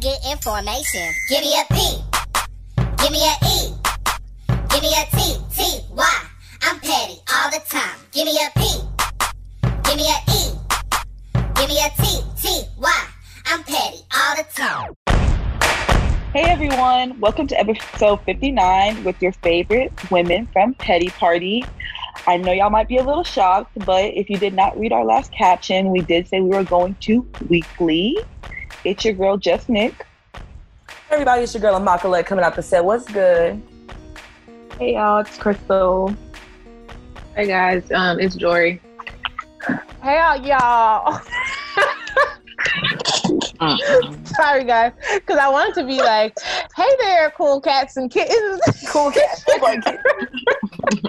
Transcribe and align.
Get 0.00 0.24
information. 0.30 1.12
Give 1.28 1.40
me 1.40 1.58
a 1.58 1.74
P. 1.74 1.98
Give 2.98 3.10
me 3.10 3.18
a 3.18 3.34
E. 3.44 3.74
Give 4.70 4.80
me 4.80 4.94
a 4.94 5.04
T. 5.10 5.36
T. 5.52 5.80
Y. 5.90 6.22
I'm 6.62 6.78
petty 6.78 7.18
all 7.34 7.50
the 7.50 7.60
time. 7.68 7.98
Give 8.12 8.26
me 8.26 8.38
a 8.38 8.48
P. 8.56 8.80
Give 9.82 9.96
me 9.96 10.06
a 10.06 10.18
E. 10.30 10.54
Give 11.56 11.68
me 11.68 11.80
a 11.84 11.90
T. 12.00 12.20
T. 12.40 12.62
Y. 12.78 13.06
I'm 13.46 13.64
petty 13.64 13.98
all 14.16 14.36
the 14.36 14.44
time. 14.54 14.94
Hey 16.32 16.44
everyone, 16.44 17.18
welcome 17.18 17.48
to 17.48 17.58
episode 17.58 18.20
59 18.22 19.02
with 19.02 19.20
your 19.20 19.32
favorite 19.32 19.92
women 20.12 20.46
from 20.52 20.74
Petty 20.74 21.08
Party. 21.08 21.64
I 22.28 22.36
know 22.36 22.52
y'all 22.52 22.70
might 22.70 22.86
be 22.86 22.98
a 22.98 23.02
little 23.02 23.24
shocked, 23.24 23.72
but 23.84 24.04
if 24.14 24.30
you 24.30 24.36
did 24.36 24.54
not 24.54 24.78
read 24.78 24.92
our 24.92 25.04
last 25.04 25.32
caption, 25.32 25.90
we 25.90 26.02
did 26.02 26.28
say 26.28 26.40
we 26.40 26.50
were 26.50 26.62
going 26.62 26.94
to 27.00 27.26
weekly. 27.48 28.16
It's 28.84 29.04
your 29.04 29.14
girl, 29.14 29.36
Just 29.36 29.68
Nick. 29.68 30.06
Everybody, 31.10 31.42
it's 31.42 31.52
your 31.52 31.60
girl 31.60 31.76
Immaculate 31.76 32.26
coming 32.26 32.44
out 32.44 32.54
the 32.54 32.62
set. 32.62 32.84
What's 32.84 33.10
good? 33.10 33.60
Hey 34.78 34.94
y'all, 34.94 35.18
it's 35.20 35.36
Crystal. 35.36 36.14
Hey 37.34 37.48
guys, 37.48 37.90
um, 37.90 38.20
it's 38.20 38.36
Jory. 38.36 38.80
Hey 40.00 40.16
y'all. 40.44 41.20
Sorry 44.24 44.62
guys, 44.64 44.92
because 45.14 45.38
I 45.38 45.48
wanted 45.48 45.74
to 45.80 45.86
be 45.86 45.98
like, 45.98 46.38
"Hey 46.76 46.88
there, 47.00 47.32
cool 47.36 47.60
cats 47.60 47.96
and 47.96 48.08
kittens." 48.08 48.60
Cool 48.88 49.10
cat. 49.10 49.44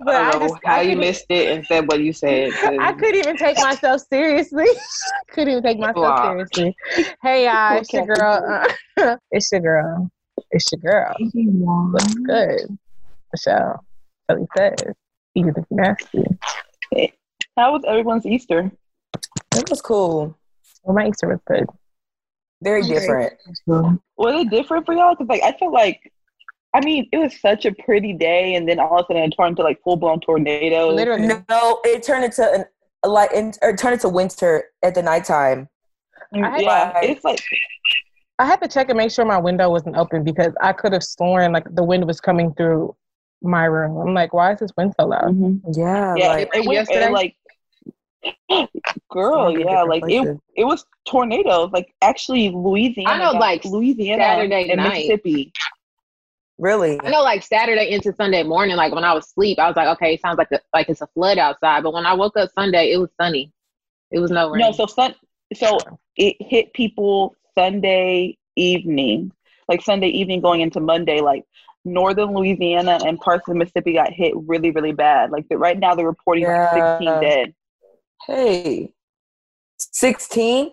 but 0.00 0.14
I 0.14 0.28
I, 0.28 0.30
don't 0.30 0.40
know 0.40 0.48
just 0.48 0.60
how 0.64 0.74
I 0.76 0.80
you 0.82 0.96
missed 0.96 1.26
it 1.28 1.48
and 1.56 1.64
said 1.66 1.86
what 1.88 2.00
you 2.00 2.12
said. 2.12 2.52
I 2.64 2.92
couldn't 2.92 3.16
even 3.16 3.36
take 3.36 3.58
myself 3.58 4.02
seriously. 4.10 4.66
couldn't 5.30 5.50
even 5.50 5.62
take 5.62 5.78
myself 5.78 5.96
Wow. 5.96 6.30
seriously. 6.30 6.76
Hey 7.22 7.44
y'all, 7.46 7.70
Cool 7.70 7.78
it's 7.78 7.92
your 7.92 8.06
girl. 8.06 8.68
Uh, 8.98 9.16
it's 9.30 9.52
your 9.52 9.60
girl. 9.60 10.10
It's 10.50 10.72
your 10.72 10.80
girl. 10.80 11.14
What's 11.92 12.14
good? 12.14 12.78
Michelle. 13.32 13.84
Kelly 14.28 14.46
says, 14.56 14.74
"Eat 15.34 15.46
the 15.54 15.64
nasty." 15.70 16.24
How 17.56 17.72
was 17.72 17.82
everyone's 17.86 18.26
Easter? 18.26 18.70
It 19.54 19.70
was 19.70 19.80
cool. 19.80 20.36
Well, 20.84 20.94
my 20.94 21.08
Easter 21.08 21.28
was 21.28 21.40
good. 21.46 21.66
Very 22.62 22.82
different. 22.82 23.34
Was 23.66 24.34
it 24.46 24.50
different 24.50 24.86
for 24.86 24.94
y'all? 24.94 25.14
Because 25.14 25.28
like 25.28 25.42
I 25.42 25.56
felt 25.58 25.72
like, 25.72 26.12
I 26.76 26.80
mean, 26.80 27.08
it 27.10 27.16
was 27.16 27.40
such 27.40 27.64
a 27.64 27.72
pretty 27.72 28.12
day, 28.12 28.54
and 28.54 28.68
then 28.68 28.78
all 28.78 28.98
of 28.98 29.04
a 29.04 29.14
sudden 29.14 29.22
it 29.22 29.34
turned 29.34 29.50
into 29.52 29.62
like 29.62 29.80
full 29.82 29.96
blown 29.96 30.20
tornadoes. 30.20 30.94
Literally. 30.94 31.28
No, 31.48 31.80
it 31.84 32.02
turned 32.02 32.24
into 32.24 32.44
an 32.52 32.64
a 33.02 33.08
light 33.08 33.30
or 33.62 33.70
it 33.70 33.78
turned 33.78 33.94
into 33.94 34.10
winter 34.10 34.64
at 34.82 34.94
the 34.94 35.02
nighttime. 35.02 35.68
I 36.34 36.38
had- 36.50 36.60
Yeah, 36.60 37.00
it's 37.02 37.24
like 37.24 37.40
I 38.38 38.44
had 38.44 38.60
to 38.60 38.68
check 38.68 38.90
and 38.90 38.98
make 38.98 39.10
sure 39.10 39.24
my 39.24 39.38
window 39.38 39.70
wasn't 39.70 39.96
open 39.96 40.22
because 40.22 40.52
I 40.60 40.74
could 40.74 40.92
have 40.92 41.02
sworn 41.02 41.52
like 41.52 41.64
the 41.74 41.82
wind 41.82 42.06
was 42.06 42.20
coming 42.20 42.52
through 42.54 42.94
my 43.40 43.64
room. 43.64 43.96
I'm 43.96 44.12
like, 44.12 44.34
why 44.34 44.52
is 44.52 44.58
this 44.60 44.72
wind 44.76 44.92
so 45.00 45.06
loud? 45.06 45.24
mhm. 45.24 45.60
Yeah, 45.72 46.14
yeah, 46.18 46.28
like 46.28 46.48
it, 46.52 46.58
it 46.58 46.66
went 46.66 46.72
yesterday? 46.72 47.06
it, 47.06 47.12
like. 47.12 47.36
Girl, 49.10 49.46
Sounded 49.46 49.66
yeah, 49.66 49.82
like 49.82 50.02
it, 50.02 50.22
places. 50.22 50.38
it 50.56 50.64
was 50.64 50.84
tornadoes. 51.06 51.70
Like 51.72 51.94
actually, 52.02 52.50
Louisiana. 52.50 53.08
I 53.10 53.18
know, 53.18 53.38
like, 53.38 53.64
Louisiana 53.64 54.22
Saturday 54.22 54.68
and 54.70 54.78
night. 54.78 54.92
Mississippi. 54.94 55.52
Really? 56.58 56.98
I 57.02 57.10
know 57.10 57.22
like 57.22 57.42
Saturday 57.42 57.90
into 57.90 58.14
Sunday 58.14 58.42
morning, 58.42 58.76
like 58.76 58.94
when 58.94 59.04
I 59.04 59.12
was 59.12 59.26
asleep, 59.26 59.58
I 59.58 59.66
was 59.66 59.76
like, 59.76 59.88
okay, 59.96 60.16
sounds 60.16 60.38
like 60.38 60.50
a, 60.52 60.60
like 60.72 60.88
it's 60.88 61.02
a 61.02 61.06
flood 61.08 61.38
outside. 61.38 61.82
But 61.82 61.92
when 61.92 62.06
I 62.06 62.14
woke 62.14 62.36
up 62.36 62.50
Sunday, 62.58 62.92
it 62.92 62.96
was 62.96 63.10
sunny. 63.20 63.52
It 64.10 64.20
was 64.20 64.30
no 64.30 64.50
rain. 64.50 64.60
No, 64.60 64.72
so 64.72 64.86
sun 64.86 65.14
so 65.54 65.78
it 66.16 66.36
hit 66.40 66.72
people 66.72 67.34
Sunday 67.56 68.38
evening. 68.56 69.32
Like 69.68 69.82
Sunday 69.82 70.08
evening 70.08 70.40
going 70.40 70.60
into 70.60 70.80
Monday, 70.80 71.20
like 71.20 71.44
northern 71.84 72.34
Louisiana 72.34 72.98
and 73.04 73.18
parts 73.20 73.48
of 73.48 73.56
Mississippi 73.56 73.94
got 73.94 74.12
hit 74.12 74.32
really, 74.36 74.70
really 74.70 74.92
bad. 74.92 75.30
Like 75.30 75.48
the, 75.48 75.58
right 75.58 75.78
now 75.78 75.94
they're 75.94 76.06
reporting 76.06 76.44
yeah. 76.44 76.70
like 76.72 77.00
16 77.00 77.20
dead. 77.20 77.54
Hey. 78.26 78.92
16? 79.78 80.72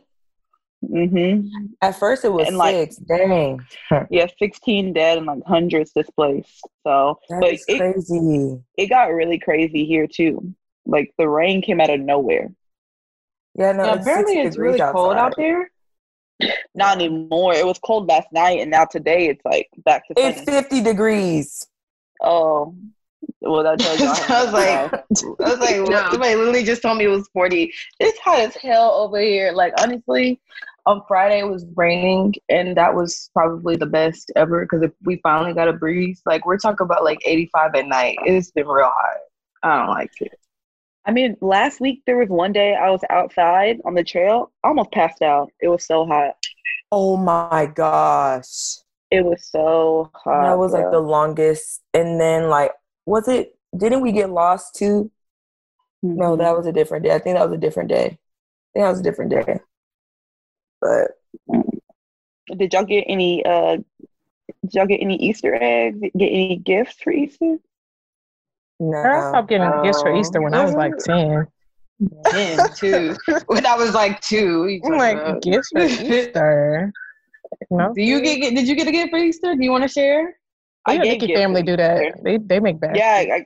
Mm-hmm. 0.84 1.48
At 1.82 1.98
first, 1.98 2.26
it 2.26 2.34
was 2.34 2.48
and 2.48 2.60
six. 2.60 3.00
Like, 3.10 3.20
Dang. 3.20 3.66
Yeah, 4.10 4.28
sixteen 4.40 4.94
dead 4.94 5.18
and 5.18 5.28
like 5.28 5.44
hundreds 5.46 5.92
displaced. 5.92 6.62
So, 6.86 7.20
that's 7.30 7.64
it, 7.68 7.78
crazy. 7.78 8.60
It 8.78 8.88
got 8.88 9.06
really 9.06 9.40
crazy 9.40 9.86
here 9.86 10.08
too. 10.08 10.54
Like 10.86 11.14
the 11.18 11.30
rain 11.30 11.62
came 11.62 11.80
out 11.80 11.90
of 11.90 12.00
nowhere. 12.00 12.52
Yeah, 13.56 13.72
no. 13.72 13.94
It's 13.94 14.02
apparently, 14.02 14.42
it's 14.42 14.58
really 14.58 14.82
outside. 14.82 14.94
cold 14.94 15.16
out 15.16 15.36
there. 15.38 15.72
Not 16.76 16.98
anymore. 16.98 17.54
It 17.54 17.66
was 17.66 17.80
cold 17.80 18.08
last 18.08 18.28
night, 18.32 18.60
and 18.60 18.72
now 18.72 18.86
today 18.86 19.28
it's 19.28 19.44
like 19.46 19.70
back 19.86 20.08
to. 20.08 20.14
20. 20.16 20.30
It's 20.30 20.42
fifty 20.42 20.82
degrees. 20.82 21.68
Oh, 22.22 22.76
well, 23.42 23.64
that 23.64 23.80
tells 23.80 24.00
you. 24.00 24.08
I 24.36 24.44
was 24.44 24.54
like, 24.54 24.94
I 25.40 25.50
was 25.50 25.60
like, 25.60 25.90
no. 25.90 26.10
somebody 26.12 26.36
literally 26.36 26.64
just 26.64 26.82
told 26.82 26.98
me 26.98 27.06
it 27.06 27.10
was 27.10 27.28
forty. 27.30 27.74
It's 28.00 28.20
hot 28.20 28.40
as 28.40 28.56
hell 28.56 28.92
over 28.92 29.20
here. 29.20 29.52
Like 29.52 29.74
honestly, 29.80 30.42
on 30.86 31.02
Friday 31.08 31.40
it 31.40 31.48
was 31.48 31.66
raining, 31.76 32.34
and 32.50 32.76
that 32.78 32.94
was 32.94 33.30
probably 33.34 33.76
the 33.76 33.86
best 33.86 34.32
ever 34.36 34.66
because 34.66 34.90
we 35.04 35.20
finally 35.24 35.54
got 35.54 35.68
a 35.68 35.74
breeze. 35.74 36.22
Like, 36.26 36.46
we're 36.46 36.58
talking 36.58 36.84
about 36.86 37.04
like 37.04 37.20
85 37.26 37.76
at 37.76 37.88
night. 37.88 38.18
It's 38.26 38.52
been 38.52 38.68
real 38.68 38.86
hot. 38.86 39.18
I 39.64 39.78
don't 39.78 39.88
like 39.90 40.12
it. 40.22 40.40
I 41.06 41.12
mean, 41.12 41.36
last 41.42 41.82
week 41.82 42.02
there 42.06 42.18
was 42.18 42.30
one 42.30 42.54
day 42.54 42.76
I 42.76 42.90
was 42.90 43.02
outside 43.10 43.80
on 43.86 43.94
the 43.94 44.04
trail, 44.04 44.52
almost 44.64 44.92
passed 44.92 45.22
out. 45.22 45.52
It 45.62 45.68
was 45.68 45.86
so 45.86 46.06
hot. 46.06 46.36
Oh 46.92 47.18
my 47.18 47.66
gosh. 47.74 48.78
It 49.12 49.24
was 49.26 49.48
so 49.50 50.10
hot. 50.14 50.44
that 50.44 50.58
was 50.58 50.74
like 50.74 50.92
the 50.92 51.00
longest. 51.00 51.82
And 51.94 52.20
then 52.20 52.50
like, 52.50 52.72
was 53.06 53.28
it? 53.28 53.56
Didn't 53.76 54.02
we 54.02 54.12
get 54.12 54.30
lost 54.30 54.76
too? 54.76 55.12
No, 56.02 56.36
Mhm. 56.36 56.40
that 56.40 56.56
was 56.58 56.66
a 56.68 56.72
different 56.72 57.06
day. 57.06 57.14
I 57.14 57.20
think 57.20 57.38
that 57.38 57.50
was 57.50 57.58
a 57.58 57.62
different 57.62 57.90
day. 57.90 58.06
I 58.06 58.10
think 58.74 58.86
that 58.86 58.90
was 58.90 59.00
a 59.00 59.04
different 59.04 59.32
day. 59.32 59.60
But 60.84 61.12
Did 62.58 62.74
y'all 62.74 62.84
get 62.84 63.06
any? 63.08 63.46
uh 63.46 63.78
Did 64.64 64.74
y'all 64.74 64.86
get 64.86 65.02
any 65.02 65.16
Easter 65.16 65.56
eggs? 65.56 66.00
Get 66.02 66.28
any 66.28 66.58
gifts 66.58 67.02
for 67.02 67.12
Easter? 67.12 67.58
no. 68.80 68.98
I 68.98 69.30
stopped 69.30 69.50
getting 69.50 69.84
gifts 69.84 70.02
for 70.02 70.14
Easter 70.14 70.42
when 70.42 70.54
I 70.54 70.66
was 70.66 70.74
like 70.74 70.98
10. 70.98 71.48
Ten, 72.26 72.60
two. 72.76 73.16
when 73.46 73.66
I 73.66 73.76
was 73.76 73.94
like 73.94 74.20
two. 74.20 74.82
I'm 74.84 74.98
like, 74.98 75.18
about? 75.18 75.42
gifts 75.42 75.70
for 75.70 75.82
Easter? 75.82 76.92
No. 77.70 77.94
Do 77.94 78.02
you 78.02 78.20
get, 78.20 78.42
get? 78.42 78.56
Did 78.56 78.68
you 78.68 78.76
get 78.76 78.88
a 78.88 78.92
gift 78.92 79.12
for 79.12 79.20
Easter? 79.20 79.56
Do 79.56 79.64
you 79.64 79.70
want 79.70 79.84
to 79.84 79.88
share? 79.88 80.36
I 80.88 80.94
I 80.94 80.98
gave 80.98 81.14
Nikki 81.14 81.28
gifts 81.28 81.40
family 81.40 81.62
do 81.62 81.78
that. 81.78 82.02
Easter. 82.02 82.20
They 82.24 82.38
they 82.38 82.60
make 82.60 82.80
baskets. 82.80 83.00
Yeah, 83.00 83.36
I, 83.36 83.46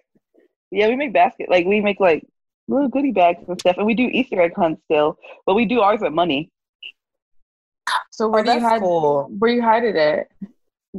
yeah, 0.71 0.87
we 0.87 0.95
make 0.95 1.11
basket 1.11 1.49
like 1.49 1.65
we 1.65 1.81
make 1.81 1.99
like 1.99 2.25
little 2.69 2.87
goodie 2.87 3.11
bags 3.11 3.43
and 3.47 3.59
stuff, 3.59 3.75
and 3.77 3.85
we 3.85 3.93
do 3.93 4.03
Easter 4.03 4.41
egg 4.41 4.53
hunts 4.55 4.81
still, 4.85 5.17
but 5.45 5.55
we 5.55 5.65
do 5.65 5.81
ours 5.81 5.99
with 6.01 6.13
money. 6.13 6.49
So 8.17 8.25
oh, 8.25 8.29
where 8.29 8.41
Oh, 8.41 8.45
do 8.45 8.51
you 8.51 8.59
hide? 8.61 8.79
cool. 8.81 9.31
Where 9.37 9.51
you 9.51 9.61
hide 9.61 9.83
it 9.83 9.95
at? 9.95 10.27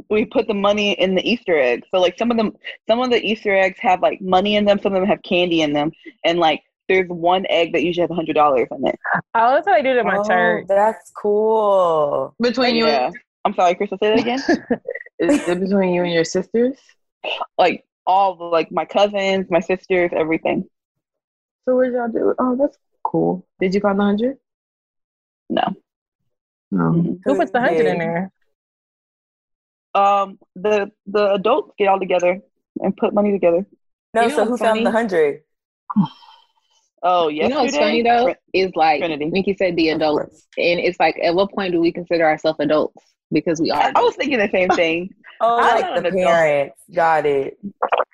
we 0.09 0.23
put 0.23 0.47
the 0.47 0.53
money 0.53 0.93
in 0.93 1.15
the 1.15 1.29
Easter 1.29 1.59
egg. 1.59 1.83
So 1.91 1.99
like 1.99 2.17
some 2.17 2.31
of 2.31 2.37
them, 2.37 2.53
some 2.87 3.01
of 3.01 3.09
the 3.09 3.21
Easter 3.21 3.53
eggs 3.53 3.77
have 3.81 4.01
like 4.01 4.21
money 4.21 4.55
in 4.55 4.63
them. 4.63 4.79
Some 4.81 4.93
of 4.93 5.01
them 5.01 5.09
have 5.09 5.21
candy 5.23 5.61
in 5.61 5.73
them, 5.73 5.91
and 6.23 6.39
like 6.39 6.61
there's 6.87 7.09
one 7.09 7.45
egg 7.49 7.73
that 7.73 7.83
usually 7.83 8.03
has 8.03 8.09
a 8.09 8.15
hundred 8.15 8.35
dollars 8.35 8.69
in 8.71 8.87
it. 8.87 8.97
Oh, 9.35 9.53
that's 9.55 9.67
how 9.67 9.73
I 9.73 9.81
did 9.81 9.97
it 9.97 9.99
at 9.99 10.05
my 10.05 10.17
Oh, 10.17 10.23
church. 10.23 10.65
That's 10.69 11.11
cool. 11.11 12.35
Between 12.39 12.77
you 12.77 12.87
Yeah. 12.87 13.07
and 13.07 13.15
I'm 13.43 13.53
sorry, 13.53 13.75
Crystal. 13.75 13.97
Say 14.01 14.11
that 14.11 14.19
again. 14.19 14.39
is 15.19 15.41
it 15.45 15.59
between 15.59 15.93
you 15.93 16.03
and 16.03 16.13
your 16.13 16.23
sisters? 16.23 16.77
like 17.57 17.83
all 18.07 18.35
the 18.35 18.45
like 18.45 18.71
my 18.71 18.85
cousins, 18.85 19.47
my 19.49 19.59
sisters, 19.59 20.11
everything. 20.15 20.63
So 21.65 21.75
what 21.75 21.85
did 21.85 21.93
y'all 21.95 22.07
do? 22.07 22.33
Oh, 22.39 22.55
that's 22.55 22.77
cool. 23.03 23.45
Did 23.59 23.75
you 23.75 23.81
find 23.81 23.99
the 23.99 24.03
hundred? 24.03 24.37
No. 25.49 25.75
No. 26.71 26.83
Mhm. 26.91 27.19
Who 27.25 27.35
puts 27.35 27.51
the 27.51 27.59
hundred 27.59 27.85
in 27.87 27.97
there? 27.99 28.31
Um, 29.95 30.37
the 30.55 30.91
the 31.07 31.33
adults 31.33 31.73
get 31.77 31.87
all 31.87 31.99
together 31.99 32.39
and 32.81 32.95
put 32.95 33.13
money 33.13 33.31
together. 33.31 33.65
No, 34.13 34.23
You 34.23 34.29
so 34.29 34.43
who 34.45 34.51
what's 34.51 34.61
found 34.61 34.85
the 34.85 34.91
hundred? 34.91 35.41
Oh, 37.01 37.29
yeah. 37.29 37.43
You 37.43 37.49
know 37.49 37.63
what's 37.63 37.77
funny 37.77 38.03
though 38.03 38.25
Trin- 38.25 38.35
is 38.53 38.71
like 38.75 38.99
Trinity. 38.99 39.25
Nikki 39.25 39.55
said, 39.55 39.75
the 39.77 39.89
adults, 39.89 40.47
and 40.57 40.79
it's 40.79 40.99
like, 40.99 41.17
at 41.23 41.33
what 41.33 41.51
point 41.53 41.71
do 41.71 41.79
we 41.79 41.91
consider 41.91 42.25
ourselves 42.25 42.59
adults? 42.59 43.01
Because 43.31 43.61
we 43.61 43.71
are. 43.71 43.81
I, 43.81 43.91
I 43.95 44.01
was 44.01 44.15
thinking 44.15 44.37
the 44.39 44.49
same 44.51 44.69
thing. 44.69 45.09
Oh, 45.41 45.57
I'm 45.57 45.75
like 45.81 45.85
the 45.85 45.93
an 45.99 46.05
adult. 46.07 46.23
parents. 46.33 46.75
Got 46.93 47.25
it. 47.25 47.57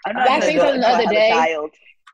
I'm 0.06 0.16
I 0.16 0.40
think 0.42 0.60
adult 0.60 0.74
something 0.76 0.82
the 0.82 0.88
other 0.88 1.06
day. 1.08 1.32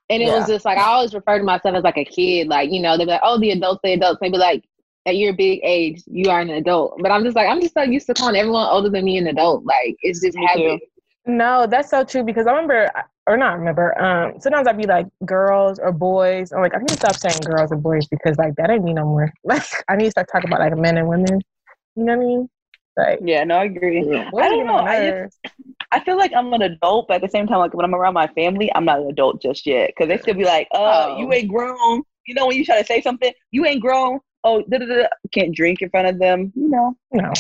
And 0.10 0.24
it 0.24 0.28
Yeah. 0.28 0.38
was 0.40 0.48
just 0.48 0.64
like 0.64 0.78
I 0.78 0.84
always 0.84 1.14
refer 1.14 1.38
to 1.38 1.44
myself 1.44 1.76
as 1.76 1.84
like 1.84 1.98
a 1.98 2.06
kid. 2.06 2.48
Like, 2.48 2.72
you 2.72 2.82
know, 2.82 2.98
they'd 2.98 3.04
be 3.04 3.12
like, 3.12 3.20
Oh, 3.22 3.38
the 3.38 3.52
adults, 3.52 3.82
the 3.84 3.92
adults. 3.92 4.20
They'd 4.22 4.32
be 4.32 4.38
like, 4.38 4.64
at 5.06 5.18
your 5.18 5.34
big 5.34 5.60
age, 5.64 6.02
you 6.08 6.30
are 6.30 6.40
an 6.42 6.50
adult. 6.52 6.98
But 7.02 7.12
I'm 7.12 7.24
just 7.24 7.36
like, 7.36 7.48
I'm 7.48 7.60
just 7.62 7.74
so 7.74 7.82
used 7.84 8.06
to 8.08 8.14
calling 8.14 8.36
everyone 8.36 8.68
older 8.70 8.90
than 8.90 9.06
me 9.06 9.18
an 9.18 9.28
adult. 9.28 9.66
Like 9.66 9.96
it's 10.02 10.22
just 10.22 10.38
Me 10.38 10.46
habit. 10.48 10.82
No, 11.26 11.68
that's 11.68 11.90
so 11.90 12.04
true 12.04 12.24
because 12.24 12.48
I 12.48 12.52
remember, 12.52 12.90
or 13.28 13.38
not 13.38 13.58
remember. 13.60 14.00
Um, 14.02 14.40
sometimes 14.40 14.68
I'd 14.68 14.78
be 14.78 14.86
like 14.88 15.06
girls 15.26 15.78
or 15.80 15.92
boys. 15.92 16.52
I'm 16.52 16.62
like, 16.62 16.74
I 16.74 16.80
need 16.80 16.88
to 16.90 16.96
stop 16.96 17.16
saying 17.16 17.42
girls 17.46 17.72
and 17.72 17.82
boys 17.84 18.08
because 18.08 18.38
like 18.38 18.56
that 18.56 18.70
ain't 18.70 18.84
me 18.84 18.94
no 18.94 19.06
more. 19.06 19.32
Like 19.44 19.64
I 19.88 19.96
need 19.96 20.06
to 20.06 20.12
start 20.12 20.28
talking 20.32 20.50
about 20.50 20.60
like 20.62 20.76
men 20.78 20.98
and 20.98 21.08
women. 21.08 21.40
You 21.96 22.04
know 22.06 22.18
what 22.18 22.24
I 22.24 22.26
mean? 22.28 22.50
Like, 22.98 23.20
Yeah, 23.24 23.44
no, 23.44 23.58
I 23.58 23.66
agree. 23.66 24.02
what 24.32 24.44
I 24.44 24.50
don't 24.50 24.66
know. 24.68 24.76
I 24.78 25.12
just- 25.12 25.38
I 25.94 26.00
feel 26.06 26.18
like 26.18 26.32
I'm 26.34 26.54
an 26.54 26.62
adult, 26.62 27.08
but 27.10 27.16
at 27.16 27.22
the 27.22 27.28
same 27.30 27.48
time, 27.48 27.58
like 27.60 27.74
when 27.74 27.84
I'm 27.86 27.94
around 27.94 28.14
my 28.14 28.28
family, 28.28 28.72
I'm 28.74 28.86
not 28.86 29.00
an 29.02 29.08
adult 29.10 29.42
just 29.42 29.66
yet 29.68 29.88
because 29.90 30.08
they 30.08 30.18
still 30.18 30.36
be 30.36 30.46
like, 30.46 30.68
"Uh, 30.74 31.08
Oh. 31.10 31.20
you 31.20 31.32
ain't 31.34 31.50
grown." 31.50 32.04
You 32.26 32.34
know, 32.36 32.48
when 32.48 32.56
you 32.56 32.64
try 32.64 32.80
to 32.80 32.86
say 32.86 33.02
something, 33.02 33.32
you 33.52 33.66
ain't 33.66 33.82
grown. 33.82 34.20
Oh, 34.44 34.64
da 34.70 34.78
da 34.78 34.86
da. 34.86 35.08
Can't 35.34 35.56
drink 35.56 35.82
in 35.82 35.90
front 35.90 36.08
of 36.08 36.20
them. 36.20 36.52
You 36.56 36.70
know. 36.70 36.98
No. 37.12 37.32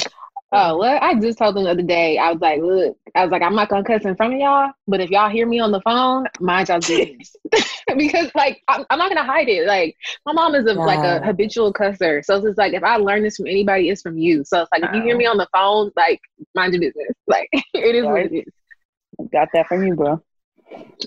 Oh, 0.54 0.78
well, 0.78 1.00
I 1.02 1.18
just 1.18 1.38
told 1.38 1.56
them 1.56 1.64
the 1.64 1.70
other 1.70 1.82
day. 1.82 2.18
I 2.18 2.30
was 2.30 2.42
like, 2.42 2.60
look, 2.62 2.98
I 3.16 3.24
was 3.24 3.32
like, 3.32 3.42
I'm 3.42 3.56
not 3.56 3.70
gonna 3.70 3.86
cuss 3.86 4.04
in 4.04 4.18
front 4.18 4.34
of 4.34 4.40
y'all, 4.40 4.72
but 4.86 5.00
if 5.00 5.10
y'all 5.10 5.30
hear 5.30 5.48
me 5.48 5.60
on 5.60 5.72
the 5.72 5.80
phone, 5.80 6.26
mind 6.42 6.68
y'all 6.68 6.80
business. 6.80 7.38
because 7.98 8.32
like 8.36 8.62
I'm, 8.68 8.86
I'm 8.90 9.00
not 9.00 9.10
gonna 9.10 9.26
hide 9.26 9.48
it. 9.48 9.66
Like 9.66 9.96
my 10.26 10.34
mom 10.34 10.56
is 10.56 10.66
a 10.66 10.74
like 10.74 11.00
a 11.00 11.26
habitual 11.26 11.74
cusser. 11.74 12.24
So 12.24 12.36
it's 12.36 12.46
just 12.46 12.58
like 12.58 12.74
if 12.74 12.84
I 12.84 12.98
learn 12.98 13.24
this 13.24 13.38
from 13.38 13.48
anybody, 13.48 13.90
it's 13.90 14.02
from 14.02 14.18
you. 14.18 14.44
So 14.44 14.62
it's 14.62 14.72
like 14.72 14.84
if 14.84 14.94
you 14.94 15.02
hear 15.02 15.18
me 15.18 15.26
on 15.26 15.38
the 15.38 15.48
phone, 15.54 15.92
like 15.96 16.20
mind 16.56 16.74
your 16.74 16.82
business. 16.82 17.08
Like 17.28 17.48
it 17.54 17.96
is 17.96 18.04
what 18.04 18.24
it 18.24 18.34
is. 18.34 19.30
Got 19.32 19.48
that 19.54 19.68
from 19.68 19.88
you, 19.88 19.96
bro. 19.96 20.22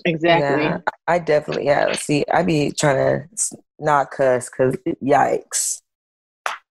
Exactly. 0.05 0.63
Yeah, 0.63 0.79
I 1.07 1.19
definitely 1.19 1.65
yeah. 1.65 1.91
See, 1.93 2.25
I 2.33 2.41
be 2.41 2.71
trying 2.71 3.27
to 3.27 3.57
not 3.77 4.09
cuss 4.09 4.49
because 4.49 4.75
yikes. 5.03 5.81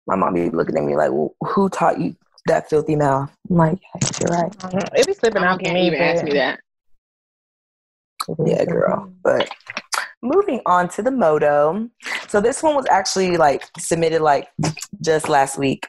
My 0.06 0.16
mom 0.16 0.34
be 0.34 0.50
looking 0.50 0.76
at 0.76 0.84
me 0.84 0.96
like, 0.96 1.10
well, 1.10 1.34
"Who 1.40 1.68
taught 1.68 2.00
you 2.00 2.14
that 2.46 2.68
filthy 2.68 2.96
mouth?" 2.96 3.30
I'm 3.50 3.56
like, 3.56 3.78
yeah, 3.94 4.08
"You're 4.20 4.38
right." 4.38 4.64
I 4.64 4.70
don't. 4.70 4.88
It 4.94 5.06
be 5.06 5.14
slipping 5.14 5.42
I 5.42 5.46
out 5.46 5.58
for 5.58 5.64
can't 5.64 5.74
me. 5.74 5.86
even 5.86 6.00
ask 6.00 6.24
me 6.24 6.32
that. 6.34 6.60
Yeah, 8.44 8.64
girl. 8.64 9.12
But 9.22 9.50
moving 10.22 10.60
on 10.66 10.88
to 10.88 11.02
the 11.02 11.10
moto. 11.10 11.88
So 12.28 12.40
this 12.40 12.62
one 12.62 12.74
was 12.74 12.86
actually 12.90 13.36
like 13.36 13.62
submitted 13.78 14.22
like 14.22 14.48
just 15.02 15.28
last 15.28 15.58
week. 15.58 15.86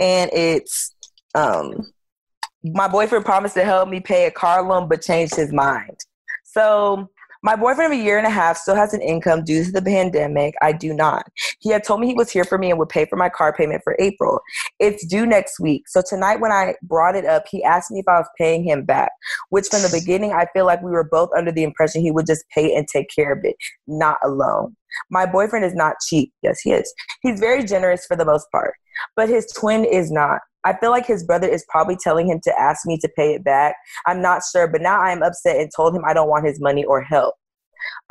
And 0.00 0.30
it's 0.32 0.94
um 1.34 1.92
my 2.64 2.88
boyfriend 2.88 3.24
promised 3.24 3.54
to 3.54 3.64
help 3.64 3.88
me 3.88 4.00
pay 4.00 4.26
a 4.26 4.30
car 4.30 4.62
loan 4.62 4.88
but 4.88 5.02
changed 5.02 5.36
his 5.36 5.52
mind. 5.52 5.96
So 6.44 7.08
my 7.42 7.56
boyfriend 7.56 7.92
of 7.92 7.98
a 7.98 8.02
year 8.02 8.18
and 8.18 8.26
a 8.26 8.30
half 8.30 8.56
still 8.56 8.74
has 8.74 8.94
an 8.94 9.02
income 9.02 9.44
due 9.44 9.64
to 9.64 9.72
the 9.72 9.82
pandemic. 9.82 10.54
I 10.62 10.72
do 10.72 10.92
not. 10.92 11.26
He 11.60 11.70
had 11.70 11.84
told 11.84 12.00
me 12.00 12.06
he 12.06 12.14
was 12.14 12.30
here 12.30 12.44
for 12.44 12.58
me 12.58 12.70
and 12.70 12.78
would 12.78 12.88
pay 12.88 13.04
for 13.06 13.16
my 13.16 13.28
car 13.28 13.52
payment 13.52 13.82
for 13.84 13.96
April. 13.98 14.40
It's 14.78 15.06
due 15.06 15.26
next 15.26 15.60
week. 15.60 15.88
So 15.88 16.02
tonight 16.06 16.40
when 16.40 16.52
I 16.52 16.74
brought 16.82 17.16
it 17.16 17.24
up, 17.24 17.44
he 17.50 17.62
asked 17.62 17.90
me 17.90 18.00
if 18.00 18.08
I 18.08 18.18
was 18.18 18.28
paying 18.38 18.64
him 18.64 18.84
back 18.84 19.10
which 19.50 19.66
from 19.68 19.82
the 19.82 19.90
beginning 20.00 20.32
I 20.32 20.46
feel 20.52 20.66
like 20.66 20.82
we 20.82 20.90
were 20.90 21.08
both 21.10 21.30
under 21.36 21.52
the 21.52 21.62
impression 21.62 22.02
he 22.02 22.10
would 22.10 22.26
just 22.26 22.44
pay 22.54 22.74
and 22.74 22.86
take 22.86 23.08
care 23.14 23.32
of 23.32 23.40
it, 23.44 23.56
not 23.86 24.18
alone. 24.24 24.76
My 25.10 25.26
boyfriend 25.26 25.64
is 25.64 25.74
not 25.74 25.96
cheap. 26.06 26.32
Yes, 26.42 26.60
he 26.60 26.72
is. 26.72 26.92
He's 27.22 27.40
very 27.40 27.64
generous 27.64 28.06
for 28.06 28.16
the 28.16 28.24
most 28.24 28.50
part, 28.50 28.74
but 29.16 29.28
his 29.28 29.46
twin 29.56 29.84
is 29.84 30.10
not. 30.10 30.40
I 30.64 30.76
feel 30.76 30.90
like 30.90 31.06
his 31.06 31.24
brother 31.24 31.48
is 31.48 31.64
probably 31.68 31.96
telling 31.96 32.28
him 32.28 32.40
to 32.44 32.60
ask 32.60 32.86
me 32.86 32.98
to 32.98 33.08
pay 33.16 33.34
it 33.34 33.44
back. 33.44 33.76
I'm 34.06 34.20
not 34.20 34.42
sure, 34.50 34.68
but 34.68 34.82
now 34.82 35.00
I 35.00 35.12
am 35.12 35.22
upset 35.22 35.56
and 35.56 35.70
told 35.74 35.94
him 35.94 36.04
I 36.06 36.14
don't 36.14 36.28
want 36.28 36.46
his 36.46 36.60
money 36.60 36.84
or 36.84 37.02
help. 37.02 37.34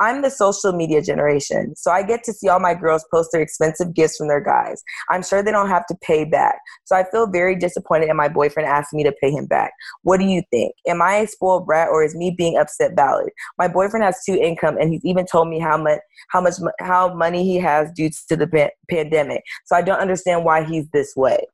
I'm 0.00 0.22
the 0.22 0.30
social 0.30 0.72
media 0.72 1.02
generation, 1.02 1.74
so 1.76 1.90
I 1.90 2.02
get 2.02 2.24
to 2.24 2.32
see 2.32 2.48
all 2.48 2.60
my 2.60 2.74
girls 2.74 3.04
post 3.12 3.30
their 3.32 3.42
expensive 3.42 3.94
gifts 3.94 4.16
from 4.16 4.28
their 4.28 4.40
guys. 4.40 4.82
I'm 5.10 5.22
sure 5.22 5.42
they 5.42 5.50
don't 5.50 5.68
have 5.68 5.86
to 5.86 5.96
pay 6.02 6.24
back. 6.24 6.58
So 6.84 6.96
I 6.96 7.04
feel 7.10 7.26
very 7.26 7.56
disappointed 7.56 8.08
and 8.08 8.16
my 8.16 8.28
boyfriend 8.28 8.68
asked 8.68 8.92
me 8.92 9.02
to 9.04 9.12
pay 9.20 9.30
him 9.30 9.46
back. 9.46 9.72
What 10.02 10.20
do 10.20 10.26
you 10.26 10.42
think? 10.50 10.72
Am 10.86 11.02
I 11.02 11.16
a 11.16 11.26
spoiled 11.26 11.66
brat 11.66 11.88
or 11.88 12.04
is 12.04 12.14
me 12.14 12.34
being 12.36 12.56
upset 12.56 12.92
valid? 12.96 13.30
My 13.58 13.68
boyfriend 13.68 14.04
has 14.04 14.22
two 14.24 14.34
income 14.34 14.76
and 14.78 14.90
he's 14.90 15.04
even 15.04 15.26
told 15.26 15.48
me 15.48 15.58
how 15.58 15.76
much 15.76 16.00
how 16.30 16.40
much 16.40 16.54
how 16.80 17.14
money 17.14 17.44
he 17.44 17.56
has 17.56 17.90
due 17.92 18.10
to 18.28 18.36
the 18.36 18.46
pa- 18.46 18.70
pandemic. 18.90 19.42
So 19.66 19.76
I 19.76 19.82
don't 19.82 20.00
understand 20.00 20.44
why 20.44 20.64
he's 20.64 20.88
this 20.90 21.14
way. 21.16 21.46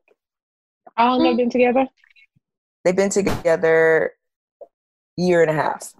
How 0.96 1.17
long 1.17 1.25
they've 1.25 1.37
been 1.37 1.50
together? 1.50 1.87
They've 2.85 2.96
been 2.96 3.11
together 3.11 4.12
year 5.17 5.43
and 5.43 5.50
a 5.50 5.55
half. 5.55 5.93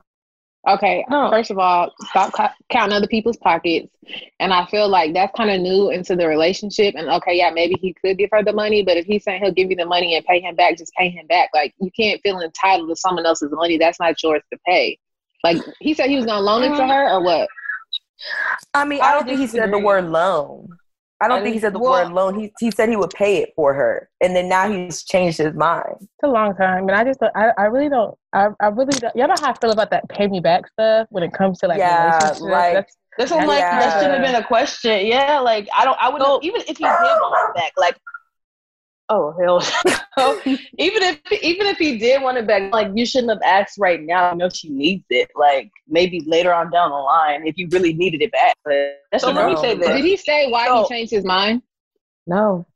Okay, 0.67 1.05
first 1.11 1.51
of 1.51 1.59
all, 1.59 1.93
stop 2.09 2.33
ca- 2.33 2.55
counting 2.71 2.97
other 2.97 3.07
people's 3.07 3.37
pockets. 3.37 3.95
And 4.41 4.51
I 4.51 4.65
feel 4.67 4.89
like 4.89 5.13
that's 5.13 5.37
kind 5.37 5.51
of 5.51 5.61
new 5.61 5.91
into 5.91 6.17
the 6.17 6.27
relationship. 6.27 6.95
And 6.97 7.09
okay, 7.09 7.37
yeah, 7.37 7.51
maybe 7.51 7.77
he 7.79 7.93
could 7.93 8.17
give 8.17 8.31
her 8.33 8.43
the 8.43 8.53
money, 8.55 8.83
but 8.83 8.97
if 8.97 9.05
he's 9.05 9.25
saying 9.25 9.43
he'll 9.43 9.53
give 9.53 9.69
you 9.69 9.77
the 9.77 9.85
money 9.85 10.17
and 10.17 10.25
pay 10.25 10.41
him 10.41 10.57
back, 10.57 10.79
just 10.79 10.95
pay 10.95 11.11
him 11.11 11.27
back. 11.27 11.51
Like 11.53 11.75
you 11.81 11.91
can't 11.91 12.19
feel 12.23 12.41
entitled 12.41 12.89
to 12.89 12.97
someone 12.97 13.27
else's 13.27 13.53
money. 13.53 13.77
That's 13.77 14.01
not 14.01 14.23
yours 14.23 14.43
to 14.53 14.59
pay. 14.67 14.99
Like 15.43 15.59
he 15.81 15.93
said 15.93 16.09
he 16.09 16.17
was 16.17 16.25
gonna 16.25 16.41
loan 16.41 16.63
it 16.63 16.75
to 16.77 16.83
um, 16.83 16.89
her 16.89 17.11
or 17.11 17.23
what? 17.23 17.49
I 18.73 18.87
mean, 18.87 19.03
I, 19.03 19.09
I 19.09 19.13
don't 19.13 19.27
think 19.27 19.41
he 19.41 19.47
said 19.47 19.71
the 19.71 19.79
word 19.79 20.07
loan. 20.07 20.79
I 21.25 21.29
don't 21.29 21.41
I 21.41 21.43
think 21.43 21.55
he 21.55 21.61
said 21.61 21.73
the 21.73 21.79
well- 21.79 21.93
word 22.05 22.13
loan. 22.13 22.39
He 22.39 22.53
he 22.61 22.71
said 22.71 22.89
he 22.89 22.97
would 22.97 23.11
pay 23.11 23.39
it 23.43 23.53
for 23.57 23.75
her, 23.75 24.09
and 24.21 24.35
then 24.37 24.49
now 24.49 24.69
he's 24.71 25.03
changed 25.05 25.39
his 25.39 25.55
mind. 25.55 25.97
It's 26.01 26.09
a 26.23 26.29
long 26.29 26.55
time, 26.57 26.89
and 26.89 26.93
I 26.93 27.05
just 27.05 27.21
I, 27.23 27.51
I 27.59 27.65
really 27.65 27.89
don't 27.89 28.17
I, 28.33 28.49
I 28.61 28.67
really 28.67 28.93
don't, 28.99 29.15
y'all 29.17 29.29
know 29.29 29.35
how 29.41 29.51
I 29.51 29.55
feel 29.55 29.71
about 29.71 29.91
that 29.91 30.09
pay 30.09 30.27
me 30.27 30.41
back 30.41 30.67
stuff 30.69 31.07
when 31.11 31.23
it 31.23 31.33
comes 31.33 31.59
to 31.61 31.69
like 31.69 31.79
Yeah, 31.79 32.07
relationships. 32.07 32.41
like- 32.41 32.73
That's- 32.75 32.97
That's 33.17 33.31
what 33.31 33.43
I'm 33.43 33.47
like. 33.49 33.61
Yeah. 33.61 33.79
That 33.79 34.01
shouldn't 34.03 34.15
have 34.25 34.27
been 34.33 34.43
a 34.43 34.47
question. 34.47 35.07
Yeah, 35.07 35.39
like 35.39 35.69
I 35.77 35.85
don't. 35.85 35.97
I 36.01 36.09
would 36.09 36.21
So- 36.21 36.41
even 36.43 36.63
if 36.63 36.77
he 36.79 36.85
did 36.85 36.91
want 36.91 37.51
it 37.51 37.61
back. 37.61 37.73
Like, 37.77 37.97
oh 39.09 39.35
hell, 39.41 39.59
even 40.79 41.03
if 41.03 41.21
even 41.43 41.67
if 41.67 41.79
he 41.79 41.99
did 41.99 42.23
want 42.23 42.39
it 42.39 42.47
back, 42.47 42.73
like 42.73 42.91
you 42.95 43.05
shouldn't 43.07 43.31
have 43.31 43.43
asked 43.43 43.79
right 43.79 44.01
now. 44.03 44.33
You 44.33 44.39
know 44.39 44.49
she 44.49 44.69
needs 44.71 45.05
it. 45.11 45.31
Like 45.35 45.71
maybe 45.89 46.21
later 46.27 46.53
on 46.53 46.71
down 46.71 46.91
the 46.91 46.97
line, 46.97 47.47
if 47.47 47.57
you 47.57 47.69
really 47.71 47.93
needed 47.93 48.23
it 48.23 48.33
back. 48.33 48.57
But 48.65 49.01
that's 49.11 49.25
So 49.25 49.31
let 49.31 49.47
me 49.47 49.57
say 49.57 49.77
this. 49.77 49.89
Did 49.89 50.05
he 50.05 50.17
say 50.17 50.51
why 50.51 50.67
So- 50.67 50.83
he 50.83 50.89
changed 50.89 51.13
his 51.13 51.25
mind? 51.25 51.63
No, 52.27 52.67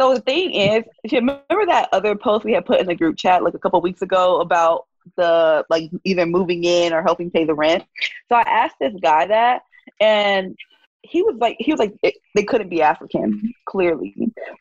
So 0.00 0.14
the 0.14 0.20
thing 0.22 0.52
is, 0.52 0.82
if 1.04 1.12
you 1.12 1.18
remember 1.18 1.66
that 1.66 1.90
other 1.92 2.16
post 2.16 2.42
we 2.42 2.52
had 2.52 2.64
put 2.64 2.80
in 2.80 2.86
the 2.86 2.94
group 2.94 3.18
chat 3.18 3.42
like 3.42 3.52
a 3.52 3.58
couple 3.58 3.78
weeks 3.82 4.00
ago 4.00 4.40
about 4.40 4.86
the 5.16 5.64
like 5.68 5.90
either 6.04 6.24
moving 6.24 6.64
in 6.64 6.94
or 6.94 7.02
helping 7.02 7.30
pay 7.30 7.44
the 7.44 7.54
rent. 7.54 7.84
So 8.30 8.36
I 8.36 8.42
asked 8.42 8.76
this 8.80 8.94
guy 9.02 9.26
that, 9.26 9.62
and 10.00 10.56
he 11.02 11.22
was 11.22 11.36
like, 11.40 11.56
he 11.58 11.72
was 11.72 11.78
like, 11.78 11.94
it, 12.02 12.14
they 12.34 12.44
couldn't 12.44 12.68
be 12.68 12.80
African 12.82 13.52
clearly. 13.66 14.14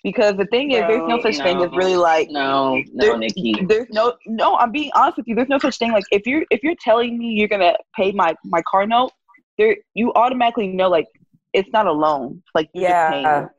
Because 0.04 0.36
the 0.38 0.46
thing 0.48 0.72
is, 0.72 0.80
there's 0.82 1.08
no 1.08 1.22
Bro, 1.22 1.32
such 1.32 1.38
thing 1.38 1.62
as 1.64 1.72
really 1.72 1.96
like 1.96 2.30
no, 2.30 2.82
There- 2.96 3.14
no, 3.14 3.18
Nikki. 3.18 3.56
there's 3.68 3.90
no 3.92 4.14
no 4.26 4.56
i'm 4.58 4.72
being 4.72 4.92
honest 4.96 5.18
with 5.18 5.28
you 5.28 5.36
there's 5.36 5.50
no 5.50 5.60
such 5.60 5.78
thing. 5.78 5.92
Like 5.92 6.06
if 6.12 6.26
you're 6.26 6.46
if 6.50 6.64
you're 6.64 6.76
telling 6.82 7.18
me 7.18 7.28
you're 7.28 7.48
gonna 7.48 7.76
pay 7.96 8.12
my 8.12 8.34
my 8.44 8.62
car 8.70 8.88
note 8.88 9.12
there 9.58 9.76
you 9.94 10.12
automatically 10.14 10.68
know 10.68 10.90
like 10.90 11.08
it's 11.54 11.70
not 11.74 11.88
a 11.88 11.92
loan. 11.92 12.42
Like 12.56 12.70
you're 12.74 12.90
just 12.90 13.12
paying 13.12 13.24
yeah, 13.24 13.44
it. 13.44 13.50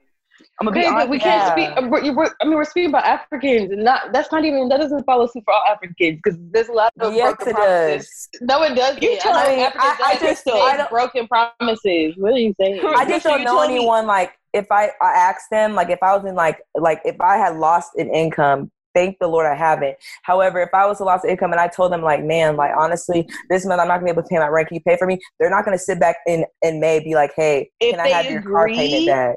I'm 0.60 0.66
gonna 0.66 0.74
be 0.74 0.80
Okay, 0.80 0.88
honest 0.88 1.04
but 1.06 1.10
we 1.10 1.16
with 1.16 1.22
can't 1.22 1.58
Yeah. 1.58 1.74
speak. 1.74 1.90
We're, 1.90 2.14
we're, 2.14 2.30
I 2.40 2.44
mean, 2.44 2.54
we're 2.54 2.64
speaking 2.64 2.90
about 2.90 3.04
Africans, 3.04 3.70
and 3.72 3.84
not 3.84 4.12
that's 4.12 4.30
not 4.30 4.44
even 4.44 4.68
that 4.68 4.78
doesn't 4.78 5.04
follow 5.04 5.26
suit 5.26 5.42
for 5.44 5.54
all 5.54 5.64
Africans 5.68 6.20
because 6.22 6.38
there's 6.52 6.68
a 6.68 6.72
lot 6.72 6.92
of 7.00 7.14
yes, 7.14 7.34
broken 7.34 7.48
it 7.48 7.54
promises. 7.56 8.28
does. 8.32 8.40
No, 8.42 8.62
it 8.62 8.74
doesn't. 8.74 9.02
You 9.02 9.12
I 9.12 9.16
tell 9.18 9.32
know 9.34 9.56
me, 9.56 9.62
Africans 9.64 9.94
I- 10.00 10.10
I 10.10 10.18
just- 10.18 10.46
make 10.46 10.54
I 10.54 10.76
don't- 10.76 10.90
broken 10.90 11.26
promises. 11.28 12.14
What 12.16 12.32
are 12.34 12.38
you 12.38 12.54
saying? 12.60 12.80
I 12.84 13.04
just 13.08 13.24
don't 13.24 13.42
know 13.44 13.56
tell 13.58 13.68
me- 13.68 13.76
anyone 13.76 14.06
like 14.06 14.32
if 14.52 14.66
I, 14.70 14.90
I 15.00 15.12
asked 15.14 15.50
them 15.50 15.74
like 15.74 15.88
if 15.90 16.02
I 16.02 16.14
was 16.14 16.24
in 16.26 16.34
like 16.34 16.58
like 16.74 17.00
if 17.04 17.20
I 17.20 17.36
had 17.38 17.56
lost 17.56 17.92
an 17.96 18.12
income. 18.14 18.70
Thank 18.94 19.18
the 19.20 19.26
Lord 19.26 19.46
I 19.46 19.54
haven't. 19.54 19.96
However, 20.22 20.60
if 20.60 20.68
I 20.74 20.84
was 20.84 20.98
to 20.98 21.04
lost 21.04 21.24
income 21.24 21.50
and 21.52 21.58
I 21.58 21.66
told 21.66 21.92
them 21.94 22.02
like, 22.02 22.22
man, 22.22 22.56
like 22.56 22.72
honestly, 22.76 23.26
this 23.48 23.64
month 23.64 23.80
I'm 23.80 23.88
not 23.88 23.94
gonna 24.00 24.04
be 24.04 24.10
able 24.10 24.22
to 24.22 24.28
pay 24.28 24.36
my 24.38 24.48
rent. 24.48 24.68
Can 24.68 24.74
you 24.74 24.82
pay 24.86 24.98
for 24.98 25.06
me? 25.06 25.18
They're 25.40 25.48
not 25.48 25.64
gonna 25.64 25.78
sit 25.78 25.98
back 25.98 26.16
in 26.26 26.44
in 26.60 26.78
May 26.78 27.00
be 27.02 27.14
like, 27.14 27.32
hey, 27.34 27.70
If 27.80 27.92
can 27.92 28.00
I 28.00 28.02
they 28.08 28.12
have 28.12 28.26
your 28.26 28.42
car 28.42 28.66
payment 28.68 28.86
agree- 28.92 29.06
back? 29.06 29.36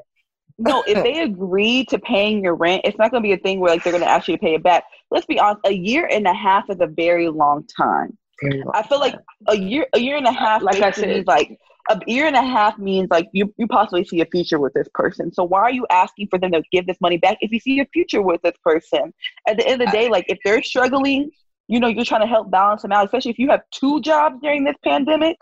No 0.58 0.82
if 0.86 1.02
they 1.02 1.20
agree 1.30 1.84
to 1.84 1.98
paying 1.98 2.42
your 2.42 2.54
rent 2.54 2.80
it's 2.84 2.98
not 2.98 3.10
gonna 3.10 3.22
be 3.22 3.32
a 3.32 3.38
thing 3.38 3.60
where 3.60 3.70
like 3.70 3.82
they're 3.84 3.92
gonna 3.92 4.06
ask 4.06 4.28
you 4.28 4.36
to 4.36 4.40
pay 4.40 4.54
it 4.54 4.62
back 4.62 4.84
let's 5.10 5.26
be 5.26 5.38
honest 5.38 5.60
a 5.66 5.72
year 5.72 6.08
and 6.10 6.26
a 6.26 6.34
half 6.34 6.68
is 6.70 6.78
a 6.80 6.86
very 6.86 7.28
long 7.28 7.64
time 7.76 8.16
i 8.74 8.82
feel 8.82 9.00
like 9.00 9.14
a 9.48 9.56
year 9.56 9.86
a 9.94 9.98
year 9.98 10.16
and 10.16 10.26
a 10.26 10.32
half 10.32 10.62
Like 10.62 10.80
I 10.82 10.90
said- 10.90 11.08
means 11.08 11.26
like 11.26 11.58
a 11.88 12.00
year 12.06 12.26
and 12.26 12.34
a 12.36 12.42
half 12.42 12.78
means 12.78 13.08
like 13.10 13.28
you, 13.32 13.54
you 13.58 13.66
possibly 13.68 14.04
see 14.04 14.20
a 14.20 14.26
future 14.26 14.58
with 14.58 14.72
this 14.74 14.88
person. 14.92 15.32
So 15.32 15.44
why 15.44 15.60
are 15.60 15.70
you 15.70 15.86
asking 15.90 16.26
for 16.28 16.38
them 16.38 16.50
to 16.52 16.60
give 16.72 16.84
this 16.84 17.00
money 17.00 17.16
back 17.16 17.38
if 17.40 17.52
you 17.52 17.60
see 17.60 17.78
a 17.78 17.86
future 17.86 18.20
with 18.20 18.42
this 18.42 18.56
person? 18.64 19.14
At 19.46 19.56
the 19.56 19.64
end 19.68 19.80
of 19.80 19.86
the 19.86 19.92
day, 19.92 20.08
like 20.08 20.24
if 20.28 20.38
they're 20.44 20.64
struggling, 20.64 21.30
you 21.68 21.78
know, 21.78 21.86
you're 21.86 22.04
trying 22.04 22.22
to 22.22 22.26
help 22.26 22.50
balance 22.50 22.82
them 22.82 22.90
out, 22.90 23.04
especially 23.04 23.30
if 23.30 23.38
you 23.38 23.50
have 23.50 23.60
two 23.70 24.00
jobs 24.00 24.36
during 24.42 24.64
this 24.64 24.74
pandemic. 24.82 25.36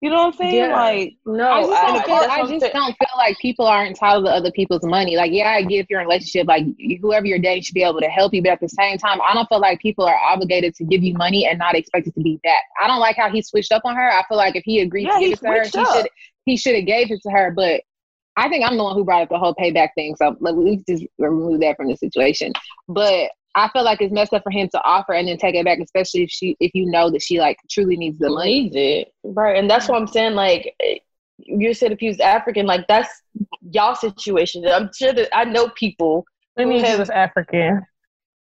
You 0.00 0.08
know 0.08 0.16
what 0.16 0.26
I'm 0.28 0.32
saying? 0.32 0.54
Yeah. 0.54 0.76
Like 0.76 1.16
no, 1.26 1.50
I 1.50 1.60
just 1.60 1.72
don't 1.72 1.96
I, 1.96 2.04
feel. 2.04 2.30
I 2.30 2.38
just 2.40 2.60
saying. 2.60 2.72
don't 2.72 2.96
feel 2.96 3.18
like 3.18 3.38
people 3.38 3.66
are 3.66 3.84
entitled 3.84 4.24
to 4.24 4.30
other 4.30 4.50
people's 4.50 4.82
money. 4.82 5.14
Like, 5.14 5.30
yeah, 5.30 5.50
I 5.50 5.62
get 5.62 5.80
if 5.80 5.86
you're 5.90 6.00
in 6.00 6.06
a 6.06 6.08
relationship, 6.08 6.46
like 6.48 6.64
whoever 7.02 7.26
you're 7.26 7.38
dating 7.38 7.64
should 7.64 7.74
be 7.74 7.82
able 7.82 8.00
to 8.00 8.08
help 8.08 8.32
you, 8.32 8.40
but 8.42 8.52
at 8.52 8.60
the 8.60 8.68
same 8.68 8.96
time, 8.96 9.20
I 9.28 9.34
don't 9.34 9.46
feel 9.50 9.60
like 9.60 9.78
people 9.80 10.06
are 10.06 10.16
obligated 10.16 10.74
to 10.76 10.84
give 10.84 11.02
you 11.02 11.12
money 11.14 11.46
and 11.46 11.58
not 11.58 11.74
expect 11.74 12.06
it 12.06 12.14
to 12.14 12.20
be 12.22 12.40
back. 12.42 12.62
I 12.82 12.86
don't 12.86 13.00
like 13.00 13.16
how 13.16 13.28
he 13.30 13.42
switched 13.42 13.72
up 13.72 13.82
on 13.84 13.94
her. 13.94 14.10
I 14.10 14.24
feel 14.26 14.38
like 14.38 14.56
if 14.56 14.62
he 14.64 14.80
agreed 14.80 15.06
Yeah, 15.06 15.18
to 15.18 15.20
give 15.20 15.32
it 15.32 15.40
to 15.40 15.46
her, 15.48 15.64
he 15.64 15.84
should 15.84 16.08
he 16.46 16.56
should 16.56 16.76
have 16.76 16.86
gave 16.86 17.10
it 17.10 17.20
to 17.22 17.30
her. 17.30 17.52
But 17.54 17.82
I 18.36 18.48
think 18.48 18.64
I'm 18.64 18.78
the 18.78 18.84
one 18.84 18.96
who 18.96 19.04
brought 19.04 19.22
up 19.22 19.28
the 19.28 19.38
whole 19.38 19.54
payback 19.54 19.90
thing. 19.94 20.16
So 20.16 20.34
like, 20.40 20.54
we 20.54 20.82
just 20.88 21.04
remove 21.18 21.60
that 21.60 21.76
from 21.76 21.88
the 21.88 21.96
situation. 21.96 22.54
But 22.88 23.32
I 23.54 23.68
feel 23.70 23.84
like 23.84 24.00
it's 24.00 24.12
messed 24.12 24.32
up 24.32 24.42
for 24.42 24.50
him 24.50 24.68
to 24.68 24.82
offer 24.84 25.12
and 25.12 25.26
then 25.26 25.36
take 25.36 25.54
it 25.54 25.64
back, 25.64 25.78
especially 25.78 26.22
if 26.22 26.30
she 26.30 26.56
if 26.60 26.70
you 26.74 26.86
know 26.86 27.10
that 27.10 27.22
she 27.22 27.40
like 27.40 27.58
truly 27.70 27.96
needs 27.96 28.18
the 28.18 28.30
money. 28.30 28.62
needs 28.62 28.76
it, 28.76 29.12
right? 29.24 29.56
And 29.56 29.68
that's 29.68 29.88
what 29.88 30.00
I'm 30.00 30.06
saying. 30.06 30.34
Like 30.34 30.74
eh, 30.82 30.98
you 31.38 31.74
said, 31.74 31.92
if 31.92 31.98
he 31.98 32.08
was 32.08 32.20
African, 32.20 32.66
like 32.66 32.86
that's 32.86 33.08
y'all 33.70 33.94
situation. 33.94 34.66
I'm 34.66 34.90
sure 34.94 35.12
that 35.12 35.28
I 35.36 35.44
know 35.44 35.68
people 35.70 36.24
Let 36.56 36.68
me 36.68 36.84
he 36.84 36.96
was 36.96 37.10
African. 37.10 37.84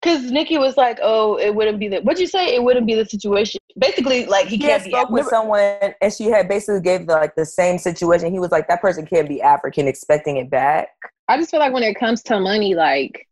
Because 0.01 0.31
Nikki 0.31 0.59
was 0.59 0.77
like, 0.77 0.99
"Oh, 1.03 1.37
it 1.37 1.55
wouldn't 1.55 1.81
be 1.81 1.89
the 1.89 2.01
what'd 2.01 2.21
you 2.21 2.27
say? 2.27 2.55
It 2.55 2.63
wouldn't 2.63 2.87
be 2.87 2.95
the 2.95 3.07
situation. 3.07 3.59
Basically, 3.79 4.27
like 4.27 4.47
he, 4.47 4.57
he 4.57 4.63
can't 4.63 4.83
had 4.83 4.91
spoke 4.91 5.11
with 5.11 5.27
someone, 5.27 5.95
and 6.01 6.13
she 6.13 6.27
had 6.27 6.47
basically 6.47 6.83
gave 6.83 7.07
the, 7.07 7.15
like 7.15 7.35
the 7.37 7.47
same 7.47 7.79
situation. 7.79 8.31
He 8.31 8.39
was 8.39 8.53
like, 8.53 8.69
"That 8.69 8.83
person 8.83 9.07
can't 9.07 9.27
be 9.27 9.41
African, 9.41 9.89
expecting 9.89 10.37
it 10.37 10.51
back." 10.51 10.89
I 11.27 11.39
just 11.39 11.51
feel 11.51 11.59
like 11.59 11.73
when 11.73 11.83
it 11.83 11.99
comes 11.99 12.23
to 12.25 12.39
money, 12.39 12.75
like 12.75 13.27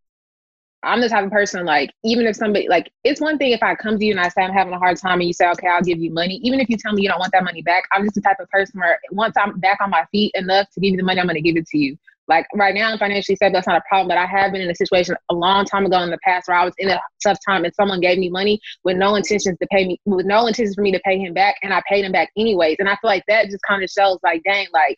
I'm 0.85 1.01
the 1.01 1.09
type 1.09 1.25
of 1.25 1.31
person 1.31 1.65
like 1.65 1.91
even 2.05 2.27
if 2.27 2.35
somebody 2.37 2.69
like 2.69 2.91
it's 3.05 3.21
one 3.21 3.39
thing 3.39 3.53
if 3.53 3.63
I 3.63 3.75
come 3.75 3.99
to 3.99 4.05
you 4.05 4.13
and 4.13 4.21
I 4.21 4.29
say 4.29 4.43
I'm 4.43 4.53
having 4.53 4.73
a 4.73 4.79
hard 4.79 4.97
time 4.97 5.21
and 5.21 5.27
you 5.29 5.33
say 5.33 5.49
okay 5.51 5.69
I'll 5.69 5.83
give 5.83 5.99
you 5.99 6.13
money 6.13 6.41
even 6.43 6.61
if 6.61 6.69
you 6.69 6.77
tell 6.77 6.93
me 6.93 7.03
you 7.03 7.09
don't 7.09 7.21
want 7.21 7.33
that 7.33 7.45
money 7.45 7.63
back 7.63 7.85
I'm 7.93 8.03
just 8.03 8.17
the 8.17 8.21
type 8.21 8.39
of 8.41 8.49
person 8.51 8.81
where 8.81 8.99
once 9.13 9.37
I'm 9.37 9.59
back 9.61 9.79
on 9.81 9.91
my 9.91 10.05
feet 10.11 10.33
enough 10.35 10.69
to 10.71 10.81
give 10.81 10.91
you 10.93 10.97
the 10.97 11.05
money 11.05 11.21
I'm 11.21 11.27
going 11.27 11.37
to 11.37 11.41
give 11.41 11.57
it 11.57 11.67
to 11.69 11.79
you. 11.79 11.97
Like 12.29 12.47
right 12.55 12.75
now 12.75 12.91
I'm 12.91 12.99
financially 12.99 13.37
stable 13.37 13.55
that's 13.55 13.67
not 13.67 13.77
a 13.77 13.83
problem 13.89 14.09
but 14.09 14.19
I 14.19 14.27
have 14.27 14.53
been 14.53 14.61
in 14.61 14.71
a 14.71 14.75
situation 14.75 15.15
a 15.31 15.35
long 15.35 15.65
time 15.65 15.87
ago 15.87 16.01
in 16.03 16.11
the 16.11 16.19
past 16.25 16.49
where 16.49 16.57
I 16.57 16.65
was 16.65 16.75
in 16.79 16.89
a 16.89 17.01
tough 17.23 17.39
time 17.47 17.65
and 17.65 17.75
someone 17.75 18.01
gave 18.01 18.19
me 18.19 18.29
money 18.29 18.61
with 18.83 18.97
no 18.97 19.15
intentions 19.15 19.59
to 19.61 19.67
pay 19.71 19.87
me 19.87 20.01
with 20.05 20.27
no 20.27 20.47
intentions 20.47 20.75
for 20.75 20.83
me 20.83 20.91
to 20.93 21.01
pay 21.05 21.19
him 21.19 21.33
back 21.33 21.57
and 21.63 21.73
I 21.73 21.83
paid 21.89 22.05
him 22.05 22.13
back 22.13 22.31
anyways 22.37 22.77
and 22.81 22.89
I 22.89 22.97
feel 23.01 23.11
like 23.11 23.25
that 23.29 23.47
just 23.47 23.63
kind 23.69 23.83
of 23.83 23.91
shows 23.91 24.19
like 24.25 24.43
dang 24.45 24.67
like 24.73 24.97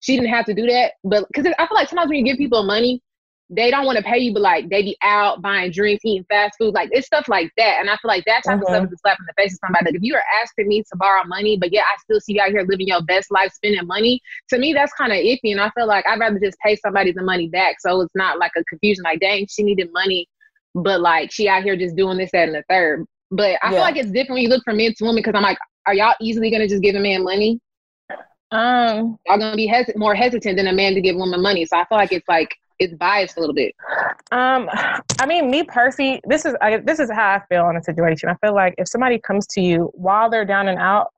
she 0.00 0.16
didn't 0.16 0.30
have 0.30 0.44
to 0.46 0.54
do 0.54 0.66
that 0.66 0.92
but 1.04 1.26
because 1.28 1.52
I 1.58 1.66
feel 1.66 1.74
like 1.74 1.88
sometimes 1.88 2.08
when 2.08 2.18
you 2.18 2.24
give 2.24 2.38
people 2.38 2.62
money 2.62 3.02
they 3.48 3.70
don't 3.70 3.86
want 3.86 3.96
to 3.96 4.02
pay 4.02 4.18
you, 4.18 4.32
but 4.32 4.42
like 4.42 4.68
they 4.68 4.82
be 4.82 4.96
out 5.02 5.40
buying 5.40 5.70
drinks, 5.70 6.04
eating 6.04 6.26
fast 6.28 6.56
food, 6.58 6.74
like 6.74 6.88
it's 6.92 7.06
stuff 7.06 7.28
like 7.28 7.52
that. 7.56 7.78
And 7.80 7.88
I 7.88 7.96
feel 7.96 8.08
like 8.08 8.24
that 8.24 8.42
type 8.44 8.56
mm-hmm. 8.56 8.62
of 8.62 8.68
stuff 8.68 8.82
mm-hmm. 8.82 8.86
is 8.86 8.92
a 8.92 8.98
slap 8.98 9.18
in 9.20 9.26
the 9.26 9.40
face 9.40 9.52
of 9.52 9.60
somebody. 9.64 9.86
Like 9.86 9.94
if 9.94 10.02
you 10.02 10.14
are 10.16 10.24
asking 10.42 10.66
me 10.66 10.82
to 10.82 10.96
borrow 10.96 11.22
money, 11.24 11.56
but 11.56 11.72
yeah, 11.72 11.82
I 11.82 11.96
still 12.00 12.20
see 12.20 12.34
you 12.34 12.42
out 12.42 12.50
here 12.50 12.66
living 12.68 12.88
your 12.88 13.02
best 13.02 13.30
life, 13.30 13.52
spending 13.52 13.86
money. 13.86 14.20
To 14.48 14.58
me, 14.58 14.72
that's 14.72 14.92
kind 14.94 15.12
of 15.12 15.18
iffy. 15.18 15.52
And 15.52 15.60
I 15.60 15.70
feel 15.70 15.86
like 15.86 16.06
I'd 16.08 16.18
rather 16.18 16.40
just 16.40 16.58
pay 16.58 16.74
somebody 16.76 17.12
the 17.12 17.22
money 17.22 17.48
back, 17.48 17.76
so 17.80 18.00
it's 18.00 18.14
not 18.16 18.38
like 18.38 18.52
a 18.56 18.64
confusion. 18.64 19.04
Like, 19.04 19.20
dang, 19.20 19.46
she 19.48 19.62
needed 19.62 19.92
money, 19.92 20.26
but 20.74 21.00
like 21.00 21.30
she 21.30 21.48
out 21.48 21.62
here 21.62 21.76
just 21.76 21.94
doing 21.94 22.18
this, 22.18 22.30
that, 22.32 22.48
and 22.48 22.56
the 22.56 22.64
third. 22.68 23.04
But 23.30 23.58
I 23.62 23.66
yeah. 23.66 23.70
feel 23.70 23.80
like 23.80 23.96
it's 23.96 24.10
different 24.10 24.34
when 24.34 24.42
you 24.42 24.48
look 24.48 24.64
from 24.64 24.78
men 24.78 24.92
to 24.96 25.04
women 25.04 25.16
because 25.16 25.34
I'm 25.36 25.42
like, 25.42 25.58
are 25.86 25.94
y'all 25.94 26.14
easily 26.20 26.50
gonna 26.50 26.66
just 26.66 26.82
give 26.82 26.96
a 26.96 27.00
man 27.00 27.22
money? 27.22 27.60
Um, 28.50 29.18
y'all 29.26 29.38
gonna 29.38 29.56
be 29.56 29.66
hes- 29.66 29.90
more 29.94 30.14
hesitant 30.16 30.56
than 30.56 30.66
a 30.66 30.72
man 30.72 30.94
to 30.94 31.00
give 31.00 31.14
a 31.14 31.18
woman 31.18 31.42
money. 31.42 31.64
So 31.64 31.76
I 31.76 31.84
feel 31.86 31.98
like 31.98 32.12
it's 32.12 32.28
like 32.28 32.56
it's 32.78 32.94
biased 32.94 33.36
a 33.36 33.40
little 33.40 33.54
bit. 33.54 33.74
Um, 34.32 34.68
I 35.18 35.26
mean, 35.26 35.50
me 35.50 35.62
personally, 35.62 36.20
this 36.26 36.44
is 36.44 36.54
I, 36.60 36.78
this 36.78 36.98
is 36.98 37.10
how 37.10 37.34
I 37.34 37.42
feel 37.48 37.62
on 37.62 37.76
a 37.76 37.82
situation. 37.82 38.28
I 38.28 38.34
feel 38.44 38.54
like 38.54 38.74
if 38.78 38.88
somebody 38.88 39.18
comes 39.18 39.46
to 39.48 39.60
you 39.60 39.90
while 39.94 40.30
they're 40.30 40.44
down 40.44 40.68
and 40.68 40.78
out, 40.78 41.12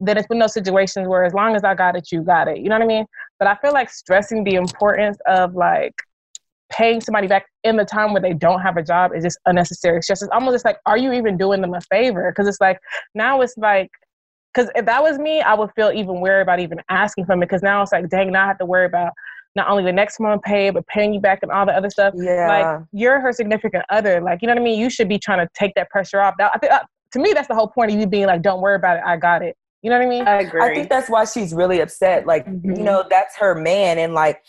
then 0.00 0.16
it's 0.16 0.26
been 0.26 0.38
those 0.38 0.52
situations 0.52 1.08
where 1.08 1.24
as 1.24 1.34
long 1.34 1.56
as 1.56 1.64
I 1.64 1.74
got 1.74 1.96
it, 1.96 2.12
you 2.12 2.22
got 2.22 2.48
it. 2.48 2.58
You 2.58 2.68
know 2.68 2.76
what 2.76 2.84
I 2.84 2.86
mean? 2.86 3.06
But 3.38 3.48
I 3.48 3.56
feel 3.56 3.72
like 3.72 3.90
stressing 3.90 4.44
the 4.44 4.54
importance 4.54 5.18
of 5.26 5.54
like 5.54 5.94
paying 6.70 7.00
somebody 7.00 7.26
back 7.26 7.46
in 7.64 7.76
the 7.76 7.84
time 7.84 8.12
where 8.12 8.22
they 8.22 8.34
don't 8.34 8.60
have 8.60 8.76
a 8.76 8.82
job 8.82 9.12
is 9.14 9.24
just 9.24 9.38
unnecessary 9.46 10.02
stress. 10.02 10.22
It's 10.22 10.30
almost 10.32 10.54
just 10.54 10.64
like, 10.64 10.78
are 10.84 10.98
you 10.98 11.12
even 11.12 11.36
doing 11.36 11.60
them 11.60 11.74
a 11.74 11.80
favor? 11.80 12.30
Because 12.30 12.48
it's 12.48 12.60
like 12.60 12.78
now 13.14 13.40
it's 13.40 13.56
like 13.56 13.90
because 14.54 14.70
if 14.74 14.86
that 14.86 15.02
was 15.02 15.18
me, 15.18 15.42
I 15.42 15.52
would 15.52 15.70
feel 15.76 15.92
even 15.94 16.20
weird 16.20 16.40
about 16.42 16.60
even 16.60 16.80
asking 16.88 17.26
for 17.26 17.34
it. 17.34 17.40
Because 17.40 17.62
now 17.62 17.82
it's 17.82 17.92
like, 17.92 18.08
dang, 18.08 18.32
now 18.32 18.44
I 18.44 18.46
have 18.46 18.58
to 18.58 18.64
worry 18.64 18.86
about 18.86 19.12
not 19.56 19.68
only 19.68 19.82
the 19.82 19.92
next 19.92 20.20
month 20.20 20.42
pay, 20.42 20.70
but 20.70 20.86
paying 20.86 21.12
you 21.12 21.20
back 21.20 21.40
and 21.42 21.50
all 21.50 21.66
the 21.66 21.72
other 21.72 21.90
stuff. 21.90 22.14
Yeah. 22.16 22.46
Like 22.46 22.82
you're 22.92 23.18
her 23.20 23.32
significant 23.32 23.84
other. 23.90 24.20
Like, 24.20 24.42
you 24.42 24.46
know 24.46 24.54
what 24.54 24.60
I 24.60 24.64
mean? 24.64 24.78
You 24.78 24.90
should 24.90 25.08
be 25.08 25.18
trying 25.18 25.44
to 25.44 25.50
take 25.54 25.74
that 25.74 25.90
pressure 25.90 26.20
off. 26.20 26.34
That, 26.38 26.52
I 26.54 26.58
think, 26.58 26.72
uh, 26.72 26.80
to 27.12 27.18
me, 27.18 27.32
that's 27.32 27.48
the 27.48 27.54
whole 27.54 27.68
point 27.68 27.90
of 27.90 27.98
you 27.98 28.06
being 28.06 28.26
like, 28.26 28.42
don't 28.42 28.60
worry 28.60 28.76
about 28.76 28.98
it. 28.98 29.02
I 29.04 29.16
got 29.16 29.42
it. 29.42 29.56
You 29.82 29.90
know 29.90 29.98
what 29.98 30.06
I 30.06 30.08
mean? 30.08 30.28
I 30.28 30.40
agree. 30.42 30.60
I 30.60 30.74
think 30.74 30.88
that's 30.88 31.08
why 31.08 31.24
she's 31.24 31.54
really 31.54 31.80
upset. 31.80 32.26
Like, 32.26 32.46
mm-hmm. 32.46 32.76
you 32.76 32.82
know, 32.82 33.04
that's 33.08 33.36
her 33.38 33.54
man. 33.54 33.98
And 33.98 34.14
like, 34.14 34.42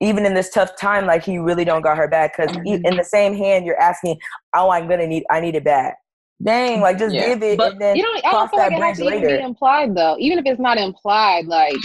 even 0.00 0.26
in 0.26 0.34
this 0.34 0.50
tough 0.50 0.76
time, 0.76 1.06
like 1.06 1.24
he 1.24 1.38
really 1.38 1.64
don't 1.64 1.82
got 1.82 1.96
her 1.96 2.08
back. 2.08 2.36
because 2.36 2.54
mm-hmm. 2.56 2.84
in 2.84 2.96
the 2.96 3.04
same 3.04 3.36
hand, 3.36 3.66
you're 3.66 3.80
asking, 3.80 4.18
oh, 4.54 4.70
I'm 4.70 4.86
going 4.86 5.00
to 5.00 5.06
need, 5.06 5.24
I 5.30 5.40
need 5.40 5.54
it 5.54 5.64
back. 5.64 5.96
Dang, 6.42 6.80
like 6.80 6.98
just 6.98 7.14
yeah. 7.14 7.28
give 7.28 7.42
it 7.42 7.56
but 7.56 7.72
and 7.72 7.80
then 7.80 7.96
you 7.96 8.02
know, 8.02 8.20
I 8.24 8.32
don't 8.32 8.50
feel 8.50 8.58
like 8.58 8.72
it 8.72 8.82
has 8.82 8.98
to 8.98 9.04
even 9.06 9.22
be 9.22 9.42
implied 9.42 9.94
though. 9.94 10.16
Even 10.18 10.38
if 10.38 10.44
it's 10.44 10.60
not 10.60 10.78
implied, 10.78 11.46
like 11.46 11.76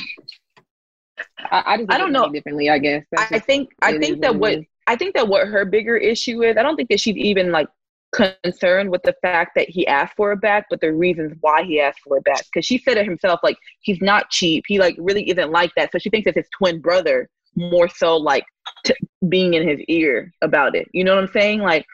I, 1.40 1.64
I 1.66 1.78
just 1.78 1.92
I 1.92 1.98
don't 1.98 2.12
know 2.12 2.30
differently. 2.30 2.70
I 2.70 2.78
guess 2.78 3.04
That's 3.12 3.32
I 3.32 3.40
think 3.40 3.70
I 3.82 3.98
think 3.98 4.22
that 4.22 4.36
what 4.36 4.60
I 4.88 4.96
think 4.96 5.16
that 5.16 5.28
what 5.28 5.48
her 5.48 5.66
bigger 5.66 5.96
issue 5.96 6.44
is. 6.44 6.58
I 6.58 6.64
don't 6.64 6.76
think 6.76 6.90
that 6.90 7.00
she's 7.00 7.16
even 7.18 7.52
like 7.52 7.68
concerned 8.12 8.90
with 8.90 9.04
the 9.04 9.16
fact 9.22 9.52
that 9.56 9.70
he 9.70 9.86
asked 9.88 10.16
for 10.16 10.32
it 10.32 10.42
back, 10.42 10.66
but 10.70 10.82
the 10.82 10.92
reasons 10.92 11.38
why 11.42 11.64
he 11.64 11.80
asked 11.80 12.00
for 12.04 12.18
it 12.18 12.24
back. 12.24 12.44
Because 12.46 12.66
she 12.66 12.80
said 12.80 12.98
it 12.98 13.06
himself, 13.06 13.40
like 13.44 13.58
he's 13.82 14.02
not 14.02 14.30
cheap. 14.30 14.64
He 14.68 14.80
like 14.80 14.96
really 14.98 15.30
isn't 15.30 15.52
like 15.52 15.72
that. 15.76 15.92
So 15.92 16.00
she 16.00 16.10
thinks 16.10 16.28
it's 16.28 16.38
his 16.38 16.50
twin 16.58 16.80
brother 16.82 17.30
more 17.56 17.88
so 17.88 18.18
like 18.18 18.46
t- 18.86 18.96
being 19.28 19.54
in 19.54 19.68
his 19.68 19.80
ear 19.88 20.32
about 20.42 20.76
it. 20.76 20.88
You 20.94 21.04
know 21.04 21.16
what 21.16 21.24
I'm 21.24 21.32
saying? 21.32 21.62
Like, 21.62 21.86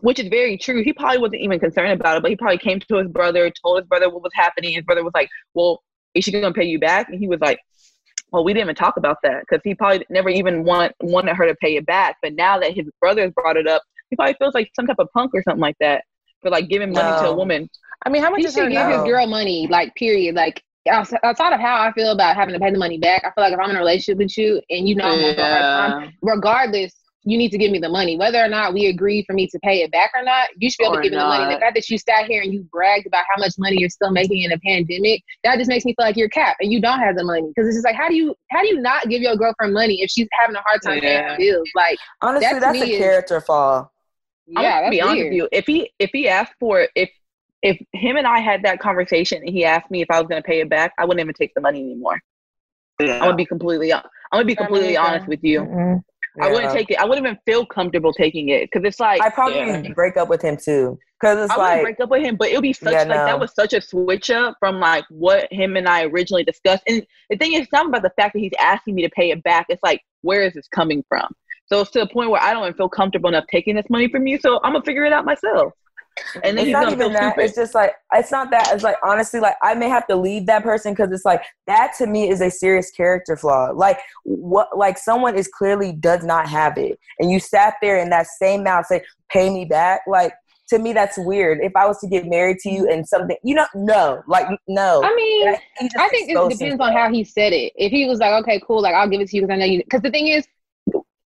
which 0.00 0.18
is 0.18 0.28
very 0.28 0.58
true. 0.58 0.82
He 0.82 0.92
probably 0.92 1.18
wasn't 1.18 1.42
even 1.42 1.58
concerned 1.58 1.92
about 1.92 2.16
it, 2.16 2.22
but 2.22 2.30
he 2.30 2.36
probably 2.36 2.58
came 2.58 2.80
to 2.80 2.96
his 2.96 3.08
brother, 3.08 3.50
told 3.62 3.78
his 3.78 3.86
brother 3.86 4.10
what 4.10 4.22
was 4.22 4.32
happening. 4.34 4.74
His 4.74 4.84
brother 4.84 5.02
was 5.04 5.14
like, 5.14 5.30
"Well, 5.54 5.82
is 6.14 6.24
she 6.24 6.32
gonna 6.32 6.52
pay 6.52 6.64
you 6.64 6.78
back?" 6.78 7.08
And 7.08 7.18
he 7.18 7.28
was 7.28 7.40
like, 7.40 7.60
well, 8.36 8.44
we 8.44 8.52
didn't 8.52 8.66
even 8.66 8.74
talk 8.74 8.98
about 8.98 9.16
that 9.22 9.40
because 9.40 9.62
he 9.64 9.74
probably 9.74 10.04
never 10.10 10.28
even 10.28 10.62
want, 10.62 10.92
wanted 11.00 11.34
her 11.34 11.46
to 11.46 11.54
pay 11.54 11.76
it 11.76 11.86
back. 11.86 12.18
But 12.22 12.34
now 12.34 12.58
that 12.60 12.74
his 12.74 12.84
brothers 13.00 13.32
brought 13.34 13.56
it 13.56 13.66
up, 13.66 13.80
he 14.10 14.16
probably 14.16 14.34
feels 14.38 14.52
like 14.52 14.70
some 14.76 14.86
type 14.86 14.98
of 14.98 15.08
punk 15.14 15.30
or 15.32 15.42
something 15.42 15.62
like 15.62 15.76
that 15.80 16.04
for 16.42 16.50
like 16.50 16.68
giving 16.68 16.92
money 16.92 17.08
no. 17.16 17.22
to 17.22 17.28
a 17.30 17.34
woman. 17.34 17.66
I 18.04 18.10
mean, 18.10 18.22
how 18.22 18.28
much 18.28 18.42
he 18.42 18.50
should 18.50 18.70
give 18.70 18.88
his 18.88 19.02
girl 19.04 19.26
money? 19.26 19.68
Like, 19.68 19.94
period. 19.94 20.34
Like, 20.34 20.62
outside 20.86 21.54
of 21.54 21.60
how 21.60 21.80
I 21.80 21.92
feel 21.92 22.12
about 22.12 22.36
having 22.36 22.52
to 22.52 22.60
pay 22.60 22.70
the 22.70 22.78
money 22.78 22.98
back, 22.98 23.24
I 23.24 23.30
feel 23.30 23.42
like 23.42 23.54
if 23.54 23.58
I'm 23.58 23.70
in 23.70 23.76
a 23.76 23.78
relationship 23.78 24.18
with 24.18 24.36
you 24.36 24.60
and 24.68 24.86
you 24.86 24.96
know 24.96 25.06
I'm 25.06 25.20
yeah. 25.20 25.88
time, 25.88 26.12
regardless, 26.20 26.92
you 27.26 27.36
need 27.36 27.50
to 27.50 27.58
give 27.58 27.72
me 27.72 27.80
the 27.80 27.88
money. 27.88 28.16
Whether 28.16 28.38
or 28.38 28.46
not 28.46 28.72
we 28.72 28.86
agree 28.86 29.24
for 29.26 29.32
me 29.32 29.48
to 29.48 29.58
pay 29.58 29.82
it 29.82 29.90
back 29.90 30.12
or 30.14 30.22
not, 30.22 30.48
you 30.56 30.70
should 30.70 30.78
be 30.78 30.84
able 30.84 30.98
or 30.98 31.02
to 31.02 31.08
give 31.08 31.12
not. 31.12 31.28
me 31.28 31.36
the 31.36 31.42
money. 31.42 31.54
The 31.56 31.60
fact 31.60 31.74
that 31.74 31.90
you 31.90 31.98
sat 31.98 32.26
here 32.26 32.40
and 32.40 32.54
you 32.54 32.62
bragged 32.70 33.06
about 33.06 33.24
how 33.28 33.40
much 33.40 33.54
money 33.58 33.78
you're 33.80 33.90
still 33.90 34.12
making 34.12 34.42
in 34.42 34.52
a 34.52 34.58
pandemic, 34.60 35.24
that 35.42 35.58
just 35.58 35.68
makes 35.68 35.84
me 35.84 35.92
feel 35.96 36.06
like 36.06 36.16
you're 36.16 36.28
capped 36.28 36.62
and 36.62 36.72
you 36.72 36.80
don't 36.80 37.00
have 37.00 37.16
the 37.16 37.24
money. 37.24 37.48
Because 37.48 37.66
it's 37.66 37.76
just 37.76 37.84
like, 37.84 37.96
how 37.96 38.08
do 38.08 38.14
you 38.14 38.32
how 38.52 38.62
do 38.62 38.68
you 38.68 38.80
not 38.80 39.08
give 39.08 39.22
your 39.22 39.34
girlfriend 39.34 39.74
money 39.74 40.02
if 40.02 40.10
she's 40.10 40.28
having 40.40 40.54
a 40.54 40.62
hard 40.64 40.80
time 40.82 41.00
yeah. 41.02 41.36
paying 41.36 41.50
bills? 41.50 41.68
Like 41.74 41.98
honestly, 42.22 42.60
that's 42.60 42.80
a 42.80 42.96
character 42.96 43.40
flaw. 43.40 43.88
Yeah, 44.46 44.82
I'm 44.84 44.90
be 44.90 45.02
honest 45.02 45.24
with 45.24 45.32
you. 45.32 45.48
If 45.50 45.66
he 45.66 45.90
if 45.98 46.10
he 46.12 46.28
asked 46.28 46.54
for 46.60 46.82
it, 46.82 46.90
if 46.94 47.10
if 47.62 47.76
him 47.92 48.16
and 48.16 48.26
I 48.28 48.38
had 48.38 48.62
that 48.62 48.78
conversation 48.78 49.42
and 49.44 49.48
he 49.48 49.64
asked 49.64 49.90
me 49.90 50.00
if 50.00 50.10
I 50.12 50.20
was 50.20 50.28
going 50.28 50.40
to 50.40 50.46
pay 50.46 50.60
it 50.60 50.70
back, 50.70 50.92
I 50.96 51.04
wouldn't 51.04 51.20
even 51.20 51.34
take 51.34 51.52
the 51.54 51.60
money 51.60 51.80
anymore. 51.80 52.20
Yeah. 53.00 53.14
I'm 53.14 53.22
gonna 53.22 53.34
be 53.34 53.44
completely. 53.44 53.92
I'm 53.92 54.02
gonna 54.32 54.44
be 54.44 54.54
completely 54.54 54.96
honest 54.96 55.26
with 55.26 55.42
you. 55.42 55.62
Mm-hmm. 55.62 55.98
Yeah. 56.36 56.46
I 56.46 56.52
wouldn't 56.52 56.72
take 56.72 56.90
it. 56.90 56.98
I 56.98 57.04
wouldn't 57.04 57.26
even 57.26 57.38
feel 57.46 57.64
comfortable 57.64 58.12
taking 58.12 58.48
it 58.48 58.68
because 58.70 58.86
it's 58.86 59.00
like 59.00 59.20
I 59.22 59.30
probably 59.30 59.58
yeah. 59.58 59.92
break 59.94 60.16
up 60.16 60.28
with 60.28 60.42
him 60.42 60.56
too. 60.56 60.98
Because 61.20 61.44
it's 61.44 61.52
I 61.52 61.56
like 61.56 61.82
break 61.82 62.00
up 62.00 62.10
with 62.10 62.22
him, 62.22 62.36
but 62.36 62.48
it 62.48 62.56
would 62.56 62.62
be 62.62 62.74
such 62.74 62.92
yeah, 62.92 62.98
like 63.00 63.08
no. 63.08 63.24
that 63.24 63.40
was 63.40 63.54
such 63.54 63.72
a 63.72 63.80
switch 63.80 64.28
up 64.30 64.56
from 64.58 64.78
like 64.80 65.04
what 65.08 65.50
him 65.50 65.76
and 65.76 65.88
I 65.88 66.04
originally 66.04 66.44
discussed. 66.44 66.82
And 66.86 67.06
the 67.30 67.36
thing 67.36 67.54
is, 67.54 67.68
something 67.70 67.88
about 67.88 68.02
the 68.02 68.12
fact 68.20 68.34
that 68.34 68.40
he's 68.40 68.52
asking 68.58 68.94
me 68.94 69.02
to 69.02 69.10
pay 69.10 69.30
it 69.30 69.42
back. 69.42 69.66
It's 69.68 69.82
like 69.82 70.02
where 70.22 70.42
is 70.42 70.54
this 70.54 70.68
coming 70.68 71.04
from? 71.08 71.26
So 71.66 71.80
it's 71.80 71.90
to 71.92 72.00
the 72.00 72.06
point 72.06 72.30
where 72.30 72.42
I 72.42 72.52
don't 72.52 72.62
even 72.62 72.74
feel 72.74 72.88
comfortable 72.88 73.28
enough 73.28 73.44
taking 73.50 73.76
this 73.76 73.86
money 73.88 74.08
from 74.08 74.26
you. 74.26 74.38
So 74.38 74.60
I'm 74.62 74.72
gonna 74.72 74.84
figure 74.84 75.04
it 75.04 75.12
out 75.12 75.24
myself. 75.24 75.72
And 76.42 76.58
it's 76.58 76.70
not 76.70 76.90
even 76.90 77.12
that. 77.12 77.32
Stupid. 77.32 77.44
It's 77.44 77.56
just 77.56 77.74
like 77.74 77.94
it's 78.12 78.30
not 78.30 78.50
that. 78.50 78.70
It's 78.72 78.82
like 78.82 78.96
honestly, 79.02 79.40
like 79.40 79.56
I 79.62 79.74
may 79.74 79.88
have 79.88 80.06
to 80.08 80.16
leave 80.16 80.46
that 80.46 80.62
person 80.62 80.92
because 80.92 81.12
it's 81.12 81.24
like 81.24 81.42
that 81.66 81.92
to 81.98 82.06
me 82.06 82.28
is 82.28 82.40
a 82.40 82.50
serious 82.50 82.90
character 82.90 83.36
flaw. 83.36 83.70
Like 83.74 83.98
what? 84.24 84.76
Like 84.76 84.98
someone 84.98 85.36
is 85.36 85.48
clearly 85.48 85.92
does 85.92 86.24
not 86.24 86.48
have 86.48 86.78
it, 86.78 86.98
and 87.18 87.30
you 87.30 87.40
sat 87.40 87.74
there 87.82 87.98
in 87.98 88.10
that 88.10 88.26
same 88.26 88.64
mouth 88.64 88.86
say, 88.86 89.02
"Pay 89.30 89.50
me 89.50 89.64
back." 89.64 90.02
Like 90.06 90.32
to 90.68 90.78
me, 90.78 90.92
that's 90.92 91.18
weird. 91.18 91.58
If 91.60 91.76
I 91.76 91.86
was 91.86 91.98
to 92.00 92.08
get 92.08 92.26
married 92.26 92.58
to 92.60 92.70
you 92.70 92.90
and 92.90 93.06
something, 93.06 93.36
you 93.44 93.54
know, 93.54 93.66
no, 93.74 94.22
like 94.26 94.46
no. 94.66 95.02
I 95.04 95.14
mean, 95.14 95.48
I 95.98 96.08
think 96.08 96.30
it 96.30 96.50
depends 96.50 96.80
on 96.80 96.92
how 96.92 97.10
he 97.10 97.24
said 97.24 97.52
it. 97.52 97.72
If 97.76 97.92
he 97.92 98.06
was 98.06 98.18
like, 98.18 98.32
"Okay, 98.42 98.60
cool," 98.66 98.82
like 98.82 98.94
I'll 98.94 99.08
give 99.08 99.20
it 99.20 99.28
to 99.28 99.36
you 99.36 99.42
because 99.42 99.54
I 99.54 99.58
know 99.58 99.66
you. 99.66 99.82
Because 99.84 100.02
the 100.02 100.10
thing 100.10 100.28
is, 100.28 100.46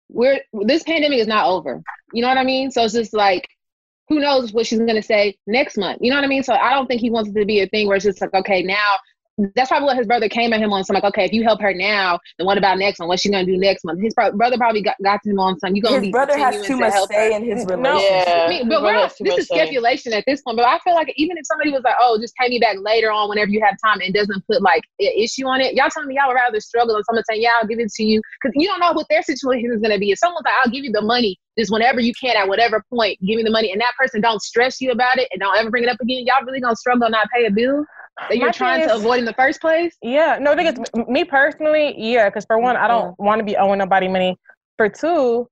we're 0.08 0.40
this 0.62 0.84
pandemic 0.84 1.18
is 1.18 1.26
not 1.26 1.46
over. 1.48 1.82
You 2.12 2.22
know 2.22 2.28
what 2.28 2.38
I 2.38 2.44
mean? 2.44 2.70
So 2.70 2.84
it's 2.84 2.94
just 2.94 3.12
like 3.12 3.48
who 4.08 4.20
knows 4.20 4.52
what 4.52 4.66
she's 4.66 4.78
going 4.78 4.94
to 4.94 5.02
say 5.02 5.36
next 5.46 5.76
month. 5.76 5.98
You 6.00 6.10
know 6.10 6.16
what 6.16 6.24
I 6.24 6.28
mean? 6.28 6.42
So 6.42 6.54
I 6.54 6.72
don't 6.72 6.86
think 6.86 7.00
he 7.00 7.10
wants 7.10 7.30
it 7.30 7.34
to 7.34 7.44
be 7.44 7.60
a 7.60 7.66
thing 7.66 7.88
where 7.88 7.96
it's 7.96 8.04
just 8.04 8.20
like, 8.20 8.34
okay, 8.34 8.62
now 8.62 8.94
that's 9.54 9.68
probably 9.68 9.86
what 9.86 9.96
his 9.98 10.06
brother 10.06 10.28
came 10.28 10.52
at 10.52 10.60
him 10.60 10.72
on. 10.72 10.84
So 10.84 10.92
I'm 10.92 11.02
like, 11.02 11.04
okay, 11.12 11.24
if 11.24 11.32
you 11.32 11.42
help 11.42 11.60
her 11.60 11.74
now, 11.74 12.18
then 12.38 12.46
what 12.46 12.56
about 12.56 12.78
next 12.78 12.98
month? 12.98 13.08
What's 13.08 13.22
she 13.22 13.30
gonna 13.30 13.44
do 13.44 13.56
next 13.56 13.84
month? 13.84 14.00
His 14.00 14.14
pro- 14.14 14.32
brother 14.32 14.56
probably 14.56 14.82
got, 14.82 14.96
got 15.02 15.22
to 15.22 15.30
him 15.30 15.38
on 15.38 15.58
some. 15.58 15.76
You 15.76 15.82
gonna 15.82 15.96
his 15.96 16.06
be 16.06 16.10
brother 16.10 16.38
has 16.38 16.66
too 16.66 16.78
much 16.78 16.94
say 17.08 17.32
her. 17.32 17.36
in 17.36 17.44
his 17.44 17.66
relationship. 17.66 17.80
No, 17.80 17.98
yeah, 17.98 18.44
I 18.46 18.48
mean, 18.48 18.68
but 18.68 18.82
we're, 18.82 19.08
this 19.20 19.38
is 19.38 19.46
speculation 19.46 20.12
say. 20.12 20.18
at 20.18 20.24
this 20.26 20.40
point. 20.40 20.56
But 20.56 20.66
I 20.66 20.78
feel 20.78 20.94
like 20.94 21.12
even 21.16 21.36
if 21.36 21.46
somebody 21.46 21.70
was 21.70 21.82
like, 21.84 21.96
oh, 22.00 22.18
just 22.20 22.34
pay 22.36 22.48
me 22.48 22.58
back 22.58 22.76
later 22.80 23.10
on 23.10 23.28
whenever 23.28 23.50
you 23.50 23.62
have 23.62 23.76
time, 23.84 24.00
and 24.00 24.14
doesn't 24.14 24.46
put 24.46 24.62
like 24.62 24.82
an 25.00 25.12
issue 25.16 25.46
on 25.46 25.60
it, 25.60 25.74
y'all 25.74 25.90
telling 25.90 26.08
me 26.08 26.16
y'all 26.16 26.28
would 26.28 26.34
rather 26.34 26.60
struggle 26.60 26.94
than 26.94 27.04
someone 27.04 27.24
saying, 27.28 27.42
yeah, 27.42 27.50
I'll 27.60 27.68
give 27.68 27.78
it 27.78 27.92
to 27.92 28.02
you 28.04 28.22
because 28.40 28.54
you 28.54 28.66
don't 28.66 28.80
know 28.80 28.92
what 28.92 29.06
their 29.10 29.22
situation 29.22 29.70
is 29.72 29.80
gonna 29.80 29.98
be. 29.98 30.12
If 30.12 30.18
someone's 30.18 30.44
like, 30.44 30.54
I'll 30.64 30.70
give 30.70 30.84
you 30.84 30.92
the 30.92 31.02
money 31.02 31.38
just 31.58 31.72
whenever 31.72 32.00
you 32.00 32.12
can 32.18 32.36
at 32.36 32.48
whatever 32.48 32.84
point, 32.90 33.18
give 33.20 33.36
me 33.36 33.42
the 33.42 33.50
money, 33.50 33.72
and 33.72 33.80
that 33.80 33.92
person 33.98 34.20
don't 34.20 34.40
stress 34.40 34.80
you 34.80 34.90
about 34.92 35.18
it 35.18 35.28
and 35.32 35.40
don't 35.40 35.56
ever 35.56 35.70
bring 35.70 35.84
it 35.84 35.88
up 35.88 36.00
again, 36.00 36.24
y'all 36.26 36.44
really 36.44 36.60
gonna 36.60 36.76
struggle 36.76 37.08
not 37.10 37.28
pay 37.34 37.46
a 37.46 37.50
bill? 37.50 37.84
That 38.28 38.36
you're 38.38 38.52
trying 38.52 38.82
is, 38.82 38.88
to 38.88 38.94
avoid 38.96 39.18
in 39.20 39.24
the 39.24 39.34
first 39.34 39.60
place? 39.60 39.96
Yeah, 40.02 40.38
no, 40.40 40.54
because 40.56 40.78
me 41.08 41.24
personally, 41.24 41.94
yeah, 41.98 42.28
because 42.28 42.44
for 42.46 42.58
one, 42.58 42.76
I 42.76 42.88
don't 42.88 43.18
want 43.18 43.38
to 43.40 43.44
be 43.44 43.56
owing 43.56 43.78
nobody 43.78 44.08
money. 44.08 44.36
For 44.76 44.88
two, 44.88 45.48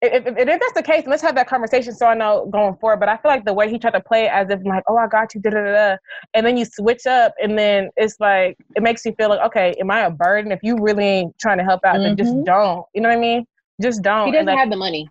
if, 0.00 0.26
if, 0.26 0.36
if 0.36 0.46
that's 0.60 0.72
the 0.74 0.82
case, 0.82 1.04
let's 1.06 1.22
have 1.22 1.34
that 1.36 1.46
conversation 1.48 1.94
so 1.94 2.06
I 2.06 2.14
know 2.14 2.48
going 2.50 2.74
forward. 2.76 2.98
But 3.00 3.08
I 3.08 3.16
feel 3.18 3.30
like 3.30 3.44
the 3.44 3.54
way 3.54 3.70
he 3.70 3.78
tried 3.78 3.92
to 3.92 4.00
play 4.00 4.24
it 4.24 4.30
as 4.32 4.50
if 4.50 4.60
like, 4.64 4.82
oh, 4.88 4.96
I 4.96 5.06
got 5.06 5.34
you, 5.34 5.40
da 5.40 5.50
da 5.50 5.62
da, 5.62 5.96
and 6.34 6.44
then 6.44 6.56
you 6.56 6.64
switch 6.64 7.06
up, 7.06 7.32
and 7.42 7.56
then 7.58 7.90
it's 7.96 8.16
like 8.18 8.56
it 8.76 8.82
makes 8.82 9.04
you 9.04 9.12
feel 9.18 9.28
like, 9.28 9.40
okay, 9.46 9.74
am 9.80 9.90
I 9.90 10.00
a 10.00 10.10
burden? 10.10 10.50
If 10.52 10.60
you 10.62 10.76
really 10.80 11.04
ain't 11.04 11.38
trying 11.38 11.58
to 11.58 11.64
help 11.64 11.80
out, 11.84 11.98
then 11.98 12.16
just 12.16 12.32
Mhm. 12.34 12.44
don't. 12.44 12.84
You 12.94 13.00
know 13.02 13.08
what 13.10 13.18
I 13.18 13.20
mean? 13.20 13.46
Just 13.80 14.02
don't. 14.02 14.32
He 14.32 14.36
And, 14.36 14.46
doesn't 14.46 14.54
like, 14.56 14.58
have 14.58 14.70
the 14.70 14.76
money. 14.76 15.08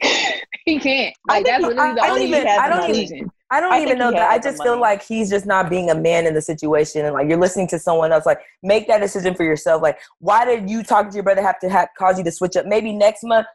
he 0.64 0.78
can't. 0.78 1.14
I 1.28 1.34
Like 1.34 1.44
think 1.44 1.46
that's 1.46 1.64
he- 1.64 1.68
literally 1.70 1.94
the 1.94 2.00
I 2.02 2.06
don't 2.06 2.10
only 2.18 2.26
even- 2.26 2.46
I 2.48 2.68
don't 2.68 2.90
even- 2.90 2.94
conclusion. 3.08 3.30
I 3.50 3.60
don't 3.60 3.72
I 3.72 3.80
even 3.80 3.96
know 3.98 4.10
that. 4.10 4.28
I 4.30 4.38
just 4.38 4.60
feel 4.62 4.72
money. 4.72 4.80
like 4.82 5.02
he's 5.04 5.30
just 5.30 5.46
not 5.46 5.70
being 5.70 5.88
a 5.88 5.94
man 5.94 6.26
in 6.26 6.34
the 6.34 6.42
situation, 6.42 7.04
and 7.04 7.14
like 7.14 7.28
you're 7.28 7.38
listening 7.38 7.68
to 7.68 7.78
someone 7.78 8.10
else. 8.10 8.26
Like, 8.26 8.40
make 8.64 8.88
that 8.88 8.98
decision 9.00 9.34
for 9.36 9.44
yourself. 9.44 9.82
Like, 9.82 10.00
why 10.18 10.44
did 10.44 10.68
you 10.68 10.82
talk 10.82 11.08
to 11.10 11.14
your 11.14 11.22
brother 11.22 11.42
have 11.42 11.58
to 11.60 11.70
ha- 11.70 11.86
cause 11.96 12.18
you 12.18 12.24
to 12.24 12.32
switch 12.32 12.56
up? 12.56 12.66
Maybe 12.66 12.92
next 12.92 13.22
month 13.22 13.46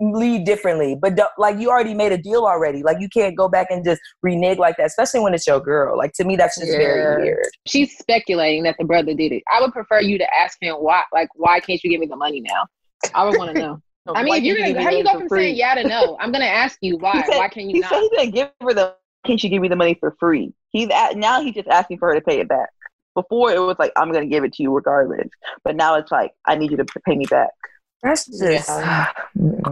lead 0.00 0.44
differently, 0.44 0.96
but 1.00 1.18
like 1.38 1.58
you 1.58 1.70
already 1.70 1.94
made 1.94 2.10
a 2.12 2.18
deal 2.18 2.44
already. 2.44 2.82
Like, 2.82 2.98
you 3.00 3.08
can't 3.08 3.36
go 3.36 3.48
back 3.48 3.68
and 3.70 3.84
just 3.84 4.00
renege 4.22 4.58
like 4.58 4.76
that, 4.78 4.86
especially 4.86 5.20
when 5.20 5.32
it's 5.34 5.46
your 5.46 5.60
girl. 5.60 5.96
Like 5.96 6.12
to 6.14 6.24
me, 6.24 6.34
that's 6.36 6.58
just 6.58 6.70
Yeah. 6.72 6.78
very 6.78 7.22
weird. 7.24 7.46
She's 7.68 7.96
speculating 7.96 8.64
that 8.64 8.74
the 8.78 8.84
brother 8.84 9.14
did 9.14 9.30
it. 9.32 9.42
I 9.52 9.60
would 9.60 9.72
prefer 9.72 10.00
you 10.00 10.18
to 10.18 10.34
ask 10.34 10.58
him 10.60 10.74
why. 10.76 11.04
Like, 11.12 11.28
why 11.36 11.60
can't 11.60 11.82
you 11.84 11.90
give 11.90 12.00
me 12.00 12.06
the 12.06 12.16
money 12.16 12.40
now? 12.40 12.66
I 13.14 13.24
would 13.24 13.38
want 13.38 13.54
to 13.54 13.60
know. 13.62 13.80
I 14.14 14.22
mean, 14.22 14.34
if 14.36 14.42
you're 14.44 14.56
gonna, 14.56 14.82
how 14.82 14.90
you 14.90 15.02
go 15.04 15.18
from 15.18 15.28
saying 15.28 15.56
yeah 15.56 15.74
to 15.74 15.86
no? 15.86 16.16
I'm 16.20 16.30
gonna 16.32 16.44
ask 16.46 16.78
you 16.80 16.96
why. 17.00 17.22
Said- 17.26 17.38
why 17.38 17.48
can 17.48 17.68
you 17.70 17.74
He 17.76 17.80
not? 17.80 17.90
said 17.90 18.00
he 18.02 18.08
didn't 18.10 18.34
give 18.34 18.50
her 18.60 18.74
the. 18.74 18.94
Can 19.26 19.38
she 19.38 19.48
give 19.48 19.62
me 19.62 19.68
the 19.68 19.76
money 19.76 19.94
for 19.98 20.16
free? 20.18 20.52
He's 20.70 20.88
at 20.90 21.16
now. 21.16 21.42
He's 21.42 21.54
just 21.54 21.68
asking 21.68 21.98
for 21.98 22.08
her 22.08 22.14
to 22.14 22.20
pay 22.20 22.40
it 22.40 22.48
back. 22.48 22.70
Before 23.14 23.50
it 23.50 23.58
was 23.58 23.76
like 23.78 23.92
I'm 23.96 24.12
gonna 24.12 24.26
give 24.26 24.44
it 24.44 24.52
to 24.54 24.62
you 24.62 24.74
regardless, 24.74 25.28
but 25.64 25.74
now 25.76 25.94
it's 25.94 26.12
like 26.12 26.32
I 26.44 26.54
need 26.54 26.70
you 26.70 26.76
to 26.76 26.84
pay 27.06 27.16
me 27.16 27.24
back. 27.26 27.50
That's 28.02 28.26
just 28.26 28.68
Yeah. 28.68 29.06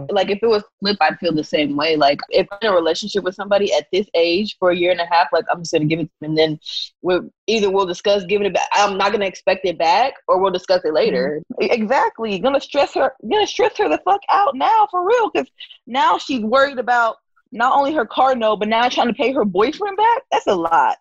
Like 0.09 0.29
if 0.29 0.39
it 0.41 0.47
was 0.47 0.63
flip, 0.79 0.97
I'd 0.99 1.17
feel 1.19 1.33
the 1.33 1.43
same 1.43 1.75
way. 1.75 1.95
Like 1.95 2.19
if 2.29 2.47
I'm 2.51 2.57
in 2.61 2.67
a 2.69 2.73
relationship 2.75 3.23
with 3.23 3.35
somebody 3.35 3.71
at 3.73 3.87
this 3.93 4.07
age 4.15 4.57
for 4.59 4.71
a 4.71 4.75
year 4.75 4.91
and 4.91 4.99
a 4.99 5.05
half, 5.05 5.27
like 5.31 5.45
I'm 5.51 5.59
just 5.61 5.71
gonna 5.73 5.85
give 5.85 5.99
it 5.99 6.03
to 6.03 6.09
them 6.21 6.31
and 6.31 6.37
then 6.37 6.59
we'll 7.01 7.29
either 7.47 7.69
we'll 7.69 7.85
discuss 7.85 8.23
giving 8.25 8.47
it 8.47 8.53
back. 8.53 8.67
I'm 8.73 8.97
not 8.97 9.11
gonna 9.11 9.25
expect 9.25 9.65
it 9.65 9.77
back 9.77 10.13
or 10.27 10.39
we'll 10.39 10.51
discuss 10.51 10.83
it 10.83 10.93
later. 10.93 11.41
Mm-hmm. 11.53 11.63
E- 11.63 11.71
Exactly. 11.71 12.39
Gonna 12.39 12.59
stress 12.59 12.93
her. 12.95 13.13
Gonna 13.29 13.47
stress 13.47 13.77
her 13.77 13.87
the 13.89 13.99
fuck 14.03 14.21
out 14.29 14.55
now 14.55 14.87
for 14.91 15.05
real, 15.07 15.29
because 15.31 15.49
now 15.87 16.17
she's 16.17 16.41
worried 16.41 16.79
about 16.79 17.17
not 17.55 17.73
only 17.75 17.93
her 17.93 18.05
car 18.05 18.35
note, 18.35 18.57
but 18.57 18.67
now 18.67 18.87
trying 18.89 19.07
to 19.07 19.13
pay 19.13 19.31
her 19.33 19.45
boyfriend 19.45 19.97
back. 19.97 20.21
That's 20.31 20.47
a 20.47 20.55
lot. 20.55 20.97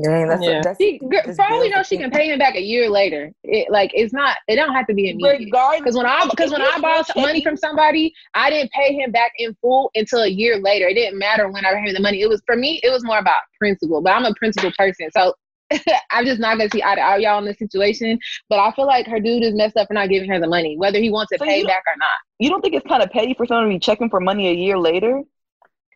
Dang, 0.00 0.28
that's, 0.28 0.42
Yeah. 0.44 0.60
that's 0.62 0.78
She, 0.80 0.98
girl, 0.98 1.22
just 1.24 1.36
for 1.36 1.44
all 1.50 1.60
we 1.60 1.70
know, 1.70 1.82
she 1.82 1.96
can 1.96 2.10
pay 2.10 2.30
him 2.30 2.38
back 2.38 2.54
a 2.54 2.60
year 2.60 2.88
later. 2.88 3.32
It 3.42 3.70
like 3.70 3.90
it's 3.94 4.12
not. 4.12 4.36
It 4.46 4.56
don't 4.56 4.72
have 4.72 4.86
to 4.88 4.94
be 4.94 5.10
immediate. 5.10 5.46
Regardless, 5.46 5.80
Because 5.80 5.96
when 5.96 6.06
I 6.06 6.26
because 6.28 6.50
when 6.52 6.62
I 6.62 6.78
borrowed 6.78 7.06
money 7.16 7.42
from 7.42 7.56
somebody, 7.56 8.12
I 8.34 8.50
didn't 8.50 8.70
pay 8.72 8.94
him 8.94 9.10
back 9.10 9.32
in 9.38 9.56
full 9.60 9.90
until 9.96 10.22
a 10.22 10.28
year 10.28 10.58
later. 10.58 10.86
It 10.86 10.94
didn't 10.94 11.18
matter 11.18 11.48
when 11.50 11.64
I 11.64 11.72
paid 11.74 11.88
him 11.88 11.94
the 11.94 12.00
money. 12.00 12.20
It 12.20 12.28
was 12.28 12.42
for 12.46 12.54
me. 12.54 12.80
It 12.84 12.90
was 12.90 13.02
more 13.02 13.18
about 13.18 13.40
principle. 13.58 14.00
But 14.02 14.10
I'm 14.12 14.24
a 14.24 14.34
principle 14.34 14.70
person, 14.78 15.08
so 15.16 15.34
I'm 16.10 16.24
just 16.26 16.38
not 16.38 16.58
gonna 16.58 16.70
see 16.70 16.82
eye 16.82 16.94
to 16.94 17.00
eye 17.00 17.16
y'all 17.16 17.38
in 17.38 17.46
this 17.46 17.58
situation. 17.58 18.18
But 18.48 18.60
I 18.60 18.70
feel 18.72 18.86
like 18.86 19.06
her 19.06 19.18
dude 19.20 19.42
is 19.42 19.54
messed 19.54 19.76
up 19.76 19.88
for 19.88 19.94
not 19.94 20.10
giving 20.10 20.28
her 20.28 20.38
the 20.38 20.48
money, 20.48 20.76
whether 20.76 21.00
he 21.00 21.10
wants 21.10 21.32
it 21.32 21.40
So 21.40 21.46
paid 21.46 21.66
back 21.66 21.82
or 21.86 21.96
not. 21.96 22.08
you 22.38 22.50
don't 22.50 22.60
think 22.60 22.74
it's 22.74 22.86
kind 22.86 23.02
of 23.02 23.10
petty 23.10 23.34
for 23.34 23.46
someone 23.46 23.64
to 23.64 23.70
be 23.70 23.78
checking 23.80 24.10
for 24.10 24.20
money 24.20 24.48
a 24.48 24.52
year 24.54 24.78
later? 24.78 25.22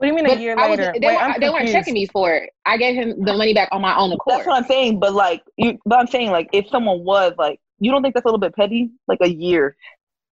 What 0.02 0.08
do 0.08 0.16
you 0.16 0.28
mean 0.28 0.38
a 0.38 0.40
year 0.40 0.58
I 0.58 0.68
was, 0.68 0.78
later? 0.78 0.92
they, 1.00 1.06
Wait, 1.06 1.14
were, 1.16 1.34
they 1.38 1.48
weren't 1.48 1.58
confused. 1.58 1.72
checking 1.72 1.94
me 1.94 2.06
for 2.06 2.34
it. 2.34 2.50
I 2.66 2.76
gave 2.76 2.96
him 2.96 3.24
the 3.24 3.34
money 3.34 3.54
back 3.54 3.68
on 3.70 3.80
my 3.80 3.96
own 3.96 4.12
accord. 4.12 4.38
That's 4.38 4.46
what 4.48 4.56
I'm 4.56 4.64
saying. 4.64 4.98
But 4.98 5.12
like, 5.12 5.42
you, 5.56 5.78
but 5.86 6.00
I'm 6.00 6.08
saying 6.08 6.32
like, 6.32 6.48
if 6.52 6.68
someone 6.68 7.04
was 7.04 7.34
like, 7.38 7.60
you 7.78 7.92
don't 7.92 8.02
think 8.02 8.14
that's 8.14 8.24
a 8.24 8.28
little 8.28 8.40
bit 8.40 8.54
petty? 8.54 8.90
Like 9.06 9.20
a 9.22 9.28
year. 9.28 9.76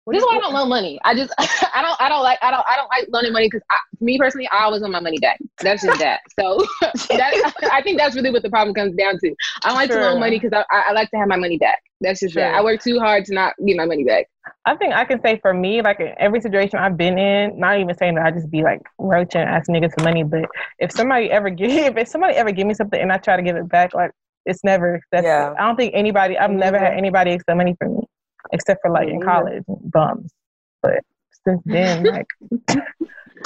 This 0.07 0.21
is 0.21 0.27
why 0.27 0.37
I 0.37 0.41
don't 0.41 0.53
loan 0.53 0.69
money. 0.69 0.99
I 1.05 1.15
just 1.15 1.33
I 1.39 1.83
don't 1.83 2.01
I 2.01 2.09
don't 2.09 2.23
like 2.23 2.39
I 2.43 2.51
don't 2.51 2.65
I 2.69 2.77
don't 2.77 2.89
like 2.89 3.09
loaning 3.13 3.33
money 3.33 3.47
because 3.49 3.63
me 4.01 4.19
personally 4.19 4.49
I 4.53 4.65
always 4.65 4.81
want 4.81 4.93
my 4.93 5.01
money 5.01 5.19
back. 5.19 5.39
That's 5.61 5.83
just 5.83 6.01
that. 6.01 6.21
So 6.39 6.65
that 6.83 7.53
I 7.73 7.83
think 7.83 7.99
that's 7.99 8.17
really 8.17 8.31
what 8.31 8.43
the 8.43 8.51
problem 8.51 8.75
comes 8.75 8.97
down 8.97 9.19
to. 9.19 9.35
I 9.63 9.73
like 9.73 9.91
to 9.91 9.97
loan 9.97 10.19
money 10.19 10.39
because 10.41 10.53
I, 10.53 10.83
I 10.89 10.93
like 10.93 11.11
to 11.11 11.19
have 11.19 11.29
my 11.29 11.37
money 11.37 11.59
back. 11.59 11.79
That's 12.01 12.21
just 12.21 12.35
that. 12.35 12.55
I 12.55 12.63
work 12.63 12.83
too 12.83 12.99
hard 12.99 13.25
to 13.27 13.35
not 13.35 13.55
get 13.65 13.77
my 13.77 13.87
money 13.87 14.05
back. 14.05 14.27
I 14.65 14.75
think 14.75 14.93
I 14.93 15.05
can 15.05 15.21
say 15.23 15.39
for 15.41 15.55
me, 15.55 15.83
like 15.83 16.01
in 16.01 16.15
every 16.19 16.41
situation 16.41 16.79
I've 16.79 16.97
been 16.97 17.17
in, 17.19 17.59
not 17.59 17.79
even 17.79 17.97
saying 17.97 18.17
that 18.17 18.27
I 18.27 18.31
just 18.33 18.51
be 18.51 18.63
like 18.63 18.81
roaching, 18.99 19.41
asking 19.41 19.77
niggas 19.77 19.93
for 19.97 20.05
money, 20.05 20.25
but 20.25 20.47
if 20.79 20.91
somebody 20.91 21.31
ever 21.31 21.51
give, 21.51 21.97
if 21.97 22.09
somebody 22.09 22.35
ever 22.35 22.51
give 22.51 22.67
me 22.67 22.75
something 22.75 23.01
and 23.01 23.13
I 23.13 23.19
try 23.19 23.37
to 23.37 23.43
give 23.43 23.57
it 23.57 23.69
back, 23.69 23.95
like 23.95 24.11
it's 24.45 24.65
never 24.65 24.97
accepted. 24.97 25.29
Yeah. 25.29 25.55
I 25.59 25.67
don't 25.67 25.77
think 25.77 25.93
anybody, 25.95 26.37
I've 26.37 26.51
never 26.51 26.77
mm-hmm. 26.77 26.87
had 26.87 26.95
anybody 26.95 27.33
accept 27.33 27.57
money 27.57 27.77
from 27.79 27.97
me, 27.97 28.03
except 28.53 28.81
for 28.83 28.91
like 28.91 29.09
in 29.09 29.19
Me 29.19 29.25
college, 29.25 29.65
bums. 29.69 30.33
But 30.83 31.01
since 31.45 31.61
then, 31.65 32.05
like, 32.05 32.27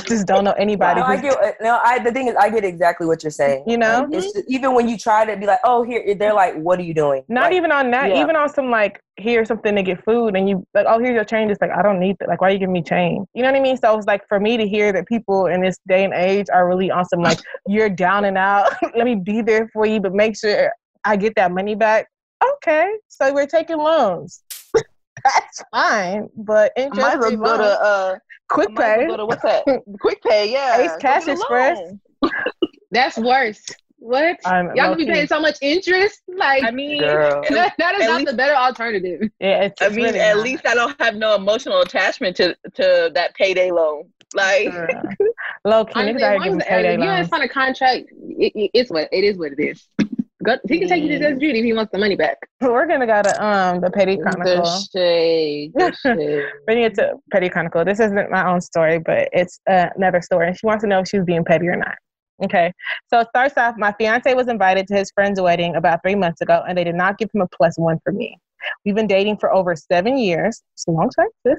just 0.06 0.26
don't 0.26 0.44
know 0.44 0.52
anybody. 0.52 1.00
No, 1.00 1.06
I 1.06 1.16
get. 1.20 1.56
No, 1.60 1.80
I. 1.82 1.98
The 1.98 2.12
thing 2.12 2.28
is, 2.28 2.36
I 2.36 2.50
get 2.50 2.64
exactly 2.64 3.06
what 3.06 3.22
you're 3.22 3.30
saying. 3.30 3.64
You 3.66 3.78
know? 3.78 4.06
Like, 4.10 4.22
just- 4.22 4.42
even 4.48 4.74
when 4.74 4.88
you 4.88 4.98
try 4.98 5.24
to 5.24 5.36
be 5.36 5.46
like, 5.46 5.60
"Oh, 5.64 5.82
here," 5.82 6.14
they're 6.14 6.34
like, 6.34 6.54
"What 6.56 6.78
are 6.78 6.82
you 6.82 6.94
doing?" 6.94 7.24
Not 7.28 7.44
Like, 7.44 7.54
even 7.54 7.72
on 7.72 7.90
that, 7.92 8.10
yeah. 8.10 8.22
even 8.22 8.36
on 8.36 8.48
some 8.48 8.70
like 8.70 9.00
here's 9.18 9.48
something 9.48 9.74
to 9.74 9.82
get 9.82 10.04
food 10.04 10.36
and 10.36 10.46
you 10.46 10.66
like, 10.74 10.84
oh 10.86 10.98
here's 10.98 11.14
your 11.14 11.24
change. 11.24 11.50
It's 11.50 11.60
like 11.60 11.70
I 11.70 11.80
don't 11.80 11.98
need 11.98 12.16
that. 12.20 12.28
Like 12.28 12.42
why 12.42 12.48
are 12.48 12.50
you 12.50 12.58
giving 12.58 12.74
me 12.74 12.82
change? 12.82 13.26
You 13.32 13.42
know 13.42 13.50
what 13.50 13.56
I 13.56 13.62
mean? 13.62 13.76
So 13.78 13.96
it's 13.96 14.06
like 14.06 14.28
for 14.28 14.38
me 14.38 14.58
to 14.58 14.68
hear 14.68 14.92
that 14.92 15.08
people 15.08 15.46
in 15.46 15.62
this 15.62 15.78
day 15.88 16.04
and 16.04 16.12
age 16.12 16.48
are 16.52 16.68
really 16.68 16.90
on 16.90 17.04
some 17.06 17.22
like 17.22 17.38
you're 17.66 17.88
down 17.88 18.26
and 18.26 18.36
out. 18.36 18.70
Let 18.94 19.04
me 19.06 19.14
be 19.14 19.40
there 19.40 19.68
for 19.72 19.86
you, 19.86 20.00
but 20.00 20.12
make 20.12 20.36
sure 20.36 20.70
I 21.04 21.16
get 21.16 21.34
that 21.36 21.50
money 21.50 21.74
back. 21.74 22.08
Okay, 22.56 22.92
so 23.08 23.32
we're 23.32 23.46
taking 23.46 23.78
loans. 23.78 24.42
That's 25.34 25.62
fine, 25.70 26.28
but 26.36 26.72
I 26.76 26.82
interest 26.82 27.00
might 27.00 27.14
as 27.26 27.36
well 27.36 27.56
go 27.56 27.58
to 27.58 27.64
uh, 27.82 28.16
quick 28.48 28.68
I 28.70 28.72
might 28.72 28.96
pay. 28.96 29.06
well 29.06 29.08
go 29.08 29.16
to 29.18 29.26
what's 29.26 29.42
that? 29.42 29.64
Quick 30.00 30.22
pay, 30.22 30.52
yeah. 30.52 30.80
Ace 30.82 30.96
Cash 31.00 31.26
Express. 31.28 31.78
That's 32.90 33.18
worse. 33.18 33.64
What? 33.98 34.38
I'm 34.44 34.66
Y'all 34.76 34.86
gonna 34.90 34.96
be 34.96 35.06
paying 35.06 35.26
so 35.26 35.40
much 35.40 35.56
interest? 35.62 36.20
Like 36.28 36.62
I 36.64 36.70
mean, 36.70 37.00
girl. 37.00 37.42
that, 37.50 37.74
that 37.78 37.94
is 37.96 38.02
at 38.02 38.06
not 38.06 38.18
least- 38.18 38.30
the 38.30 38.36
better 38.36 38.54
alternative. 38.54 39.30
Yeah, 39.40 39.64
it's, 39.64 39.82
I 39.82 39.86
it's 39.86 39.96
mean, 39.96 40.04
really 40.06 40.20
at 40.20 40.36
not. 40.36 40.44
least 40.44 40.66
I 40.66 40.74
don't 40.74 41.00
have 41.00 41.16
no 41.16 41.34
emotional 41.34 41.80
attachment 41.80 42.36
to 42.36 42.54
to 42.74 43.10
that 43.14 43.34
payday 43.34 43.70
loan. 43.72 44.04
Like, 44.34 44.68
low 45.64 45.84
key 45.86 45.92
Honestly, 45.94 46.20
niggas 46.20 46.34
as 46.34 46.46
long 46.46 46.60
as, 46.60 46.64
payday 46.66 46.94
if 46.94 46.98
you 47.00 47.04
guys 47.06 47.18
loans. 47.18 47.28
sign 47.30 47.42
a 47.42 47.48
contract, 47.48 48.06
it, 48.12 48.52
it, 48.54 48.70
it's 48.74 48.90
what 48.90 49.08
it 49.12 49.24
is. 49.24 49.36
What 49.38 49.52
it 49.52 49.60
is. 49.60 49.88
Go, 50.46 50.56
he 50.68 50.78
can 50.78 50.88
take 50.88 51.02
you 51.02 51.08
to 51.08 51.18
Judge 51.18 51.40
Judy 51.40 51.58
if 51.58 51.64
he 51.64 51.72
wants 51.72 51.90
the 51.92 51.98
money 51.98 52.14
back. 52.16 52.38
We're 52.60 52.86
gonna 52.86 53.06
go 53.06 53.20
to 53.22 53.44
um 53.44 53.80
the 53.80 53.90
Petty 53.90 54.16
Chronicle. 54.16 54.62
the 54.62 54.88
shade, 54.92 55.72
the 55.74 55.92
shade. 56.02 56.78
it 56.84 56.94
to 56.94 57.14
Petty 57.32 57.48
Chronicle. 57.48 57.84
This 57.84 58.00
isn't 58.00 58.30
my 58.30 58.48
own 58.48 58.60
story, 58.60 58.98
but 58.98 59.28
it's 59.32 59.60
uh, 59.68 59.88
another 59.96 60.22
story. 60.22 60.46
And 60.48 60.56
she 60.56 60.66
wants 60.66 60.82
to 60.82 60.88
know 60.88 61.00
if 61.00 61.08
she 61.08 61.18
was 61.18 61.26
being 61.26 61.44
petty 61.44 61.66
or 61.66 61.76
not. 61.76 61.96
Okay. 62.44 62.72
So 63.08 63.20
it 63.20 63.28
starts 63.28 63.56
off 63.56 63.74
my 63.78 63.92
fiance 63.92 64.32
was 64.34 64.48
invited 64.48 64.86
to 64.88 64.94
his 64.94 65.10
friend's 65.10 65.40
wedding 65.40 65.74
about 65.74 66.00
three 66.02 66.14
months 66.14 66.40
ago, 66.40 66.62
and 66.68 66.76
they 66.76 66.84
did 66.84 66.94
not 66.94 67.18
give 67.18 67.30
him 67.34 67.40
a 67.40 67.48
plus 67.48 67.78
one 67.78 67.98
for 68.04 68.12
me. 68.12 68.38
We've 68.84 68.94
been 68.94 69.06
dating 69.06 69.38
for 69.38 69.52
over 69.52 69.74
seven 69.76 70.18
years. 70.18 70.62
It's 70.74 70.86
a 70.86 70.90
long 70.90 71.10
time, 71.10 71.28
sis. 71.46 71.58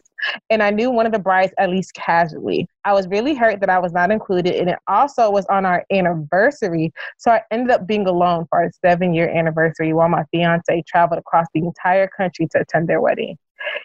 And 0.49 0.63
I 0.63 0.71
knew 0.71 0.89
one 0.89 1.05
of 1.05 1.11
the 1.11 1.19
brides 1.19 1.53
at 1.57 1.69
least 1.69 1.93
casually. 1.93 2.67
I 2.85 2.93
was 2.93 3.07
really 3.07 3.35
hurt 3.35 3.59
that 3.61 3.69
I 3.69 3.79
was 3.79 3.93
not 3.93 4.11
included, 4.11 4.55
and 4.55 4.69
it 4.69 4.79
also 4.87 5.29
was 5.29 5.45
on 5.47 5.65
our 5.65 5.85
anniversary. 5.91 6.91
So 7.17 7.31
I 7.31 7.41
ended 7.51 7.71
up 7.71 7.87
being 7.87 8.07
alone 8.07 8.45
for 8.49 8.63
our 8.63 8.71
seven 8.85 9.13
year 9.13 9.29
anniversary 9.29 9.93
while 9.93 10.09
my 10.09 10.23
fiance 10.31 10.83
traveled 10.87 11.19
across 11.19 11.47
the 11.53 11.61
entire 11.61 12.07
country 12.07 12.47
to 12.51 12.61
attend 12.61 12.87
their 12.87 13.01
wedding. 13.01 13.37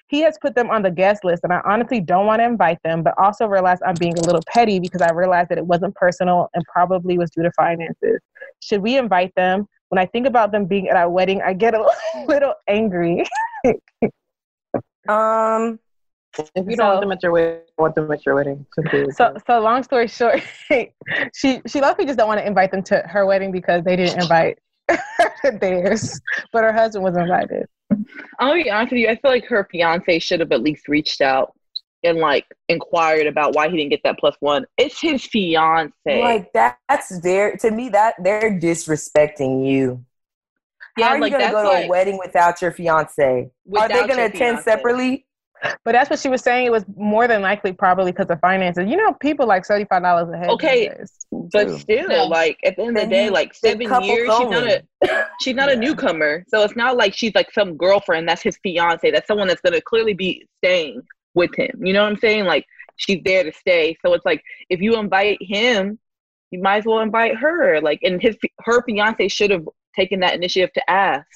He 0.08 0.20
has 0.20 0.38
put 0.40 0.54
them 0.54 0.70
on 0.70 0.82
the 0.82 0.90
guest 0.90 1.24
list, 1.24 1.44
and 1.44 1.52
I 1.52 1.60
honestly 1.64 2.00
don't 2.00 2.26
want 2.26 2.40
to 2.40 2.46
invite 2.46 2.78
them, 2.84 3.02
but 3.02 3.14
also 3.18 3.46
realize 3.46 3.78
I'm 3.84 3.94
being 3.98 4.18
a 4.18 4.22
little 4.22 4.42
petty 4.46 4.78
because 4.78 5.00
I 5.00 5.12
realized 5.12 5.48
that 5.48 5.58
it 5.58 5.66
wasn't 5.66 5.94
personal 5.94 6.48
and 6.54 6.64
probably 6.72 7.18
was 7.18 7.30
due 7.30 7.42
to 7.42 7.50
finances. 7.52 8.20
Should 8.60 8.82
we 8.82 8.98
invite 8.98 9.34
them? 9.34 9.66
When 9.92 9.98
I 9.98 10.06
think 10.06 10.26
about 10.26 10.52
them 10.52 10.64
being 10.64 10.88
at 10.88 10.96
our 10.96 11.10
wedding, 11.10 11.42
I 11.42 11.52
get 11.52 11.74
a 11.74 11.86
little 12.26 12.54
angry. 12.66 13.26
Um. 15.06 15.78
If 16.38 16.50
you 16.66 16.70
So- 16.70 16.76
don't 16.76 16.88
want 16.88 17.00
them 17.02 17.12
at 17.12 17.22
your 17.22 17.32
wedding, 17.32 17.60
want 17.76 17.94
them 17.94 18.10
at 18.10 18.24
your 18.24 18.34
wedding. 18.36 18.64
So, 19.10 19.34
so 19.46 19.60
long 19.60 19.82
story 19.82 20.08
short, 20.08 20.42
she 21.34 21.60
she 21.66 21.80
luckily 21.82 22.06
just 22.06 22.16
don't 22.18 22.26
want 22.26 22.40
to 22.40 22.46
invite 22.46 22.70
them 22.70 22.82
to 22.84 23.00
her 23.00 23.26
wedding 23.26 23.52
because 23.52 23.84
they 23.84 23.96
didn't 23.96 24.22
invite 24.22 24.58
theirs, 25.60 26.18
but 26.54 26.64
her 26.64 26.72
husband 26.72 27.04
was 27.04 27.14
invited. 27.18 27.66
I'll 28.38 28.54
be 28.54 28.70
honest 28.70 28.92
with 28.92 29.00
you. 29.00 29.08
I 29.10 29.16
feel 29.16 29.30
like 29.30 29.44
her 29.44 29.68
fiance 29.70 30.20
should 30.20 30.40
have 30.40 30.52
at 30.52 30.62
least 30.62 30.88
reached 30.88 31.20
out 31.20 31.52
and 32.04 32.18
like 32.18 32.46
inquired 32.68 33.26
about 33.26 33.54
why 33.54 33.68
he 33.68 33.76
didn't 33.76 33.90
get 33.90 34.00
that 34.04 34.18
plus 34.18 34.36
one. 34.40 34.64
It's 34.78 35.00
his 35.00 35.24
fiance. 35.24 35.92
Like 36.06 36.52
that, 36.52 36.78
that's 36.88 37.20
their 37.20 37.56
to 37.58 37.70
me 37.70 37.88
that 37.90 38.14
they're 38.22 38.58
disrespecting 38.58 39.66
you. 39.66 40.04
yeah, 40.98 41.08
How 41.08 41.14
are 41.14 41.24
you 41.24 41.30
gonna 41.30 41.50
go 41.50 41.62
to 41.62 41.68
like 41.68 41.84
a 41.86 41.88
wedding 41.88 42.18
without 42.22 42.60
your 42.62 42.72
fiance? 42.72 43.50
Are 43.76 43.88
they 43.88 43.94
gonna 44.06 44.12
attend 44.24 44.32
fiance. 44.32 44.62
separately? 44.64 45.26
But 45.84 45.92
that's 45.92 46.10
what 46.10 46.18
she 46.18 46.28
was 46.28 46.42
saying. 46.42 46.66
It 46.66 46.72
was 46.72 46.84
more 46.96 47.28
than 47.28 47.40
likely 47.40 47.72
probably 47.72 48.10
because 48.10 48.26
of 48.30 48.40
finances. 48.40 48.88
You 48.88 48.96
know, 48.96 49.12
people 49.14 49.46
like 49.46 49.64
seventy 49.64 49.84
five 49.84 50.02
dollars 50.02 50.28
a 50.34 50.36
head. 50.36 50.48
Okay. 50.50 50.90
But 51.30 51.64
True. 51.68 51.78
still, 51.78 52.08
No. 52.08 52.24
like 52.26 52.58
at 52.64 52.74
the 52.74 52.82
end 52.82 52.96
of 52.98 53.04
the 53.04 53.08
day, 53.10 53.30
like 53.30 53.54
seven 53.54 53.86
couples 53.86 54.08
years, 54.10 54.28
she's 54.36 54.48
not 54.50 54.66
a 54.66 54.82
she's 55.40 55.54
not 55.54 55.70
a 55.70 55.76
newcomer. 55.76 56.44
So 56.48 56.62
it's 56.64 56.74
not 56.74 56.96
like 56.96 57.14
she's 57.14 57.32
like 57.36 57.52
some 57.52 57.76
girlfriend. 57.76 58.28
That's 58.28 58.42
his 58.42 58.58
fiance. 58.64 59.08
That's 59.12 59.28
someone 59.28 59.46
that's 59.46 59.60
gonna 59.60 59.80
clearly 59.80 60.14
be 60.14 60.48
staying 60.64 61.00
with 61.34 61.54
him. 61.56 61.70
You 61.82 61.92
know 61.92 62.02
what 62.02 62.12
I'm 62.12 62.18
saying? 62.18 62.44
Like 62.44 62.66
she's 62.96 63.20
there 63.24 63.44
to 63.44 63.52
stay. 63.52 63.96
So 64.04 64.12
it's 64.14 64.24
like 64.24 64.42
if 64.68 64.80
you 64.80 64.96
invite 64.96 65.38
him, 65.40 65.98
you 66.50 66.60
might 66.60 66.78
as 66.78 66.84
well 66.84 67.00
invite 67.00 67.36
her. 67.36 67.80
Like, 67.80 68.00
and 68.02 68.20
his 68.20 68.36
her 68.60 68.82
fiance 68.84 69.28
should 69.28 69.50
have 69.50 69.66
taken 69.96 70.20
that 70.20 70.34
initiative 70.34 70.72
to 70.74 70.90
ask. 70.90 71.26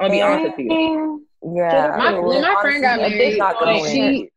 I'm 0.00 0.08
gonna 0.08 0.12
be 0.12 0.22
honest 0.22 0.56
with 0.56 0.66
you. 0.66 1.26
Yeah. 1.42 1.94
My, 1.96 2.18
when 2.18 2.42
my 2.42 2.56
friend 2.60 2.82
got 2.82 3.00
married, 3.00 3.38
like, 3.38 3.84
she 3.86 4.28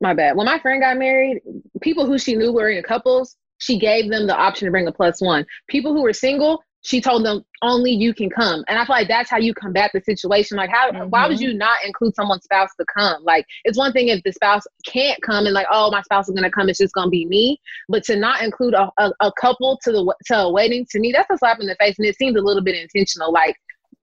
my 0.00 0.14
bad. 0.14 0.36
When 0.36 0.46
my 0.46 0.58
friend 0.58 0.80
got 0.80 0.96
married, 0.96 1.42
people 1.80 2.06
who 2.06 2.18
she 2.18 2.34
knew 2.34 2.52
were 2.52 2.70
in 2.70 2.82
couples, 2.82 3.36
she 3.58 3.78
gave 3.78 4.10
them 4.10 4.26
the 4.26 4.36
option 4.36 4.66
to 4.66 4.70
bring 4.70 4.86
a 4.86 4.92
plus 4.92 5.20
one. 5.20 5.44
People 5.68 5.92
who 5.92 6.02
were 6.02 6.12
single, 6.12 6.62
she 6.82 7.00
told 7.00 7.24
them 7.24 7.44
only 7.62 7.90
you 7.92 8.14
can 8.14 8.30
come. 8.30 8.64
And 8.68 8.78
I 8.78 8.84
feel 8.84 8.96
like 8.96 9.08
that's 9.08 9.30
how 9.30 9.36
you 9.36 9.52
combat 9.52 9.90
the 9.92 10.00
situation. 10.00 10.56
Like 10.56 10.70
how 10.70 10.92
why 11.06 11.26
would 11.26 11.36
mm-hmm. 11.36 11.44
you 11.44 11.54
not 11.54 11.78
include 11.84 12.14
someone's 12.14 12.44
spouse 12.44 12.70
to 12.78 12.86
come? 12.96 13.22
Like 13.22 13.46
it's 13.64 13.76
one 13.76 13.92
thing 13.92 14.08
if 14.08 14.22
the 14.22 14.32
spouse 14.32 14.64
can't 14.86 15.20
come 15.22 15.46
and 15.46 15.54
like, 15.54 15.66
oh 15.70 15.90
my 15.90 16.00
spouse 16.02 16.28
is 16.28 16.34
gonna 16.34 16.50
come, 16.50 16.68
it's 16.68 16.78
just 16.78 16.94
gonna 16.94 17.10
be 17.10 17.26
me. 17.26 17.60
But 17.88 18.04
to 18.04 18.16
not 18.16 18.42
include 18.42 18.74
a, 18.74 18.90
a, 18.98 19.12
a 19.20 19.32
couple 19.40 19.78
to 19.84 19.92
the 19.92 20.14
to 20.26 20.36
a 20.36 20.52
wedding, 20.52 20.86
to 20.90 21.00
me, 21.00 21.12
that's 21.12 21.30
a 21.30 21.36
slap 21.36 21.60
in 21.60 21.66
the 21.66 21.76
face 21.76 21.98
and 21.98 22.06
it 22.06 22.16
seems 22.16 22.36
a 22.36 22.40
little 22.40 22.62
bit 22.62 22.76
intentional. 22.76 23.32
Like, 23.32 23.56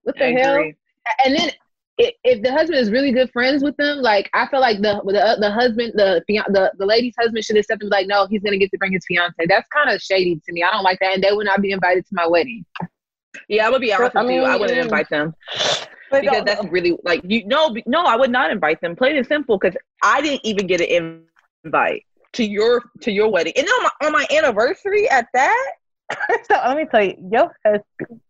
what 0.03 0.15
the 0.17 0.25
I 0.25 0.39
hell? 0.39 0.53
agree. 0.55 0.75
and 1.25 1.35
then 1.35 1.51
if, 1.97 2.13
if 2.23 2.43
the 2.43 2.51
husband 2.51 2.79
is 2.79 2.91
really 2.91 3.11
good 3.11 3.31
friends 3.31 3.63
with 3.63 3.75
them, 3.77 3.99
like 3.99 4.29
I 4.33 4.47
feel 4.47 4.59
like 4.59 4.81
the 4.81 5.01
the, 5.05 5.23
uh, 5.23 5.39
the 5.39 5.51
husband, 5.51 5.93
the, 5.95 6.23
the 6.27 6.71
the 6.77 6.85
lady's 6.85 7.15
husband 7.19 7.43
should 7.43 7.57
accept 7.57 7.81
and 7.81 7.89
be 7.89 7.95
like, 7.95 8.07
no, 8.07 8.27
he's 8.27 8.41
gonna 8.41 8.57
get 8.57 8.71
to 8.71 8.77
bring 8.77 8.91
his 8.91 9.03
fiance. 9.07 9.35
That's 9.47 9.67
kind 9.69 9.89
of 9.89 10.01
shady 10.01 10.35
to 10.35 10.53
me. 10.53 10.63
I 10.63 10.71
don't 10.71 10.83
like 10.83 10.99
that, 10.99 11.13
and 11.13 11.23
they 11.23 11.31
would 11.31 11.45
not 11.45 11.61
be 11.61 11.71
invited 11.71 12.05
to 12.05 12.11
my 12.13 12.27
wedding. 12.27 12.65
Yeah, 13.49 13.67
I 13.67 13.69
would 13.69 13.81
be 13.81 13.93
honest 13.93 14.15
I 14.15 14.23
with 14.23 14.33
you. 14.33 14.43
I 14.43 14.55
wouldn't 14.55 14.77
mm. 14.77 14.83
invite 14.83 15.09
them 15.09 15.33
because 16.11 16.43
that's 16.45 16.65
really 16.65 16.97
like 17.03 17.21
you. 17.23 17.45
No, 17.45 17.75
no, 17.85 18.03
I 18.03 18.15
would 18.15 18.31
not 18.31 18.51
invite 18.51 18.79
them. 18.81 18.95
Plain 18.95 19.17
and 19.17 19.27
simple. 19.27 19.57
Because 19.57 19.77
I 20.03 20.21
didn't 20.21 20.41
even 20.43 20.67
get 20.67 20.81
an 20.81 21.23
invite 21.65 22.05
to 22.33 22.43
your 22.43 22.83
to 23.01 23.11
your 23.11 23.29
wedding, 23.29 23.53
and 23.55 23.67
on 23.67 23.83
my 23.83 24.07
on 24.07 24.11
my 24.11 24.27
anniversary 24.31 25.09
at 25.09 25.27
that. 25.33 25.71
so 26.43 26.53
let 26.65 26.77
me 26.77 26.85
tell 26.85 27.03
you, 27.03 27.15
your 27.31 27.51
husband, 27.65 28.21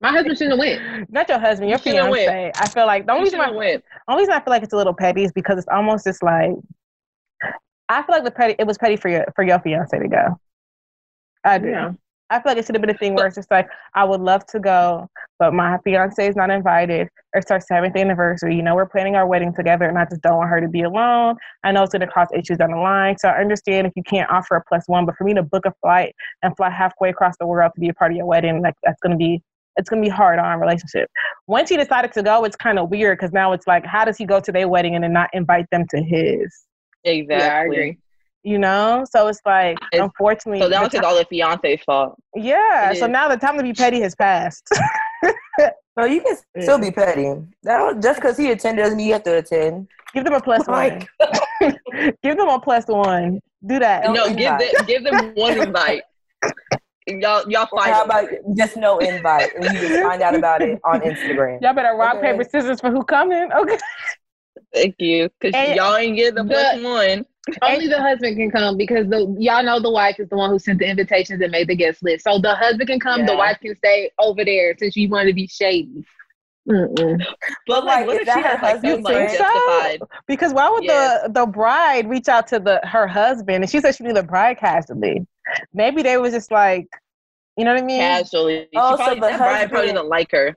My 0.00 0.10
husband 0.10 0.38
shouldn't 0.38 0.52
have 0.52 0.58
went. 0.58 1.10
not 1.12 1.28
your 1.28 1.38
husband, 1.38 1.70
your 1.70 1.78
fiance. 1.78 2.52
I 2.54 2.68
feel 2.68 2.86
like 2.86 3.06
the 3.06 3.12
only 3.12 3.24
reason, 3.24 3.40
I, 3.40 3.50
went. 3.50 3.84
only 4.08 4.22
reason 4.22 4.34
I 4.34 4.40
feel 4.40 4.52
like 4.52 4.62
it's 4.62 4.72
a 4.72 4.76
little 4.76 4.94
petty 4.94 5.24
is 5.24 5.32
because 5.32 5.58
it's 5.58 5.68
almost 5.70 6.04
just 6.04 6.22
like 6.22 6.52
I 7.90 8.02
feel 8.04 8.14
like 8.14 8.24
the 8.24 8.30
petty. 8.30 8.54
It 8.58 8.66
was 8.66 8.78
petty 8.78 8.96
for 8.96 9.08
your 9.08 9.26
for 9.34 9.44
your 9.44 9.58
fiance 9.58 9.98
to 9.98 10.08
go. 10.08 10.38
I 11.44 11.58
do. 11.58 11.68
Yeah. 11.68 11.92
I 12.32 12.36
feel 12.36 12.52
like 12.52 12.58
it 12.58 12.66
should 12.66 12.76
have 12.76 12.80
been 12.80 12.94
a 12.94 12.98
thing 12.98 13.16
where 13.16 13.26
it's 13.26 13.34
just 13.34 13.50
like 13.50 13.68
I 13.94 14.04
would 14.04 14.20
love 14.20 14.46
to 14.46 14.60
go, 14.60 15.08
but 15.40 15.52
my 15.52 15.78
fiance 15.82 16.24
is 16.24 16.36
not 16.36 16.48
invited. 16.48 17.08
It's 17.32 17.50
our 17.50 17.60
seventh 17.60 17.96
anniversary. 17.96 18.54
You 18.54 18.62
know, 18.62 18.76
we're 18.76 18.86
planning 18.86 19.16
our 19.16 19.26
wedding 19.26 19.52
together, 19.52 19.86
and 19.86 19.98
I 19.98 20.04
just 20.04 20.22
don't 20.22 20.36
want 20.36 20.48
her 20.50 20.60
to 20.60 20.68
be 20.68 20.82
alone. 20.82 21.34
I 21.64 21.72
know 21.72 21.82
it's 21.82 21.92
going 21.92 22.06
to 22.06 22.06
cause 22.06 22.28
issues 22.32 22.58
down 22.58 22.70
the 22.70 22.76
line, 22.76 23.18
so 23.18 23.28
I 23.28 23.40
understand 23.40 23.88
if 23.88 23.92
you 23.96 24.04
can't 24.04 24.30
offer 24.30 24.54
a 24.54 24.62
plus 24.68 24.84
one. 24.86 25.06
But 25.06 25.16
for 25.16 25.24
me 25.24 25.34
to 25.34 25.42
book 25.42 25.66
a 25.66 25.74
flight 25.82 26.14
and 26.44 26.56
fly 26.56 26.70
halfway 26.70 27.08
across 27.10 27.34
the 27.40 27.48
world 27.48 27.72
to 27.74 27.80
be 27.80 27.88
a 27.88 27.94
part 27.94 28.12
of 28.12 28.16
your 28.16 28.26
wedding, 28.26 28.62
like 28.62 28.74
that's 28.84 29.00
going 29.00 29.10
to 29.12 29.18
be 29.18 29.42
it's 29.76 29.88
going 29.88 30.02
to 30.02 30.06
be 30.08 30.10
hard 30.14 30.38
on 30.38 30.44
our 30.44 30.60
relationship. 30.60 31.08
Once 31.46 31.68
he 31.70 31.76
decided 31.76 32.12
to 32.12 32.22
go, 32.22 32.44
it's 32.44 32.56
kind 32.56 32.78
of 32.78 32.90
weird 32.90 33.18
because 33.18 33.32
now 33.32 33.52
it's 33.52 33.66
like, 33.66 33.84
how 33.86 34.04
does 34.04 34.16
he 34.16 34.24
go 34.26 34.40
to 34.40 34.52
their 34.52 34.68
wedding 34.68 34.94
and 34.94 35.04
then 35.04 35.12
not 35.12 35.30
invite 35.32 35.66
them 35.70 35.84
to 35.90 36.02
his? 36.02 36.64
Exactly. 37.04 37.36
Yeah, 37.46 37.58
I 37.58 37.64
agree. 37.64 37.98
You 38.42 38.58
know, 38.58 39.04
so 39.10 39.28
it's 39.28 39.40
like, 39.44 39.76
It's- 39.92 40.02
unfortunately, 40.02 40.60
So 40.60 40.68
that 40.70 40.80
was 40.82 40.90
ti- 40.90 40.98
just 40.98 41.06
all 41.06 41.16
the 41.16 41.24
fiance's 41.26 41.80
fault. 41.84 42.14
yeah. 42.34 42.90
It 42.90 42.96
So 42.98 43.04
is. 43.04 43.10
now 43.10 43.28
the 43.28 43.36
time 43.36 43.56
to 43.58 43.62
be 43.62 43.72
petty 43.72 44.00
has 44.00 44.14
passed. 44.14 44.66
No, 45.96 46.06
you 46.06 46.22
can 46.22 46.36
still 46.62 46.78
be 46.78 46.90
petty. 46.90 47.24
That 47.64 47.76
don't, 47.78 48.02
just 48.02 48.20
because 48.20 48.38
he 48.38 48.50
attended 48.52 48.84
doesn't 48.84 48.96
mean 48.96 49.08
you 49.08 49.12
have 49.12 49.24
to 49.24 49.36
attend. 49.38 49.86
Give 50.14 50.24
them 50.24 50.32
a 50.32 50.40
plus 50.40 50.66
Like- 50.68 51.06
one. 51.18 51.76
Give 52.22 52.38
them 52.38 52.48
a 52.48 52.58
plus 52.58 52.86
one. 52.86 53.40
Do 53.66 53.78
that. 53.80 54.04
No 54.04 54.12
no, 54.14 54.28
give 54.28 54.38
invite. 54.38 54.72
them 54.76 54.86
give 54.86 55.04
them 55.04 55.32
one 55.34 55.58
invite. 55.60 56.02
And 57.10 57.22
y'all 57.22 57.42
y'all 57.50 57.66
Or 57.72 57.78
fight. 57.80 57.92
how 57.92 58.04
about 58.04 58.28
just 58.56 58.76
no 58.76 58.98
invite 58.98 59.54
and 59.54 59.64
you 59.64 59.88
just 59.88 60.02
find 60.08 60.22
out 60.22 60.34
about 60.34 60.62
it 60.62 60.78
on 60.84 61.00
Instagram? 61.00 61.60
Y'all 61.60 61.74
better 61.74 61.96
rock, 61.96 62.16
Okay. 62.16 62.32
paper, 62.32 62.44
scissors 62.44 62.80
for 62.80 62.90
who 62.90 63.02
coming. 63.04 63.48
Okay. 63.52 63.78
Thank 64.72 64.94
you, 64.98 65.28
because 65.40 65.74
y'all 65.76 65.96
ain't 65.96 66.16
get 66.16 66.34
the 66.34 66.44
plus 66.44 66.76
The- 66.78 66.82
one. 66.84 67.26
Only 67.62 67.88
the 67.88 68.00
husband 68.00 68.36
can 68.36 68.50
come 68.50 68.76
because 68.76 69.08
the 69.08 69.34
y'all 69.38 69.62
know 69.64 69.80
the 69.80 69.90
wife 69.90 70.20
is 70.20 70.28
the 70.28 70.36
one 70.36 70.50
who 70.50 70.58
sent 70.58 70.78
the 70.78 70.86
invitations 70.86 71.40
and 71.40 71.50
made 71.50 71.66
the 71.68 71.74
guest 71.74 72.02
list. 72.02 72.22
So 72.24 72.38
the 72.38 72.54
husband 72.54 72.88
can 72.88 73.00
come, 73.00 73.24
the 73.26 73.32
Yeah. 73.32 73.38
wife 73.38 73.58
can 73.60 73.74
stay 73.76 74.10
over 74.18 74.44
there 74.44 74.76
since 74.78 74.94
you 74.94 75.08
want 75.08 75.26
to 75.26 75.34
be 75.34 75.46
shady. 75.48 76.04
Mm-mm. 76.68 77.18
But 77.66 77.84
like, 77.86 78.00
like, 78.00 78.06
what 78.06 78.14
is 78.16 78.20
if 78.20 78.26
that 78.26 78.36
she 78.36 78.42
her 78.42 78.48
has 78.48 78.62
like 78.62 78.72
husband 78.84 79.04
like 79.04 79.30
so? 79.30 79.38
justified? 79.38 80.00
Because 80.28 80.52
why 80.52 80.68
would 80.68 80.84
Yes. 80.84 81.22
the 81.22 81.32
the 81.32 81.46
bride 81.46 82.08
reach 82.08 82.28
out 82.28 82.46
to 82.48 82.60
the 82.60 82.78
her 82.84 83.06
husband 83.08 83.64
and 83.64 83.70
she 83.70 83.80
said 83.80 83.96
she 83.96 84.04
knew 84.04 84.12
the 84.12 84.22
bride 84.22 84.58
casually? 84.58 85.26
Maybe 85.72 86.02
they 86.02 86.16
was 86.16 86.32
just 86.32 86.50
like, 86.50 86.86
you 87.56 87.64
know 87.64 87.74
what 87.74 87.82
I 87.82 87.86
mean? 87.86 88.00
Casually, 88.00 88.68
Oh, 88.76 88.96
she 88.96 89.04
so 89.04 89.14
the 89.14 89.20
that 89.22 89.38
bride 89.38 89.68
probably 89.70 89.88
husband- 89.88 89.94
doesn't 89.96 90.08
like 90.08 90.30
her. 90.32 90.56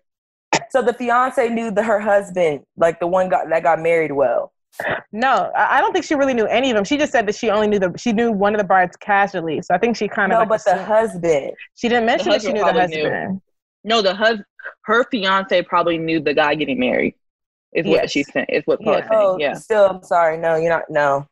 So 0.70 0.82
the 0.82 0.94
fiance 0.94 1.50
knew 1.50 1.72
the 1.72 1.84
her 1.84 2.00
husband, 2.00 2.62
like 2.78 3.00
the 3.00 3.08
one 3.08 3.30
got 3.30 3.50
that 3.50 3.64
got 3.64 3.80
married 3.80 4.12
well. 4.12 4.52
No, 5.12 5.52
I 5.56 5.78
I 5.78 5.82
don't 5.82 5.94
think 5.94 6.06
she 6.06 6.16
really 6.16 6.34
knew 6.34 6.46
any 6.46 6.72
of 6.72 6.76
them. 6.76 6.84
She 6.84 6.98
just 6.98 7.12
said 7.12 7.28
that 7.28 7.36
she 7.36 7.50
only 7.50 7.68
knew 7.68 7.80
the 7.80 7.92
she 7.98 8.12
knew 8.14 8.32
one 8.32 8.54
of 8.56 8.60
the 8.60 8.64
brides 8.66 8.96
casually. 8.98 9.62
So 9.62 9.74
I 9.74 9.78
think 9.78 9.96
she 9.98 10.08
kind 10.08 10.32
of 10.32 10.36
No, 10.38 10.40
like 10.42 10.50
but 10.50 10.64
the 10.66 10.84
husband. 10.84 11.52
she 11.76 11.90
didn't 11.90 12.06
mention 12.06 12.30
that 12.32 12.42
she 12.42 12.54
knew 12.54 12.60
the 12.66 12.72
probably 12.72 12.88
knew. 12.98 13.04
husband. 13.04 13.42
No, 13.84 14.02
the 14.02 14.14
hus 14.16 14.40
her 14.86 15.04
fiance 15.12 15.62
probably 15.64 15.98
knew 15.98 16.20
the 16.20 16.34
guy 16.34 16.56
getting 16.56 16.80
married. 16.80 17.16
Is 17.74 17.86
what 17.88 18.02
Yes. 18.02 18.12
she's 18.12 18.32
saying. 18.32 18.46
Is 18.50 18.64
what 18.66 18.80
Paul's 18.82 18.98
Yeah. 18.98 19.10
saying. 19.10 19.22
Oh, 19.22 19.38
Yeah. 19.40 19.54
still, 19.56 19.86
I'm 19.90 20.04
sorry. 20.04 20.38
No, 20.38 20.56
you're 20.56 20.70
not. 20.70 20.84
No. 20.90 21.28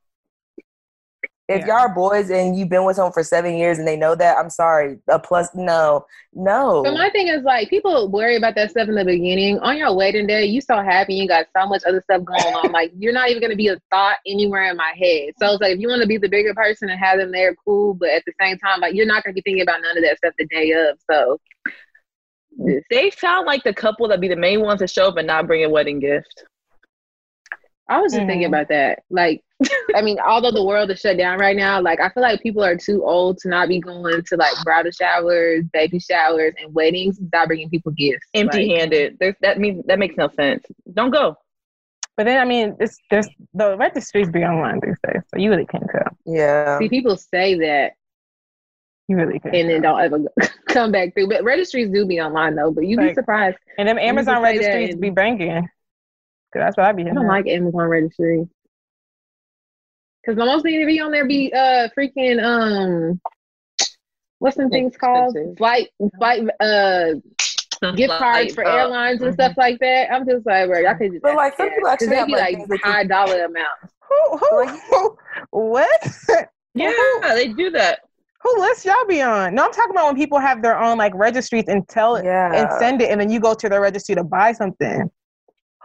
If 1.48 1.62
Yeah. 1.62 1.68
y'all 1.68 1.78
are 1.80 1.94
boys 1.94 2.30
and 2.30 2.56
you've 2.58 2.70
been 2.70 2.86
with 2.86 2.96
someone 2.96 3.12
for 3.12 3.24
seven 3.24 3.58
years 3.58 3.78
and 3.78 3.86
they 3.88 3.98
know 3.98 4.16
that, 4.16 4.38
I'm 4.38 4.50
sorry. 4.50 5.00
A 5.10 5.20
plus, 5.20 5.50
no, 5.54 6.06
no. 6.34 6.84
So 6.86 6.94
my 6.94 7.10
thing 7.10 7.28
is 7.28 7.44
like 7.44 7.70
people 7.70 8.10
worry 8.10 8.38
about 8.38 8.56
that 8.56 8.72
stuff 8.72 8.88
in 8.88 8.96
the 8.96 9.04
beginning. 9.04 9.60
On 9.60 9.76
your 9.78 9.94
wedding 9.94 10.28
day, 10.28 10.46
you 10.46 10.62
so 10.62 10.82
happy, 10.82 11.16
you 11.16 11.28
got 11.28 11.48
so 11.58 11.68
much 11.68 11.84
other 11.86 12.02
stuff 12.02 12.24
going 12.24 12.40
on. 12.56 12.72
like 12.72 12.92
you're 12.98 13.12
not 13.12 13.30
even 13.30 13.42
gonna 13.42 13.56
be 13.58 13.68
a 13.68 13.78
thought 13.90 14.18
anywhere 14.26 14.70
in 14.70 14.78
my 14.78 14.94
head. 14.98 15.34
So 15.40 15.52
it's 15.52 15.62
like 15.62 15.74
if 15.74 15.80
you 15.80 15.90
want 15.90 16.02
to 16.04 16.08
be 16.08 16.18
the 16.18 16.30
bigger 16.30 16.54
person 16.54 16.90
and 16.90 17.00
have 17.00 17.20
them 17.20 17.32
there, 17.32 17.54
cool. 17.56 17.96
But 17.96 18.10
at 18.10 18.24
the 18.26 18.34
same 18.40 18.58
time, 18.60 18.80
like 18.80 18.94
you're 18.94 19.06
not 19.06 19.24
gonna 19.24 19.34
be 19.34 19.42
thinking 19.42 19.64
about 19.64 19.82
none 19.82 19.98
of 19.98 20.04
that 20.04 20.18
stuff 20.18 20.34
the 20.38 20.46
day 20.46 20.72
of. 20.72 20.98
So 21.10 21.40
They 22.90 23.10
sound 23.12 23.46
like 23.48 23.64
the 23.64 23.74
couple 23.74 24.08
that 24.10 24.22
be 24.22 24.28
the 24.28 24.36
main 24.36 24.62
ones 24.62 24.80
to 24.80 24.88
show 24.88 25.08
up 25.08 25.18
and 25.18 25.28
not 25.28 25.48
bring 25.48 25.64
a 25.64 25.70
wedding 25.70 26.00
gift. 26.00 26.46
I 27.90 28.00
was 28.00 28.14
just 28.14 28.26
thinking 28.26 28.48
Mhm. 28.48 28.54
about 28.54 28.70
that. 28.70 29.04
Like, 29.10 29.44
I 29.96 30.02
mean, 30.02 30.18
although 30.20 30.52
the 30.52 30.64
world 30.64 30.90
is 30.92 31.00
shut 31.00 31.18
down 31.18 31.38
right 31.40 31.56
now, 31.56 31.82
like 31.82 32.00
I 32.00 32.10
feel 32.10 32.24
like 32.24 32.42
people 32.42 32.64
are 32.64 32.76
too 32.76 33.04
old 33.06 33.38
to 33.40 33.50
not 33.50 33.68
be 33.68 33.80
going 33.80 34.24
to 34.24 34.36
like 34.38 34.54
bridal 34.64 34.92
showers, 34.92 35.66
baby 35.74 36.00
showers, 36.00 36.54
and 36.62 36.74
weddings 36.74 37.20
without 37.20 37.48
bringing 37.48 37.70
people 37.70 37.92
gifts. 37.92 38.26
Empty 38.34 38.68
Like, 38.70 38.80
handed. 38.80 39.18
There's 39.20 39.36
that 39.42 39.60
means 39.60 39.84
that 39.88 40.00
makes 40.00 40.16
no 40.18 40.30
sense. 40.30 40.64
Don't 40.94 41.12
go. 41.12 41.38
But 42.18 42.26
then 42.26 42.40
I 42.42 42.46
mean, 42.46 42.76
it's 42.80 42.98
there's 43.10 43.28
the 43.54 43.78
registries 43.78 44.30
be 44.30 44.44
online 44.44 44.80
these 44.84 44.98
days, 45.06 45.22
so 45.34 45.40
you 45.40 45.50
really 45.50 45.66
can't 45.66 45.86
tell. 45.92 46.16
yeah. 46.26 46.78
See, 46.80 46.90
people 46.90 47.16
say 47.18 47.56
that 47.60 47.94
You 49.08 49.16
really 49.18 49.40
can't. 49.40 49.56
and 49.56 49.70
then 49.70 49.82
tell. 49.82 49.98
don't 49.98 50.06
ever 50.40 50.50
come 50.68 50.92
back 50.92 51.14
through. 51.14 51.30
But 51.30 51.44
registries 51.44 51.90
do 51.90 52.06
be 52.06 52.20
online 52.20 52.56
though. 52.56 52.72
But 52.72 52.86
you'd 52.88 53.00
be 53.00 53.14
surprised. 53.14 53.58
And 53.78 53.88
them 53.88 53.98
Amazon 53.98 54.36
just 54.36 54.46
say 54.46 54.58
that 54.58 54.64
registries 54.66 54.92
and- 54.94 55.02
be 55.02 55.10
banging. 55.10 55.70
Cause 56.54 56.60
that's 56.60 56.76
what 56.78 56.86
I 56.86 56.92
be 56.92 57.04
I 57.04 57.14
don't 57.14 57.28
like 57.28 57.48
Amazon 57.48 57.88
registry. 57.88 58.46
Cause 60.26 60.36
the 60.36 60.46
most 60.46 60.62
thing 60.64 60.80
to 60.80 60.86
be 60.86 61.00
on 61.00 61.12
there 61.12 61.26
be 61.28 61.52
uh 61.54 61.88
freaking 61.98 62.42
um 62.44 63.20
what's 64.40 64.56
some 64.56 64.70
things 64.70 64.96
called? 64.98 65.36
Expensive. 65.36 65.58
Flight 65.58 65.90
flight 66.18 66.44
uh 66.60 67.14
gift 67.96 68.14
cards 68.14 68.54
for 68.54 68.64
airlines 68.64 69.22
and 69.22 69.32
mhm. 69.32 69.34
stuff 69.34 69.54
like 69.58 69.80
that. 69.80 70.12
I'm 70.12 70.28
just 70.28 70.46
like, 70.46 70.68
bro, 70.68 70.80
y'all 70.80 70.96
could 70.96 71.12
just 71.12 71.24
But, 71.24 71.36
like, 71.36 71.58
some 71.58 71.70
people 71.70 71.88
actually 71.90 72.16
have, 72.16 72.28
be 72.28 72.34
like, 72.34 72.42
like, 72.42 72.56
things 72.58 72.70
that 72.70 72.80
you- 72.86 72.92
high 72.92 73.04
dollar 73.04 73.46
amounts. 73.46 73.94
Who 74.08 74.38
who, 74.38 74.68
who 74.90 75.18
what? 75.52 76.08
Yeah, 76.74 76.94
they 77.34 77.50
do 77.50 77.70
that. 77.72 78.00
Who 78.44 78.62
list 78.62 78.86
y'all 78.86 79.06
be 79.06 79.22
on? 79.22 79.54
No, 79.56 79.66
I'm 79.66 79.74
talking 79.74 79.92
about 79.92 80.06
when 80.08 80.16
people 80.16 80.40
have 80.40 80.62
their 80.62 80.80
own 80.80 80.98
like 80.98 81.14
registries 81.16 81.66
and 81.68 81.86
tell 81.90 82.16
it 82.16 82.24
Yeah. 82.24 82.54
and 82.54 82.70
send 82.80 83.02
it, 83.02 83.10
and 83.12 83.20
then 83.20 83.30
you 83.30 83.42
go 83.42 83.54
to 83.54 83.68
their 83.68 83.82
registry 83.82 84.16
to 84.16 84.24
buy 84.24 84.54
something. 84.54 85.12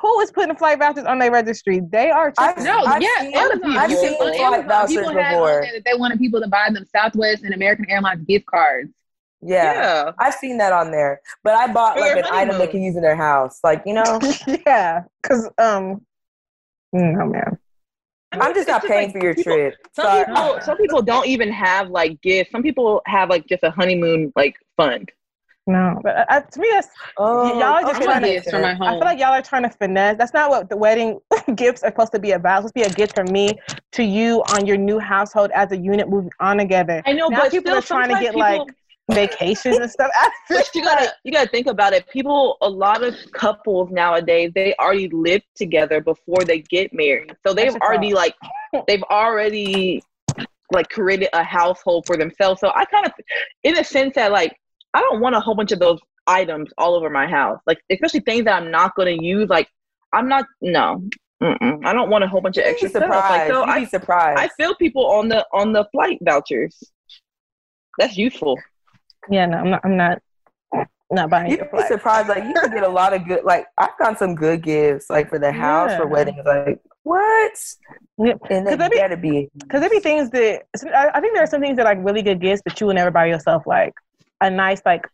Who 0.00 0.20
is 0.20 0.30
putting 0.30 0.54
flight 0.56 0.78
vouchers 0.78 1.04
on 1.04 1.18
their 1.18 1.30
registry? 1.32 1.80
They 1.80 2.10
are. 2.10 2.32
I've- 2.38 2.62
No, 2.62 2.84
I've 2.84 3.02
yeah, 3.02 3.08
seen- 3.20 3.34
Amazon. 3.34 3.76
I've 3.76 3.90
seen 3.90 4.08
can- 4.08 4.16
flight 4.18 4.40
Amazon, 4.40 4.68
vouchers 4.68 4.96
people 4.96 5.10
had 5.12 5.30
before. 5.30 5.48
there 5.62 5.72
that 5.72 5.82
they 5.84 5.94
wanted 5.98 6.18
people 6.18 6.40
to 6.40 6.48
buy 6.48 6.68
them 6.70 6.84
Southwest 6.94 7.44
and 7.44 7.54
American 7.54 7.88
Airlines 7.90 8.22
gift 8.26 8.44
cards. 8.46 8.90
yeah. 9.40 9.72
Yeah. 9.72 10.12
I've 10.18 10.34
seen 10.34 10.58
that 10.58 10.72
on 10.72 10.90
there. 10.90 11.20
But 11.42 11.54
I 11.54 11.72
bought 11.72 11.94
For 11.94 12.00
like 12.00 12.14
their 12.14 12.24
an 12.24 12.30
item 12.30 12.58
they 12.58 12.66
can 12.66 12.82
use 12.82 12.96
in 12.96 13.02
their 13.02 13.16
house. 13.16 13.60
Like, 13.64 13.82
you 13.86 13.94
know, 13.94 14.20
yeah, 14.66 15.04
because 15.22 15.48
um, 15.58 16.02
no 16.92 17.26
man. 17.26 17.58
I 18.32 18.36
mean, 18.36 18.42
I'm 18.42 18.50
just 18.54 18.62
it's 18.62 18.68
not 18.68 18.84
paying 18.84 19.08
like 19.08 19.12
for 19.18 19.22
your 19.24 19.34
people- 19.34 19.52
trip. 19.54 19.74
Some 19.94 20.24
people, 20.26 20.58
some 20.60 20.76
people 20.76 21.00
don't 21.02 21.26
even 21.26 21.50
have 21.52 21.88
like 21.88 22.20
gifts. 22.20 22.50
Some 22.50 22.62
people 22.62 23.00
have 23.06 23.30
like 23.30 23.46
just 23.46 23.62
a 23.62 23.70
honeymoon 23.70 24.32
like 24.36 24.56
fund. 24.76 25.10
No, 25.66 25.98
but 26.02 26.30
uh, 26.30 26.40
to 26.40 26.60
me, 26.60 26.68
that's 26.72 26.88
Oh, 27.18 27.58
y'all 27.58 27.62
are 27.62 27.82
just 27.82 27.96
okay, 27.96 28.04
trying 28.04 28.22
to- 28.22 28.50
for 28.50 28.60
my 28.60 28.74
home. 28.74 28.88
I 28.88 28.92
feel 28.92 29.00
like 29.00 29.18
y'all 29.18 29.32
are 29.32 29.42
trying 29.42 29.62
to 29.62 29.70
finesse. 29.70 30.16
That's 30.18 30.34
not 30.34 30.50
what 30.50 30.68
the 30.68 30.76
wedding 30.76 31.18
gifts 31.54 31.82
are 31.82 31.90
supposed 31.90 32.12
to 32.12 32.18
be 32.18 32.32
about. 32.32 32.62
It's 32.62 32.68
supposed 32.68 32.86
to 32.86 32.94
be 32.96 33.02
a 33.02 33.06
gift 33.06 33.14
from 33.14 33.32
me 33.32 33.58
to 33.92 34.04
you 34.04 34.42
on 34.52 34.66
your 34.66 34.76
new 34.76 34.98
household 34.98 35.50
as 35.54 35.72
a 35.72 35.76
unit 35.76 36.08
moving 36.08 36.30
on 36.40 36.58
together. 36.58 37.02
I 37.06 37.12
know, 37.14 37.28
now 37.28 37.42
but 37.42 37.50
people 37.50 37.70
still, 37.70 37.78
are 37.78 37.82
trying 37.82 38.08
to 38.10 38.14
sometimes 38.14 38.36
get 38.36 38.36
like 38.36 38.62
vacations 39.10 39.78
and 39.78 39.90
stuff. 39.90 40.10
But 40.48 40.72
you 40.74 40.84
gotta 40.84 41.12
you 41.24 41.32
gotta 41.32 41.48
think 41.48 41.66
about 41.66 41.92
it. 41.94 42.08
People, 42.08 42.58
a 42.60 42.68
lot 42.68 43.02
of 43.02 43.14
couples 43.32 43.90
nowadays, 43.90 44.52
they 44.54 44.74
already 44.78 45.08
live 45.08 45.42
together 45.56 46.00
before 46.00 46.44
they 46.44 46.60
get 46.60 46.92
married. 46.92 47.34
So 47.44 47.52
they've 47.54 47.72
That's 47.72 47.76
a 47.76 47.82
already 47.84 48.14
like 48.14 48.34
they've 48.86 49.02
already 49.04 50.02
like 50.70 50.88
created 50.90 51.28
a 51.32 51.42
household 51.42 52.06
for 52.06 52.16
themselves. 52.16 52.60
So 52.60 52.70
I 52.74 52.84
kind 52.84 53.06
of, 53.06 53.12
in 53.64 53.78
a 53.78 53.84
sense, 53.84 54.14
that 54.16 54.32
like 54.32 54.56
I 54.94 55.00
don't 55.00 55.20
want 55.20 55.34
a 55.36 55.40
whole 55.40 55.54
bunch 55.54 55.72
of 55.72 55.78
those 55.78 55.98
items 56.26 56.70
all 56.78 56.94
over 56.94 57.10
my 57.10 57.26
house. 57.26 57.60
Like 57.66 57.78
especially 57.90 58.20
things 58.20 58.44
that 58.44 58.60
I'm 58.62 58.70
not 58.70 58.94
gonna 58.96 59.16
use. 59.20 59.48
Like 59.48 59.68
I'm 60.12 60.28
not 60.28 60.46
no. 60.60 61.02
Mm-mm. 61.42 61.84
I 61.84 61.92
don't 61.92 62.08
want 62.08 62.24
a 62.24 62.28
whole 62.28 62.40
bunch 62.40 62.56
of 62.56 62.64
You'd 62.64 62.70
extra 62.70 62.88
be 62.88 62.94
stuff. 62.94 63.10
Like, 63.10 63.48
so 63.50 63.60
You'd 63.60 63.68
I, 63.70 63.80
be 63.80 63.86
surprised. 63.86 64.38
I 64.40 64.48
feel 64.56 64.74
people 64.74 65.06
on 65.06 65.28
the 65.28 65.46
on 65.52 65.72
the 65.72 65.84
flight 65.92 66.18
vouchers. 66.22 66.82
That's 67.98 68.16
useful. 68.16 68.58
yeah, 69.30 69.46
no, 69.46 69.58
I'm 69.58 69.70
not. 69.70 69.80
I'm 69.84 69.96
not. 69.96 70.18
Not 71.08 71.30
buying 71.30 71.50
You'd 71.52 71.60
your 71.60 71.68
be 71.70 71.86
surprised. 71.86 72.28
Like 72.28 72.42
you 72.44 72.52
can 72.52 72.70
get 72.72 72.82
a 72.82 72.88
lot 72.88 73.12
of 73.12 73.24
good. 73.28 73.44
Like 73.44 73.66
I've 73.78 73.96
gotten 73.98 74.16
some 74.16 74.34
good 74.34 74.62
gifts, 74.62 75.08
like 75.08 75.28
for 75.28 75.38
the 75.38 75.52
house 75.52 75.94
for 75.96 76.04
weddings. 76.06 76.40
Like 76.44 76.80
what? 77.04 77.52
Yeah, 78.18 78.32
And 78.50 78.66
'Cause 78.66 78.76
then 78.78 78.82
I 78.82 78.88
mean- 78.88 78.98
gotta 78.98 79.16
be. 79.16 79.48
Because 79.56 79.82
there 79.82 79.90
be 79.90 80.00
things 80.00 80.30
that 80.30 80.62
I 80.92 81.10
I 81.14 81.20
think 81.20 81.34
there 81.34 81.44
are 81.44 81.46
some 81.46 81.60
things 81.60 81.76
that 81.76 81.86
are 81.86 81.94
like 81.94 82.04
really 82.04 82.22
good 82.22 82.40
gifts 82.40 82.62
that 82.66 82.80
you 82.80 82.88
would 82.88 82.96
never 82.96 83.12
buy 83.12 83.26
yourself, 83.26 83.62
like 83.66 83.94
a 84.40 84.50
nice 84.50 84.82
like 84.84 85.06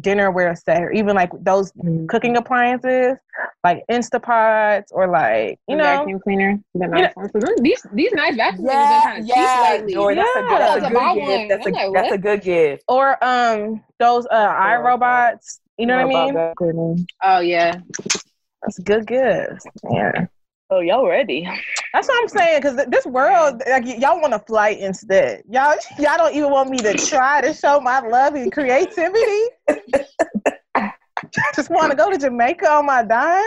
dinnerware 0.00 0.56
set, 0.56 0.82
or 0.82 0.90
even 0.92 1.14
like 1.14 1.30
those 1.40 1.72
cooking 2.08 2.36
appliances, 2.36 3.16
like 3.62 3.82
Instapots, 3.90 4.86
or 4.90 5.06
like 5.08 5.58
you 5.68 5.76
The 5.76 5.82
know, 5.82 5.84
vacuum 5.84 6.20
cleaner, 6.20 6.58
the 6.74 6.84
You 6.84 6.88
nice 6.90 7.14
ones. 7.16 7.30
So 7.32 7.40
these 7.60 7.86
these 7.92 8.12
nice 8.12 8.34
vacuum 8.36 8.66
cleaners 8.66 8.88
Yeah, 8.88 8.88
been 8.88 9.02
kind 9.02 9.20
of 9.20 9.26
yeah, 9.26 9.34
cheap 9.34 9.62
lately. 9.62 9.92
Joy, 9.92 10.14
that's 10.14 10.36
a, 10.36 10.40
Yeah. 10.40 10.48
good- 10.48 10.60
that's 10.60 10.76
a 10.76 10.80
good 10.80 11.14
gift. 11.14 11.26
one. 11.28 11.48
That's 11.48 11.66
a 11.66 11.68
I'm 11.68 11.72
like, 11.92 11.92
that's 11.94 12.12
a 12.12 12.18
good 12.18 12.42
gift. 12.42 12.84
or 12.88 13.24
um 13.24 13.84
those 13.98 14.26
uh 14.30 14.54
iRobots. 14.54 15.60
You 15.76 15.86
know 15.86 15.96
what 15.96 16.02
I 16.02 16.62
mean? 16.66 16.96
Oh 17.22 17.38
yeah, 17.40 17.78
That's 18.62 18.78
good 18.80 19.06
gifts. 19.06 19.66
Yeah. 19.92 20.26
Oh, 20.70 20.80
y'all 20.80 21.06
ready? 21.08 21.48
That's 21.92 22.06
what 22.08 22.22
I'm 22.22 22.28
saying. 22.28 22.60
Because 22.60 22.86
this 22.88 23.06
world, 23.06 23.62
like 23.68 23.86
y'all 23.86 24.20
want 24.20 24.32
to 24.32 24.38
flight 24.40 24.78
instead. 24.78 25.42
Y'all, 25.48 25.74
y'all 25.98 26.16
don't 26.16 26.34
even 26.34 26.50
want 26.50 26.70
me 26.70 26.78
to 26.78 26.94
try 26.94 27.40
to 27.40 27.52
show 27.52 27.80
my 27.80 28.00
love 28.00 28.34
and 28.34 28.52
creativity. 28.52 29.42
Just 31.54 31.70
want 31.70 31.90
to 31.90 31.96
go 31.96 32.10
to 32.10 32.18
Jamaica 32.18 32.70
on 32.70 32.86
my 32.86 33.02
dime. 33.02 33.42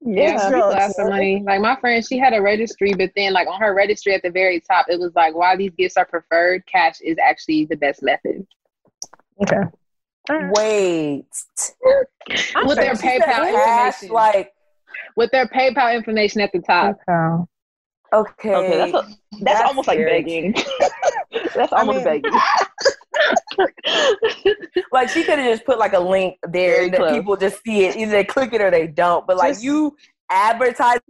yeah. 0.00 0.34
It's 0.34 0.44
people 0.44 0.72
have 0.72 0.92
some 0.92 1.08
money. 1.08 1.42
Like 1.46 1.60
my 1.60 1.76
friend, 1.76 2.04
she 2.04 2.18
had 2.18 2.32
a 2.34 2.42
registry, 2.42 2.94
but 2.94 3.10
then 3.14 3.32
like 3.32 3.46
on 3.46 3.60
her 3.60 3.74
registry 3.74 4.14
at 4.14 4.22
the 4.22 4.30
very 4.30 4.60
top, 4.60 4.86
it 4.88 4.98
was 4.98 5.12
like 5.14 5.34
while 5.34 5.56
these 5.56 5.72
gifts 5.78 5.96
are 5.96 6.04
preferred, 6.06 6.64
cash 6.66 7.00
is 7.00 7.16
actually 7.22 7.66
the 7.66 7.76
best 7.76 8.02
method. 8.02 8.46
Okay. 9.42 9.62
All 10.30 10.36
right. 10.36 10.52
Wait. 10.56 11.26
I'm 12.56 12.66
With 12.66 12.76
their 12.78 12.94
sorry. 12.96 13.14
She 13.14 13.18
said 13.20 13.28
PayPal 13.28 13.52
cash, 13.52 14.02
information. 14.02 14.14
like 14.14 14.52
With 15.20 15.30
their 15.32 15.46
PayPal 15.48 15.94
information 15.94 16.40
at 16.40 16.50
the 16.50 16.60
top. 16.60 16.96
Okay. 17.06 17.44
okay. 18.10 18.54
Okay, 18.54 18.78
that's 18.78 18.94
a, 18.94 19.02
that's, 19.02 19.16
That's 19.42 19.60
almost 19.68 19.86
like 19.86 19.98
begging. 19.98 20.54
that's 21.54 21.74
almost 21.74 21.96
mean- 21.96 22.04
begging. 22.22 22.32
like 24.92 25.10
she 25.10 25.22
could 25.24 25.38
have 25.38 25.52
just 25.52 25.66
put 25.66 25.78
like 25.78 25.92
a 25.92 26.00
link 26.00 26.38
there 26.48 26.76
Very 26.76 26.88
that 26.88 26.96
close. 26.96 27.12
people 27.12 27.36
just 27.36 27.62
see 27.62 27.84
it. 27.84 27.96
Either 27.96 28.12
they 28.12 28.24
click 28.24 28.54
it 28.54 28.62
or 28.62 28.70
they 28.70 28.86
don't. 28.86 29.26
But 29.26 29.36
like 29.36 29.52
Just- 29.52 29.62
you 29.62 29.94
advertise 30.30 31.00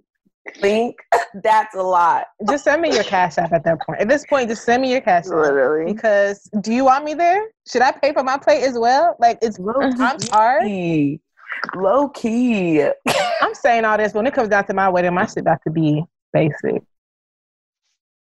link, 0.61 0.96
that's 1.35 1.77
a 1.77 1.83
lot. 1.83 2.27
Just 2.49 2.64
send 2.64 2.83
me 2.83 2.92
your 2.92 3.05
cash 3.05 3.38
app 3.38 3.53
at 3.53 3.62
that 3.62 3.81
point. 3.83 4.01
At 4.01 4.09
this 4.09 4.27
point, 4.27 4.49
just 4.49 4.64
send 4.64 4.83
me 4.83 4.90
your 4.90 5.03
cash 5.03 5.27
app. 5.27 5.35
Literally. 5.35 5.92
Because 5.92 6.51
do 6.62 6.73
you 6.73 6.85
want 6.85 7.05
me 7.05 7.14
there? 7.14 7.44
Should 7.70 7.83
I 7.83 7.92
pay 7.92 8.12
for 8.12 8.25
my 8.25 8.38
plate 8.38 8.64
as 8.64 8.77
well? 8.77 9.14
Like 9.20 9.38
it's 9.40 9.61
Low 9.61 9.88
times 9.92 10.29
hard. 10.31 10.64
Low 11.75 12.09
key. 12.09 12.83
I'm 13.40 13.55
saying 13.55 13.85
all 13.85 13.99
this 13.99 14.14
when 14.14 14.27
it 14.27 14.35
comes 14.35 14.49
down 14.49 14.66
to 14.66 14.75
my 14.75 14.88
wedding, 14.88 15.14
my 15.14 15.27
shit 15.27 15.38
about 15.38 15.61
to 15.66 15.70
be 15.70 16.05
basic. 16.33 16.83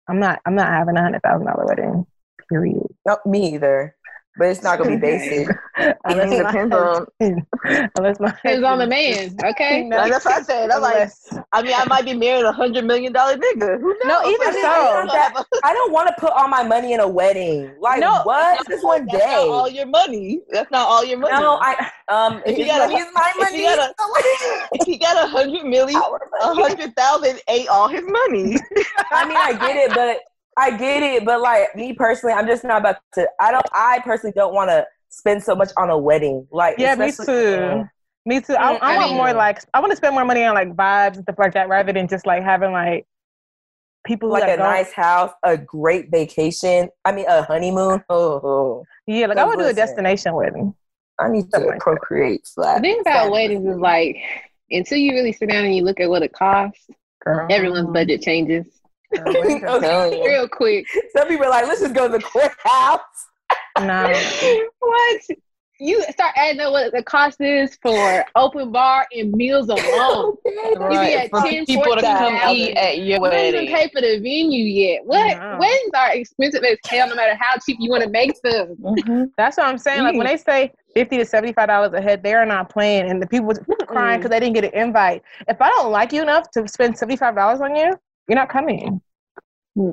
I'm 0.09 0.19
not. 0.19 0.41
I'm 0.47 0.55
not 0.55 0.69
having 0.69 0.97
a 0.97 1.03
hundred 1.03 1.23
thousand 1.23 1.47
dollar 1.47 1.67
wedding. 1.67 2.07
Period. 2.49 2.83
No, 3.07 3.19
me 3.27 3.55
either. 3.55 3.97
But 4.39 4.49
it's 4.49 4.63
not 4.63 4.79
gonna 4.79 4.91
be 4.93 4.97
basic. 4.97 5.47
Unless 6.05 6.31
mean, 6.31 6.43
my 6.43 6.51
depends 6.53 6.75
on- 6.75 7.07
husband- 7.21 7.47
unless 7.99 8.19
my 8.21 8.31
Depends 8.31 8.65
on 8.65 8.79
the 8.79 8.87
man, 8.87 9.37
okay? 9.45 9.85
No, 9.85 9.97
That's 10.09 10.25
what 10.25 10.35
I 10.35 10.43
said. 10.43 10.71
I'm 10.71 10.81
like, 10.81 11.11
I 11.53 11.63
mean, 11.63 11.75
I 11.77 11.85
might 11.87 12.05
be 12.05 12.15
marrying 12.15 12.45
a 12.47 12.53
hundred 12.53 12.85
million 12.87 13.13
dollar 13.13 13.37
nigga. 13.37 13.79
Who 13.81 13.89
knows? 13.89 14.05
No, 14.07 14.31
even 14.31 14.49
I 14.49 14.51
mean, 14.53 14.63
so. 14.63 14.69
I 14.69 14.93
don't 15.07 15.09
have 15.11 15.37
a- 15.37 15.67
I 15.67 15.73
don't 15.75 15.93
want 15.93 16.09
to 16.09 16.15
put 16.19 16.31
all 16.33 16.49
my 16.49 16.63
money 16.63 16.93
in 16.95 17.01
a 17.01 17.09
wedding. 17.09 17.73
Like 17.81 18.01
No, 18.01 18.23
what? 18.25 18.57
that's 18.59 18.69
Just 18.69 18.85
one 18.85 19.07
That's 19.11 19.25
not 19.25 19.49
all 19.49 19.69
your 19.69 19.87
money. 19.87 20.41
That's 20.51 20.71
not 20.71 20.89
all 20.89 21.05
your 21.05 21.19
money. 21.19 21.35
No, 21.41 21.59
I 21.61 21.91
um. 22.09 22.43
If 22.47 22.57
you 22.59 22.67
gotta- 22.67 22.91
money 22.93 23.05
my 23.15 23.33
if 23.37 23.39
money. 23.51 23.59
you 23.59 23.65
gotta- 23.65 23.95
if 24.73 24.87
he 24.87 24.97
got 24.99 25.23
a 25.23 25.27
hundred 25.29 25.65
million, 25.65 26.01
a 26.43 26.55
hundred 26.55 26.95
thousand 26.97 27.39
ain't 27.49 27.69
all 27.69 27.89
his 27.89 28.03
money. 28.03 28.57
I 29.11 29.27
mean, 29.27 29.37
I 29.37 29.53
get 29.53 29.77
it, 29.77 29.95
but 29.95 30.19
I 30.59 30.77
get 30.77 31.03
it, 31.03 31.25
but 31.25 31.41
like 31.41 31.75
me 31.75 31.93
personally, 31.95 32.35
I'm 32.35 32.47
just 32.47 32.63
not 32.65 32.81
about 32.81 32.97
to. 33.15 33.27
I 33.41 33.51
don't. 33.53 33.67
I 33.73 34.01
personally 34.05 34.35
don't 34.37 34.55
want 34.55 34.71
to 34.71 34.87
spend 35.09 35.43
so 35.43 35.55
much 35.55 35.71
on 35.77 35.89
a 35.91 35.97
wedding. 35.99 36.47
Like, 36.51 36.77
Yeah, 36.79 36.95
me 36.95 37.09
especially- 37.09 37.35
too. 37.35 37.85
Me 38.25 38.41
too. 38.41 38.55
I, 38.55 38.75
I, 38.75 38.93
I 38.95 38.97
want 38.99 39.09
mean- 39.11 39.17
more 39.17 39.33
like 39.33 39.59
I 39.75 39.81
want 39.81 39.91
to 39.91 39.97
spend 39.97 40.15
more 40.15 40.25
money 40.25 40.45
on 40.45 40.55
like 40.55 40.69
vibes 40.77 41.15
and 41.17 41.25
stuff 41.25 41.37
like 41.39 41.55
that 41.55 41.69
rather 41.69 41.93
than 41.93 42.07
just 42.07 42.25
like 42.27 42.43
having 42.45 42.71
like 42.71 43.05
people 44.07 44.29
who 44.29 44.35
Like 44.35 44.43
like, 44.43 44.51
a 44.53 44.57
don't- 44.59 44.67
nice 44.71 44.93
house, 44.93 45.33
a 45.43 45.57
great 45.57 46.11
vacation. 46.11 46.89
I 47.05 47.13
mean, 47.13 47.25
a 47.29 47.43
honeymoon. 47.43 48.03
Oh, 48.09 48.85
Yeah, 49.07 49.27
like 49.27 49.39
I 49.39 49.45
would 49.45 49.59
do 49.59 49.65
a 49.67 49.73
destination 49.73 50.35
wedding. 50.35 50.75
I 51.19 51.29
need 51.29 51.51
to 51.53 51.59
like 51.61 51.69
that. 51.71 51.81
procreate. 51.81 52.47
Flat. 52.47 52.77
The 52.77 52.81
thing 52.83 53.01
about 53.01 53.31
weddings 53.33 53.67
is 53.69 53.79
like 53.79 54.17
until 54.71 54.99
you 54.99 55.13
really 55.13 55.33
sit 55.33 55.49
down 55.49 55.65
and 55.65 55.75
you 55.75 55.83
look 55.83 55.99
at 56.01 56.09
what 56.09 56.23
it 56.23 56.33
costs, 56.33 56.87
Girl. 57.25 57.47
everyone's 57.51 57.91
budget 57.91 58.23
changes 58.23 58.67
Girl, 58.67 58.71
weddings 58.71 58.79
are- 58.79 58.82
Okay. 59.19 60.23
real 60.27 60.49
quick. 60.49 60.87
Some 61.17 61.29
people 61.29 61.47
are 61.47 61.51
like, 61.51 61.67
let's 61.67 61.81
just 61.81 61.95
go 61.95 62.09
to 62.09 62.19
the 62.19 62.23
courthouse. 62.23 63.01
No. 63.81 64.13
what? 64.79 65.21
You 65.81 66.01
start 66.11 66.33
adding 66.37 66.61
up 66.61 66.71
what 66.73 66.93
the 66.93 67.03
cost 67.03 67.41
is 67.41 67.77
for 67.83 68.25
open 68.37 68.71
bar 68.71 69.05
and 69.13 69.33
meals 69.33 69.69
alone. 69.69 70.37
Right. 70.77 71.17
at 71.25 71.31
For 71.31 71.41
10, 71.43 71.67
people 71.67 71.97
to 71.97 72.01
come 72.03 72.35
14,000. 72.39 72.57
eat 72.57 72.77
at 72.77 72.99
your 72.99 73.07
You 73.07 73.19
don't 73.19 73.35
even 73.35 73.55
wedding. 73.55 73.75
pay 73.75 73.89
for 73.93 74.01
the 74.01 74.17
venue 74.19 74.65
yet. 74.65 75.05
What 75.05 75.37
No. 75.37 75.59
weddings 75.59 75.91
are 75.95 76.13
expensive 76.15 76.63
as 76.63 76.79
hell, 76.87 77.09
no 77.09 77.15
matter 77.17 77.37
how 77.39 77.57
cheap 77.65 77.79
you 77.81 77.91
want 77.91 78.05
to 78.05 78.09
make 78.11 78.41
them. 78.43 78.77
Mhm. 78.81 79.31
That's 79.37 79.57
what 79.57 79.67
I'm 79.67 79.77
saying. 79.79 80.03
Like 80.05 80.15
when 80.17 80.27
they 80.27 80.37
say 80.37 80.73
fifty 80.95 81.19
to 81.19 81.25
seventy 81.25 81.53
five 81.53 81.67
dollars 81.69 81.93
a 81.95 82.01
head, 82.01 82.23
they 82.23 82.33
are 82.35 82.47
not 82.47 82.69
playing, 82.71 83.11
and 83.11 83.21
the 83.21 83.27
people, 83.27 83.53
people 83.55 83.87
crying 83.87 84.19
because 84.21 84.31
they 84.31 84.39
didn't 84.41 84.55
get 84.55 84.65
an 84.65 84.75
invite. 84.75 85.23
If 85.49 85.61
I 85.61 85.69
don't 85.71 85.91
like 85.91 86.13
you 86.13 86.23
enough 86.23 86.51
to 86.53 86.67
spend 86.69 86.97
seventy 86.97 87.17
five 87.17 87.35
dollars 87.35 87.61
on 87.61 87.75
you, 87.75 87.99
you're 88.33 88.41
not 88.41 88.49
coming. 88.49 89.03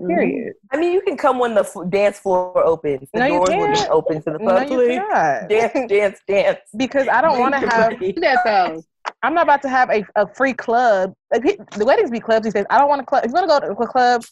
Period. 0.07 0.53
I 0.71 0.77
mean, 0.77 0.93
you 0.93 1.01
can 1.01 1.17
come 1.17 1.39
when 1.39 1.55
the 1.55 1.61
f- 1.61 1.89
dance 1.89 2.19
floor 2.19 2.65
opens. 2.65 3.09
The 3.13 3.19
No, 3.19 3.25
you 3.25 3.33
doors 3.33 3.49
will 3.53 3.67
be 3.67 3.73
can't. 3.73 3.91
open 3.91 4.21
to 4.21 4.31
the 4.31 4.39
No, 4.39 4.61
you 4.61 4.67
public. 4.69 4.87
cannot. 4.87 5.49
dance, 5.49 5.73
dance, 5.89 6.19
dance. 6.25 6.59
because 6.77 7.07
I 7.09 7.19
don't 7.21 7.37
want 7.39 7.53
to 7.55 7.59
have. 7.59 7.93
That 8.21 8.39
though. 8.45 8.81
I'm 9.23 9.33
not 9.33 9.43
about 9.43 9.61
to 9.63 9.69
have 9.69 9.89
a, 9.89 10.05
a 10.15 10.25
free 10.33 10.53
club. 10.53 11.13
Like 11.33 11.43
pe- 11.43 11.57
the 11.75 11.85
weddings 11.85 12.11
be 12.11 12.21
clubs 12.21 12.45
these 12.45 12.53
days. 12.53 12.65
I 12.69 12.77
don't 12.77 12.87
want 12.87 13.01
a 13.01 13.05
club. 13.05 13.25
If 13.25 13.29
you 13.29 13.33
want 13.33 13.49
to 13.49 13.67
go 13.67 13.73
to 13.73 13.81
a 13.81 13.87
club, 13.87 14.23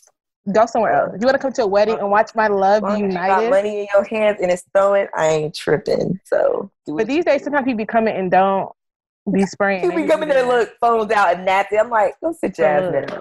go 0.54 0.66
somewhere 0.66 0.94
else. 0.94 1.16
If 1.16 1.22
you 1.22 1.26
want 1.28 1.36
to 1.36 1.40
come 1.42 1.52
to 1.52 1.64
a 1.64 1.68
wedding 1.68 2.00
and 2.00 2.10
watch 2.10 2.34
my 2.34 2.48
love 2.48 2.78
As 2.78 2.82
be 2.84 2.88
long 2.88 3.00
you 3.00 3.08
got 3.10 3.14
united. 3.14 3.50
money 3.50 3.80
in 3.82 3.88
your 3.94 4.06
hands 4.06 4.38
and 4.42 4.50
it's 4.50 4.64
throwing, 4.74 5.08
I 5.14 5.28
ain't 5.28 5.54
tripping. 5.56 6.20
So, 6.24 6.72
But 6.88 7.08
these 7.08 7.26
days, 7.26 7.44
sometimes 7.44 7.66
people 7.66 7.80
be 7.80 7.86
coming 7.86 8.16
and 8.16 8.32
don't 8.32 8.70
be 9.32 9.46
spraying. 9.46 9.84
you 9.84 9.90
They 9.92 10.04
be 10.04 10.08
coming 10.08 10.30
there, 10.30 10.46
look, 10.46 10.72
phones 10.80 11.12
out 11.12 11.36
and 11.36 11.46
nasty. 11.46 11.78
I'm 11.78 11.90
like, 11.90 12.16
go 12.22 12.32
sit 12.34 12.58
your 12.58 12.68
ass 12.68 12.84
down. 13.10 13.20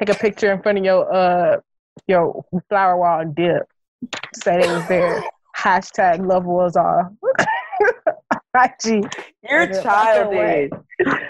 Take 0.00 0.08
a 0.08 0.14
picture 0.18 0.50
in 0.50 0.62
front 0.62 0.78
of 0.78 0.84
your 0.84 1.12
uh 1.14 1.60
your 2.08 2.42
flower 2.70 2.96
wall 2.96 3.20
and 3.20 3.34
dip. 3.34 3.68
Say 4.34 4.60
it 4.62 4.70
was 4.70 4.88
there. 4.88 5.22
Hashtag 5.56 6.26
love 6.26 6.46
was 6.46 6.74
all. 6.74 7.14
IG. 8.54 9.04
You're 9.48 9.60
Like 9.60 9.70
a 9.70 9.82
fucking 9.82 9.90
childish. 9.92 10.70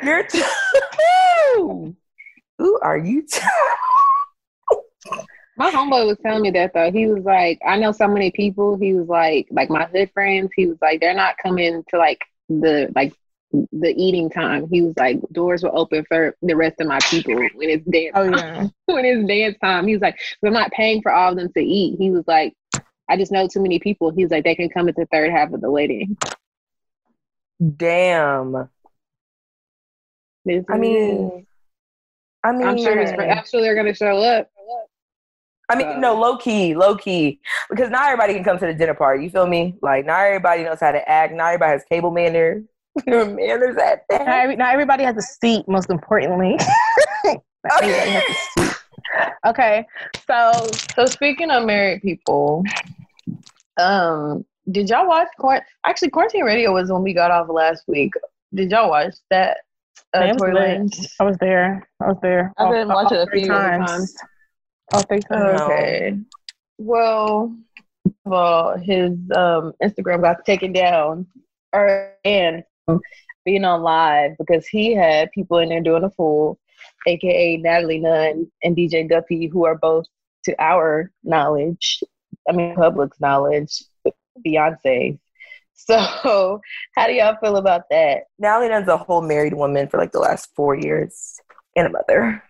You're 0.05 0.23
ch- 0.23 0.43
Who 2.59 2.79
are 2.83 2.97
you? 2.97 3.27
Ch- 3.27 3.41
My 5.57 5.71
homeboy 5.73 6.07
was 6.07 6.19
telling 6.25 6.43
me 6.43 6.51
that 6.53 6.73
though. 6.73 6.93
He 6.93 7.09
was 7.09 7.25
like, 7.25 7.59
I 7.67 7.77
know 7.77 7.91
so 7.91 8.07
many 8.07 8.31
people. 8.31 8.77
He 8.79 8.95
was 8.95 9.09
like, 9.09 9.49
like 9.51 9.69
my 9.69 9.87
hood 9.87 10.13
friends. 10.15 10.51
He 10.55 10.67
was 10.67 10.79
like, 10.81 11.01
they're 11.01 11.13
not 11.13 11.35
coming 11.43 11.83
to 11.89 11.99
like 11.99 12.21
the 12.49 12.93
like 12.95 13.15
the 13.53 13.95
eating 13.97 14.31
time. 14.31 14.69
He 14.71 14.83
was 14.83 14.95
like, 14.97 15.21
doors 15.33 15.63
will 15.63 15.77
open 15.77 16.05
for 16.09 16.37
the 16.43 16.57
rest 16.57 16.81
of 16.81 16.87
my 16.87 17.01
people 17.01 17.35
when 17.35 17.71
it's 17.71 17.85
dance 17.87 18.13
Oh 18.15 18.25
yeah. 18.25 18.69
when 18.87 19.05
it's 19.05 19.27
dance 19.27 19.57
time. 19.63 19.87
He 19.87 19.95
was 19.95 20.03
like, 20.03 20.19
I'm 20.45 20.53
not 20.53 20.71
paying 20.71 21.03
for 21.03 21.13
all 21.13 21.33
of 21.33 21.37
them 21.37 21.53
to 21.53 21.61
eat. 21.61 21.97
He 21.99 22.11
was 22.11 22.25
like, 22.27 22.55
I 23.09 23.17
just 23.17 23.33
know 23.33 23.49
too 23.49 23.61
many 23.61 23.79
people. 23.79 24.11
He 24.11 24.25
was 24.25 24.31
like, 24.31 24.45
they 24.45 24.55
can 24.55 24.69
come 24.69 24.89
at 24.89 24.97
the 24.97 25.07
third 25.07 25.31
half 25.33 25.53
of 25.53 25.61
the 25.61 25.71
wedding. 25.71 26.17
Damn. 27.77 28.69
This 30.45 30.65
I 30.69 30.79
mean, 30.79 31.47
I 32.43 32.53
mean, 32.53 32.67
I'm 32.67 32.79
sure. 32.79 32.99
His, 32.99 33.11
I'm 33.11 33.45
sure 33.45 33.61
they're 33.61 33.75
gonna 33.75 33.95
show 33.95 34.19
up. 34.23 34.49
I 35.69 35.77
mean, 35.77 36.01
no, 36.01 36.17
uh, 36.17 36.19
low 36.19 36.37
key, 36.37 36.75
low 36.75 36.97
key, 36.97 37.41
because 37.69 37.91
not 37.91 38.07
everybody 38.07 38.35
can 38.35 38.43
come 38.43 38.59
to 38.59 38.67
the 38.67 38.75
dinner 38.75 38.95
party. 38.95 39.23
You 39.23 39.31
feel 39.31 39.47
me? 39.47 39.77
Like, 39.81 40.05
not 40.05 40.21
everybody 40.21 40.65
knows 40.65 40.81
how 40.81 40.91
to 40.91 41.09
act. 41.09 41.33
Not 41.33 41.47
everybody 41.47 41.73
has 41.73 41.85
cable 41.89 42.11
manners. 42.11 42.65
manners 43.07 43.77
at 43.77 44.05
that. 44.11 44.27
Not, 44.27 44.29
every, 44.29 44.57
not 44.57 44.73
everybody 44.73 45.05
has 45.05 45.17
a 45.17 45.23
seat. 45.23 45.67
Most 45.69 45.91
importantly, 45.91 46.57
Not 47.25 47.83
everybody 47.83 48.11
has 48.11 48.25
a 48.29 48.63
seat. 48.63 48.77
Okay, 49.47 49.87
so 50.27 50.53
So 50.95 51.07
speaking 51.07 51.51
of 51.51 51.65
married 51.65 52.03
people, 52.03 52.63
um, 53.79 54.45
did 54.71 54.89
y'all 54.89 55.09
watch 55.09 55.29
Quart? 55.39 55.63
Actually, 55.87 56.11
Quarantine 56.11 56.45
Radio 56.45 56.73
was 56.73 56.91
when 56.91 57.03
we 57.03 57.15
got 57.15 57.31
off 57.31 57.49
last 57.49 57.85
week. 57.87 58.13
Did 58.55 58.71
y'all 58.71 58.91
watch 58.91 59.15
that? 59.31 59.59
Uh, 60.13 60.21
Man, 60.21 60.29
was 60.31 60.39
Tory 60.39 60.55
lit. 60.55 60.81
Lanez? 60.81 61.11
I 61.21 61.25
was 61.25 61.37
there. 61.39 61.89
I 62.01 62.09
was 62.09 62.19
there. 62.23 62.53
I've 62.59 62.71
been 62.71 62.89
watching 62.89 63.19
all 63.19 63.25
a 63.25 63.31
few 63.31 63.47
times. 63.47 63.91
times. 63.91 64.17
All 64.93 65.03
three 65.03 65.21
times. 65.21 65.59
No. 65.59 65.65
Okay. 65.67 66.19
Well, 66.79 67.57
well, 68.25 68.77
his 68.79 69.13
um, 69.35 69.73
Instagram 69.83 70.23
got 70.23 70.45
taken 70.45 70.73
down, 70.73 71.27
or 71.73 72.15
and 72.25 72.65
being 73.45 73.65
on 73.65 73.83
live 73.83 74.33
because 74.39 74.67
he 74.67 74.95
had 74.95 75.33
people 75.33 75.59
in 75.59 75.69
there 75.69 75.81
doing 75.81 76.05
a 76.05 76.11
fool, 76.11 76.59
aka 77.07 77.57
Natalie 77.57 78.01
Nunn 78.01 78.51
and 78.63 78.77
DJ 78.77 79.11
Duffey, 79.11 79.51
who 79.51 79.65
are 79.65 79.77
both, 79.77 80.07
to 80.45 80.55
our 80.59 81.11
knowledge, 81.23 82.03
I 82.49 82.53
mean 82.53 82.75
public's 82.75 83.21
knowledge, 83.21 83.83
Beyonce. 84.47 85.19
So, 85.75 85.97
how 86.97 87.07
do 87.07 87.13
y'all 87.13 87.37
feel 87.41 87.57
about 87.57 87.83
that? 87.91 88.25
Natalie 88.39 88.69
Nunn's 88.69 88.89
a 88.89 88.97
whole 88.97 89.23
married 89.23 89.55
woman 89.55 89.89
for 89.89 89.99
like 89.99 90.13
the 90.13 90.21
last 90.21 90.51
four 90.55 90.75
years 90.75 91.41
and 91.77 91.87
a 91.87 91.91
mother. 91.91 92.43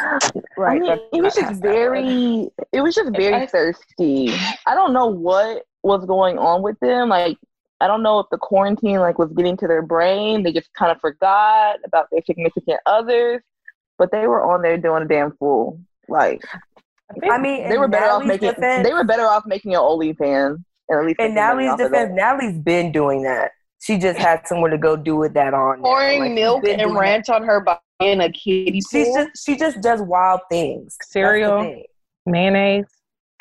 I 0.00 0.78
mean, 0.78 0.98
it 1.12 1.22
was 1.22 1.34
just 1.34 1.46
past 1.46 1.62
that 1.62 1.68
one. 1.68 1.74
very, 1.74 2.50
it 2.72 2.80
was 2.80 2.94
just 2.94 3.14
very 3.14 3.46
thirsty. 3.46 4.34
I 4.66 4.74
don't 4.74 4.92
know 4.92 5.06
what 5.06 5.64
was 5.82 6.04
going 6.04 6.38
on 6.38 6.62
with 6.62 6.78
them. 6.80 7.08
Like, 7.08 7.38
I 7.84 7.86
don't 7.86 8.02
know 8.02 8.18
if 8.18 8.26
the 8.30 8.38
quarantine 8.38 8.98
like 9.00 9.18
was 9.18 9.30
getting 9.36 9.58
to 9.58 9.66
their 9.66 9.82
brain. 9.82 10.42
They 10.42 10.52
just 10.54 10.72
kind 10.72 10.90
of 10.90 10.98
forgot 11.02 11.76
about 11.84 12.06
their 12.10 12.22
significant 12.24 12.80
others, 12.86 13.42
but 13.98 14.10
they 14.10 14.26
were 14.26 14.42
on 14.50 14.62
there 14.62 14.78
doing 14.78 15.02
a 15.02 15.06
damn 15.06 15.32
fool. 15.36 15.78
Like, 16.08 16.42
I 17.30 17.36
mean, 17.36 17.68
they 17.68 17.76
were 17.76 17.86
better 17.88 18.06
off 18.10 18.24
making. 18.24 18.48
defense- 18.52 18.86
they 18.88 18.94
were 18.94 19.04
better 19.04 19.24
off 19.26 19.44
making 19.44 19.74
an 19.74 19.80
OnlyFans 19.80 20.56
and 20.88 20.98
at 20.98 21.04
least 21.04 21.20
In 21.20 21.34
Natalie's 21.34 21.68
off 21.72 21.80
of 21.80 21.90
defense, 21.92 22.08
that. 22.16 22.36
Natalie's 22.38 22.58
been 22.58 22.90
doing 22.90 23.22
that. 23.24 23.50
She 23.82 23.98
just 23.98 24.18
had 24.18 24.46
somewhere 24.46 24.70
to 24.70 24.78
go 24.78 24.96
do 24.96 25.16
with 25.16 25.34
that 25.34 25.52
on. 25.52 25.82
now. 25.82 25.88
Pouring 25.88 26.20
Like, 26.20 26.32
milk 26.32 26.66
and 26.66 26.78
doing 26.80 26.96
ranch 26.96 27.28
on 27.28 27.42
her 27.42 27.60
body 27.60 27.80
in 28.00 28.22
a 28.22 28.32
kiddie 28.32 28.80
that. 28.80 28.88
She's 28.90 29.08
pool. 29.08 29.14
just 29.26 29.44
she 29.44 29.56
just 29.58 29.82
does 29.82 30.00
wild 30.00 30.40
things. 30.50 30.96
Cereal. 31.02 31.60
thing. 31.60 31.84
Mayonnaise. 32.24 32.86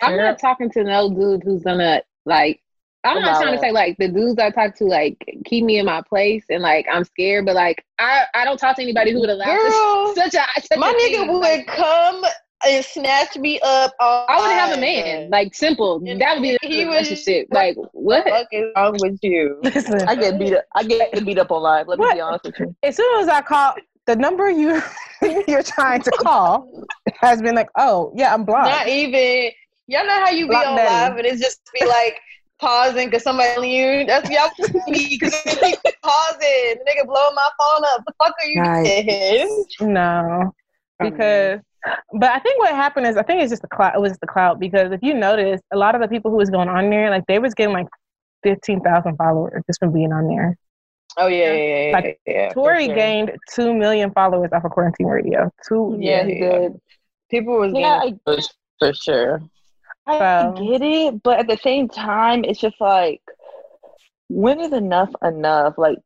Sure. 0.03 0.09
I'm 0.11 0.17
not 0.17 0.39
talking 0.39 0.69
to 0.71 0.83
no 0.83 1.09
dude 1.13 1.43
who's 1.43 1.63
gonna 1.63 2.01
like. 2.25 2.59
I'm 3.03 3.21
not 3.21 3.41
trying 3.41 3.53
to 3.53 3.59
say 3.59 3.71
like 3.71 3.97
the 3.97 4.07
dudes 4.07 4.39
I 4.39 4.49
talk 4.49 4.75
to 4.77 4.85
like 4.85 5.17
keep 5.45 5.63
me 5.65 5.77
in 5.79 5.85
my 5.85 6.01
place 6.01 6.45
and 6.49 6.61
like 6.61 6.85
I'm 6.91 7.03
scared, 7.03 7.45
but 7.45 7.55
like 7.55 7.83
I 7.99 8.23
I 8.33 8.45
don't 8.45 8.57
talk 8.57 8.75
to 8.77 8.81
anybody 8.81 9.11
who 9.11 9.19
would 9.19 9.29
allow 9.29 9.45
Girl, 9.55 10.15
such, 10.15 10.31
such 10.31 10.41
a 10.57 10.61
such 10.61 10.79
my 10.79 10.89
a 10.89 10.93
nigga 10.93 11.17
thing. 11.21 11.31
would 11.33 11.39
Like, 11.39 11.67
come 11.67 12.23
and 12.65 12.85
snatch 12.85 13.35
me 13.35 13.59
up. 13.61 13.91
All 13.99 14.25
I 14.29 14.37
would 14.39 14.51
have 14.51 14.69
a 14.77 14.79
night. 14.79 15.03
man 15.05 15.29
like 15.29 15.53
simple. 15.53 16.01
And 16.07 16.21
That 16.21 16.35
would 16.35 16.43
be 16.43 16.57
the 16.61 16.77
would- 16.85 16.87
relationship. 16.93 17.47
Like 17.51 17.75
what? 17.75 17.89
What 17.93 18.23
the 18.25 18.29
fuck 18.31 18.47
is 18.53 18.65
wrong 18.75 18.95
with 19.01 19.19
you? 19.21 19.59
Listen, 19.63 20.07
I 20.07 20.15
get 20.15 20.39
beat 20.39 20.53
up. 20.53 20.63
I 20.73 20.83
get 20.83 21.13
beat 21.25 21.37
up 21.39 21.51
on 21.51 21.61
live. 21.61 21.87
Let 21.89 21.99
me 21.99 22.05
What? 22.05 22.13
be 22.15 22.21
honest 22.21 22.45
with 22.45 22.59
you. 22.59 22.75
as 22.83 22.95
soon 22.95 23.21
as 23.21 23.27
I 23.27 23.41
call 23.41 23.73
the 24.05 24.15
number 24.15 24.49
you 24.49 24.81
you're 25.47 25.63
trying 25.63 26.01
to 26.03 26.11
call 26.11 26.85
has 27.19 27.41
been 27.41 27.55
like, 27.55 27.69
oh 27.77 28.13
yeah, 28.15 28.33
I'm 28.33 28.45
blocked. 28.45 28.69
Not 28.69 28.87
even. 28.87 29.51
Y'all 29.87 30.05
know 30.05 30.19
how 30.25 30.29
you 30.29 30.45
be 30.45 30.49
Block 30.51 30.67
on 30.67 30.75
Betty. 30.77 30.89
live 30.89 31.17
and 31.17 31.25
it's 31.25 31.41
just 31.41 31.59
be 31.77 31.85
like 31.85 32.19
pausing 32.63 33.07
because 33.09 33.23
somebody 33.23 33.57
on 33.57 33.63
you. 33.69 34.05
That's 34.05 34.29
y'all 34.29 34.49
me 34.87 35.17
because 35.19 35.41
keep 35.43 35.77
pausing. 36.01 36.39
The 36.41 36.85
nigga 36.87 37.05
blowing 37.05 37.35
my 37.35 37.49
phone 37.59 37.83
up. 37.93 38.03
The 38.05 38.13
fuck 38.23 38.33
are 38.41 38.47
you 38.47 38.61
Right. 38.61 39.05
doing? 39.05 39.65
No, 39.81 40.53
because 40.99 41.59
but 42.13 42.29
I 42.31 42.39
think 42.39 42.59
what 42.59 42.71
happened 42.71 43.07
is 43.07 43.17
I 43.17 43.23
think 43.23 43.41
it's 43.41 43.51
just 43.51 43.61
the 43.61 43.67
cloud. 43.67 43.95
It 43.95 43.99
was 44.01 44.17
the 44.19 44.27
cloud 44.27 44.59
because 44.59 44.91
if 44.91 45.01
you 45.03 45.13
notice, 45.13 45.59
a 45.73 45.77
lot 45.77 45.95
of 45.95 46.01
the 46.01 46.07
people 46.07 46.31
who 46.31 46.37
was 46.37 46.49
going 46.49 46.69
on 46.69 46.89
there, 46.89 47.09
like 47.09 47.25
they 47.27 47.39
was 47.39 47.53
getting 47.53 47.73
like 47.73 47.87
fifteen 48.41 48.79
thousand 48.81 49.17
followers 49.17 49.63
just 49.67 49.79
from 49.79 49.91
being 49.91 50.13
on 50.13 50.27
there. 50.27 50.57
Oh 51.17 51.27
yeah, 51.27 51.53
yeah, 51.53 51.57
yeah. 51.57 51.85
yeah, 51.87 51.93
Like, 51.93 52.19
yeah, 52.25 52.49
for 52.49 52.53
Tory 52.53 52.85
sure. 52.85 52.95
gained 52.95 53.31
two 53.53 53.73
million 53.73 54.11
followers 54.11 54.49
off 54.53 54.63
of 54.63 54.71
quarantine 54.71 55.07
radio. 55.07 55.51
Two. 55.67 55.97
Yeah, 55.99 56.23
he 56.23 56.35
did. 56.39 56.79
People 57.29 57.59
was 57.59 57.73
Yeah, 57.73 57.99
getting 57.99 58.19
I, 58.25 58.39
for 58.79 58.93
sure. 58.93 59.41
I 60.05 60.51
get 60.57 60.81
it, 60.81 61.23
but 61.23 61.39
at 61.39 61.47
the 61.47 61.57
same 61.57 61.87
time, 61.87 62.43
it's 62.43 62.59
just 62.59 62.79
like, 62.79 63.21
when 64.29 64.59
is 64.59 64.73
enough 64.73 65.11
enough? 65.23 65.75
Like, 65.77 65.99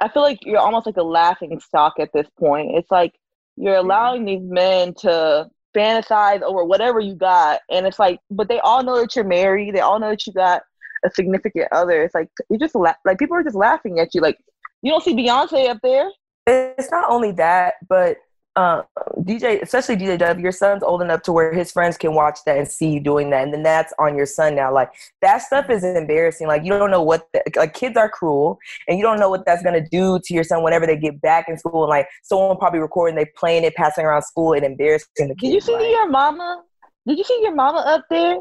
I 0.00 0.08
feel 0.08 0.22
like 0.22 0.38
you're 0.42 0.58
almost 0.58 0.86
like 0.86 0.96
a 0.96 1.02
laughing 1.02 1.58
stock 1.60 1.94
at 1.98 2.12
this 2.12 2.26
point. 2.38 2.72
It's 2.76 2.90
like 2.90 3.14
you're 3.56 3.76
allowing 3.76 4.24
these 4.24 4.42
men 4.42 4.94
to 5.00 5.48
fantasize 5.76 6.42
over 6.42 6.64
whatever 6.64 6.98
you 7.00 7.14
got, 7.14 7.60
and 7.70 7.86
it's 7.86 7.98
like, 7.98 8.20
but 8.30 8.48
they 8.48 8.58
all 8.60 8.82
know 8.82 9.00
that 9.00 9.14
you're 9.14 9.24
married. 9.24 9.74
They 9.74 9.80
all 9.80 10.00
know 10.00 10.10
that 10.10 10.26
you 10.26 10.32
got 10.32 10.62
a 11.04 11.10
significant 11.10 11.68
other. 11.72 12.02
It's 12.02 12.14
like 12.14 12.28
you 12.50 12.58
just 12.58 12.74
la- 12.74 12.94
like 13.04 13.18
people 13.18 13.36
are 13.36 13.44
just 13.44 13.56
laughing 13.56 14.00
at 14.00 14.14
you. 14.14 14.20
Like, 14.20 14.38
you 14.82 14.90
don't 14.90 15.02
see 15.02 15.14
Beyonce 15.14 15.68
up 15.68 15.78
there. 15.82 16.10
It's 16.46 16.90
not 16.90 17.10
only 17.10 17.32
that, 17.32 17.74
but 17.88 18.16
uh, 18.58 18.82
DJ, 19.20 19.62
especially 19.62 19.96
DJ 19.96 20.18
Dub, 20.18 20.40
your 20.40 20.50
son's 20.50 20.82
old 20.82 21.00
enough 21.00 21.22
to 21.22 21.32
where 21.32 21.52
his 21.52 21.70
friends 21.70 21.96
can 21.96 22.12
watch 22.14 22.40
that 22.44 22.58
and 22.58 22.66
see 22.66 22.90
you 22.90 22.98
doing 22.98 23.30
that, 23.30 23.44
and 23.44 23.54
then 23.54 23.62
that's 23.62 23.92
on 24.00 24.16
your 24.16 24.26
son 24.26 24.56
now. 24.56 24.74
Like 24.74 24.90
that 25.22 25.38
stuff 25.38 25.70
is 25.70 25.84
embarrassing. 25.84 26.48
Like 26.48 26.64
you 26.64 26.70
don't 26.70 26.90
know 26.90 27.02
what 27.02 27.28
the, 27.32 27.40
like 27.54 27.74
kids 27.74 27.96
are 27.96 28.08
cruel, 28.08 28.58
and 28.88 28.98
you 28.98 29.04
don't 29.04 29.20
know 29.20 29.30
what 29.30 29.46
that's 29.46 29.62
gonna 29.62 29.86
do 29.88 30.18
to 30.24 30.34
your 30.34 30.42
son 30.42 30.64
whenever 30.64 30.86
they 30.86 30.96
get 30.96 31.20
back 31.20 31.48
in 31.48 31.56
school. 31.56 31.84
And 31.84 31.90
like 31.90 32.08
someone 32.24 32.56
probably 32.56 32.80
recording, 32.80 33.14
they 33.14 33.26
playing 33.36 33.62
it, 33.62 33.76
passing 33.76 34.04
around 34.04 34.22
school, 34.22 34.54
and 34.54 34.64
embarrassing 34.64 35.28
the 35.28 35.36
kids. 35.36 35.40
Did 35.40 35.52
you 35.52 35.60
see 35.60 35.74
like- 35.74 35.90
your 35.90 36.08
mama? 36.08 36.64
Did 37.06 37.18
you 37.18 37.24
see 37.24 37.38
your 37.40 37.54
mama 37.54 37.78
up 37.86 38.06
there? 38.10 38.38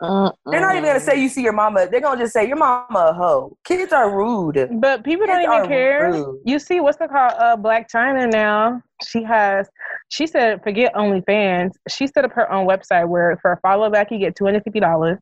They're 0.00 0.60
not 0.60 0.76
even 0.76 0.84
gonna 0.84 1.00
say 1.00 1.20
you 1.20 1.28
see 1.28 1.42
your 1.42 1.52
mama. 1.52 1.86
They're 1.90 2.00
gonna 2.00 2.20
just 2.20 2.32
say 2.32 2.48
your 2.48 2.56
mama 2.56 2.86
a 3.10 3.12
hoe. 3.12 3.56
Kids 3.64 3.92
are 3.92 4.10
rude. 4.14 4.68
But 4.80 5.04
people 5.04 5.26
don't 5.26 5.42
even 5.42 5.68
care. 5.68 6.10
rude. 6.10 6.40
You 6.44 6.58
see, 6.58 6.80
what's 6.80 6.96
the 6.98 7.06
call? 7.08 7.30
Uh, 7.38 7.56
Blac 7.56 7.90
Chyna 7.90 8.30
now. 8.32 8.82
She 9.06 9.22
has. 9.22 9.68
She 10.08 10.26
said, 10.26 10.62
forget 10.62 10.94
OnlyFans. 10.94 11.72
She 11.88 12.06
set 12.06 12.24
up 12.24 12.32
her 12.32 12.50
own 12.50 12.66
website 12.66 13.08
where 13.08 13.38
for 13.42 13.52
a 13.52 13.60
follow 13.60 13.90
back 13.90 14.10
you 14.10 14.18
get 14.18 14.36
two 14.36 14.44
hundred 14.44 14.64
fifty 14.64 14.80
dollars. 14.80 15.18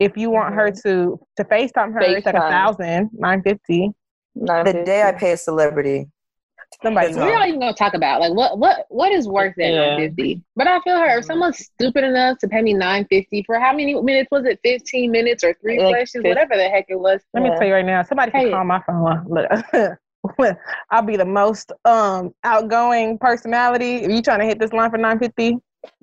If 0.00 0.16
you 0.16 0.30
want 0.30 0.54
her 0.54 0.70
to 0.70 1.20
to 1.36 1.44
FaceTime 1.44 1.92
her, 1.92 2.00
it's 2.00 2.26
like 2.26 2.34
a 2.34 2.38
FaceTime. 2.38 2.50
thousand 2.50 3.10
nine 3.12 3.42
fifty. 3.42 3.90
The 4.34 4.82
day 4.84 5.02
I 5.02 5.12
pay 5.12 5.32
a 5.32 5.36
celebrity, 5.36 6.08
Somebody. 6.82 7.08
That's 7.08 7.18
We're 7.18 7.32
not 7.32 7.48
even 7.48 7.60
gonna 7.60 7.74
talk 7.74 7.94
about 7.94 8.20
like 8.20 8.32
what 8.34 8.58
what 8.58 8.86
what 8.88 9.12
is 9.12 9.28
worth 9.28 9.54
that 9.56 9.72
Yeah. 9.72 9.96
nine 9.96 10.08
fifty. 10.08 10.42
But 10.56 10.66
I 10.68 10.80
feel 10.80 10.96
her 10.98 11.18
if 11.18 11.24
someone's 11.24 11.58
stupid 11.58 12.04
enough 12.04 12.38
to 12.38 12.48
pay 12.48 12.62
me 12.62 12.72
nine 12.72 13.06
fifty 13.10 13.42
for 13.44 13.58
how 13.58 13.72
many 13.72 13.94
minutes 14.00 14.28
was 14.30 14.44
it? 14.46 14.58
Fifteen 14.64 15.10
minutes 15.10 15.44
or 15.44 15.54
three 15.60 15.78
Like 15.78 15.94
questions, 15.94 16.22
fif- 16.22 16.30
whatever 16.30 16.56
the 16.56 16.68
heck 16.68 16.86
it 16.88 16.98
was. 16.98 17.20
Let 17.34 17.42
me 17.42 17.50
tell 17.50 17.66
you 17.66 17.74
right 17.74 17.84
now. 17.84 18.02
Somebody 18.02 18.30
can 18.30 18.50
call 18.50 18.64
my 18.64 18.80
phone. 18.86 19.26
Look, 20.38 20.56
I'll 20.90 21.02
be 21.02 21.16
the 21.16 21.24
most 21.24 21.72
um 21.84 22.34
outgoing 22.44 23.18
personality. 23.18 23.96
If 23.96 24.10
you 24.10 24.22
trying 24.22 24.40
to 24.40 24.46
hit 24.46 24.58
this 24.58 24.72
line 24.72 24.90
for 24.90 24.98
nine 24.98 25.18
fifty, 25.18 25.58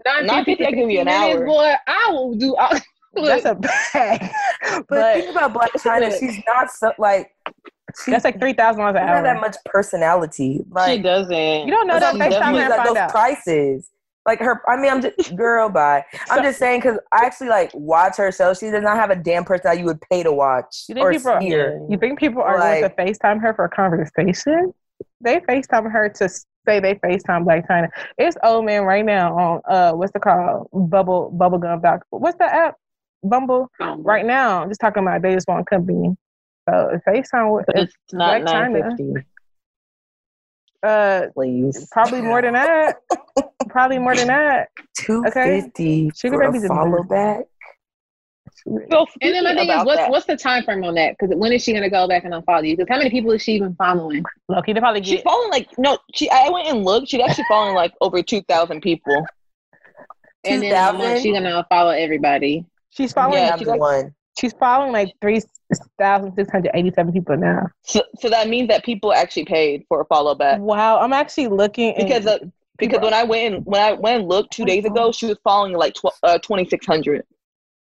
Nine 0.06 0.46
fifty, 0.46 0.66
I 0.66 0.72
give 0.72 0.90
you 0.90 1.00
an 1.00 1.06
minutes, 1.06 1.38
hour. 1.40 1.46
boy. 1.46 1.74
I 1.88 2.08
will 2.12 2.36
do. 2.36 2.56
All, 2.56 2.72
that's 3.16 3.46
a 3.46 3.56
bag. 3.56 4.30
but, 4.62 4.88
but 4.90 5.16
think 5.16 5.32
about 5.32 5.54
Blac 5.54 5.70
Chyna. 5.82 6.18
She's 6.20 6.40
not 6.48 6.70
so 6.70 6.92
like. 6.98 7.34
She 8.04 8.12
that's 8.12 8.24
like 8.26 8.40
three 8.40 8.54
thousand 8.54 8.80
dollars 8.82 8.96
an 8.96 9.02
doesn't 9.06 9.16
have 9.16 9.24
that 9.24 9.40
much 9.42 9.56
personality. 9.66 10.62
Like 10.70 10.98
she 10.98 11.02
doesn't. 11.02 11.34
You 11.68 11.72
don't 11.72 11.88
know 11.88 12.00
that. 12.00 12.14
She 12.14 12.20
FaceTime 12.20 12.30
definitely 12.30 12.60
her 12.62 12.66
and 12.66 12.70
got 12.70 12.78
find 12.78 12.90
those 12.90 12.98
out. 12.98 13.10
prices. 13.12 13.90
Like 14.26 14.40
her, 14.42 14.62
I 14.70 14.76
mean, 14.80 14.92
I'm 14.92 15.02
just 15.02 15.36
girl. 15.36 15.70
Bye. 15.70 16.04
I'm 16.30 16.44
just 16.44 16.60
saying 16.60 16.82
because 16.82 17.00
I 17.12 17.26
actually 17.26 17.50
like 17.50 17.72
watch 17.74 18.18
her 18.18 18.32
show. 18.32 18.54
She 18.54 18.70
does 18.70 18.84
not 18.84 18.98
have 18.98 19.10
a 19.10 19.16
damn 19.16 19.44
personality 19.44 19.82
you 19.82 19.86
would 19.88 20.02
pay 20.12 20.24
to 20.24 20.32
watch 20.32 20.84
You 20.88 20.96
think 20.96 21.06
or 21.06 21.12
people 21.12 21.32
are- 21.32 21.42
hear. 21.42 21.86
You 21.90 21.98
think 21.98 22.20
people 22.20 22.42
are 22.42 22.58
going 22.60 22.82
Like- 22.84 22.96
to 22.96 23.02
FaceTime 23.04 23.42
her 23.42 23.54
for 23.54 23.66
a 23.66 23.70
conversation? 23.70 24.74
They 25.22 25.40
FaceTime 25.40 25.90
her 25.92 26.10
to 26.10 26.30
say 26.30 26.80
they 26.80 26.96
FaceTime 26.96 27.46
Blac 27.46 27.66
Chyna. 27.68 27.88
It's 28.18 28.38
old 28.44 28.66
man 28.66 28.84
right 28.84 29.04
now 29.06 29.36
on 29.38 29.62
uh 29.70 29.94
what's 29.94 30.12
it 30.14 30.22
called? 30.22 30.68
Bubble 30.74 31.34
bubblegum 31.36 31.82
doc. 31.82 32.04
What's 32.10 32.38
the 32.38 32.46
app? 32.46 32.76
Bumble. 33.24 33.70
Right 33.98 34.26
now, 34.26 34.66
just 34.68 34.80
talking 34.80 35.04
about 35.04 35.22
they 35.22 35.34
just 35.34 35.48
want 35.48 35.68
company. 35.70 36.16
So 36.68 36.90
if 36.94 37.02
FaceTime 37.04 37.56
with 37.56 37.66
It's 37.70 37.94
not 38.12 38.42
Blac 38.42 38.46
Chyna. 38.48 38.72
nine 38.72 38.90
fifty. 38.98 39.14
uh 40.84 41.22
Please. 41.34 41.88
probably 41.92 42.22
more 42.22 42.42
than 42.42 42.54
that. 42.54 42.98
probably 43.70 44.00
more 44.00 44.16
than 44.16 44.28
that. 44.28 44.70
Two 44.98 45.24
fifty 45.34 46.12
Sugar 46.16 46.38
for 46.38 46.46
babies 46.48 46.64
a 46.64 46.66
is 46.66 46.70
follow 46.70 47.04
back. 47.04 47.42
So 48.92 49.06
And 49.22 49.34
then 49.34 49.44
my 49.46 49.56
thing 49.56 49.70
is, 49.70 49.86
what's 49.86 49.98
that, 49.98 50.10
what's 50.12 50.26
the 50.26 50.36
time 50.36 50.64
frame 50.64 50.84
on 50.84 50.94
that? 50.96 51.16
Because 51.18 51.36
when 51.36 51.52
is 51.54 51.64
she 51.64 51.72
gonna 51.74 51.90
go 51.90 52.08
back 52.08 52.26
and 52.26 52.34
unfollow 52.34 52.68
you? 52.68 52.76
Because 52.76 52.90
how 52.90 52.98
many 52.98 53.10
people 53.10 53.32
is 53.32 53.42
she 53.42 53.54
even 53.54 53.74
following? 53.76 54.24
Look, 54.50 54.66
he 54.66 54.74
probably 54.74 55.02
she's 55.04 55.22
following 55.22 55.50
like 55.52 55.70
no. 55.78 55.98
She 56.14 56.30
I 56.30 56.50
went 56.50 56.68
and 56.68 56.84
looked. 56.84 57.08
She's 57.10 57.22
actually 57.22 57.46
following 57.50 57.74
like 57.76 57.94
over 58.02 58.22
two 58.22 58.42
thousand 58.44 58.82
people. 58.82 59.26
And 60.46 60.62
then 60.64 60.72
in 60.72 60.78
a 60.78 60.98
month, 60.98 61.22
2,000? 61.22 61.22
she 61.24 61.32
gonna 61.34 61.66
unfollow 61.70 61.98
everybody. 62.00 62.66
She's 62.92 63.12
following. 63.14 63.40
Yeah, 63.44 63.52
I'm 63.54 63.60
she's 63.60 63.68
like- 63.68 63.80
one. 63.80 64.14
She's 64.40 64.54
following 64.54 64.92
like 64.92 65.14
three 65.22 65.42
thousand 66.00 66.34
six 66.36 66.52
hundred 66.52 66.72
eighty-seven 66.74 67.14
people 67.14 67.38
now. 67.38 67.68
So, 67.84 68.02
so 68.20 68.30
that 68.30 68.48
means 68.48 68.70
that 68.70 68.84
people 68.84 69.14
actually 69.14 69.46
paid 69.46 69.84
for 69.88 70.02
a 70.02 70.06
follow 70.06 70.36
back 70.36 70.60
Wow, 70.60 71.00
I'm 71.00 71.14
actually 71.14 71.48
looking 71.48 71.94
because 71.98 72.26
of, 72.26 72.42
because 72.78 73.02
when 73.02 73.14
I 73.14 73.24
went 73.24 73.56
and, 73.56 73.66
when 73.66 73.82
I 73.82 73.94
went 73.94 74.22
and 74.22 74.30
looked 74.30 74.54
two 74.54 74.66
days 74.66 74.86
ago, 74.86 75.12
she 75.12 75.26
was 75.26 75.38
following 75.44 75.74
like 75.74 75.94
tw- 75.94 76.16
uh, 76.24 76.40
twenty 76.40 76.68
six 76.68 76.86
hundred. 76.86 77.24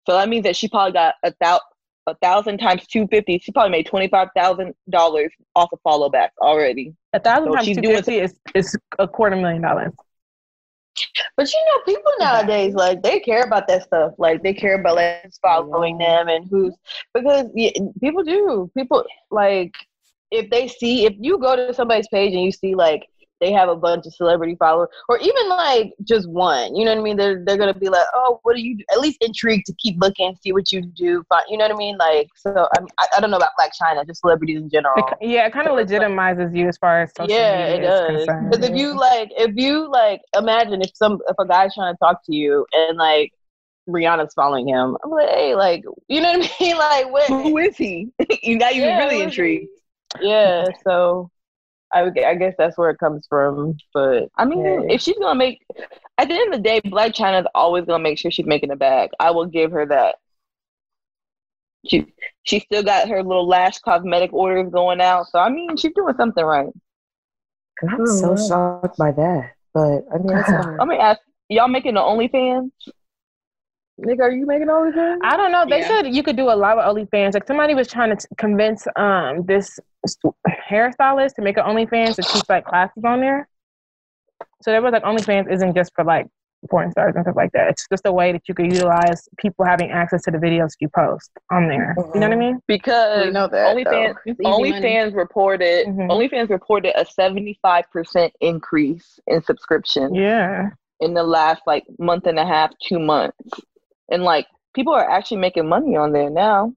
So 0.05 0.13
that 0.13 0.29
means 0.29 0.43
that 0.43 0.55
she 0.55 0.67
probably 0.67 0.93
got 0.93 1.15
a 1.23 1.31
thousand 1.33 1.61
a 2.07 2.15
thousand 2.15 2.57
times 2.57 2.87
two 2.87 3.05
fifty. 3.07 3.37
She 3.39 3.51
probably 3.51 3.71
made 3.71 3.85
twenty 3.85 4.07
five 4.07 4.29
thousand 4.35 4.73
dollars 4.89 5.31
off 5.55 5.69
of 5.73 5.79
follow 5.83 6.09
backs 6.09 6.33
already. 6.41 6.95
a 7.13 7.19
thousand 7.19 7.51
So 7.51 7.55
times 7.55 7.67
two 7.67 7.81
doing 7.81 8.03
is 8.07 8.33
is 8.55 8.77
a 8.97 9.07
quarter 9.07 9.35
million 9.35 9.61
dollars. 9.61 9.93
But 11.35 11.51
you 11.51 11.59
know, 11.65 11.93
people 11.93 12.11
nowadays 12.19 12.73
like 12.73 13.03
they 13.03 13.19
care 13.19 13.43
about 13.43 13.67
that 13.67 13.83
stuff. 13.83 14.13
Like 14.17 14.43
they 14.43 14.53
care 14.53 14.79
about 14.79 14.95
like 14.95 15.21
who's 15.23 15.37
following 15.37 15.97
them 15.97 16.27
and 16.27 16.47
who's 16.49 16.75
because 17.13 17.47
yeah, 17.55 17.71
people 18.01 18.23
do. 18.23 18.71
People 18.75 19.05
like 19.31 19.73
if 20.31 20.49
they 20.49 20.67
see 20.67 21.05
if 21.05 21.13
you 21.19 21.37
go 21.39 21.55
to 21.55 21.73
somebody's 21.73 22.07
page 22.09 22.33
and 22.33 22.43
you 22.43 22.51
see 22.51 22.75
like 22.75 23.07
they 23.39 23.51
have 23.51 23.69
a 23.69 23.75
bunch 23.75 24.05
of 24.05 24.13
celebrity 24.15 24.55
followers 24.57 24.89
or 25.09 25.17
even 25.19 25.49
like 25.49 25.93
just 26.03 26.27
one. 26.29 26.75
You 26.75 26.85
know 26.85 26.91
what 26.91 26.99
I 27.01 27.03
mean? 27.03 27.17
They're 27.17 27.43
they're 27.45 27.57
gonna 27.57 27.73
be 27.73 27.89
like, 27.89 28.05
oh, 28.15 28.39
what 28.43 28.55
do 28.55 28.61
you? 28.61 28.77
Do? 28.77 28.83
At 28.91 28.99
least 28.99 29.17
intrigued 29.21 29.65
to 29.67 29.73
keep 29.73 29.95
looking, 29.99 30.35
see 30.41 30.53
what 30.53 30.71
you 30.71 30.81
do. 30.81 31.23
Find, 31.29 31.43
you 31.49 31.57
know 31.57 31.65
what 31.65 31.75
I 31.75 31.77
mean? 31.77 31.97
Like 31.97 32.29
so. 32.35 32.51
I, 32.75 32.79
mean, 32.79 32.89
I 32.99 33.05
I 33.17 33.19
don't 33.19 33.29
know 33.31 33.37
about 33.37 33.51
Blac 33.59 33.69
Chyna, 33.79 34.05
just 34.07 34.21
celebrities 34.21 34.57
in 34.61 34.69
general. 34.69 34.95
It, 34.97 35.29
yeah, 35.29 35.45
it 35.47 35.53
kind 35.53 35.67
of 35.67 35.73
So 35.73 35.77
it's 35.77 35.91
like- 35.91 36.01
legitimizes 36.01 36.55
you 36.57 36.67
as 36.67 36.77
far 36.77 37.01
as 37.03 37.11
social 37.15 37.33
yeah, 37.35 37.67
it 37.67 37.73
media 37.81 37.93
is 37.93 37.99
does. 37.99 38.17
concerned. 38.25 38.51
Because 38.51 38.69
if 38.69 38.75
you 38.75 38.97
like, 38.97 39.31
if 39.37 39.55
you 39.55 39.89
like, 39.91 40.21
imagine 40.35 40.81
if 40.81 40.91
some 40.95 41.19
if 41.27 41.35
a 41.39 41.45
guy's 41.45 41.73
trying 41.75 41.93
to 41.93 41.97
talk 41.99 42.23
to 42.25 42.35
you 42.35 42.65
and 42.73 42.97
like 42.97 43.31
Rihanna's 43.89 44.33
following 44.33 44.67
him, 44.67 44.97
I'm 45.03 45.11
like, 45.11 45.29
hey, 45.29 45.55
like, 45.55 45.83
you 46.07 46.21
know 46.21 46.31
what 46.37 46.51
I 46.59 46.63
mean? 46.63 46.75
Like, 46.77 47.11
what? 47.11 47.27
Who 47.29 47.57
is 47.57 47.77
he? 47.77 48.09
you 48.43 48.57
now 48.57 48.69
you're 48.69 48.85
Yeah, 48.87 48.99
really 49.05 49.21
intrigued. 49.21 49.69
Yeah, 50.21 50.65
so 50.85 51.29
I 51.93 52.11
I 52.25 52.35
guess 52.35 52.53
that's 52.57 52.77
where 52.77 52.89
it 52.89 52.97
comes 52.97 53.25
from. 53.29 53.77
But 53.93 54.29
I 54.37 54.45
mean, 54.45 54.63
Yeah. 54.65 54.81
if 54.95 55.01
she's 55.01 55.17
gonna 55.17 55.35
make, 55.37 55.63
at 56.17 56.27
the 56.27 56.33
end 56.35 56.53
of 56.53 56.59
the 56.59 56.63
day, 56.63 56.81
Blac 56.81 57.13
Chyna's 57.13 57.47
always 57.55 57.85
gonna 57.85 58.03
make 58.03 58.17
sure 58.17 58.31
she's 58.31 58.45
making 58.45 58.71
a 58.71 58.75
bag. 58.75 59.09
I 59.19 59.31
will 59.31 59.45
give 59.45 59.71
her 59.71 59.85
that. 59.85 60.15
She 61.85 62.05
she 62.43 62.59
still 62.59 62.83
got 62.83 63.07
her 63.07 63.23
little 63.23 63.47
lash 63.47 63.79
cosmetic 63.79 64.33
orders 64.33 64.69
going 64.71 64.99
out, 64.99 65.27
so 65.27 65.39
I 65.39 65.49
mean, 65.49 65.77
she's 65.77 65.93
doing 65.95 66.15
something 66.17 66.43
right. 66.43 66.69
I'm 67.89 68.05
so 68.07 68.35
shocked 68.35 68.97
by 68.97 69.11
that. 69.11 69.51
But 69.73 70.03
I 70.13 70.17
mean, 70.17 70.37
it's 70.37 70.49
fine. 70.63 70.77
Let 70.77 70.87
me 70.87 70.97
ask, 70.97 71.21
y'all 71.49 71.67
making 71.67 71.93
the 71.93 72.01
OnlyFans? 72.01 72.71
Nigga, 73.99 74.21
are 74.21 74.31
you 74.31 74.45
making 74.45 74.69
all 74.69 74.85
this? 74.85 74.95
I 75.23 75.37
don't 75.37 75.51
know. 75.51 75.65
They 75.67 75.79
Yeah. 75.79 75.87
said 75.87 76.15
you 76.15 76.23
could 76.23 76.35
do 76.35 76.49
a 76.49 76.55
lot 76.55 76.77
with 76.77 76.85
OnlyFans. 76.85 77.33
Like 77.33 77.47
somebody 77.47 77.73
was 77.75 77.87
trying 77.87 78.09
to 78.15 78.15
t- 78.15 78.35
convince 78.37 78.87
um 78.95 79.43
this 79.45 79.79
s- 80.05 80.17
hairstylist 80.69 81.35
to 81.35 81.41
make 81.41 81.57
an 81.57 81.63
OnlyFans 81.65 82.15
to 82.15 82.21
teach 82.23 82.43
like 82.49 82.65
classes 82.65 83.03
on 83.05 83.21
there. 83.21 83.47
So 84.61 84.71
there 84.71 84.81
was 84.81 84.91
like 84.91 85.03
OnlyFans 85.03 85.51
isn't 85.51 85.75
just 85.75 85.91
for 85.95 86.03
like 86.03 86.27
porn 86.71 86.91
stars 86.91 87.13
and 87.15 87.23
stuff 87.23 87.35
like 87.35 87.51
that. 87.51 87.69
It's 87.69 87.87
just 87.89 88.05
a 88.05 88.11
way 88.11 88.31
that 88.31 88.41
you 88.47 88.53
could 88.55 88.65
utilize 88.73 89.29
people 89.37 89.63
having 89.63 89.91
access 89.91 90.23
to 90.23 90.31
the 90.31 90.39
videos 90.39 90.71
you 90.79 90.89
post 90.89 91.29
on 91.51 91.67
there. 91.69 91.95
You 92.13 92.19
know 92.19 92.27
what 92.27 92.33
I 92.33 92.35
mean? 92.35 92.59
Because 92.67 93.25
We 93.27 93.31
know 93.31 93.47
that, 93.47 93.75
OnlyFans 93.75 94.15
It's. 94.25 94.39
OnlyFans 94.39 95.15
reported 95.15 95.87
Mhm. 95.87 96.09
OnlyFans 96.09 96.49
reported 96.49 96.99
a 96.99 97.05
seventy 97.05 97.57
five 97.61 97.89
percent 97.91 98.33
increase 98.41 99.19
in 99.27 99.41
subscriptions 99.43 100.13
Yeah. 100.15 100.69
in 100.99 101.13
the 101.13 101.23
last 101.23 101.61
like 101.67 101.85
month 101.99 102.25
and 102.25 102.39
a 102.39 102.45
half, 102.45 102.71
two 102.83 102.97
months, 102.99 103.37
and 104.09 104.23
like 104.23 104.47
people 104.75 104.93
are 104.93 105.09
actually 105.09 105.37
making 105.37 105.67
money 105.67 105.95
on 105.95 106.11
there 106.11 106.29
now. 106.29 106.73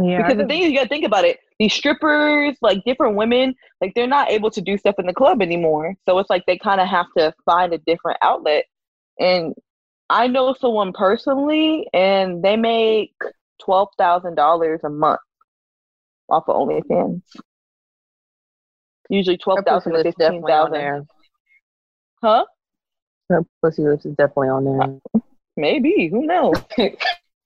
Yeah. 0.00 0.22
because 0.22 0.38
the 0.38 0.46
thing 0.46 0.62
is, 0.62 0.70
you 0.70 0.76
gotta 0.76 0.88
think 0.88 1.04
about 1.04 1.24
it. 1.24 1.38
These 1.58 1.74
strippers, 1.74 2.56
like 2.62 2.82
different 2.84 3.14
women, 3.16 3.54
like 3.80 3.92
they're 3.94 4.06
not 4.06 4.30
able 4.30 4.50
to 4.50 4.60
do 4.60 4.78
stuff 4.78 4.94
in 4.98 5.06
the 5.06 5.12
club 5.12 5.42
anymore. 5.42 5.94
So 6.08 6.18
it's 6.18 6.30
like 6.30 6.44
they 6.46 6.58
kind 6.58 6.80
of 6.80 6.88
have 6.88 7.06
to 7.18 7.34
find 7.44 7.72
a 7.74 7.78
different 7.78 8.18
outlet. 8.22 8.64
And 9.20 9.54
I 10.08 10.26
know 10.28 10.54
someone 10.58 10.92
personally, 10.92 11.86
and 11.92 12.42
they 12.42 12.56
make 12.56 13.14
twelve 13.62 13.88
thousand 13.98 14.34
dollars 14.34 14.80
a 14.82 14.88
month 14.88 15.20
off 16.28 16.44
of 16.48 16.56
OnlyFans. 16.56 17.22
Usually 19.10 19.36
twelve 19.36 19.60
Her 19.66 19.80
to 19.80 20.02
fifteen 20.02 20.42
thousand. 20.42 20.72
there. 20.72 21.04
Huh? 22.22 22.44
Her 23.28 23.44
pussy 23.62 23.82
lips 23.82 24.06
is 24.06 24.14
definitely 24.16 24.48
on 24.48 24.64
there. 24.64 25.22
Maybe. 25.56 26.08
Who 26.10 26.26
knows? 26.26 26.54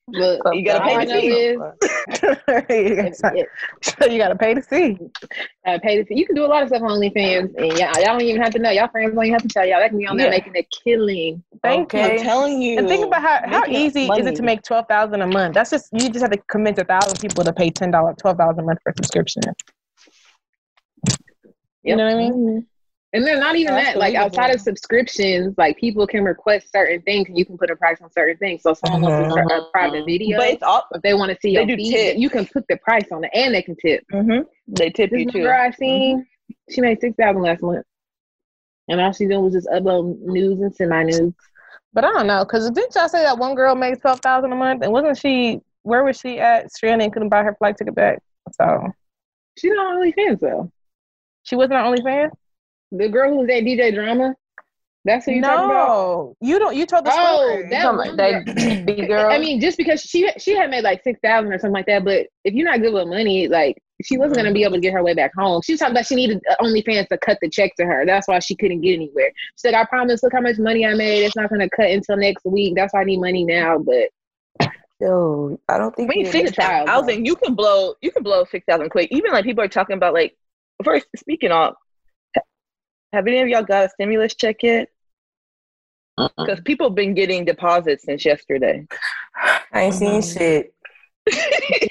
But 0.09 0.55
You 0.57 0.63
gotta 0.65 0.85
all 0.85 0.89
pay 0.89 0.95
I 0.95 1.05
to 1.05 1.13
know 1.13 1.21
see. 1.21 1.27
is 1.27 1.59
you 1.59 2.37
it- 3.99 4.13
you 4.13 4.19
gotta 4.19 4.37
pay 4.37 4.55
to 4.55 4.63
see. 4.63 4.97
uh, 5.67 5.79
pay 5.83 5.97
to, 6.01 6.07
see. 6.07 6.15
you 6.17 6.25
can 6.25 6.37
do 6.37 6.45
a 6.45 6.47
lot 6.47 6.63
of 6.63 6.69
stuff 6.69 6.81
on 6.83 6.91
OnlyFans, 7.01 7.53
and 7.57 7.73
y'all, 7.77 7.93
y'all 7.97 8.05
don't 8.05 8.21
even 8.21 8.41
have 8.41 8.53
to 8.53 8.61
know. 8.61 8.71
Y'all 8.71 8.87
friends 8.87 9.13
don't 9.17 9.25
even 9.25 9.33
have 9.35 9.43
to 9.43 9.49
tell 9.49 9.67
y'all. 9.67 9.81
They 9.81 9.89
can 9.89 9.99
be 9.99 10.07
on 10.07 10.17
there 10.17 10.27
Yeah. 10.27 10.31
making 10.31 10.57
a 10.57 10.63
killing. 10.85 11.43
Thank 11.61 11.93
Okay. 11.93 12.19
I'm 12.21 12.25
telling 12.25 12.63
you. 12.63 12.79
And 12.79 12.87
think 12.87 13.05
about 13.05 13.21
how, 13.21 13.41
how 13.49 13.61
making 13.63 13.75
easy 13.75 14.07
is 14.07 14.27
it 14.27 14.37
to 14.37 14.43
make 14.45 14.63
twelve 14.63 14.87
thousand 14.87 15.23
a 15.23 15.27
month? 15.27 15.55
That's 15.55 15.71
just 15.71 15.89
you 15.93 16.09
just 16.09 16.21
have 16.21 16.31
to 16.31 16.39
convince 16.49 16.79
a 16.79 16.85
thousand 16.85 17.19
people 17.19 17.43
to 17.43 17.53
pay 17.53 17.71
ten 17.71 17.91
dollars, 17.91 18.15
twelve 18.21 18.39
dollars 18.39 18.59
a 18.59 18.63
month 18.63 18.79
for 18.85 18.91
a 18.91 18.95
subscription. 18.95 19.43
You 21.83 21.97
know 21.97 22.05
what 22.05 22.15
I 22.15 22.31
mean? 22.31 22.67
And 23.17 23.27
then 23.27 23.41
not 23.41 23.57
even 23.57 23.75
that, 23.77 23.97
like 23.97 24.15
outside 24.15 24.55
of 24.55 24.61
subscriptions, 24.61 25.55
like 25.57 25.79
people 25.79 26.07
can 26.07 26.23
request 26.23 26.71
certain 26.71 27.01
things 27.01 27.29
and 27.29 27.39
you 27.39 27.47
can 27.47 27.57
put 27.57 27.71
a 27.71 27.77
price 27.77 27.99
on 28.03 28.13
certain 28.13 28.37
things. 28.37 28.63
So 28.63 28.75
someone 28.75 29.01
wants 29.01 29.17
to 29.17 29.31
start 29.31 29.51
a 29.51 29.71
private 29.73 30.05
video, 30.05 30.37
But 30.37 30.49
it's 30.51 30.63
all. 30.63 30.83
if 30.93 31.01
they 31.01 31.15
want 31.15 31.31
to 31.33 31.39
see 31.41 31.55
They 31.55 31.65
your 31.65 31.67
do 31.67 31.77
feed, 31.77 31.93
tips. 31.93 32.19
you 32.19 32.29
can 32.29 32.47
put 32.47 32.67
the 32.69 32.77
price 32.77 33.11
on 33.11 33.25
it 33.25 33.31
and 33.33 33.55
they 33.55 33.63
can 33.63 33.75
tip. 33.77 34.05
hmm 34.11 34.41
They 34.69 34.91
tip 34.91 35.11
This 35.11 35.21
you 35.21 35.33
too. 35.33 35.41
girl 35.41 35.59
I 35.59 35.71
seen, 35.71 36.27
she 36.71 36.83
made 36.83 37.01
six 37.01 37.17
thousand 37.17 37.41
last 37.41 37.63
month. 37.63 37.87
And 38.89 39.01
all 39.01 39.13
she 39.13 39.27
doing 39.27 39.45
was 39.45 39.55
just 39.55 39.69
upload 39.69 40.19
news 40.21 40.61
and 40.61 40.75
semi 40.77 41.03
news. 41.05 41.33
But 41.95 42.05
I 42.05 42.13
don't 42.13 42.27
know, 42.27 42.45
because 42.45 42.71
didn't 42.71 42.95
y'all 42.95 43.09
say 43.09 43.23
that 43.23 43.39
one 43.39 43.55
girl 43.55 43.75
made 43.75 43.99
twelve 44.03 44.21
thousand 44.21 44.53
a 44.53 44.57
month? 44.57 44.83
And 44.83 44.93
wasn't 44.93 45.17
she? 45.17 45.61
Where 45.85 46.05
was 46.05 46.19
she 46.21 46.39
at? 46.39 46.71
Stranded 46.71 47.05
and 47.07 47.13
couldn't 47.15 47.31
buy 47.31 47.45
her 47.45 47.55
flight 47.55 47.79
ticket 47.79 47.95
back. 47.95 48.19
So 48.53 48.93
She's 49.57 49.73
not 49.73 49.97
OnlyFans 49.97 50.41
though. 50.41 50.71
she 51.45 51.57
wasn't 51.57 51.75
on 51.75 51.97
OnlyFans. 51.97 52.33
The 52.93 53.09
girl 53.09 53.31
who 53.31 53.37
was 53.41 53.49
at 53.51 53.65
DJ 53.65 53.93
Drama, 53.95 54.35
that's 55.05 55.25
who 55.27 55.33
you 55.33 55.43
talking 55.43 55.65
about. 55.65 55.89
No, 55.89 56.37
you 56.41 56.59
don't. 56.59 56.77
You 56.77 56.87
told 56.87 57.05
the 57.05 57.13
Oh, 57.13 57.47
story. 57.47 57.71
that 57.71 57.83
Talking 57.83 57.99
one 57.99 58.17
that 58.17 58.45
big 58.87 59.09
girl. 59.09 59.31
I 59.31 59.39
mean, 59.39 59.61
just 59.61 59.77
because 59.79 60.01
she 60.03 60.31
she 60.39 60.55
had 60.57 60.71
made 60.71 60.85
like 60.85 61.03
six 61.03 61.19
thousand 61.23 61.53
or 61.53 61.59
something 61.59 61.75
like 61.75 61.87
that, 61.87 62.05
but 62.05 62.27
if 62.45 62.55
you're 62.55 62.65
not 62.69 62.81
good 62.81 62.93
with 62.95 63.09
money, 63.09 63.49
like 63.49 63.77
she 64.05 64.19
wasn't 64.19 64.37
gonna 64.37 64.53
be 64.53 64.63
able 64.63 64.75
to 64.75 64.81
get 64.81 64.93
her 64.93 65.03
way 65.03 65.15
back 65.15 65.33
home. 65.35 65.63
She 65.63 65.73
was 65.73 65.81
talking 65.81 65.95
about 65.95 66.07
she 66.07 66.15
needed 66.17 66.41
uh, 66.51 66.63
OnlyFans 66.63 67.09
to 67.09 67.19
cut 67.19 67.39
the 67.41 67.49
check 67.49 67.75
to 67.77 67.87
her. 67.87 68.05
That's 68.07 68.29
why 68.29 68.39
she 68.41 68.55
couldn't 68.55 68.83
get 68.83 68.95
anywhere. 68.95 69.33
She's 69.57 69.73
like, 69.73 69.81
I 69.81 69.85
promise. 69.87 70.23
Look 70.23 70.33
how 70.33 70.41
much 70.41 70.59
money 70.59 70.85
I 70.87 70.95
made. 70.95 71.25
It's 71.25 71.37
not 71.37 71.51
gonna 71.51 71.69
cut 71.71 71.91
until 71.91 72.17
next 72.17 72.45
week. 72.45 72.75
That's 72.77 72.93
why 72.93 73.01
I 73.01 73.05
need 73.05 73.21
money 73.21 73.45
now. 73.45 73.79
But 73.79 74.11
Yo, 75.01 75.61
I 75.69 75.77
don't 75.79 75.95
think 75.95 76.11
I 76.11 76.15
mean, 76.17 76.25
you- 76.27 76.33
six 76.33 76.53
child, 76.53 76.89
thousand. 76.89 77.27
You 77.27 77.37
can 77.37 77.55
blow. 77.55 77.95
You 78.01 78.11
can 78.11 78.23
blow 78.23 78.45
six 78.45 78.65
thousand 78.69 78.91
quick. 78.91 79.09
Even 79.13 79.33
like 79.33 79.45
people 79.45 79.63
are 79.65 79.69
talking 79.69 79.97
about 79.97 80.15
like. 80.15 80.37
First, 80.85 81.07
speaking 81.17 81.53
of, 81.53 81.75
have 83.17 83.27
any 83.27 83.41
of 83.41 83.49
y'all 83.49 83.63
got 83.63 83.87
a 83.87 83.89
stimulus 83.89 84.35
check 84.35 84.63
yet? 84.63 84.89
Because 86.17 86.61
people 86.61 86.89
have 86.89 86.95
been 86.95 87.15
getting 87.15 87.45
deposits 87.45 88.05
since 88.05 88.25
yesterday. 88.25 88.87
I 89.73 89.83
ain't 89.83 89.95
seen 89.95 90.23
shit. 90.23 90.73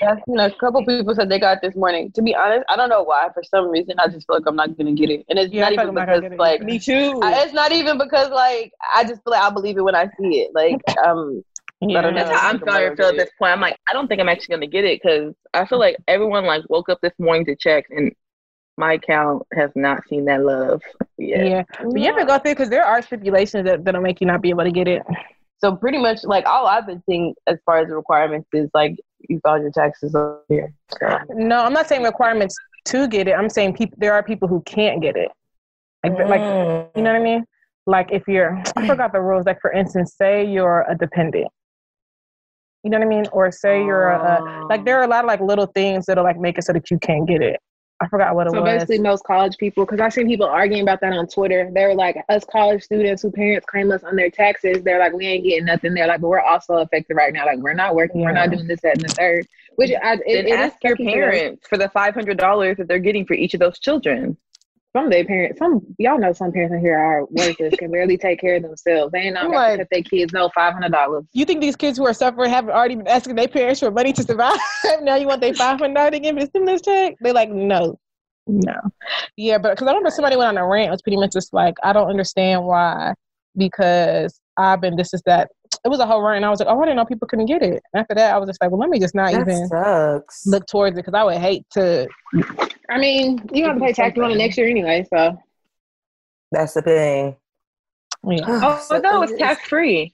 That's, 0.02 0.22
you 0.28 0.36
know, 0.36 0.46
a 0.46 0.52
couple 0.52 0.86
people 0.86 1.16
said 1.16 1.30
they 1.30 1.40
got 1.40 1.58
it 1.58 1.62
this 1.62 1.76
morning. 1.76 2.12
To 2.14 2.22
be 2.22 2.36
honest, 2.36 2.66
I 2.70 2.76
don't 2.76 2.90
know 2.90 3.04
why. 3.04 3.30
For 3.34 3.44
some 3.44 3.70
reason, 3.70 3.96
I 4.00 4.08
just 4.08 4.28
feel 4.28 4.38
like 4.38 4.46
I'm 4.48 4.56
not 4.56 4.78
gonna 4.78 4.94
get 4.94 5.10
it, 5.10 5.26
and 5.30 5.40
it's 5.40 5.54
Yeah, 5.54 5.64
not 5.64 5.74
even 5.74 5.90
I'm 5.90 5.96
not 5.96 6.06
because 6.06 6.22
gonna 6.22 6.30
get 6.30 6.34
it 6.34 6.40
like. 6.40 6.62
Me 6.62 6.80
too. 6.80 7.20
I, 7.24 7.44
it's 7.44 7.54
not 7.54 7.72
even 7.72 7.98
because 7.98 8.30
like 8.30 8.72
I 8.96 9.04
just 9.04 9.24
feel 9.24 9.32
like 9.32 9.42
I 9.42 9.50
believe 9.50 9.78
it 9.78 9.82
when 9.82 9.96
I 9.96 10.06
see 10.20 10.42
it. 10.42 10.52
Like 10.54 10.82
um, 11.06 11.44
Yeah. 11.82 12.02
don't 12.02 12.14
know. 12.14 12.20
That's 12.22 12.42
how 12.42 12.50
I'm 12.50 12.60
starting 12.62 12.92
to 12.92 12.96
feel 12.96 13.08
at 13.08 13.18
this 13.18 13.32
point. 13.40 13.52
I'm 13.54 13.62
like, 13.62 13.78
I 13.90 13.94
don't 13.94 14.08
think 14.08 14.22
I'm 14.22 14.30
actually 14.30 14.56
gonna 14.56 14.68
get 14.68 14.86
it 14.86 15.02
because 15.02 15.34
I 15.54 15.66
feel 15.66 15.80
like 15.80 15.98
everyone 16.08 16.46
like 16.46 16.64
woke 16.70 16.90
up 16.90 17.00
this 17.02 17.14
morning 17.20 17.46
to 17.46 17.56
check, 17.56 17.86
and 17.90 18.14
my 18.78 18.94
account 18.94 19.44
has 19.54 19.72
not 19.76 20.02
seen 20.10 20.26
that 20.26 20.44
love 20.44 20.82
yet. 21.18 21.46
Yeah, 21.48 21.64
but 21.82 21.98
you 22.00 22.06
have 22.08 22.18
to 22.18 22.26
go 22.26 22.38
through 22.40 22.54
because 22.54 22.70
there 22.70 22.84
are 22.86 23.02
stipulations 23.02 23.66
that 23.66 23.84
that'll 23.86 24.02
make 24.02 24.20
you 24.22 24.28
not 24.28 24.42
be 24.42 24.50
able 24.50 24.64
to 24.66 24.72
get 24.72 24.88
it. 24.88 25.02
so 25.60 25.76
pretty 25.76 25.98
much 25.98 26.24
like 26.24 26.46
all 26.46 26.68
I've 26.68 26.86
been 26.86 27.02
seeing 27.08 27.34
as 27.48 27.58
far 27.66 27.80
as 27.80 27.88
the 27.88 27.96
requirements 27.96 28.48
is 28.54 28.70
like 28.74 28.98
you 29.30 29.40
filed 29.40 29.62
your 29.62 29.72
taxes 29.72 30.14
over 30.14 30.42
here. 30.50 30.74
So 31.00 31.18
No, 31.30 31.64
I'm 31.64 31.74
not 31.74 31.88
saying 31.88 32.04
requirements 32.04 32.56
to 32.86 33.08
get 33.08 33.28
it. 33.28 33.34
I'm 33.34 33.50
saying 33.50 33.74
people. 33.74 33.98
There 34.00 34.14
are 34.14 34.22
people 34.24 34.48
who 34.48 34.62
can't 34.64 35.02
get 35.02 35.16
it. 35.16 35.32
Like, 36.04 36.20
like 36.28 36.42
Mm. 36.42 36.90
you 36.96 37.02
know 37.02 37.14
what 37.14 37.22
I 37.22 37.24
mean? 37.24 37.46
Like 37.88 38.12
if 38.12 38.28
you're, 38.28 38.62
I 38.76 38.86
forgot 38.88 39.14
the 39.14 39.22
rules. 39.22 39.46
Like 39.46 39.62
for 39.62 39.72
instance, 39.72 40.16
say 40.18 40.46
you're 40.46 40.86
a 40.90 40.98
dependent. 40.98 41.48
You 42.84 42.92
know 42.92 43.00
what 43.00 43.06
I 43.06 43.10
mean? 43.10 43.26
Or 43.32 43.52
say 43.52 43.84
you're 43.84 44.10
a, 44.10 44.66
like 44.70 44.86
there 44.86 45.00
are 45.00 45.04
a 45.04 45.08
lot 45.08 45.24
of 45.24 45.28
like 45.28 45.40
little 45.40 45.66
things 45.68 46.06
that'll 46.06 46.24
like 46.24 46.38
make 46.40 46.58
it 46.60 46.64
so 46.66 46.74
that 46.74 46.92
you 46.92 47.00
can't 47.00 47.28
get 47.28 47.42
it. 47.42 47.60
I 48.02 48.08
forgot 48.10 48.36
what 48.36 48.48
it 48.48 48.52
So 48.52 48.62
was. 48.62 48.70
basically, 48.74 49.00
most 49.00 49.24
college 49.24 49.58
people, 49.58 49.86
because 49.86 50.02
I've 50.02 50.12
seen 50.12 50.28
people 50.28 50.46
arguing 50.48 50.84
about 50.84 51.00
that 51.02 51.14
on 51.14 51.28
Twitter. 51.28 51.70
They 51.74 51.86
were 51.86 51.96
like, 51.96 52.18
us 52.28 52.44
college 52.52 52.84
students 52.84 53.22
who 53.22 53.32
parents 53.32 53.66
claim 53.70 53.90
us 53.92 54.04
on 54.04 54.16
their 54.18 54.30
taxes, 54.30 54.84
they're 54.84 55.00
like, 55.00 55.14
we 55.14 55.26
ain't 55.28 55.46
getting 55.46 55.66
nothing. 55.66 55.94
They're 55.94 56.08
like, 56.08 56.20
but 56.20 56.28
we're 56.28 56.42
also 56.42 56.76
affected 56.76 57.16
right 57.16 57.32
now. 57.32 57.46
Like, 57.46 57.60
we're 57.60 57.74
not 57.74 57.96
working, 57.96 58.22
we're 58.22 58.34
not 58.34 58.52
doing 58.52 58.68
this, 58.68 58.82
that, 58.82 58.98
and 58.98 59.06
the 59.06 59.10
third. 59.18 59.48
Which 59.78 59.92
I, 59.92 60.16
it, 60.16 60.22
Then 60.26 60.46
it 60.46 60.48
is 60.48 60.54
ask 60.56 60.84
your 60.84 60.96
sucky 60.96 60.98
for 60.98 61.04
them. 61.04 61.14
parents 61.14 61.68
for 61.68 61.78
the 61.78 61.90
five 61.90 62.14
hundred 62.14 62.38
dollars 62.38 62.78
that 62.78 62.88
they're 62.88 63.00
getting 63.00 63.26
for 63.26 63.34
each 63.34 63.54
of 63.54 63.60
those 63.62 63.80
children. 63.80 64.38
Some 64.96 65.08
of 65.08 65.12
their 65.12 65.26
parents, 65.26 65.60
some 65.60 65.82
y'all 65.98 66.18
know 66.18 66.32
some 66.32 66.54
parents 66.54 66.74
in 66.74 66.80
here 66.80 66.98
are 66.98 67.26
workers, 67.26 67.74
can 67.78 67.92
barely 67.92 68.18
take 68.18 68.40
care 68.40 68.56
of 68.56 68.64
themselves. 68.64 69.12
They 69.12 69.20
ain't 69.20 69.34
not 69.34 69.50
like- 69.50 69.78
to 69.78 69.88
their 69.92 70.02
kids 70.02 70.32
no 70.32 70.50
five 70.56 70.72
hundred 70.72 70.94
dollars. 70.94 71.26
you 71.34 71.44
think 71.44 71.60
these 71.60 71.76
kids 71.76 71.98
who 71.98 72.06
are 72.06 72.14
suffering 72.14 72.50
haven't 72.50 72.72
already 72.72 72.96
been 72.96 73.08
asking 73.08 73.36
their 73.36 73.50
parents 73.50 73.82
for 73.82 73.92
money 73.92 74.14
to 74.14 74.24
survive? 74.24 74.58
now 75.02 75.16
you 75.16 75.28
want 75.28 75.42
their 75.42 75.54
five 75.54 75.80
hundred 75.80 75.96
dollars 75.96 76.12
to 76.12 76.20
give 76.20 76.34
me 76.34 76.44
the 76.44 76.48
stimulus 76.48 76.82
check? 76.82 77.16
They 77.22 77.34
like 77.34 77.50
no, 77.50 78.00
no, 78.48 78.74
yeah. 79.36 79.58
But 79.58 79.72
because 79.72 79.86
I 79.86 79.92
remember 79.92 80.12
somebody 80.12 80.38
went 80.38 80.48
on 80.48 80.58
a 80.58 80.66
rant. 80.66 80.88
It 80.88 80.92
was 80.92 81.02
pretty 81.02 81.18
much 81.18 81.34
just 81.34 81.54
like 81.54 81.76
I 81.84 81.92
don't 81.92 82.10
understand 82.10 82.64
why 82.64 83.16
because 83.58 84.40
I've 84.56 84.80
been 84.80 84.96
this 84.96 85.14
is 85.14 85.22
that. 85.26 85.50
It 85.86 85.90
was 85.90 86.00
a 86.00 86.06
whole 86.08 86.22
rant, 86.22 86.38
and 86.38 86.46
I 86.46 86.50
was 86.50 86.60
like, 86.60 86.68
oh, 86.68 86.82
I 86.82 86.86
didn't 86.86 86.98
know 86.98 87.06
people 87.06 87.28
couldn't 87.28 87.46
get 87.46 87.62
it. 87.62 87.84
After 87.96 88.16
that, 88.16 88.34
I 88.34 88.38
was 88.40 88.50
just 88.50 88.60
like, 88.60 88.72
well, 88.72 88.80
let 88.80 88.90
me 88.90 89.00
just 89.00 89.14
not 89.14 89.32
That 89.32 89.42
even 89.42 89.68
sucks. 89.68 90.46
look 90.48 90.66
towards 90.66 90.98
it 90.98 91.06
because 91.06 91.14
I 91.14 91.24
would 91.24 91.38
hate 91.38 91.64
to. 91.74 92.08
I 92.90 92.98
mean, 92.98 93.40
you 93.54 93.66
have 93.66 93.76
to 93.76 93.82
pay 93.82 93.94
taxes 93.94 94.24
on 94.24 94.32
it 94.32 94.38
next 94.38 94.58
year 94.58 94.68
anyway, 94.68 95.06
so 95.14 95.38
That's 96.52 96.74
the 96.74 96.82
thing. 96.82 97.36
Yeah. 98.28 98.40
Oh, 98.48 98.80
So 98.84 98.98
no, 98.98 99.22
it's 99.22 99.34
it- 99.34 99.40
tax 99.40 99.68
free. 99.68 100.14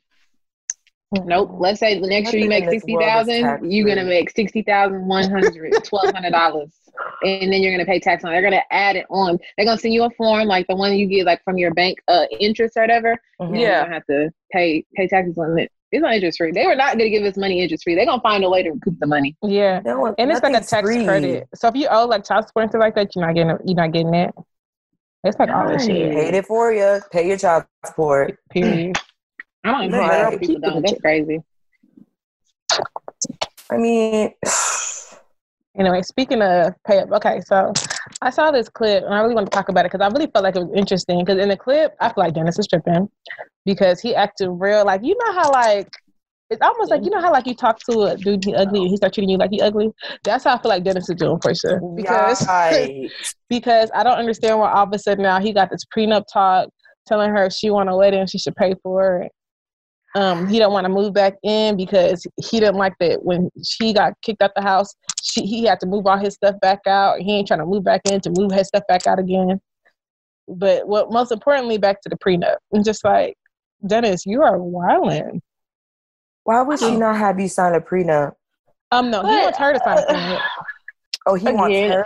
Nope. 1.26 1.51
Let's 1.59 1.80
say 1.82 1.99
the 1.99 2.07
next 2.07 2.32
year 2.34 2.43
you 2.43 2.47
make 2.49 2.63
in 2.63 2.69
this 2.69 2.76
sixty 2.84 2.93
world 2.93 3.03
is 3.03 3.09
thousand, 3.28 3.41
tax-free. 3.43 3.74
you're 3.76 3.86
gonna 3.88 4.05
make 4.05 4.30
sixty 4.30 4.61
thousand 4.63 5.05
one 5.07 5.30
hundred, 5.30 5.74
twelve 5.84 6.13
hundred 6.13 6.32
dollars, 6.32 6.72
and 7.24 7.51
then 7.51 7.61
you're 7.61 7.72
gonna 7.74 7.86
pay 7.86 7.99
tax 7.99 8.24
on. 8.24 8.32
it. 8.32 8.34
They're 8.34 8.49
gonna 8.49 8.63
add 8.72 8.95
it 8.95 9.05
on. 9.09 9.38
They're 9.57 9.65
gonna 9.65 9.78
send 9.80 9.93
you 9.93 10.03
a 10.03 10.09
form 10.11 10.47
like 10.47 10.67
the 10.67 10.76
one 10.76 10.93
you 10.95 11.05
get 11.07 11.26
like 11.26 11.43
from 11.43 11.57
your 11.57 11.74
bank 11.74 11.99
uh 12.07 12.26
interest 12.39 12.76
or 12.78 12.82
whatever. 12.84 13.17
Mhm. 13.41 13.49
You're 13.59 13.69
Yeah. 13.69 13.82
gonna 13.84 13.93
have 13.93 14.05
to 14.07 14.32
pay 14.51 14.84
pay 14.95 15.07
taxes 15.07 15.38
on 15.38 15.57
it. 15.59 15.72
It's 15.91 16.01
not 16.01 16.13
interest 16.13 16.38
free. 16.38 16.51
They 16.51 16.65
were 16.65 16.76
not 16.76 16.93
gonna 16.97 17.09
give 17.09 17.24
us 17.24 17.36
money 17.38 17.61
interest 17.61 17.84
free. 17.84 17.95
They're 17.95 18.05
gonna 18.05 18.22
find 18.22 18.43
a 18.45 18.49
way 18.49 18.63
to 18.63 18.72
recoup 18.72 18.97
the 18.99 19.07
money. 19.07 19.36
Yeah. 19.43 19.82
No, 19.84 20.13
And 20.17 20.32
it's 20.32 20.41
like 20.41 20.53
a 20.55 20.61
tax 20.65 20.88
free. 20.88 21.03
credit. 21.05 21.47
So 21.55 21.67
if 21.67 21.76
you 21.76 21.88
owe 21.91 22.05
like 22.05 22.24
child 22.24 22.47
support 22.47 22.63
and 22.63 22.72
stuff 22.72 22.80
like 22.80 22.95
that, 22.95 23.13
you're 23.15 23.26
not 23.26 23.36
getting 23.36 23.49
it. 23.51 23.61
You're 23.65 23.76
not 23.76 23.91
getting 23.91 24.13
it. 24.13 24.34
It's 25.24 25.38
like 25.38 25.49
all 25.49 25.67
this 25.67 25.86
shit. 25.86 26.13
Paid 26.13 26.34
it 26.34 26.45
for 26.45 26.72
you. 26.74 26.99
Pay 27.11 27.28
your 27.28 27.38
child 27.38 27.65
support. 27.86 28.38
Period. 28.51 28.97
I 29.63 29.72
don't 29.72 29.84
even 29.84 29.91
know. 29.91 30.07
Right. 30.07 30.39
People 30.39 30.59
don't. 30.59 30.82
That's 30.82 30.99
crazy. 31.01 31.41
I 33.69 33.78
mean, 33.78 34.34
Anyway, 35.78 36.01
speaking 36.01 36.41
of 36.41 36.74
pay 36.86 36.99
up, 36.99 37.11
okay, 37.11 37.39
so 37.45 37.72
I 38.22 38.30
saw 38.30 38.51
this 38.51 38.67
clip 38.67 39.03
and 39.05 39.13
I 39.13 39.22
really 39.22 39.36
want 39.36 39.49
to 39.49 39.55
talk 39.55 39.69
about 39.69 39.86
it 39.86 39.91
because 39.91 40.05
I 40.05 40.09
really 40.11 40.30
felt 40.32 40.43
like 40.43 40.55
it 40.55 40.59
was 40.59 40.72
interesting. 40.76 41.19
Because 41.24 41.41
in 41.41 41.47
the 41.47 41.55
clip, 41.55 41.95
I 42.01 42.07
feel 42.09 42.26
like 42.26 42.34
Dennis 42.34 42.59
is 42.59 42.67
tripping 42.67 43.09
because 43.65 44.01
he 44.01 44.13
acted 44.13 44.49
real 44.49 44.86
like 44.86 45.01
you 45.03 45.15
know 45.17 45.34
how 45.34 45.51
like 45.51 45.88
it's 46.49 46.61
almost 46.61 46.91
like 46.91 47.03
you 47.03 47.09
know 47.09 47.22
how 47.22 47.32
like 47.32 47.47
you 47.47 47.55
talk 47.55 47.80
to 47.89 48.01
a 48.01 48.17
dude 48.17 48.43
he 48.43 48.53
ugly 48.53 48.82
and 48.82 48.89
he 48.89 48.97
start 48.97 49.13
treating 49.13 49.30
you 49.30 49.38
like 49.38 49.51
he 49.51 49.61
ugly. 49.61 49.89
That's 50.26 50.43
how 50.43 50.55
I 50.55 50.61
feel 50.61 50.69
like 50.69 50.84
Dennis 50.84 51.09
is 51.09 51.15
doing 51.15 51.39
for 51.41 51.55
sure 51.55 51.80
because 51.95 52.45
right. 52.45 53.09
because 53.49 53.89
I 53.95 54.03
don't 54.03 54.17
understand 54.17 54.59
why 54.59 54.72
all 54.74 54.84
of 54.84 54.89
a 54.91 54.99
sudden 54.99 55.24
now 55.24 55.39
he 55.39 55.53
got 55.53 55.69
this 55.69 55.86
prenup 55.95 56.26
talk 56.32 56.67
telling 57.07 57.30
her 57.30 57.45
if 57.45 57.53
she 57.53 57.69
want 57.69 57.89
a 57.89 57.95
wedding 57.95 58.26
she 58.28 58.38
should 58.38 58.55
pay 58.55 58.76
for 58.84 59.22
it. 59.22 59.32
Um, 60.14 60.47
he 60.47 60.59
don't 60.59 60.74
want 60.74 60.86
to 60.86 60.89
move 60.89 61.14
back 61.14 61.36
in 61.43 61.78
because 61.78 62.26
he 62.38 62.59
didn't 62.59 62.76
like 62.76 62.93
that 62.99 63.24
when 63.24 63.49
she 63.64 63.93
got 63.93 64.14
kicked 64.22 64.41
out 64.41 64.51
the 64.55 64.62
house. 64.62 64.93
She 65.24 65.45
he 65.45 65.64
had 65.66 65.80
to 65.80 65.86
move 65.86 66.05
all 66.05 66.18
his 66.18 66.34
stuff 66.34 66.59
back 66.59 66.80
out. 66.86 67.20
He 67.20 67.34
ain't 67.34 67.47
trying 67.47 67.62
to 67.62 67.66
move 67.66 67.84
back 67.84 68.01
in 68.05 68.20
to 68.22 68.32
move 68.32 68.51
his 68.51 68.68
stuff 68.68 68.84
back 68.88 69.07
out 69.07 69.20
again. 69.20 69.62
But 70.47 70.88
what 70.88 71.12
most 71.12 71.32
importantly, 71.32 71.78
back 71.78 72.01
to 72.01 72.09
the 72.09 72.18
prenup. 72.18 72.57
I'm 72.74 72.84
just 72.84 73.05
like 73.05 73.38
Dennis, 73.86 74.26
you 74.26 74.43
are 74.43 74.57
wilding. 74.57 75.41
Why 76.43 76.62
would 76.62 76.80
she 76.80 76.97
not 76.97 77.16
have 77.18 77.39
you 77.39 77.47
sign 77.47 77.76
a 77.76 77.82
prenup? 77.82 78.34
Um, 78.91 79.09
no, 79.12 79.22
he 79.22 79.28
wants 79.28 79.57
her 79.59 79.74
to 79.74 79.80
sign 79.80 79.97
a 79.97 80.01
prenup, 80.09 80.41
Oh, 81.28 81.36
he 81.36 81.51
wants 81.51 81.78
her. 81.80 82.05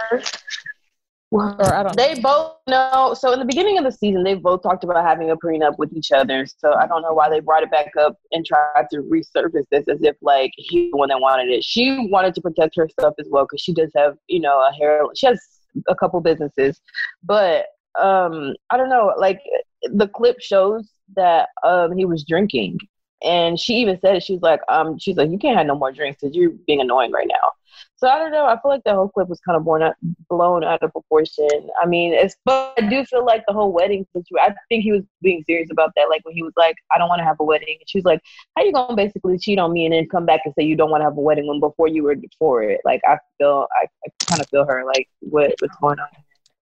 Don't. 1.84 1.98
They 1.98 2.20
both 2.20 2.54
know. 2.68 3.16
So 3.18 3.34
in 3.34 3.40
the 3.40 3.46
beginning 3.46 3.78
of 3.78 3.84
the 3.84 3.92
season, 3.92 4.24
they 4.24 4.36
both 4.36 4.62
talked 4.62 4.84
about 4.84 5.04
having 5.04 5.32
a 5.32 5.38
prenup 5.38 5.78
with 5.78 5.92
each 5.94 6.12
other. 6.12 6.46
So 6.46 6.74
I 6.74 6.88
don't 6.88 7.02
know 7.02 7.14
why 7.14 7.30
they 7.30 7.40
brought 7.40 7.64
it 7.64 7.72
back 7.72 7.92
up 8.00 8.18
and 8.32 8.46
tried 8.46 8.88
to 8.92 9.00
resurface 9.00 9.66
this 9.72 9.88
as 9.88 10.02
if 10.02 10.16
like 10.22 10.52
he 10.56 10.90
the 10.92 10.98
one 10.98 11.10
that 11.10 11.20
wanted 11.20 11.52
it. 11.52 11.64
She 11.64 12.08
wanted 12.12 12.36
to 12.36 12.42
protect 12.42 12.76
herself 12.76 13.16
as 13.20 13.28
well 13.30 13.46
because 13.46 13.62
she 13.62 13.74
does 13.74 13.92
have 13.96 14.16
you 14.28 14.40
know 14.40 14.60
a 14.60 14.72
hair. 14.74 15.04
She 15.16 15.28
has 15.28 15.42
a 15.88 15.96
couple 15.96 16.22
businesses, 16.22 16.80
but 17.24 17.66
um 18.00 18.54
I 18.70 18.78
don't 18.78 18.90
know. 18.90 19.14
Like 19.18 19.42
the 19.84 20.08
clip 20.08 20.40
shows 20.42 20.90
that 21.16 21.50
um 21.64 21.96
he 21.98 22.06
was 22.06 22.24
drinking. 22.24 22.80
And 23.24 23.60
she 23.60 23.76
even 23.76 24.00
said 24.00 24.16
it. 24.16 24.24
She's 24.24 24.42
like, 24.42 24.60
um, 24.68 25.00
she's 25.00 25.16
like, 25.16 25.32
you 25.32 25.38
can't 25.38 25.58
have 25.58 25.66
no 25.66 25.76
more 25.76 25.92
drinks 25.92 26.22
because 26.22 26.36
you're 26.36 26.52
being 26.68 26.82
annoying 26.82 27.12
right 27.12 27.28
now. 27.28 27.50
So 27.98 28.08
I 28.08 28.18
don't 28.20 28.32
know. 28.32 28.46
I 28.46 28.60
feel 28.62 28.72
like 28.72 28.84
the 28.84 28.94
whole 28.94 29.10
clip 29.10 29.30
was 29.30 29.40
kind 29.40 29.56
of 29.58 29.64
blown 29.64 29.82
out, 29.82 29.96
blown 30.30 30.64
out 30.64 30.84
of 30.84 30.92
proportion. 30.92 31.48
I 31.82 31.86
mean, 31.86 32.14
it's 32.14 32.36
but 32.46 32.74
I 32.78 32.88
do 32.88 33.06
feel 33.06 33.26
like 33.26 33.44
the 33.48 33.54
whole 33.54 33.72
wedding 33.72 34.06
situation. 34.14 34.54
I 34.54 34.54
think 34.70 34.84
he 34.84 34.92
was 34.92 35.04
being 35.22 35.44
serious 35.48 35.70
about 35.72 35.92
that. 35.96 36.10
Like 36.10 36.24
when 36.26 36.36
he 36.36 36.44
was 36.44 36.54
like, 36.58 36.76
"I 36.94 36.98
don't 36.98 37.10
want 37.10 37.20
to 37.20 37.26
have 37.26 37.38
a 37.40 37.44
wedding," 37.44 37.78
and 37.80 37.90
she 37.90 37.98
was 37.98 38.06
like, 38.06 38.22
"How 38.56 38.64
you 38.64 38.74
gonna 38.74 38.96
basically 38.96 39.38
cheat 39.38 39.60
on 39.60 39.72
me 39.72 39.86
and 39.86 39.94
then 39.94 40.08
come 40.10 40.26
back 40.26 40.42
and 40.46 40.54
say 40.58 40.66
you 40.66 40.76
don't 40.76 40.90
want 40.90 41.02
to 41.02 41.06
have 41.06 41.18
a 41.18 41.22
wedding 41.22 41.48
when 41.48 41.60
before 41.60 41.88
you 41.88 42.04
were 42.04 42.16
for 42.38 42.64
it?" 42.64 42.82
Like 42.84 43.02
I 43.08 43.18
feel, 43.38 43.68
I, 43.82 43.88
I 44.06 44.26
kind 44.30 44.42
of 44.42 44.50
feel 44.50 44.66
her. 44.66 44.84
Like 44.86 45.08
what 45.22 45.54
what's 45.60 45.76
going 45.78 46.00
on? 46.00 46.08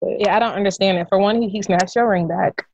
But, 0.02 0.20
Yeah, 0.20 0.36
I 0.36 0.40
don't 0.40 0.54
understand 0.54 0.98
it. 0.98 1.08
For 1.08 1.18
one, 1.18 1.42
he, 1.42 1.50
he 1.50 1.62
snatched 1.62 1.96
your 1.96 2.10
ring 2.10 2.28
back. 2.28 2.66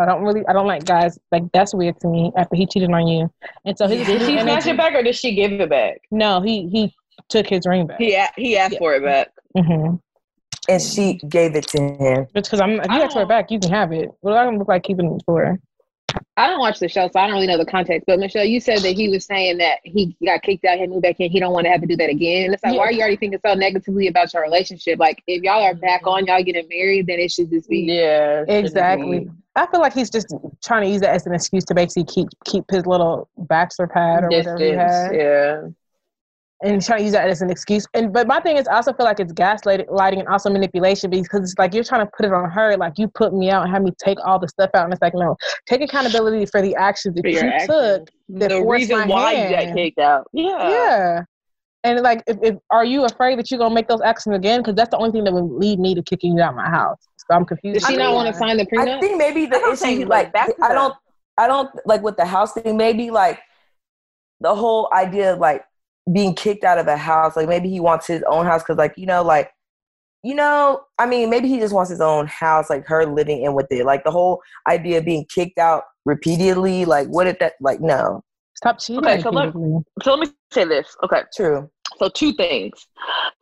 I 0.00 0.06
don't 0.06 0.22
really, 0.22 0.42
I 0.48 0.52
don't 0.52 0.66
like 0.66 0.84
guys 0.84 1.18
like 1.30 1.44
that's 1.52 1.74
weird 1.74 2.00
to 2.00 2.08
me. 2.08 2.32
After 2.36 2.56
he 2.56 2.66
cheated 2.66 2.90
on 2.90 3.06
you, 3.06 3.30
and 3.64 3.76
so 3.76 3.86
his 3.86 4.06
Did 4.06 4.22
she 4.22 4.38
and 4.38 4.42
snatch 4.48 4.66
it 4.66 4.76
back 4.76 4.94
or 4.94 5.02
did 5.02 5.14
she 5.14 5.34
give 5.34 5.52
it 5.52 5.68
back? 5.70 6.00
No, 6.10 6.40
he 6.40 6.68
he 6.68 6.94
took 7.28 7.46
his 7.46 7.66
ring 7.66 7.86
back. 7.86 7.98
He 7.98 8.14
a- 8.14 8.30
he 8.36 8.56
asked 8.56 8.72
Yeah. 8.74 8.78
for 8.78 8.94
it 8.94 9.04
back. 9.04 9.28
Mm-hmm. 9.56 9.96
And 10.68 10.82
she 10.82 11.14
gave 11.28 11.54
it 11.56 11.66
to 11.68 11.82
him. 11.82 12.26
It's 12.34 12.48
because 12.48 12.60
I'm. 12.60 12.80
If 12.80 12.86
you 12.90 12.96
I 12.96 13.00
ask 13.00 13.12
for 13.12 13.22
it 13.22 13.28
back, 13.28 13.50
you 13.50 13.58
can 13.58 13.70
have 13.70 13.92
it. 13.92 14.08
What 14.20 14.32
do 14.32 14.36
I 14.36 14.48
look 14.50 14.68
like 14.68 14.82
keeping 14.84 15.14
it 15.14 15.22
for? 15.26 15.58
I 16.36 16.48
don't 16.48 16.58
watch 16.58 16.80
the 16.80 16.88
show, 16.88 17.08
so 17.12 17.20
I 17.20 17.26
don't 17.26 17.34
really 17.34 17.46
know 17.46 17.56
the 17.58 17.64
context. 17.66 18.04
But 18.06 18.18
Michelle, 18.18 18.44
you 18.44 18.58
said 18.60 18.78
that 18.80 18.92
he 18.96 19.08
was 19.08 19.24
saying 19.26 19.58
that 19.58 19.78
he 19.84 20.16
got 20.24 20.42
kicked 20.42 20.64
out, 20.64 20.78
he 20.78 20.86
moved 20.88 21.02
back 21.02 21.20
in, 21.20 21.30
he 21.30 21.38
don't 21.38 21.52
want 21.52 21.66
to 21.66 21.70
have 21.70 21.80
to 21.82 21.86
do 21.86 21.96
that 21.96 22.10
again. 22.10 22.46
And 22.46 22.54
it's 22.54 22.64
like, 22.64 22.72
Yeah. 22.72 22.78
why 22.80 22.86
are 22.86 22.92
you 22.92 23.00
already 23.00 23.16
thinking 23.16 23.38
so 23.44 23.54
negatively 23.54 24.08
about 24.08 24.32
your 24.32 24.42
relationship? 24.42 24.98
Like, 24.98 25.22
if 25.28 25.42
y'all 25.42 25.62
are 25.62 25.74
back 25.74 26.06
on, 26.06 26.26
y'all 26.26 26.42
getting 26.42 26.66
married, 26.68 27.06
then 27.06 27.20
it 27.20 27.30
should 27.30 27.50
just 27.50 27.68
be. 27.68 27.80
Yeah, 27.82 28.44
Exactly. 28.48 29.28
I 29.60 29.66
feel 29.70 29.80
like 29.80 29.92
he's 29.94 30.10
just 30.10 30.34
trying 30.64 30.82
to 30.82 30.88
use 30.88 31.00
that 31.02 31.14
as 31.14 31.26
an 31.26 31.34
excuse 31.34 31.64
to 31.66 31.74
basically 31.74 32.04
keep 32.04 32.28
keep 32.44 32.64
his 32.70 32.86
little 32.86 33.28
bachelor 33.36 33.86
pad 33.86 34.24
or 34.24 34.28
whatever 34.28 34.58
he 34.58 34.70
Distance. 34.70 34.92
has, 34.92 35.12
Yeah. 35.14 35.60
and 36.62 36.82
trying 36.84 36.98
to 37.00 37.04
use 37.04 37.12
that 37.12 37.28
as 37.28 37.42
an 37.42 37.50
excuse. 37.50 37.86
And 37.94 38.12
but 38.12 38.26
my 38.26 38.40
thing 38.40 38.56
is, 38.56 38.66
I 38.68 38.74
also 38.76 38.92
feel 38.92 39.06
like 39.06 39.20
it's 39.20 39.32
gaslighting 39.32 39.90
lighting 39.90 40.20
and 40.20 40.28
also 40.28 40.50
manipulation 40.50 41.10
because 41.10 41.40
it's 41.42 41.54
like 41.58 41.74
you're 41.74 41.84
trying 41.84 42.06
to 42.06 42.10
put 42.16 42.26
it 42.26 42.32
on 42.32 42.50
her, 42.50 42.76
like 42.76 42.94
you 42.98 43.08
put 43.08 43.32
me 43.34 43.50
out 43.50 43.62
and 43.64 43.70
have 43.72 43.82
me 43.82 43.92
take 43.98 44.18
all 44.26 44.38
the 44.38 44.48
stuff 44.48 44.70
out, 44.74 44.84
and 44.84 44.92
it's 44.92 45.02
like 45.02 45.14
no, 45.14 45.36
take 45.66 45.80
accountability 45.82 46.46
for 46.46 46.60
the 46.62 46.74
actions 46.76 47.14
that 47.16 47.22
For 47.22 47.28
you 47.28 47.38
actions. 47.40 47.66
took. 47.68 48.08
that 48.40 48.48
the 48.50 48.60
forced 48.62 48.90
reason 48.90 49.08
why 49.08 49.32
you 49.32 49.38
hand. 49.38 49.68
got 49.68 49.76
kicked 49.76 49.98
out. 49.98 50.26
Yeah. 50.32 50.70
Yeah. 50.70 51.20
And 51.82 52.00
like, 52.00 52.22
if, 52.26 52.36
if 52.42 52.56
are 52.70 52.84
you 52.84 53.04
afraid 53.04 53.38
that 53.38 53.50
you're 53.50 53.58
gonna 53.58 53.74
make 53.74 53.88
those 53.88 54.02
actions 54.02 54.36
again? 54.36 54.60
Because 54.60 54.74
that's 54.74 54.90
the 54.90 54.98
only 54.98 55.12
thing 55.12 55.24
that 55.24 55.32
would 55.32 55.50
lead 55.50 55.78
me 55.78 55.94
to 55.94 56.02
kicking 56.02 56.36
you 56.36 56.42
out 56.42 56.50
of 56.50 56.56
my 56.56 56.68
house. 56.68 56.98
So 57.16 57.34
I'm 57.34 57.44
confused. 57.44 57.80
Does 57.80 57.88
she 57.88 57.94
I 57.94 58.04
not 58.04 58.14
want 58.14 58.32
to 58.32 58.38
sign 58.38 58.58
the 58.58 58.66
prenup? 58.66 58.96
I 58.96 59.00
think 59.00 59.16
maybe 59.16 59.46
the 59.46 59.56
I'm 59.56 59.72
issue, 59.72 60.06
like, 60.06 60.08
like, 60.08 60.32
back 60.32 60.56
to 60.56 60.64
I 60.64 60.74
don't, 60.74 60.94
I 61.38 61.46
don't 61.46 61.70
like 61.86 62.02
with 62.02 62.16
the 62.16 62.26
house 62.26 62.52
thing. 62.52 62.76
Maybe 62.76 63.10
like 63.10 63.40
the 64.40 64.54
whole 64.54 64.90
idea 64.92 65.32
of 65.32 65.38
like 65.38 65.64
being 66.12 66.34
kicked 66.34 66.64
out 66.64 66.78
of 66.78 66.86
a 66.86 66.96
house. 66.96 67.36
Like 67.36 67.48
maybe 67.48 67.70
he 67.70 67.80
wants 67.80 68.06
his 68.06 68.22
own 68.24 68.44
house 68.44 68.62
because, 68.62 68.76
like, 68.76 68.94
you 68.98 69.06
know, 69.06 69.22
like, 69.22 69.50
you 70.22 70.34
know, 70.34 70.82
I 70.98 71.06
mean, 71.06 71.30
maybe 71.30 71.48
he 71.48 71.58
just 71.58 71.72
wants 71.72 71.88
his 71.88 72.02
own 72.02 72.26
house, 72.26 72.68
like 72.68 72.86
her 72.86 73.06
living 73.06 73.42
in 73.42 73.54
with 73.54 73.68
it. 73.70 73.86
Like 73.86 74.04
the 74.04 74.10
whole 74.10 74.42
idea 74.68 74.98
of 74.98 75.06
being 75.06 75.24
kicked 75.24 75.58
out 75.58 75.84
repeatedly. 76.04 76.84
Like, 76.84 77.08
what 77.08 77.26
if 77.26 77.38
that? 77.38 77.54
Like, 77.60 77.80
no, 77.80 78.22
Stop 78.62 78.78
cheating. 78.78 79.04
Okay, 79.06 79.20
so 79.22 79.30
let- 79.30 79.52
So 80.02 80.14
let 80.14 80.20
me 80.20 80.34
say 80.52 80.64
this. 80.64 80.94
Okay. 81.02 81.22
true. 81.34 81.70
So 81.96 82.08
two 82.10 82.32
things. 82.34 82.86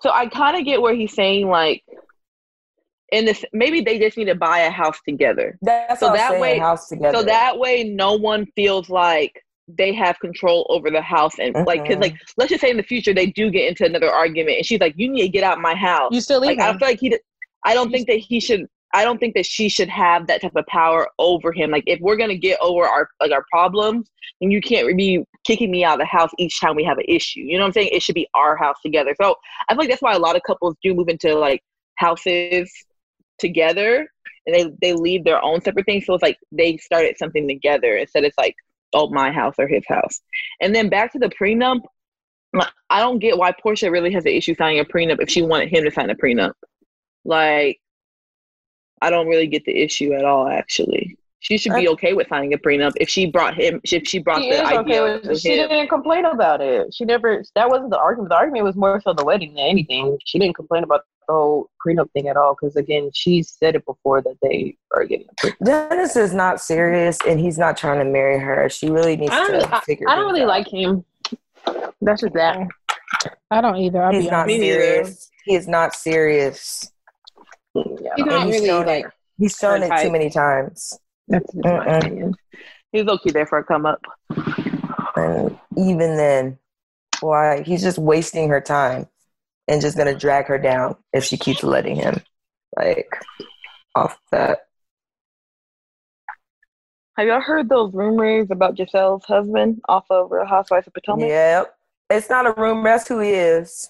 So 0.01 0.11
I 0.11 0.27
kind 0.29 0.57
of 0.57 0.65
get 0.65 0.81
where 0.81 0.95
he's 0.95 1.13
saying 1.13 1.49
like 1.49 1.83
in 3.11 3.25
this 3.25 3.45
maybe 3.53 3.81
they 3.81 3.99
just 3.99 4.17
need 4.17 4.27
to 4.27 4.35
buy 4.35 4.61
a 4.61 4.71
house 4.71 4.99
together. 5.09 5.59
That's 5.63 5.99
So 6.01 6.13
that 6.13 6.31
saying, 6.31 6.41
way- 6.43 6.59
house 6.59 6.89
together. 6.89 7.19
So 7.19 7.25
that 7.25 7.59
way 7.59 7.83
no 7.85 8.13
one 8.15 8.47
feels 8.55 8.89
like 8.91 9.43
they 9.67 9.93
have 9.93 10.19
control 10.21 10.67
over 10.71 10.91
the 10.91 11.03
house 11.03 11.39
and 11.39 11.55
like 11.67 11.85
cuz 11.87 11.97
Mhm. 11.97 12.01
like 12.03 12.15
let's 12.37 12.49
just 12.51 12.61
say 12.63 12.71
in 12.71 12.77
the 12.77 12.83
future 12.83 13.13
they 13.13 13.27
do 13.27 13.51
get 13.51 13.69
into 13.69 13.85
another 13.85 14.11
argument 14.11 14.57
and 14.59 14.65
she's 14.67 14.81
like 14.81 14.95
you 14.97 15.11
need 15.11 15.23
to 15.23 15.29
get 15.29 15.43
out 15.45 15.61
my 15.61 15.75
house. 15.75 16.11
You 16.15 16.21
still 16.21 16.41
Like? 16.41 16.59
I 16.61 16.71
feel 16.79 16.89
like 16.89 17.01
he 17.01 17.19
I 17.65 17.75
don't 17.75 17.91
think 17.91 18.07
that 18.07 18.19
he 18.19 18.39
should 18.41 18.67
I 18.95 19.05
don't 19.05 19.19
think 19.19 19.35
that 19.35 19.45
she 19.47 19.69
should 19.69 19.89
have 19.89 20.27
that 20.27 20.41
type 20.41 20.57
of 20.57 20.67
power 20.67 21.09
over 21.19 21.53
him. 21.53 21.71
Like 21.71 21.85
if 21.87 22.01
we're 22.01 22.17
gonna 22.17 22.37
get 22.37 22.59
over 22.61 22.87
our 22.87 23.09
like 23.21 23.33
our 23.33 23.45
problems, 23.51 24.11
then 24.41 24.51
you 24.51 24.61
can't 24.61 24.97
be 24.97 25.25
kicking 25.47 25.71
me 25.71 25.85
out 25.85 25.95
of 25.95 26.01
the 26.01 26.07
house 26.07 26.31
each 26.39 26.61
time 26.61 26.75
we 26.75 26.85
have 26.85 26.99
an 26.99 27.05
issue. 27.07 27.41
You 27.41 27.59
know 27.59 27.65
what 27.65 27.69
I'm 27.69 27.73
saying? 27.73 27.91
It 27.93 28.03
should 28.03 28.15
be 28.15 28.29
our 28.35 28.57
house 28.57 28.77
together. 28.83 29.15
So 29.21 29.35
I 29.69 29.75
feel 29.75 29.79
like 29.79 29.91
that's 29.91 30.03
why 30.03 30.15
a 30.15 30.19
lot 30.19 30.37
of 30.37 30.43
couples 30.47 30.75
do 30.83 30.95
move 30.95 31.09
into 31.09 31.35
like 31.35 31.63
houses 31.97 32.73
together 33.39 34.09
and 34.47 34.55
they 34.55 34.73
they 34.81 34.95
leave 34.95 35.25
their 35.25 35.43
own 35.45 35.61
separate 35.61 35.87
things. 35.87 36.07
So 36.07 36.15
it's 36.15 36.23
like 36.23 36.39
they 36.51 36.77
started 36.79 37.17
something 37.19 37.47
together 37.47 37.97
instead 37.97 38.25
it's 38.25 38.39
like, 38.39 38.55
oh 38.95 39.11
my 39.11 39.31
house 39.31 39.55
or 39.59 39.69
his 39.69 39.85
house. 39.87 40.21
And 40.61 40.75
then 40.75 40.89
back 40.89 41.13
to 41.13 41.19
the 41.19 41.29
prenup, 41.29 41.81
I 42.89 43.01
don't 43.01 43.19
get 43.19 43.37
why 43.37 43.53
Porsha 43.53 43.91
really 43.91 44.13
has 44.13 44.25
an 44.25 44.33
issue 44.33 44.55
signing 44.55 44.81
a 44.81 44.85
prenup 44.85 45.21
if 45.21 45.29
she 45.29 45.43
wanted 45.43 45.69
him 45.69 45.85
to 45.85 45.91
sign 45.91 46.09
a 46.09 46.15
prenup. 46.15 46.53
Like 47.25 47.79
I 49.03 49.11
don't 49.11 49.27
really 49.29 49.47
get 49.47 49.65
the 49.65 49.77
issue 49.77 50.13
at 50.15 50.25
all 50.25 50.49
actually. 50.49 51.17
She 51.41 51.57
should 51.57 51.75
be 51.75 51.89
okay 51.91 52.15
with 52.15 52.27
signing 52.29 52.53
a 52.53 52.59
prenup 52.59 52.95
if 52.97 53.09
she 53.09 53.27
brought 53.27 53.55
him. 53.55 53.81
If 53.85 54.09
she 54.09 54.19
brought 54.19 54.43
She 54.43 54.51
the 54.51 54.57
is 54.57 54.61
idea. 54.63 54.79
okay 54.81 55.01
with 55.03 55.23
to 55.23 55.39
She 55.39 55.57
him. 55.57 55.69
didn't 55.69 55.89
complain 55.89 56.25
about 56.25 56.61
it. 56.61 56.93
She 56.93 57.05
never. 57.05 57.45
That 57.55 57.71
wasn't 57.71 57.91
the 57.91 57.99
argument. 57.99 58.31
The 58.31 58.35
argument 58.37 58.65
was 58.65 58.75
more 58.75 59.01
so 59.01 59.13
the 59.13 59.25
wedding 59.25 59.55
than 59.55 59.65
anything. 59.65 60.19
She 60.25 60.41
didn't 60.41 60.57
complain 60.57 60.83
about 60.83 61.03
the 61.29 61.33
whole 61.33 61.71
prenup 61.87 62.11
thing 62.11 62.29
at 62.29 62.37
all. 62.37 62.57
Because 62.61 62.75
again, 62.75 63.11
she 63.15 63.45
said 63.45 63.77
it 63.77 63.87
before 63.87 64.21
that 64.23 64.35
they 64.43 64.77
are 64.97 65.05
getting 65.05 65.29
a 65.31 65.35
prenup. 65.47 65.65
Dennis 65.65 66.17
is 66.17 66.35
not 66.35 66.61
serious, 66.61 67.19
and 67.27 67.39
he's 67.39 67.57
not 67.57 67.77
trying 67.77 68.01
to 68.01 68.05
marry 68.05 68.41
her. 68.41 68.69
She 68.69 68.91
really 68.91 69.17
needs 69.17 69.31
I 69.33 69.37
don't, 69.37 69.47
to 69.47 69.53
really, 69.59 69.69
I, 69.73 69.81
figure. 69.83 70.09
I 70.09 70.17
don't 70.17 70.27
really 70.27 70.43
out. 70.43 70.49
like 70.49 70.67
him. 70.67 71.05
That's 72.03 72.23
just 72.23 72.35
that. 72.35 72.57
Mm. 72.59 72.69
I 73.53 73.61
don't 73.61 73.77
either. 73.77 74.03
I'll 74.03 74.13
He's 74.13 74.25
be 74.25 74.31
not 74.31 74.41
honest. 74.41 74.59
Me 74.59 74.59
neither. 74.59 74.81
serious. 74.81 75.31
He 75.45 75.55
is 75.55 75.69
not 75.69 75.95
serious. 75.95 76.91
Yeah. 78.01 78.11
He's 78.17 78.27
not 78.27 78.47
he's 78.47 78.55
really 78.55 78.67
shown 78.67 78.87
like. 78.87 79.05
it. 79.07 79.11
He's 79.39 79.57
shown 79.57 79.83
her 79.83 79.95
it 79.95 80.03
too 80.03 80.11
many 80.11 80.31
times, 80.31 80.99
That's 81.29 81.45
just 81.53 81.65
my 81.65 81.71
Mm-mm. 81.71 81.99
opinion. 81.99 82.35
He's 82.93 83.07
okay 83.07 83.31
there 83.31 83.47
for 83.47 83.59
a 83.59 83.65
come 83.65 83.87
up. 83.87 84.01
and 85.17 85.59
even 85.77 86.17
then, 86.17 86.59
why 87.21 87.63
he's 87.63 87.83
just 87.83 87.99
wasting 87.99 88.49
her 88.49 88.61
time 88.61 89.07
and 89.69 89.81
just 89.81 89.97
gonna 89.97 90.15
drag 90.19 90.47
her 90.47 90.59
down 90.59 90.97
if 91.13 91.25
she 91.25 91.37
keeps 91.37 91.63
letting 91.63 91.97
him. 91.97 92.21
Like 92.77 93.09
off 93.95 94.19
that. 94.33 94.61
Have 97.17 97.27
y'all 97.27 97.41
heard 97.41 97.69
those 97.69 97.93
rumors 97.95 98.49
about 98.51 98.77
Gizelle's 98.77 99.25
husband 99.25 99.81
off 99.89 100.05
of 100.09 100.31
Real 100.31 100.47
Housewives 100.47 100.87
of 100.87 100.95
Potomac? 100.95 101.29
Yep. 101.29 101.75
It's 102.11 102.31
not 102.31 102.47
a 102.47 102.53
rumor. 102.61 102.85
That's 102.85 103.09
who 103.09 103.19
he 103.19 103.31
is. 103.31 103.89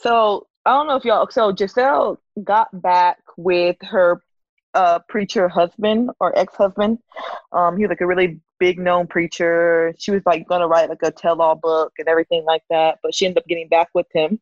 So 0.00 0.46
I 0.66 0.70
don't 0.70 0.86
know 0.86 0.96
if 0.96 1.04
y'all. 1.04 1.28
So 1.30 1.52
Gizelle 1.52 2.18
got 2.42 2.68
back 2.80 3.18
with 3.36 3.76
her 3.82 4.22
uh, 4.74 4.98
preacher 5.08 5.48
husband 5.48 6.10
or 6.20 6.36
ex 6.38 6.54
husband. 6.56 6.98
Um, 7.52 7.76
he 7.76 7.84
was 7.84 7.90
like 7.90 8.00
a 8.00 8.06
really 8.06 8.40
big 8.58 8.78
known 8.78 9.06
preacher. 9.06 9.94
She 9.98 10.10
was 10.10 10.22
like 10.26 10.48
gonna 10.48 10.66
write 10.66 10.88
like 10.88 11.02
a 11.02 11.10
tell 11.10 11.40
all 11.42 11.54
book 11.54 11.92
and 11.98 12.08
everything 12.08 12.44
like 12.44 12.62
that, 12.70 12.98
but 13.02 13.14
she 13.14 13.26
ended 13.26 13.38
up 13.38 13.46
getting 13.46 13.68
back 13.68 13.88
with 13.94 14.06
him. 14.14 14.40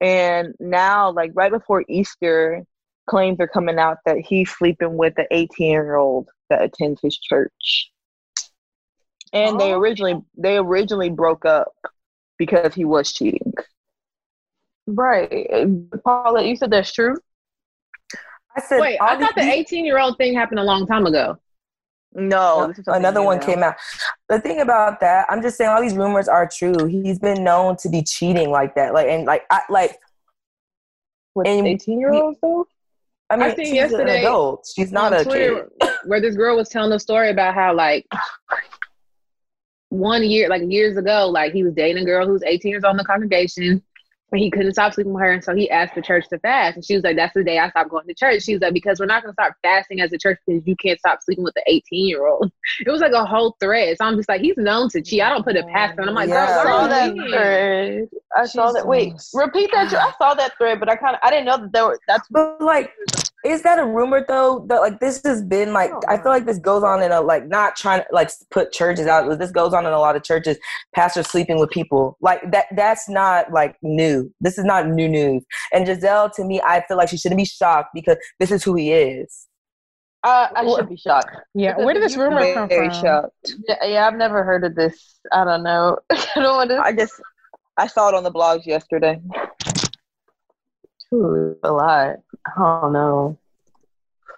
And 0.00 0.54
now, 0.60 1.10
like 1.10 1.32
right 1.34 1.50
before 1.50 1.84
Easter, 1.88 2.64
claims 3.06 3.40
are 3.40 3.48
coming 3.48 3.78
out 3.78 3.98
that 4.06 4.18
he's 4.18 4.50
sleeping 4.50 4.96
with 4.96 5.14
the 5.16 5.26
18 5.30 5.70
year 5.70 5.96
old 5.96 6.28
that 6.50 6.62
attends 6.62 7.00
his 7.00 7.18
church. 7.18 7.90
And 9.32 9.58
they 9.58 9.72
Oh. 9.72 9.78
originally 9.80 10.22
they 10.36 10.56
originally 10.58 11.10
broke 11.10 11.44
up 11.44 11.72
because 12.38 12.74
he 12.74 12.84
was 12.84 13.12
cheating. 13.12 13.52
Right, 14.86 15.48
Paula. 16.04 16.42
You 16.44 16.56
said 16.56 16.70
that's 16.70 16.92
true. 16.92 17.16
I 18.56 18.60
said 18.60 18.80
Wait, 18.80 18.98
I 19.00 19.18
thought 19.18 19.34
the 19.34 19.42
18 19.42 19.84
year 19.84 19.98
old 19.98 20.16
thing 20.16 20.34
happened 20.34 20.60
a 20.60 20.64
long 20.64 20.86
time 20.86 21.06
ago. 21.06 21.36
No, 22.16 22.68
this 22.68 22.78
is 22.78 22.84
something 22.84 23.00
another 23.00 23.22
one 23.22 23.38
now. 23.40 23.46
came 23.46 23.62
out. 23.64 23.74
The 24.28 24.40
thing 24.40 24.60
about 24.60 25.00
that, 25.00 25.26
I'm 25.28 25.42
just 25.42 25.56
saying 25.58 25.68
all 25.70 25.82
these 25.82 25.96
rumors 25.96 26.28
are 26.28 26.48
true. 26.48 26.84
He's 26.86 27.18
been 27.18 27.42
known 27.42 27.76
to 27.78 27.88
be 27.88 28.02
cheating 28.02 28.50
like 28.50 28.76
that. 28.76 28.94
Like 28.94 29.08
and 29.08 29.24
like 29.24 29.42
I 29.50 29.62
like 29.68 29.98
With 31.34 31.48
And- 31.48 31.66
eighteen 31.66 31.98
year 31.98 32.12
olds 32.12 32.38
though. 32.40 32.66
I 33.30 33.36
mean 33.36 33.50
I 33.50 33.54
seen 33.56 33.64
she's 33.66 33.74
yesterday 33.74 34.18
an 34.18 34.26
adult. 34.26 34.68
She's 34.76 34.92
not 34.92 35.12
a 35.12 35.24
Twitter 35.24 35.68
kid. 35.80 35.90
where 36.04 36.20
this 36.20 36.36
girl 36.36 36.56
was 36.56 36.68
telling 36.68 36.92
a 36.92 37.00
story 37.00 37.30
about 37.30 37.54
how 37.54 37.74
like 37.74 38.06
one 39.88 40.22
year, 40.22 40.48
like 40.48 40.62
years 40.68 40.96
ago, 40.96 41.28
like 41.28 41.52
he 41.52 41.64
was 41.64 41.72
dating 41.74 42.02
a 42.02 42.04
girl 42.06 42.26
who 42.26 42.32
was 42.34 42.42
18 42.44 42.70
years 42.70 42.84
old 42.84 42.92
in 42.92 42.98
the 42.98 43.04
congregation. 43.04 43.82
And 44.34 44.42
he 44.42 44.50
couldn't 44.50 44.72
stop 44.72 44.92
sleeping 44.94 45.12
with 45.12 45.22
her, 45.22 45.30
and 45.30 45.44
so 45.44 45.54
he 45.54 45.70
asked 45.70 45.94
the 45.94 46.02
church 46.02 46.26
to 46.30 46.40
fast. 46.40 46.74
And 46.74 46.84
she 46.84 46.96
was 46.96 47.04
like, 47.04 47.14
"That's 47.14 47.34
the 47.34 47.44
day 47.44 47.60
I 47.60 47.70
stopped 47.70 47.90
going 47.90 48.04
to 48.08 48.14
church." 48.14 48.42
She 48.42 48.54
was 48.54 48.62
like, 48.62 48.74
"Because 48.74 48.98
we're 48.98 49.06
not 49.06 49.22
going 49.22 49.30
to 49.30 49.34
start 49.40 49.54
fasting 49.62 50.00
as 50.00 50.12
a 50.12 50.18
church 50.18 50.40
because 50.44 50.66
you 50.66 50.74
can't 50.74 50.98
stop 50.98 51.20
sleeping 51.22 51.44
with 51.44 51.54
the 51.54 51.62
18 51.68 52.08
year 52.08 52.26
old." 52.26 52.50
It 52.84 52.90
was 52.90 53.00
like 53.00 53.12
a 53.12 53.24
whole 53.24 53.56
thread. 53.60 53.96
So 53.96 54.04
I'm 54.04 54.16
just 54.16 54.28
like, 54.28 54.40
he's 54.40 54.56
known 54.56 54.88
to 54.90 55.00
cheat. 55.00 55.22
I 55.22 55.28
don't 55.30 55.44
put 55.44 55.54
it 55.54 55.64
past 55.68 55.96
him. 55.96 56.08
I'm 56.08 56.14
like, 56.16 56.28
Yeah. 56.30 56.44
I 56.46 56.64
girl, 56.64 56.64
saw 56.64 56.82
what 56.82 56.84
are 56.84 56.88
that 56.88 57.14
you 57.14 57.14
doing? 57.14 57.30
thread. 57.32 58.08
I 58.36 58.46
saw 58.46 58.72
that. 58.72 58.86
Wait, 58.88 59.12
repeat 59.32 59.70
that. 59.72 59.94
I 59.94 60.12
saw 60.18 60.34
that 60.34 60.58
thread, 60.58 60.80
but 60.80 60.88
I 60.88 60.96
kind 60.96 61.14
of 61.14 61.20
I 61.22 61.30
didn't 61.30 61.44
know 61.46 61.58
that 61.58 61.72
there 61.72 61.86
were. 61.86 62.00
That's 62.08 62.26
But 62.28 62.60
like, 62.60 62.90
is 63.44 63.62
that 63.62 63.78
a 63.78 63.84
rumor 63.84 64.24
though? 64.26 64.64
That 64.68 64.80
like 64.80 65.00
this 65.00 65.20
has 65.24 65.42
been 65.42 65.72
like 65.72 65.90
I 66.08 66.16
feel 66.16 66.32
like 66.32 66.46
this 66.46 66.58
goes 66.58 66.82
on 66.82 67.02
in 67.02 67.12
a 67.12 67.20
like 67.20 67.46
not 67.46 67.76
trying 67.76 68.00
to 68.00 68.06
like 68.12 68.30
put 68.50 68.72
churches 68.72 69.06
out. 69.06 69.26
but 69.28 69.38
This 69.38 69.50
goes 69.50 69.72
on 69.74 69.84
in 69.86 69.92
a 69.92 69.98
lot 69.98 70.16
of 70.16 70.22
churches. 70.24 70.56
Pastors 70.94 71.26
sleeping 71.28 71.58
with 71.58 71.70
people 71.70 72.16
like 72.20 72.40
that. 72.52 72.66
That's 72.74 73.08
not 73.08 73.52
like 73.52 73.76
new. 73.82 74.32
This 74.40 74.58
is 74.58 74.64
not 74.64 74.88
new 74.88 75.08
news. 75.08 75.44
And 75.72 75.86
Gizelle, 75.86 76.32
to 76.34 76.44
me, 76.44 76.60
I 76.62 76.82
feel 76.88 76.96
like 76.96 77.08
she 77.08 77.16
shouldn't 77.18 77.38
be 77.38 77.44
shocked 77.44 77.90
because 77.94 78.16
this 78.40 78.50
is 78.50 78.64
who 78.64 78.74
he 78.74 78.92
is. 78.92 79.46
uh, 80.24 80.48
I 80.56 80.66
should 80.66 80.88
be 80.88 80.96
shocked. 80.96 81.36
Yeah, 81.54 81.72
Because 81.72 81.84
where 81.84 81.94
did 81.94 82.02
this 82.02 82.16
you- 82.16 82.22
rumor 82.22 82.54
come 82.54 82.68
Very 82.68 82.88
from? 82.88 83.00
shocked. 83.02 83.54
Yeah, 83.68 83.84
yeah, 83.84 84.06
I've 84.06 84.14
never 84.16 84.42
heard 84.42 84.64
of 84.64 84.74
this. 84.74 85.18
I 85.32 85.44
don't 85.44 85.62
know. 85.62 85.98
I 86.10 86.16
don't 86.36 86.56
want 86.56 86.70
to. 86.70 86.78
I 86.78 86.92
just 86.92 87.12
I 87.76 87.86
saw 87.88 88.08
it 88.08 88.14
on 88.14 88.22
the 88.24 88.30
blogs 88.32 88.64
yesterday. 88.66 89.20
Ooh, 91.14 91.56
a 91.62 91.72
lot. 91.72 92.16
I 92.46 92.52
don't 92.56 92.92
know. 92.92 93.38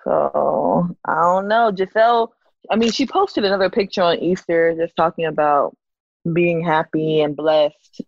So 0.04 0.96
I 1.04 1.14
don't 1.14 1.48
know. 1.48 1.72
Gizelle, 1.72 2.28
I 2.70 2.76
mean, 2.76 2.92
she 2.92 3.06
posted 3.06 3.44
another 3.44 3.70
picture 3.70 4.02
on 4.02 4.18
Easter 4.18 4.74
just 4.78 4.96
talking 4.96 5.26
about 5.26 5.76
being 6.32 6.62
happy 6.62 7.22
and 7.22 7.36
blessed. 7.36 8.02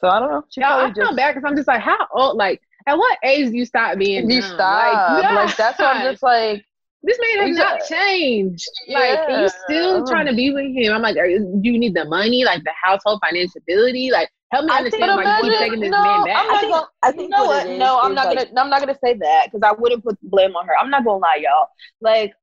So 0.00 0.08
I 0.08 0.18
don't 0.18 0.30
know. 0.30 0.44
She 0.50 0.60
Yeah, 0.60 0.76
I 0.76 0.90
just 0.90 1.16
bad 1.16 1.34
because 1.34 1.48
I'm 1.48 1.56
just 1.56 1.68
like, 1.68 1.80
how 1.80 2.06
old? 2.14 2.36
Like, 2.36 2.60
at 2.86 2.96
what 2.96 3.18
age 3.24 3.50
do 3.50 3.56
you 3.56 3.66
stop 3.66 3.98
being? 3.98 4.30
You 4.30 4.40
dumb? 4.40 4.50
stop. 4.54 5.20
Like, 5.20 5.34
Like, 5.34 5.56
that's 5.56 5.78
why 5.78 5.92
I'm 5.92 6.02
just 6.12 6.22
like, 6.22 6.64
This 7.02 7.18
man 7.20 7.48
has 7.48 7.56
not 7.58 7.80
changed. 7.88 8.68
Like, 8.88 9.18
Yeah. 9.28 9.42
you 9.42 9.48
still 9.48 10.06
trying 10.06 10.26
to 10.26 10.34
be 10.34 10.50
with 10.52 10.74
him. 10.74 10.92
I'm 10.94 11.02
like, 11.02 11.16
you, 11.16 11.60
do 11.62 11.70
you 11.70 11.78
need 11.78 11.94
the 11.94 12.04
money, 12.06 12.44
like 12.44 12.64
the 12.64 12.72
household 12.82 13.20
financial 13.24 13.60
ability? 13.60 14.10
Like, 14.10 14.30
help 14.50 14.64
me 14.66 14.72
understand 14.72 15.16
why 15.16 15.22
you 15.38 15.42
keep 15.42 15.52
imagine- 15.52 15.58
taking 15.58 15.80
this 15.80 15.90
no, 15.90 16.02
man 16.02 16.24
back. 16.24 16.36
I'm 16.38 16.46
not 16.46 16.56
I 16.56 16.60
think- 16.60 16.72
gonna, 16.72 16.86
I 17.02 17.10
think 17.12 17.22
you 17.22 17.28
know 17.28 17.44
what 17.46 17.66
what? 17.66 17.78
no, 17.78 18.00
I'm 18.00 18.14
not 18.14 18.26
like- 18.26 18.38
gonna. 18.48 18.60
I'm 18.60 18.70
not 18.70 18.80
gonna 18.80 18.98
say 19.02 19.14
that 19.14 19.46
because 19.50 19.62
I 19.68 19.72
wouldn't 19.72 20.04
put 20.04 20.18
blame 20.22 20.54
on 20.56 20.66
her. 20.66 20.74
I'm 20.80 20.90
not 20.90 21.04
gonna 21.04 21.18
lie, 21.18 21.40
y'all. 21.42 21.68
Like, 22.00 22.34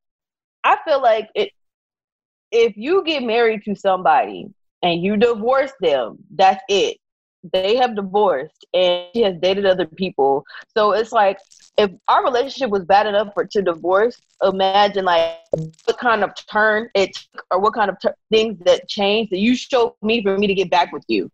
I 0.64 0.78
feel 0.86 1.02
like 1.02 1.30
it. 1.36 1.52
If 2.52 2.78
you 2.78 3.04
get 3.04 3.24
married 3.24 3.64
to 3.66 3.76
somebody 3.76 4.48
and 4.82 5.02
you 5.04 5.18
divorce 5.18 5.72
them, 5.82 6.18
that's 6.34 6.64
it. 6.70 6.98
They 7.54 7.76
have 7.76 7.96
divorced, 7.96 8.66
and 8.74 9.06
she 9.14 9.22
has 9.22 9.36
dated 9.42 9.66
other 9.66 9.86
people. 9.86 10.44
So 10.76 10.92
it's 10.94 11.12
like, 11.12 11.40
if 11.78 11.92
our 12.08 12.24
relationship 12.24 12.70
was 12.70 12.84
bad 12.86 13.06
enough 13.06 13.30
for 13.34 13.46
to 13.46 13.62
divorce, 13.62 14.20
imagine 14.42 15.06
like 15.06 15.38
what 15.86 15.98
kind 15.98 16.24
of 16.24 16.32
turn 16.50 16.90
it 16.96 17.16
took 17.16 17.46
or 17.52 17.60
what 17.60 17.74
kind 17.74 17.90
of 17.90 17.98
tur 18.02 18.16
things 18.32 18.58
that 18.66 18.88
changed 18.88 19.32
that 19.32 19.40
you 19.40 19.56
showed 19.56 19.94
me 20.02 20.24
for 20.24 20.38
me 20.38 20.48
to 20.48 20.54
get 20.56 20.70
back 20.72 20.92
with 20.92 21.04
you. 21.08 21.30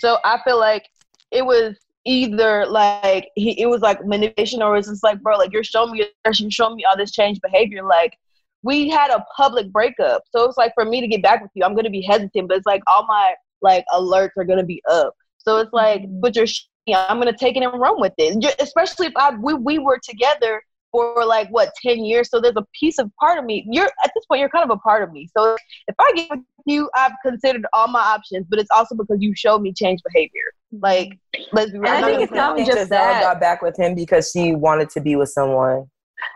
So 0.00 0.18
I 0.24 0.40
feel 0.44 0.58
like 0.58 0.88
it 1.30 1.44
was 1.44 1.76
either 2.06 2.66
like 2.66 3.28
he 3.36 3.60
it 3.60 3.66
was 3.66 3.82
like 3.82 4.04
manipulation 4.06 4.62
or 4.62 4.76
it's 4.76 4.88
just 4.88 5.04
like 5.04 5.20
bro 5.20 5.36
like 5.36 5.52
you're 5.52 5.62
showing 5.62 5.92
me 5.92 6.06
you're 6.24 6.50
showing 6.50 6.76
me 6.76 6.84
all 6.84 6.96
this 6.96 7.12
changed 7.12 7.42
behavior. 7.42 7.84
Like 7.84 8.16
we 8.62 8.88
had 8.88 9.10
a 9.10 9.24
public 9.36 9.70
breakup. 9.70 10.22
So 10.34 10.44
it's 10.44 10.56
like 10.56 10.72
for 10.74 10.84
me 10.84 11.00
to 11.00 11.06
get 11.06 11.22
back 11.22 11.42
with 11.42 11.50
you 11.54 11.64
i'm 11.64 11.74
gonna 11.74 11.90
be 11.90 12.02
hesitant 12.02 12.48
but 12.48 12.56
it's 12.56 12.66
like 12.66 12.82
all 12.86 13.06
my 13.06 13.34
like 13.62 13.84
alerts 13.92 14.30
are 14.38 14.44
gonna 14.44 14.64
be 14.64 14.82
up. 14.90 15.14
So 15.38 15.58
it's 15.58 15.72
like 15.72 16.02
mm-hmm. 16.02 16.20
but 16.20 16.34
you're 16.34 16.46
i'm 16.88 17.18
gonna 17.18 17.36
take 17.36 17.56
it 17.56 17.62
and 17.62 17.80
run 17.80 18.00
with 18.00 18.14
it. 18.18 18.56
Especially 18.60 19.06
if 19.06 19.12
i 19.16 19.34
we, 19.34 19.54
we 19.54 19.78
were 19.78 20.00
together 20.02 20.62
for 20.90 21.24
like 21.24 21.48
what 21.50 21.70
10 21.82 22.04
years 22.04 22.30
so 22.30 22.40
there's 22.40 22.56
a 22.56 22.66
piece 22.78 22.98
of 22.98 23.10
part 23.16 23.38
of 23.38 23.44
me 23.44 23.66
you're 23.70 23.86
at 24.04 24.10
this 24.14 24.24
point 24.26 24.40
you're 24.40 24.48
kind 24.48 24.64
of 24.64 24.70
a 24.70 24.80
part 24.80 25.02
of 25.02 25.12
me 25.12 25.28
so 25.36 25.56
if 25.88 25.94
i 25.98 26.12
get 26.14 26.30
with 26.30 26.40
you 26.66 26.90
i've 26.96 27.12
considered 27.24 27.64
all 27.72 27.88
my 27.88 28.00
options 28.00 28.46
but 28.50 28.58
it's 28.58 28.70
also 28.76 28.94
because 28.94 29.18
you 29.20 29.34
showed 29.34 29.62
me 29.62 29.72
change 29.72 30.00
behavior 30.12 30.42
mm-hmm. 30.72 30.82
like 30.82 31.18
let's 31.52 31.72
be 31.72 31.78
real. 31.78 31.92
And 31.92 32.04
I 32.04 32.08
think 32.08 32.22
it's 32.22 32.32
not 32.32 32.56
just 32.58 32.70
Gizelle 32.70 32.88
that. 32.88 33.22
got 33.22 33.40
back 33.40 33.62
with 33.62 33.78
him 33.78 33.94
because 33.94 34.30
she 34.30 34.54
wanted 34.54 34.90
to 34.90 35.00
be 35.00 35.16
with 35.16 35.30
someone. 35.30 35.86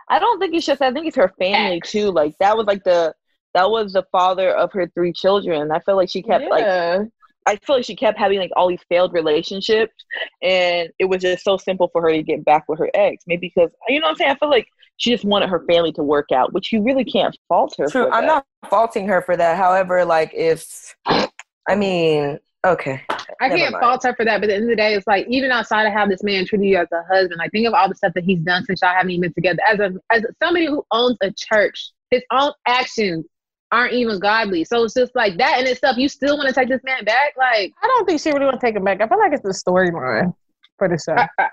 I 0.09 0.19
don't 0.19 0.39
think 0.39 0.55
it's 0.55 0.65
just 0.65 0.81
I 0.81 0.91
think 0.91 1.07
it's 1.07 1.15
her 1.15 1.31
family 1.39 1.81
too. 1.85 2.11
Like 2.11 2.35
that 2.39 2.55
was 2.55 2.65
like 2.65 2.83
the 2.83 3.13
that 3.53 3.69
was 3.69 3.93
the 3.93 4.03
father 4.11 4.51
of 4.51 4.71
her 4.73 4.87
three 4.93 5.13
children. 5.13 5.71
I 5.71 5.79
feel 5.79 5.95
like 5.95 6.09
she 6.09 6.21
kept 6.21 6.49
like 6.49 6.63
Yeah. 6.63 7.03
I 7.45 7.57
feel 7.57 7.77
like 7.77 7.85
she 7.85 7.95
kept 7.95 8.17
having 8.17 8.39
like 8.39 8.51
all 8.55 8.69
these 8.69 8.83
failed 8.89 9.13
relationships, 9.13 9.93
and 10.41 10.89
it 10.99 11.05
was 11.05 11.21
just 11.21 11.43
so 11.43 11.57
simple 11.57 11.89
for 11.91 12.01
her 12.01 12.11
to 12.11 12.23
get 12.23 12.43
back 12.43 12.65
with 12.67 12.79
her 12.79 12.89
ex. 12.93 13.23
Maybe 13.27 13.51
because 13.53 13.71
you 13.87 13.99
know 13.99 14.07
what 14.07 14.11
I'm 14.11 14.15
saying. 14.17 14.31
I 14.31 14.35
feel 14.35 14.49
like 14.49 14.67
she 14.97 15.11
just 15.11 15.25
wanted 15.25 15.49
her 15.49 15.63
family 15.69 15.91
to 15.93 16.03
work 16.03 16.31
out, 16.33 16.53
which 16.53 16.71
you 16.71 16.81
really 16.81 17.05
can't 17.05 17.37
fault 17.47 17.75
her. 17.77 17.87
True, 17.87 18.09
I'm 18.09 18.25
not 18.25 18.45
faulting 18.69 19.07
her 19.07 19.21
for 19.21 19.37
that. 19.37 19.57
However, 19.57 20.05
like 20.05 20.31
if 20.33 20.95
I 21.05 21.75
mean, 21.75 22.39
okay, 22.65 23.01
I 23.39 23.49
can't 23.49 23.73
mind. 23.73 23.81
fault 23.81 24.03
her 24.03 24.15
for 24.15 24.25
that. 24.25 24.41
But 24.41 24.45
at 24.45 24.47
the 24.47 24.55
end 24.55 24.63
of 24.63 24.69
the 24.69 24.75
day, 24.75 24.95
it's 24.95 25.07
like 25.07 25.27
even 25.29 25.51
outside 25.51 25.85
of 25.85 25.93
how 25.93 26.07
this 26.07 26.23
man 26.23 26.45
treated 26.45 26.65
you 26.65 26.77
as 26.77 26.87
a 26.91 27.03
husband, 27.13 27.37
like 27.37 27.51
think 27.51 27.67
of 27.67 27.73
all 27.73 27.89
the 27.89 27.95
stuff 27.95 28.13
that 28.15 28.23
he's 28.23 28.39
done 28.39 28.65
since 28.65 28.81
y'all 28.81 28.93
haven't 28.93 29.11
even 29.11 29.21
been 29.21 29.33
together. 29.33 29.59
As 29.67 29.79
a 29.79 29.93
as 30.11 30.23
somebody 30.41 30.65
who 30.65 30.83
owns 30.91 31.17
a 31.21 31.31
church, 31.31 31.91
his 32.09 32.23
own 32.31 32.53
actions 32.67 33.25
aren't 33.71 33.93
even 33.93 34.19
godly. 34.19 34.63
So 34.63 34.83
it's 34.83 34.93
just 34.93 35.15
like 35.15 35.37
that 35.37 35.59
in 35.59 35.67
itself. 35.67 35.97
You 35.97 36.09
still 36.09 36.37
want 36.37 36.47
to 36.49 36.53
take 36.53 36.69
this 36.69 36.81
man 36.83 37.03
back? 37.03 37.33
Like 37.37 37.73
I 37.81 37.87
don't 37.87 38.05
think 38.05 38.21
she 38.21 38.31
really 38.31 38.45
want 38.45 38.59
to 38.59 38.65
take 38.65 38.75
him 38.75 38.83
back. 38.83 39.01
I 39.01 39.07
feel 39.07 39.19
like 39.19 39.33
it's 39.33 39.43
the 39.43 39.49
storyline 39.49 40.33
for 40.77 40.87
the 40.87 40.97
show. 40.97 41.13
I, 41.13 41.27
I, 41.39 41.49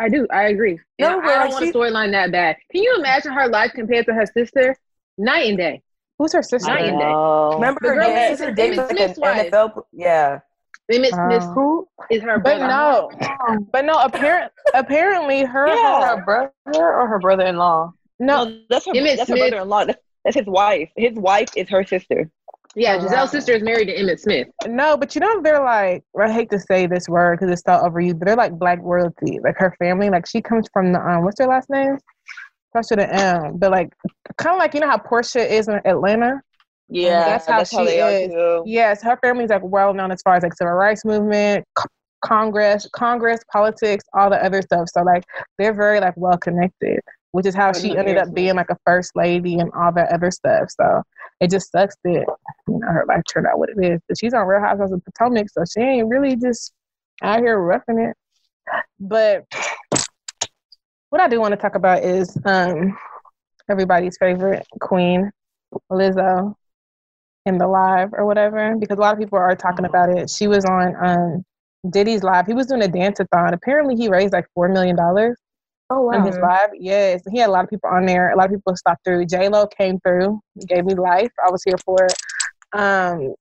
I 0.00 0.08
do. 0.08 0.26
I 0.32 0.48
agree. 0.48 0.78
No, 0.98 1.20
I 1.20 1.46
don't 1.46 1.50
want 1.50 1.64
a 1.64 1.72
storyline 1.72 2.12
that 2.12 2.32
bad. 2.32 2.56
Can 2.72 2.82
you 2.82 2.96
imagine 2.98 3.32
her 3.32 3.48
life 3.48 3.72
compared 3.74 4.06
to 4.06 4.14
her 4.14 4.26
sister? 4.26 4.76
Night 5.16 5.48
and 5.48 5.58
day. 5.58 5.82
Who's 6.18 6.32
her 6.32 6.42
sister? 6.42 6.72
Night 6.72 6.86
and 6.86 6.98
day. 6.98 7.12
Remember 7.54 7.80
her 7.82 7.94
girl 7.94 8.28
sister 8.28 8.52
dated 8.52 8.78
like 9.18 9.46
an 9.46 9.50
NFL. 9.50 9.82
Yeah. 9.92 10.40
Emmitt 10.90 11.10
Smith 11.10 11.42
um, 11.42 11.54
who 11.54 11.88
is 12.10 12.22
her 12.22 12.38
but 12.38 12.58
no 12.58 13.10
but 13.72 13.84
no 13.84 13.98
apparent, 14.00 14.50
apparently 14.74 15.44
her 15.44 15.68
yeah. 15.68 16.16
her 16.16 16.24
brother 16.24 16.52
or 16.74 17.06
her 17.06 17.18
brother-in-law 17.18 17.92
no, 18.20 18.44
no 18.44 18.60
that's 18.70 18.86
her, 18.86 18.92
Emmitt 18.92 19.16
that's 19.16 19.28
Smith. 19.28 19.38
her 19.38 19.50
brother-in-law 19.50 19.84
that's, 20.24 20.36
that's 20.36 20.46
his 20.46 20.46
wife 20.46 20.90
his 20.96 21.14
wife 21.14 21.48
is 21.56 21.68
her 21.68 21.84
sister 21.84 22.30
yeah, 22.74 22.98
Gizelle's 22.98 23.30
sister 23.30 23.52
is 23.52 23.62
married 23.62 23.86
to 23.86 23.96
Emmitt 23.96 24.20
Smith. 24.20 24.48
No, 24.66 24.96
but 24.96 25.14
you 25.14 25.20
know 25.20 25.42
they're 25.42 25.62
like 25.62 26.04
I 26.18 26.30
hate 26.30 26.50
to 26.50 26.60
say 26.60 26.86
this 26.86 27.08
word 27.08 27.38
because 27.38 27.52
it's 27.52 27.62
so 27.62 27.72
overused, 27.72 28.18
but 28.18 28.26
they're 28.26 28.36
like 28.36 28.58
black 28.58 28.78
royalty. 28.82 29.40
Like 29.42 29.56
her 29.56 29.74
family, 29.78 30.10
like 30.10 30.26
she 30.26 30.40
comes 30.40 30.68
from 30.72 30.92
the 30.92 31.00
um, 31.00 31.24
what's 31.24 31.38
their 31.38 31.48
last 31.48 31.70
name? 31.70 31.98
Starts 32.70 32.90
with 32.90 33.00
an 33.00 33.10
M, 33.10 33.56
but 33.56 33.70
like 33.70 33.92
kind 34.36 34.54
of 34.54 34.58
like 34.58 34.74
you 34.74 34.80
know 34.80 34.88
how 34.88 34.98
Porsha 34.98 35.44
is 35.48 35.68
in 35.68 35.80
Atlanta. 35.84 36.40
Yeah, 36.88 37.24
that's 37.24 37.46
how 37.46 37.58
that's 37.58 37.70
she 37.70 37.76
how 37.76 38.08
is. 38.08 38.62
Yes, 38.66 39.02
her 39.02 39.18
family's 39.22 39.50
like 39.50 39.62
well 39.64 39.94
known 39.94 40.12
as 40.12 40.22
far 40.22 40.36
as 40.36 40.42
like 40.42 40.54
civil 40.54 40.74
rights 40.74 41.04
movement, 41.04 41.64
Congress, 42.22 42.88
Congress, 42.94 43.40
politics, 43.50 44.04
all 44.14 44.30
the 44.30 44.42
other 44.44 44.62
stuff. 44.62 44.88
So 44.88 45.02
like 45.02 45.24
they're 45.58 45.74
very 45.74 46.00
like 46.00 46.14
well 46.16 46.38
connected, 46.38 47.00
which 47.32 47.46
is 47.46 47.54
how 47.54 47.72
she 47.72 47.96
ended 47.96 48.16
up 48.16 48.32
being 48.32 48.56
like 48.56 48.70
a 48.70 48.76
first 48.84 49.14
lady 49.14 49.58
and 49.58 49.70
all 49.72 49.92
that 49.92 50.12
other 50.12 50.30
stuff. 50.30 50.68
So 50.70 51.02
it 51.40 51.50
just 51.50 51.70
sucks 51.70 51.96
that 52.04 52.26
you 52.66 52.78
know 52.78 52.88
her 52.88 53.04
life 53.08 53.22
turned 53.32 53.46
out 53.46 53.58
what 53.58 53.70
it 53.70 53.84
is. 53.84 54.00
But 54.08 54.18
she's 54.18 54.34
on 54.34 54.46
Real 54.46 54.60
Housewives 54.60 54.92
of 54.92 55.04
Potomac, 55.04 55.48
so 55.50 55.64
she 55.64 55.80
ain't 55.80 56.08
really 56.08 56.36
just 56.36 56.72
out 57.22 57.40
here 57.40 57.58
roughing 57.58 58.00
it. 58.00 58.16
But 59.00 59.46
what 61.10 61.20
I 61.20 61.28
do 61.28 61.40
want 61.40 61.52
to 61.52 61.56
talk 61.56 61.74
about 61.74 62.04
is 62.04 62.36
um 62.44 62.96
everybody's 63.70 64.16
favorite 64.18 64.66
queen, 64.80 65.30
Lizzo 65.90 66.54
in 67.48 67.58
the 67.58 67.66
live 67.66 68.10
or 68.12 68.26
whatever 68.26 68.76
because 68.78 68.98
a 68.98 69.00
lot 69.00 69.14
of 69.14 69.18
people 69.18 69.38
are 69.38 69.56
talking 69.56 69.84
mm-hmm. 69.84 69.94
about 69.94 70.10
it. 70.10 70.30
She 70.30 70.46
was 70.46 70.64
on 70.64 70.94
um, 71.04 71.44
Diddy's 71.90 72.22
live. 72.22 72.46
He 72.46 72.54
was 72.54 72.66
doing 72.66 72.82
a 72.82 72.88
dance-a-thon. 72.88 73.54
Apparently, 73.54 73.96
he 73.96 74.08
raised 74.08 74.32
like 74.32 74.46
four 74.54 74.68
million 74.68 74.94
dollars. 74.94 75.38
Oh 75.90 76.02
wow! 76.02 76.24
His 76.24 76.36
live, 76.38 76.70
yes, 76.74 77.22
he 77.30 77.38
had 77.38 77.48
a 77.48 77.52
lot 77.52 77.64
of 77.64 77.70
people 77.70 77.88
on 77.90 78.04
there. 78.04 78.30
A 78.30 78.36
lot 78.36 78.46
of 78.46 78.52
people 78.52 78.76
stopped 78.76 79.04
through. 79.04 79.24
J 79.26 79.48
Lo 79.48 79.66
came 79.66 79.98
through, 80.00 80.40
gave 80.66 80.84
me 80.84 80.94
life. 80.94 81.32
I 81.46 81.50
was 81.50 81.62
here 81.64 81.78
for 81.84 82.04
it. 82.04 82.14
Um, 82.72 83.34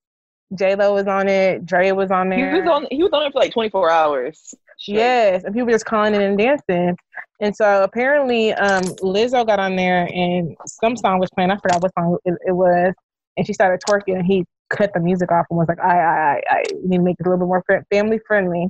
J 0.58 0.76
Lo 0.76 0.94
was 0.94 1.08
on 1.08 1.28
it. 1.28 1.66
Dre 1.66 1.92
was 1.92 2.10
on 2.10 2.30
there. 2.30 2.54
He 2.54 2.62
was 2.62 2.70
on. 2.70 2.88
He 2.90 3.04
was 3.04 3.12
on 3.12 3.26
it 3.26 3.34
for 3.34 3.40
like 3.40 3.52
twenty 3.54 3.70
four 3.70 3.90
hours. 3.90 4.54
Yes, 4.88 5.44
and 5.44 5.54
people 5.54 5.66
were 5.66 5.74
just 5.74 5.86
calling 5.86 6.16
in 6.16 6.22
and 6.22 6.38
dancing. 6.38 6.96
And 7.42 7.56
so 7.56 7.84
apparently, 7.84 8.54
um, 8.54 8.84
Lizzo 9.02 9.46
got 9.46 9.60
on 9.60 9.76
there, 9.76 10.08
and 10.14 10.56
some 10.68 10.96
song 10.96 11.20
was 11.20 11.30
playing. 11.32 11.52
I 11.52 11.58
forgot 11.58 11.82
what 11.82 11.92
song 11.96 12.18
it, 12.24 12.36
it 12.46 12.52
was 12.54 12.94
and 13.38 13.46
she 13.46 13.54
started 13.54 13.80
twerking 13.88 14.18
and 14.18 14.26
he 14.26 14.46
cut 14.70 14.92
the 14.94 15.00
music 15.00 15.32
off 15.32 15.46
and 15.50 15.58
was 15.58 15.68
like, 15.70 15.80
I, 15.80 16.00
I, 16.00 16.42
I, 16.50 16.58
I 16.58 16.64
need 16.84 16.98
to 16.98 17.04
make 17.04 17.18
it 17.20 17.26
a 17.26 17.30
little 17.30 17.46
bit 17.46 17.48
more 17.48 17.64
family 17.92 18.20
friendly. 18.28 18.68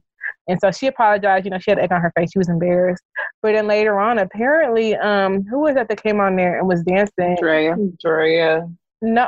And 0.48 0.60
so 0.60 0.72
she 0.72 0.88
apologized. 0.88 1.46
You 1.46 1.52
know, 1.52 1.60
she 1.60 1.72
had 1.72 1.80
egg 1.80 1.92
on 1.92 2.02
her 2.02 2.12
face. 2.16 2.32
She 2.32 2.40
was 2.40 2.50
embarrassed. 2.50 3.04
But 3.42 3.54
then 3.54 3.68
later 3.68 4.00
on, 4.00 4.20
apparently, 4.20 4.96
um, 4.96 5.44
who 5.44 5.60
was 5.60 5.76
that 5.76 5.90
that 5.90 6.02
came 6.02 6.20
on 6.20 6.36
there 6.36 6.60
and 6.60 6.68
was 6.68 6.84
dancing? 6.84 7.38
Draya. 7.42 7.76
Draya. 8.04 8.74
No, 9.02 9.28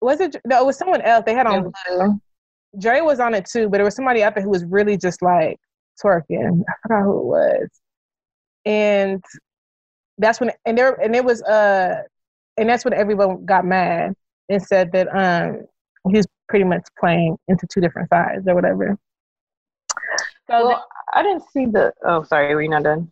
was 0.00 0.20
it? 0.20 0.36
No, 0.44 0.60
it 0.60 0.66
was 0.66 0.76
someone 0.76 1.00
else. 1.00 1.24
They 1.26 1.34
had 1.34 1.46
on 1.46 1.72
blue. 1.88 2.20
Dre 2.78 3.00
was 3.00 3.20
on 3.20 3.34
it 3.34 3.46
too, 3.46 3.68
but 3.68 3.78
there 3.78 3.84
was 3.84 3.94
somebody 3.94 4.22
out 4.22 4.34
there 4.34 4.42
who 4.42 4.50
was 4.50 4.64
really 4.64 4.96
just 4.96 5.22
like 5.22 5.58
twerking. 6.02 6.62
I 6.68 6.72
forgot 6.82 7.02
who 7.04 7.18
it 7.18 7.24
was. 7.24 7.68
And 8.66 9.24
that's 10.18 10.40
when, 10.40 10.50
and 10.66 10.76
there, 10.76 10.94
and 10.94 11.14
it 11.14 11.24
was, 11.24 11.42
uh, 11.42 12.02
and 12.56 12.68
that's 12.68 12.84
when 12.84 12.94
everyone 12.94 13.44
got 13.44 13.64
mad 13.64 14.14
and 14.48 14.62
said 14.62 14.92
that 14.92 15.08
um 15.14 15.66
he's 16.10 16.26
pretty 16.48 16.64
much 16.64 16.82
playing 16.98 17.36
into 17.48 17.66
two 17.72 17.80
different 17.80 18.08
sides 18.10 18.46
or 18.46 18.54
whatever. 18.54 18.98
So 20.50 20.68
well, 20.68 20.86
I 21.12 21.22
didn't 21.22 21.44
see 21.50 21.66
the. 21.66 21.92
Oh, 22.06 22.22
sorry, 22.22 22.54
were 22.54 22.62
you 22.62 22.68
not 22.68 22.82
done? 22.82 23.10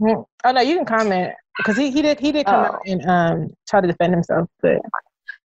Hmm. 0.00 0.22
Oh 0.44 0.52
no, 0.52 0.60
you 0.60 0.76
can 0.76 0.84
comment 0.84 1.34
because 1.58 1.76
he, 1.76 1.90
he 1.90 2.02
did 2.02 2.18
he 2.18 2.32
did 2.32 2.46
come 2.46 2.64
oh. 2.64 2.74
out 2.74 2.80
and 2.86 3.06
um 3.08 3.50
try 3.68 3.80
to 3.80 3.86
defend 3.86 4.12
himself, 4.12 4.48
but 4.60 4.80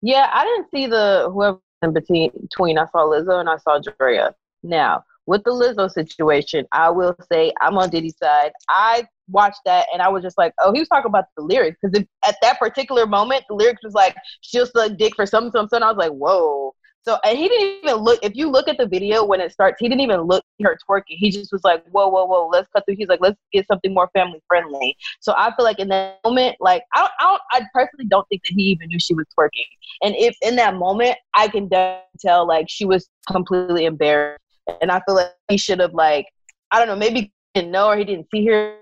yeah, 0.00 0.30
I 0.32 0.44
didn't 0.44 0.70
see 0.70 0.86
the 0.86 1.28
whoever 1.32 1.58
in 1.82 1.92
between. 1.92 2.30
between 2.40 2.78
I 2.78 2.86
saw 2.86 3.04
Lizzo 3.04 3.40
and 3.40 3.48
I 3.48 3.56
saw 3.58 3.78
Draya. 3.80 4.32
Now 4.62 5.04
with 5.28 5.44
the 5.44 5.50
Lizzo 5.50 5.90
situation, 5.90 6.66
I 6.72 6.88
will 6.88 7.14
say 7.30 7.52
I'm 7.60 7.76
on 7.76 7.90
Diddy's 7.90 8.16
side. 8.16 8.50
I 8.70 9.06
watched 9.28 9.60
that 9.66 9.86
and 9.92 10.00
I 10.00 10.08
was 10.08 10.22
just 10.22 10.38
like, 10.38 10.54
oh, 10.58 10.72
he 10.72 10.80
was 10.80 10.88
talking 10.88 11.10
about 11.10 11.26
the 11.36 11.42
lyrics 11.42 11.76
because 11.82 12.02
at 12.26 12.36
that 12.40 12.58
particular 12.58 13.06
moment, 13.06 13.44
the 13.46 13.54
lyrics 13.54 13.82
was 13.84 13.92
like, 13.92 14.16
she'll 14.40 14.66
suck 14.66 14.96
dick 14.96 15.14
for 15.14 15.26
some 15.26 15.50
some 15.50 15.68
son. 15.68 15.82
I 15.82 15.88
was 15.88 15.98
like, 15.98 16.12
whoa. 16.12 16.74
So 17.08 17.18
and 17.24 17.38
he 17.38 17.48
didn't 17.48 17.84
even 17.84 18.02
look. 18.02 18.18
If 18.22 18.36
you 18.36 18.50
look 18.50 18.68
at 18.68 18.76
the 18.76 18.86
video 18.86 19.24
when 19.24 19.40
it 19.40 19.50
starts, 19.50 19.78
he 19.80 19.88
didn't 19.88 20.02
even 20.02 20.20
look 20.20 20.44
her 20.60 20.76
twerking. 20.86 21.16
He 21.16 21.30
just 21.30 21.50
was 21.50 21.64
like, 21.64 21.82
whoa, 21.88 22.06
whoa, 22.06 22.26
whoa, 22.26 22.48
let's 22.48 22.68
cut 22.76 22.84
through. 22.84 22.96
He's 22.98 23.08
like, 23.08 23.20
let's 23.22 23.38
get 23.50 23.66
something 23.66 23.94
more 23.94 24.10
family 24.12 24.42
friendly. 24.46 24.94
So 25.20 25.32
I 25.34 25.54
feel 25.56 25.64
like 25.64 25.78
in 25.78 25.88
that 25.88 26.18
moment, 26.22 26.56
like 26.60 26.82
I 26.94 27.00
don't, 27.00 27.12
I, 27.18 27.24
don't, 27.24 27.42
I 27.50 27.66
personally 27.72 28.04
don't 28.10 28.28
think 28.28 28.42
that 28.42 28.52
he 28.54 28.64
even 28.64 28.88
knew 28.88 29.00
she 29.00 29.14
was 29.14 29.24
twerking. 29.38 29.64
And 30.02 30.14
if 30.16 30.36
in 30.42 30.56
that 30.56 30.74
moment, 30.74 31.16
I 31.34 31.48
can 31.48 31.70
tell 31.70 32.46
like 32.46 32.66
she 32.68 32.84
was 32.84 33.08
completely 33.32 33.86
embarrassed, 33.86 34.44
and 34.82 34.92
I 34.92 35.00
feel 35.06 35.14
like 35.14 35.32
he 35.48 35.56
should 35.56 35.80
have 35.80 35.94
like, 35.94 36.26
I 36.72 36.78
don't 36.78 36.88
know, 36.88 36.96
maybe 36.96 37.32
didn't 37.54 37.70
know 37.70 37.86
or 37.86 37.96
he 37.96 38.04
didn't 38.04 38.26
see 38.30 38.44
her 38.44 38.76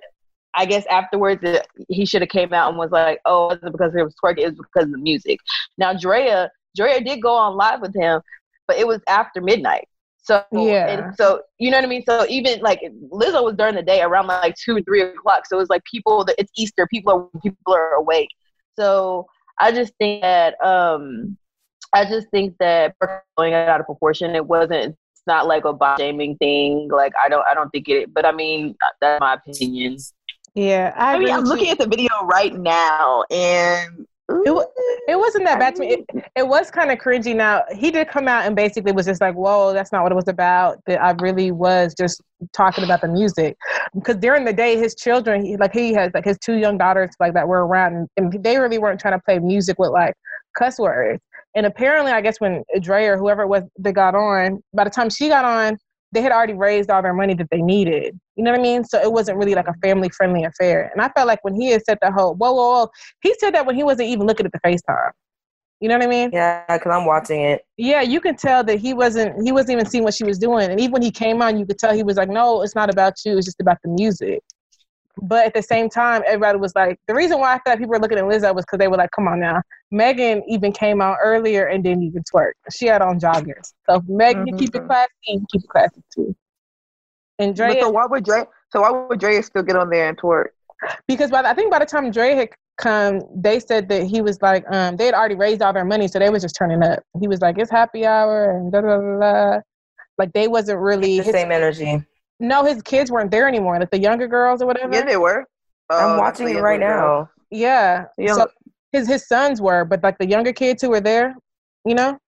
I 0.56 0.64
guess 0.64 0.86
afterwards 0.86 1.42
it, 1.44 1.66
he 1.88 2.06
should 2.06 2.22
have 2.22 2.30
came 2.30 2.52
out 2.54 2.70
and 2.70 2.78
was 2.78 2.90
like, 2.90 3.20
"Oh, 3.26 3.50
it 3.50 3.56
wasn't 3.56 3.72
because 3.72 3.94
it 3.94 4.02
was 4.02 4.14
twerking; 4.22 4.38
it 4.38 4.56
was 4.56 4.66
because 4.72 4.84
of 4.86 4.92
the 4.92 4.98
music." 4.98 5.38
Now 5.76 5.92
Draya, 5.92 6.48
Draya 6.76 7.04
did 7.04 7.22
go 7.22 7.34
on 7.34 7.56
live 7.56 7.80
with 7.80 7.94
him, 7.94 8.20
but 8.66 8.76
it 8.76 8.86
was 8.86 9.00
after 9.08 9.40
midnight. 9.40 9.88
So 10.18 10.44
yeah, 10.52 11.12
so 11.12 11.42
you 11.58 11.70
know 11.70 11.76
what 11.76 11.84
I 11.84 11.88
mean. 11.88 12.02
So 12.04 12.26
even 12.28 12.60
like 12.60 12.80
Lizzo 13.12 13.44
was 13.44 13.54
during 13.54 13.76
the 13.76 13.82
day 13.82 14.02
around 14.02 14.26
like 14.26 14.56
two, 14.56 14.82
three 14.82 15.02
o'clock. 15.02 15.46
So 15.46 15.56
it 15.56 15.60
was 15.60 15.68
like 15.68 15.84
people 15.84 16.24
that 16.24 16.34
it's 16.36 16.50
Easter, 16.56 16.86
people 16.88 17.12
are 17.12 17.40
people 17.40 17.72
are 17.72 17.92
awake. 17.92 18.30
So 18.76 19.26
I 19.60 19.70
just 19.70 19.92
think 19.98 20.22
that 20.22 20.60
um 20.64 21.36
I 21.92 22.04
just 22.04 22.28
think 22.30 22.56
that 22.58 22.94
going 23.38 23.52
it 23.52 23.68
out 23.68 23.80
of 23.80 23.86
proportion. 23.86 24.34
It 24.34 24.44
wasn't. 24.44 24.96
It's 25.12 25.22
not 25.26 25.46
like 25.46 25.64
a 25.64 25.72
body 25.72 26.02
shaming 26.02 26.36
thing. 26.36 26.88
Like 26.90 27.12
I 27.24 27.28
don't. 27.28 27.46
I 27.48 27.54
don't 27.54 27.70
think 27.70 27.88
it. 27.88 28.12
But 28.12 28.26
I 28.26 28.32
mean, 28.32 28.74
that's 29.00 29.20
my 29.20 29.34
opinion. 29.34 29.96
Yeah, 30.54 30.92
I, 30.96 31.14
I 31.14 31.18
mean, 31.18 31.30
I'm 31.30 31.44
looking 31.44 31.70
at 31.70 31.78
the 31.78 31.86
video 31.86 32.10
right 32.24 32.54
now, 32.54 33.24
and 33.30 34.06
it, 34.28 34.68
it 35.08 35.18
wasn't 35.18 35.44
that 35.44 35.58
bad 35.58 35.76
to 35.76 35.80
me. 35.82 35.92
It, 35.92 36.24
it 36.34 36.48
was 36.48 36.70
kind 36.70 36.90
of 36.90 36.98
cringy. 36.98 37.34
Now 37.34 37.62
he 37.72 37.90
did 37.90 38.08
come 38.08 38.26
out 38.26 38.44
and 38.44 38.56
basically 38.56 38.92
was 38.92 39.06
just 39.06 39.20
like, 39.20 39.34
"Whoa, 39.34 39.72
that's 39.72 39.92
not 39.92 40.02
what 40.02 40.10
it 40.10 40.16
was 40.16 40.28
about." 40.28 40.78
That 40.86 41.00
I 41.02 41.12
really 41.20 41.52
was 41.52 41.94
just 41.94 42.20
talking 42.52 42.84
about 42.84 43.02
the 43.02 43.08
music 43.08 43.56
because 43.94 44.16
during 44.16 44.44
the 44.44 44.52
day, 44.52 44.76
his 44.76 44.94
children, 44.94 45.44
he, 45.44 45.56
like 45.56 45.72
he 45.72 45.92
has 45.94 46.10
like 46.12 46.24
his 46.24 46.38
two 46.38 46.56
young 46.56 46.76
daughters, 46.76 47.10
like 47.20 47.34
that 47.34 47.46
were 47.46 47.66
around, 47.66 47.94
and, 47.94 48.08
and 48.16 48.44
they 48.44 48.58
really 48.58 48.78
weren't 48.78 49.00
trying 49.00 49.14
to 49.14 49.22
play 49.24 49.38
music 49.38 49.78
with 49.78 49.90
like 49.90 50.14
cuss 50.58 50.78
words. 50.78 51.22
And 51.54 51.64
apparently, 51.64 52.12
I 52.12 52.20
guess 52.20 52.40
when 52.40 52.64
Dre 52.80 53.06
or 53.06 53.16
whoever 53.16 53.42
it 53.42 53.48
was 53.48 53.62
that 53.78 53.92
got 53.92 54.14
on, 54.14 54.60
by 54.74 54.84
the 54.84 54.90
time 54.90 55.08
she 55.08 55.28
got 55.28 55.44
on, 55.44 55.78
they 56.12 56.22
had 56.22 56.32
already 56.32 56.54
raised 56.54 56.90
all 56.90 57.02
their 57.02 57.14
money 57.14 57.34
that 57.34 57.48
they 57.50 57.61
needed. 57.61 58.18
You 58.36 58.44
know 58.44 58.52
what 58.52 58.61
I 58.61 58.62
mean? 58.62 58.84
So 58.84 59.00
it 59.00 59.12
wasn't 59.12 59.38
really 59.38 59.54
like 59.54 59.68
a 59.68 59.74
family 59.74 60.09
friendly 60.11 60.44
affair. 60.44 60.90
And 60.92 61.02
I 61.02 61.09
felt 61.11 61.26
like 61.26 61.42
when 61.42 61.54
he 61.54 61.68
had 61.68 61.82
said 61.84 61.98
the 62.00 62.12
whole, 62.12 62.34
whoa, 62.34 62.52
whoa, 62.52 62.84
whoa, 62.84 62.90
he 63.22 63.34
said 63.38 63.54
that 63.54 63.66
when 63.66 63.76
he 63.76 63.82
wasn't 63.82 64.09
even 64.09 64.26
looking 64.26 64.46
at 64.46 64.52
the 64.52 64.61
FaceTime. 64.61 65.11
You 65.80 65.88
know 65.88 65.96
what 65.96 66.04
I 66.04 66.09
mean? 66.09 66.30
Yeah, 66.32 66.64
because 66.68 66.90
I'm 66.90 67.04
watching 67.04 67.42
it. 67.42 67.62
Yeah, 67.76 68.00
you 68.00 68.20
can 68.20 68.34
tell 68.34 68.64
that 68.64 68.78
he 68.78 68.94
wasn't 68.94 69.44
he 69.44 69.52
wasn't 69.52 69.72
even 69.72 69.86
seeing 69.86 70.04
what 70.04 70.14
she 70.14 70.24
was 70.24 70.38
doing. 70.38 70.70
And 70.70 70.80
even 70.80 70.92
when 70.92 71.02
he 71.02 71.11
came 71.11 71.42
on, 71.42 71.59
you 71.59 71.66
could 71.66 71.78
tell 71.78 71.92
he 71.92 72.02
was 72.02 72.16
like, 72.16 72.30
No, 72.30 72.62
it's 72.62 72.74
not 72.74 72.88
about 72.88 73.12
you, 73.26 73.36
it's 73.36 73.46
just 73.46 73.61
about 73.61 73.76
the 73.84 73.90
music. 73.90 74.42
But 75.22 75.46
at 75.46 75.54
the 75.54 75.62
same 75.62 75.88
time, 75.88 76.22
everybody 76.26 76.58
was 76.58 76.74
like, 76.74 76.98
the 77.08 77.14
reason 77.14 77.40
why 77.40 77.54
I 77.54 77.58
thought 77.58 77.78
people 77.78 77.92
were 77.92 77.98
looking 77.98 78.18
at 78.18 78.24
Lizzo 78.24 78.54
was 78.54 78.64
because 78.64 78.78
they 78.78 78.88
were 78.88 78.98
like, 78.98 79.10
come 79.12 79.26
on 79.28 79.40
now. 79.40 79.62
Megan 79.90 80.42
even 80.48 80.72
came 80.72 81.00
out 81.00 81.16
earlier 81.22 81.66
and 81.66 81.82
didn't 81.82 82.02
even 82.02 82.22
twerk. 82.22 82.52
She 82.70 82.86
had 82.86 83.00
on 83.00 83.18
joggers. 83.18 83.72
So 83.88 84.02
Megan 84.06 84.46
mm-hmm. 84.46 84.58
keep 84.58 84.74
it 84.74 84.78
mm-hmm. 84.78 84.86
classy, 84.86 85.10
you 85.26 85.46
keep 85.50 85.62
it 85.62 85.68
classy 85.68 86.02
too. 86.14 86.36
And 87.38 87.56
Dre. 87.56 87.68
But 87.68 87.80
so 87.80 87.90
why 87.90 88.06
would 88.06 88.24
Dre? 88.24 88.44
So 88.70 88.82
why 88.82 88.90
would 88.90 89.20
Dre 89.20 89.40
still 89.42 89.62
get 89.62 89.76
on 89.76 89.88
there 89.88 90.08
and 90.08 90.18
twerk? 90.18 90.48
Because 91.08 91.30
by 91.30 91.42
the, 91.42 91.48
I 91.48 91.54
think 91.54 91.70
by 91.70 91.78
the 91.78 91.86
time 91.86 92.10
Dre 92.10 92.34
had 92.34 92.50
come, 92.76 93.22
they 93.34 93.60
said 93.60 93.88
that 93.88 94.04
he 94.04 94.20
was 94.20 94.42
like, 94.42 94.64
um, 94.70 94.96
they 94.96 95.06
had 95.06 95.14
already 95.14 95.34
raised 95.34 95.62
all 95.62 95.72
their 95.72 95.84
money, 95.84 96.08
so 96.08 96.18
they 96.18 96.28
was 96.28 96.42
just 96.42 96.56
turning 96.56 96.82
up. 96.82 97.02
He 97.20 97.28
was 97.28 97.40
like, 97.40 97.58
it's 97.58 97.70
happy 97.70 98.04
hour 98.04 98.50
and 98.50 98.70
da 98.70 98.82
da 98.82 98.98
da 98.98 99.18
da. 99.20 99.60
Like 100.18 100.32
they 100.32 100.48
wasn't 100.48 100.80
really 100.80 101.18
the 101.18 101.24
his, 101.24 101.32
same 101.32 101.52
energy. 101.52 102.02
No, 102.39 102.64
his 102.64 102.82
kids 102.82 103.11
weren't 103.11 103.30
there 103.30 103.49
anymore. 103.49 103.78
Like 103.78 103.91
the 103.91 103.99
younger 103.99 104.28
girls 104.28 104.61
or 104.61 104.66
whatever. 104.66 104.95
Yeah, 104.95 105.05
they 105.05 105.16
were. 105.16 105.47
I'm 105.91 106.12
oh, 106.12 106.18
watching 106.18 106.49
it 106.49 106.61
right 106.61 106.80
now. 106.80 107.30
Yeah. 107.51 108.07
So 108.26 108.49
his 108.93 109.09
his 109.09 109.26
sons 109.26 109.61
were, 109.61 109.84
but 109.84 110.03
like 110.03 110.18
the 110.18 110.26
younger 110.26 110.53
kids 110.53 110.82
who 110.82 110.91
were 110.91 111.01
there, 111.01 111.34
you 111.84 111.95
know. 111.95 112.18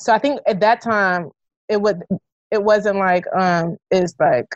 So 0.00 0.12
I 0.12 0.18
think 0.18 0.40
at 0.46 0.60
that 0.60 0.80
time 0.80 1.30
it 1.68 1.80
would 1.80 2.02
it 2.50 2.62
wasn't 2.62 2.98
like 2.98 3.24
um 3.34 3.76
it's 3.90 4.14
like 4.18 4.46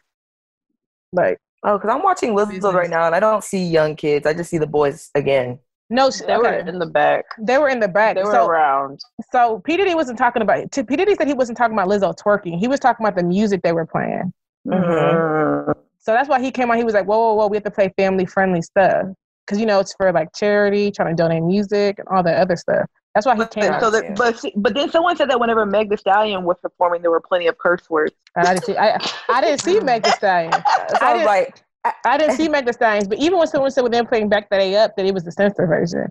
like 1.13 1.39
oh 1.65 1.79
because 1.79 1.95
I'm 1.95 2.03
watching 2.03 2.35
Lizzo 2.35 2.73
right 2.73 2.91
now 2.91 3.07
and 3.07 3.15
I 3.15 3.21
don't 3.21 3.45
see 3.45 3.65
young 3.65 3.97
kids. 3.97 4.27
I 4.27 4.35
just 4.35 4.51
see 4.51 4.59
the 4.59 4.67
boys 4.67 5.11
again. 5.15 5.59
No, 5.91 6.11
they 6.11 6.25
okay. 6.25 6.37
were 6.37 6.59
in 6.59 6.79
the 6.79 6.87
back. 6.87 7.25
They 7.39 7.57
were 7.57 7.69
in 7.71 7.81
the 7.81 7.89
back. 7.89 8.17
They 8.17 8.23
were 8.23 8.33
so, 8.33 8.47
around. 8.47 9.01
So 9.33 9.61
P 9.65 9.77
Diddy 9.77 9.95
wasn't 9.95 10.19
talking 10.19 10.43
about. 10.43 10.71
P 10.71 10.97
Diddy 10.97 11.15
said 11.15 11.27
he 11.27 11.35
wasn't 11.35 11.57
talking 11.57 11.73
about 11.73 11.89
Lizzo 11.89 12.15
twerking. 12.17 12.59
He 12.59 12.69
was 12.69 12.79
talking 12.79 13.07
about 13.07 13.17
the 13.17 13.25
music 13.25 13.63
they 13.63 13.73
were 13.73 13.87
playing. 13.87 14.33
Mm-hmm. 14.67 15.73
So 15.99 16.13
that's 16.13 16.29
why 16.29 16.41
he 16.41 16.51
came 16.51 16.71
on. 16.71 16.77
He 16.77 16.85
was 16.85 16.95
like, 16.95 17.07
"Whoa, 17.07 17.19
whoa, 17.19 17.35
whoa! 17.35 17.47
We 17.49 17.57
have 17.57 17.65
to 17.65 17.71
play 17.71 17.93
family 17.97 18.25
friendly 18.25 18.63
stuff 18.63 19.07
because 19.47 19.61
you 19.61 19.67
know 19.67 19.81
it's 19.81 19.95
for 19.95 20.13
like 20.13 20.29
charity, 20.35 20.91
trying 20.91 21.15
to 21.15 21.23
donate 21.23 21.43
music 21.43 21.99
and 21.99 22.09
all 22.09 22.23
that 22.23 22.39
other 22.39 22.57
stuff." 22.57 22.87
That's 23.15 23.27
why 23.27 23.35
he 23.35 23.39
but, 23.39 23.51
came. 23.51 23.81
So 23.81 23.91
that, 23.91 24.17
but 24.17 24.43
but 24.57 24.75
then 24.75 24.91
someone 24.91 25.17
said 25.17 25.29
that 25.31 25.41
whenever 25.41 25.67
Meg 25.67 25.91
Thee 25.91 25.97
Stallion 25.97 26.45
was 26.45 26.57
performing, 26.63 27.03
there 27.03 27.11
were 27.11 27.21
plenty 27.21 27.47
of 27.47 27.59
curse 27.59 27.91
words. 27.91 28.15
I 28.37 28.55
didn't 28.55 28.65
see. 28.65 28.77
I, 28.77 28.99
I 29.29 29.41
didn't 29.41 29.61
see 29.61 29.81
Meg 29.81 30.05
Thee 30.05 30.11
Stallion. 30.13 30.53
so 30.89 30.97
I 31.01 31.15
was 31.15 31.25
like, 31.25 31.63
I, 31.85 31.93
I, 32.05 32.19
didn't 32.19 32.37
see 32.37 32.49
Meg 32.49 32.65
Thee 32.65 32.73
Stallions, 32.73 33.09
but 33.09 33.19
even 33.19 33.39
when 33.39 33.49
someone 33.49 33.71
said 33.71 33.83
when 33.83 33.93
they 33.93 34.01
were 34.01 34.09
playing 34.09 34.29
Back 34.29 34.51
That 34.51 34.61
A 34.61 34.77
Up 34.77 34.97
that 34.97 35.05
it 35.05 35.13
was 35.13 35.25
the 35.25 35.33
censor 35.33 35.67
version. 35.67 36.11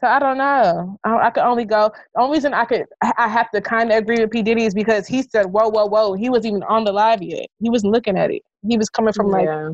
So 0.00 0.06
I 0.06 0.20
don't 0.20 0.38
know. 0.38 0.96
I, 1.02 1.26
I 1.26 1.30
could 1.30 1.42
only 1.42 1.64
go. 1.64 1.90
The 2.14 2.20
only 2.20 2.36
reason 2.36 2.54
I 2.54 2.64
could, 2.64 2.86
I 3.02 3.26
have 3.26 3.50
to 3.50 3.60
kind 3.60 3.90
of 3.90 3.98
agree 3.98 4.20
with 4.20 4.30
P 4.30 4.42
Diddy 4.42 4.64
is 4.64 4.74
because 4.74 5.08
he 5.08 5.22
said, 5.22 5.46
"Whoa, 5.46 5.68
whoa, 5.68 5.86
whoa!" 5.86 6.14
He 6.14 6.30
wasn't 6.30 6.46
even 6.52 6.62
on 6.64 6.84
the 6.84 6.92
live 6.92 7.20
yet. 7.20 7.46
He 7.60 7.68
wasn't 7.68 7.92
looking 7.92 8.16
at 8.16 8.30
it. 8.30 8.42
He 8.66 8.78
was 8.78 8.88
coming 8.88 9.12
from 9.12 9.28
like 9.28 9.46
yeah. 9.46 9.70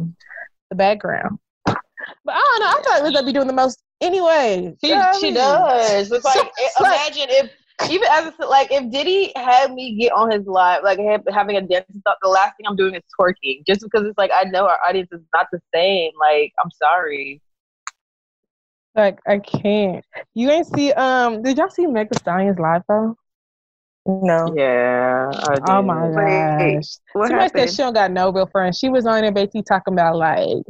the 0.71 0.77
background. 0.77 1.39
But 1.67 1.77
I 2.29 2.39
don't 2.39 2.61
know. 2.61 2.67
I 2.67 3.01
thought 3.01 3.13
Lizzo 3.13 3.27
be 3.27 3.33
doing 3.33 3.47
the 3.47 3.53
most 3.53 3.83
anyway. 4.01 4.75
She, 4.83 4.99
she 5.21 5.33
does. 5.33 6.11
It's 6.11 6.25
like, 6.25 6.51
imagine 6.81 7.27
if 7.29 7.51
even 7.91 8.09
as 8.11 8.33
a, 8.41 8.47
like 8.47 8.69
if 8.71 8.91
Diddy 8.91 9.33
had 9.37 9.73
me 9.73 9.99
get 9.99 10.13
on 10.13 10.31
his 10.31 10.47
live, 10.47 10.83
like 10.85 10.99
having 11.31 11.57
a 11.57 11.61
dance, 11.61 11.85
the 12.23 12.29
last 12.29 12.57
thing 12.57 12.67
I'm 12.67 12.77
doing 12.77 12.95
is 12.95 13.03
twerking, 13.19 13.67
just 13.67 13.83
because 13.83 14.07
it's 14.07 14.17
like 14.17 14.31
I 14.33 14.45
know 14.45 14.67
our 14.67 14.79
audience 14.89 15.11
is 15.13 15.21
not 15.35 15.49
the 15.53 15.61
same. 15.75 16.13
Like 16.19 16.53
I'm 16.65 16.71
sorry. 16.71 17.43
Like 18.95 19.19
I 19.27 19.39
can't. 19.39 20.05
You 20.35 20.51
ain't 20.51 20.67
see. 20.67 20.93
Um, 20.93 21.43
did 21.43 21.59
y'all 21.59 21.71
see 21.71 21.87
Meg 21.87 22.09
Thee 22.11 22.19
Stallion's 22.19 22.59
live 22.59 22.83
though? 22.89 23.17
No. 24.07 24.55
Yeah. 24.57 25.31
Oh 25.69 25.83
my 25.83 26.11
gosh. 26.11 26.99
What 27.15 27.29
Somebody 27.29 27.51
said 27.55 27.71
she 27.71 27.77
don't 27.79 27.95
got 27.95 28.11
no 28.11 28.31
real 28.31 28.47
friends. 28.47 28.79
She 28.79 28.89
was 28.89 29.07
on 29.07 29.23
there 29.23 29.33
basically 29.33 29.63
talking 29.63 29.95
about 29.95 30.17
like 30.17 30.63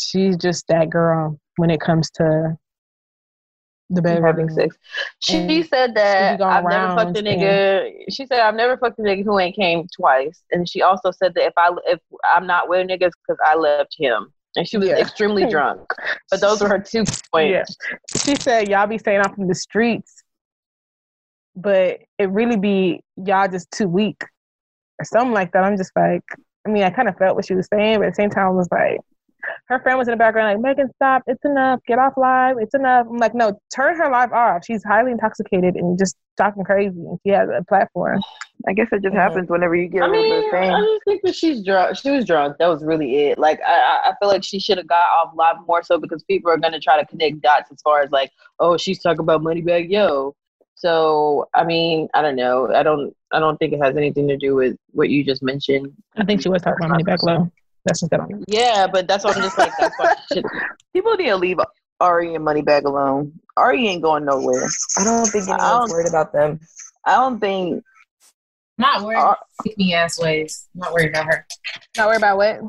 she's 0.00 0.36
just 0.36 0.66
that 0.68 0.90
girl 0.90 1.38
when 1.56 1.70
it 1.70 1.80
comes 1.80 2.10
to 2.12 2.58
the 3.90 4.02
bedroom. 4.02 4.24
having 4.24 4.48
sex. 4.50 4.76
She 5.20 5.62
said 5.62 5.94
that 5.94 6.40
I've 6.40 6.64
never 6.64 6.94
fucked 6.94 7.18
a 7.18 7.22
nigga. 7.22 7.86
And... 7.86 8.12
She 8.12 8.26
said 8.26 8.40
I've 8.40 8.54
never 8.54 8.76
fucked 8.76 8.98
a 8.98 9.02
nigga 9.02 9.24
who 9.24 9.38
ain't 9.38 9.56
came 9.56 9.86
twice, 9.94 10.42
and 10.50 10.68
she 10.68 10.82
also 10.82 11.10
said 11.10 11.34
that 11.34 11.46
if 11.46 11.52
I 11.56 11.70
if 11.86 12.00
I'm 12.34 12.46
not 12.46 12.68
with 12.68 12.86
niggas 12.88 13.12
because 13.26 13.38
I 13.44 13.56
left 13.56 13.94
him. 13.96 14.32
And 14.56 14.68
she 14.68 14.78
was 14.78 14.88
yeah. 14.88 14.98
extremely 14.98 15.46
drunk. 15.50 15.82
But 16.30 16.40
those 16.40 16.60
were 16.60 16.68
her 16.68 16.78
two 16.78 17.04
points. 17.32 17.76
Yeah. 17.90 18.20
She 18.24 18.36
said, 18.36 18.68
Y'all 18.68 18.86
be 18.86 18.98
staying 18.98 19.20
off 19.20 19.34
from 19.34 19.48
the 19.48 19.54
streets, 19.54 20.22
but 21.56 22.00
it 22.18 22.30
really 22.30 22.56
be 22.56 23.00
y'all 23.16 23.48
just 23.48 23.70
too 23.70 23.88
weak 23.88 24.22
or 24.98 25.04
something 25.04 25.32
like 25.32 25.52
that. 25.52 25.64
I'm 25.64 25.76
just 25.76 25.92
like, 25.96 26.24
I 26.66 26.70
mean, 26.70 26.82
I 26.82 26.90
kind 26.90 27.08
of 27.08 27.16
felt 27.16 27.36
what 27.36 27.46
she 27.46 27.54
was 27.54 27.68
saying, 27.72 27.98
but 27.98 28.06
at 28.06 28.10
the 28.10 28.22
same 28.22 28.30
time, 28.30 28.46
I 28.46 28.50
was 28.50 28.68
like, 28.70 29.00
her 29.66 29.80
friend 29.80 29.98
was 29.98 30.08
in 30.08 30.12
the 30.12 30.16
background 30.16 30.62
like, 30.62 30.76
Megan, 30.76 30.90
stop. 30.94 31.22
It's 31.26 31.44
enough. 31.44 31.80
Get 31.86 31.98
off 31.98 32.14
live. 32.16 32.56
It's 32.58 32.74
enough. 32.74 33.06
I'm 33.08 33.16
like, 33.16 33.34
no, 33.34 33.58
turn 33.74 33.96
her 33.96 34.10
live 34.10 34.32
off. 34.32 34.64
She's 34.64 34.82
highly 34.84 35.12
intoxicated 35.12 35.76
and 35.76 35.98
just 35.98 36.16
talking 36.36 36.64
crazy. 36.64 36.98
And 36.98 37.18
she 37.24 37.32
has 37.32 37.48
a 37.48 37.64
platform. 37.64 38.20
I 38.68 38.74
guess 38.74 38.88
it 38.92 39.02
just 39.02 39.14
mm-hmm. 39.14 39.16
happens 39.16 39.48
whenever 39.48 39.74
you 39.74 39.88
get. 39.88 40.02
I 40.02 40.08
mean, 40.08 40.32
I 40.52 40.80
just 40.80 41.04
think 41.06 41.22
that 41.24 41.34
she's 41.34 41.64
drunk. 41.64 41.96
She 41.96 42.10
was 42.10 42.26
drunk. 42.26 42.56
That 42.58 42.66
was 42.66 42.84
really 42.84 43.28
it. 43.28 43.38
Like, 43.38 43.58
I, 43.66 44.10
I 44.10 44.12
feel 44.20 44.28
like 44.28 44.44
she 44.44 44.60
should 44.60 44.76
have 44.76 44.86
got 44.86 45.04
off 45.04 45.32
live 45.34 45.56
more 45.66 45.82
so 45.82 45.98
because 45.98 46.22
people 46.24 46.50
are 46.50 46.58
going 46.58 46.74
to 46.74 46.80
try 46.80 47.00
to 47.00 47.06
connect 47.06 47.40
dots 47.40 47.70
as 47.70 47.80
far 47.80 48.02
as 48.02 48.10
like, 48.10 48.30
oh, 48.58 48.76
she's 48.76 49.00
talking 49.00 49.20
about 49.20 49.40
Moneybagg 49.40 49.90
Yo. 49.90 50.34
So, 50.74 51.48
I 51.54 51.64
mean, 51.64 52.08
I 52.14 52.22
don't 52.22 52.36
know. 52.36 52.72
I 52.74 52.82
don't. 52.82 53.14
I 53.32 53.38
don't 53.38 53.56
think 53.58 53.72
it 53.72 53.82
has 53.82 53.96
anything 53.96 54.26
to 54.28 54.36
do 54.36 54.54
with 54.56 54.76
what 54.92 55.08
you 55.08 55.22
just 55.22 55.42
mentioned. 55.42 55.92
I 56.16 56.24
think 56.24 56.42
she 56.42 56.48
was 56.48 56.62
talking 56.62 56.86
about 56.86 57.00
Moneybagg 57.00 57.22
Low. 57.22 57.50
That's 57.84 58.00
just 58.00 58.12
on 58.12 58.44
Yeah, 58.48 58.86
but 58.92 59.08
that's 59.08 59.24
what 59.24 59.36
I'm 59.36 59.42
just 59.42 59.58
like. 59.58 59.72
That's 59.78 59.98
why 59.98 60.14
people 60.92 61.14
need 61.16 61.26
to 61.26 61.36
leave 61.36 61.58
Ari 62.00 62.34
and 62.34 62.44
Moneybagg 62.44 62.84
alone. 62.84 63.32
Ari 63.56 63.86
ain't 63.88 64.02
going 64.02 64.24
nowhere. 64.24 64.66
I 64.98 65.04
don't 65.04 65.26
think 65.26 65.48
anyone's 65.48 65.92
worried 65.92 66.08
about 66.08 66.32
them. 66.32 66.60
I 67.04 67.14
don't 67.14 67.38
think. 67.40 67.84
Not 68.78 69.02
worried. 69.02 69.18
Uh, 69.18 69.34
pick 69.62 69.76
me 69.76 69.92
ass 69.94 70.18
ways. 70.18 70.68
Not 70.74 70.92
worried 70.92 71.10
about 71.10 71.26
her. 71.26 71.46
Not 71.96 72.08
worried 72.08 72.16
about 72.18 72.36
what? 72.38 72.60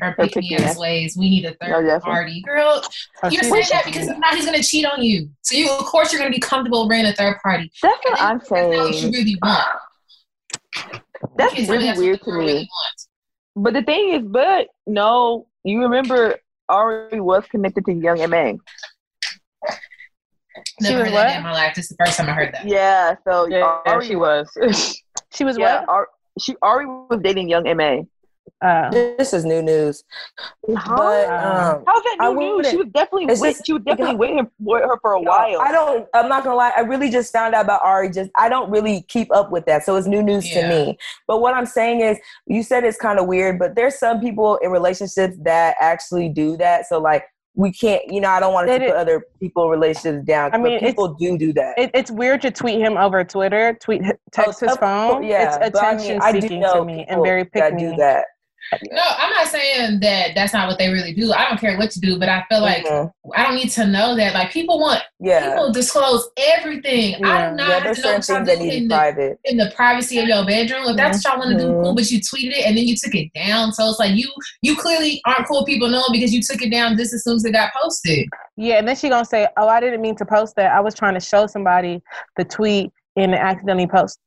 Her 0.00 0.14
pick 0.18 0.36
me 0.36 0.56
ass 0.56 0.76
ways. 0.78 1.16
We 1.16 1.30
need 1.30 1.44
a 1.44 1.54
third 1.54 1.86
no, 1.86 2.00
party, 2.00 2.42
girl. 2.42 2.82
Oh, 3.22 3.28
you're 3.30 3.42
saying 3.42 3.64
that 3.70 3.84
because 3.86 4.08
if 4.08 4.18
not, 4.18 4.34
he's 4.34 4.44
gonna 4.44 4.62
cheat 4.62 4.84
on 4.84 5.02
you. 5.02 5.30
So 5.42 5.56
you, 5.56 5.70
of 5.70 5.84
course, 5.84 6.12
you're 6.12 6.20
gonna 6.20 6.34
be 6.34 6.40
comfortable 6.40 6.86
bringing 6.86 7.06
a 7.06 7.14
third 7.14 7.38
party. 7.42 7.70
That's 7.82 7.98
what 8.04 8.20
I'm 8.20 8.40
saying. 8.40 8.70
That's 8.72 8.82
what 8.82 9.02
you 9.02 9.10
really 9.10 9.38
want. 9.42 9.68
That's 11.38 11.68
really 11.68 11.98
weird 11.98 12.20
to 12.22 12.32
me. 12.32 12.44
Really 12.44 12.68
but 13.56 13.72
the 13.72 13.82
thing 13.82 14.10
is, 14.10 14.22
but 14.22 14.68
no, 14.86 15.46
you 15.64 15.82
remember 15.82 16.36
Ari 16.68 17.20
was 17.20 17.44
connected 17.50 17.84
to 17.86 17.92
Young 17.92 18.20
M.A. 18.20 18.58
Never 20.80 21.04
heard 21.04 21.12
that 21.12 21.36
in 21.38 21.42
my 21.42 21.52
life. 21.52 21.74
This 21.74 21.90
is 21.90 21.96
the 21.96 22.04
first 22.04 22.18
time 22.18 22.28
I 22.28 22.32
heard 22.32 22.54
that. 22.54 22.66
Yeah, 22.66 23.16
so 23.26 23.46
yeah, 23.46 23.80
Ari 23.86 24.06
she 24.06 24.16
was. 24.16 24.48
she 25.32 25.44
was 25.44 25.58
yeah, 25.58 25.80
what? 25.80 25.88
Ari, 25.88 26.06
she 26.38 26.56
Ari 26.62 26.86
was 26.86 27.20
dating 27.22 27.48
Young 27.48 27.66
M.A. 27.66 28.06
Uh, 28.62 28.90
this 28.90 29.32
is 29.32 29.44
new 29.44 29.62
news. 29.62 30.02
How? 30.76 30.96
But, 30.96 31.28
um, 31.28 31.84
How's 31.86 32.02
that 32.02 32.16
new 32.20 32.56
news? 32.56 32.70
She 32.70 32.76
was 32.76 32.86
definitely 32.94 33.26
with, 33.26 33.40
just, 33.40 33.66
she 33.66 33.72
was 33.72 33.82
definitely 33.82 34.16
with 34.16 34.30
him 34.30 34.50
with 34.58 34.82
her 34.82 34.98
for 35.00 35.12
a 35.12 35.20
while. 35.20 35.60
I 35.60 35.72
don't. 35.72 36.06
I'm 36.14 36.28
not 36.28 36.44
gonna 36.44 36.56
lie. 36.56 36.72
I 36.76 36.80
really 36.80 37.10
just 37.10 37.32
found 37.32 37.54
out 37.54 37.64
about 37.64 37.82
Ari. 37.82 38.10
Just 38.10 38.30
I 38.36 38.48
don't 38.48 38.70
really 38.70 39.02
keep 39.08 39.32
up 39.34 39.50
with 39.50 39.66
that, 39.66 39.84
so 39.84 39.96
it's 39.96 40.06
new 40.06 40.22
news 40.22 40.48
yeah. 40.48 40.62
to 40.62 40.68
me. 40.68 40.98
But 41.26 41.40
what 41.40 41.54
I'm 41.54 41.66
saying 41.66 42.00
is, 42.00 42.18
you 42.46 42.62
said 42.62 42.84
it's 42.84 42.98
kind 42.98 43.18
of 43.18 43.26
weird, 43.26 43.58
but 43.58 43.74
there's 43.74 43.98
some 43.98 44.20
people 44.20 44.56
in 44.56 44.70
relationships 44.70 45.36
that 45.42 45.76
actually 45.80 46.28
do 46.28 46.56
that. 46.56 46.86
So 46.86 46.98
like 46.98 47.24
we 47.56 47.72
can't, 47.72 48.02
you 48.08 48.20
know, 48.20 48.28
I 48.28 48.38
don't 48.38 48.52
want 48.52 48.68
to 48.68 48.78
put 48.78 48.90
other 48.90 49.24
people 49.40 49.70
relationships 49.70 50.24
down. 50.26 50.54
I 50.54 50.58
mean, 50.58 50.78
people 50.78 51.14
do 51.14 51.38
do 51.38 51.52
that. 51.54 51.78
It, 51.78 51.90
it's 51.94 52.10
weird 52.10 52.42
to 52.42 52.50
tweet 52.50 52.78
him 52.78 52.98
over 52.98 53.24
Twitter, 53.24 53.76
tweet, 53.80 54.02
text 54.30 54.62
oh, 54.62 54.68
his 54.68 54.76
phone. 54.76 55.22
Yeah, 55.24 55.56
it's 55.56 55.76
attention 55.76 56.20
I 56.22 56.32
mean, 56.32 56.42
seeking 56.42 56.62
to 56.62 56.84
me 56.84 57.06
and 57.08 57.22
very 57.22 57.44
picky. 57.44 57.60
That 57.60 57.78
do 57.78 57.96
that. 57.96 58.26
No, 58.90 59.02
I'm 59.18 59.30
not 59.30 59.46
saying 59.48 60.00
that 60.00 60.34
that's 60.34 60.52
not 60.52 60.68
what 60.68 60.78
they 60.78 60.88
really 60.88 61.12
do. 61.12 61.32
I 61.32 61.48
don't 61.48 61.58
care 61.58 61.76
what 61.78 61.94
you 61.94 62.02
do, 62.02 62.18
but 62.18 62.28
I 62.28 62.44
feel 62.48 62.60
like 62.60 62.84
mm-hmm. 62.84 63.30
I 63.34 63.44
don't 63.44 63.54
need 63.54 63.70
to 63.70 63.86
know 63.86 64.16
that. 64.16 64.34
Like 64.34 64.50
people 64.50 64.80
want, 64.80 65.02
yeah. 65.20 65.50
people 65.50 65.72
disclose 65.72 66.28
everything. 66.36 67.16
Yeah. 67.20 67.28
I 67.28 67.50
do 67.50 67.56
not 67.56 67.68
yeah, 67.68 67.80
have 67.80 67.96
to 67.96 68.02
know 68.02 68.12
what 68.14 68.28
y'all 68.28 68.44
do 68.44 68.52
in 68.52 68.88
the, 68.88 69.38
in 69.44 69.56
the 69.56 69.72
privacy 69.74 70.18
of 70.18 70.26
your 70.26 70.44
bedroom. 70.44 70.88
If 70.88 70.96
that's 70.96 71.24
what 71.24 71.32
y'all 71.32 71.38
want 71.38 71.58
to 71.58 71.64
do, 71.64 71.72
cool. 71.72 71.84
Mm-hmm. 71.84 71.94
But 71.94 72.10
you 72.10 72.20
tweeted 72.20 72.58
it 72.58 72.66
and 72.66 72.76
then 72.76 72.86
you 72.86 72.96
took 72.96 73.14
it 73.14 73.30
down. 73.34 73.72
So 73.72 73.88
it's 73.88 73.98
like 73.98 74.16
you 74.16 74.30
you 74.62 74.76
clearly 74.76 75.20
aren't 75.26 75.46
cool 75.46 75.64
people 75.64 75.88
knowing 75.88 76.04
because 76.12 76.34
you 76.34 76.42
took 76.42 76.62
it 76.62 76.70
down 76.70 76.96
just 76.96 77.14
as 77.14 77.24
soon 77.24 77.36
as 77.36 77.44
it 77.44 77.52
got 77.52 77.72
posted. 77.80 78.28
Yeah, 78.56 78.78
and 78.78 78.88
then 78.88 78.96
she 78.96 79.08
gonna 79.08 79.24
say, 79.24 79.46
"Oh, 79.56 79.68
I 79.68 79.80
didn't 79.80 80.00
mean 80.00 80.16
to 80.16 80.24
post 80.24 80.56
that. 80.56 80.72
I 80.72 80.80
was 80.80 80.94
trying 80.94 81.14
to 81.14 81.20
show 81.20 81.46
somebody 81.46 82.02
the 82.36 82.44
tweet 82.44 82.90
and 83.16 83.34
accidentally 83.34 83.86
post 83.86 84.18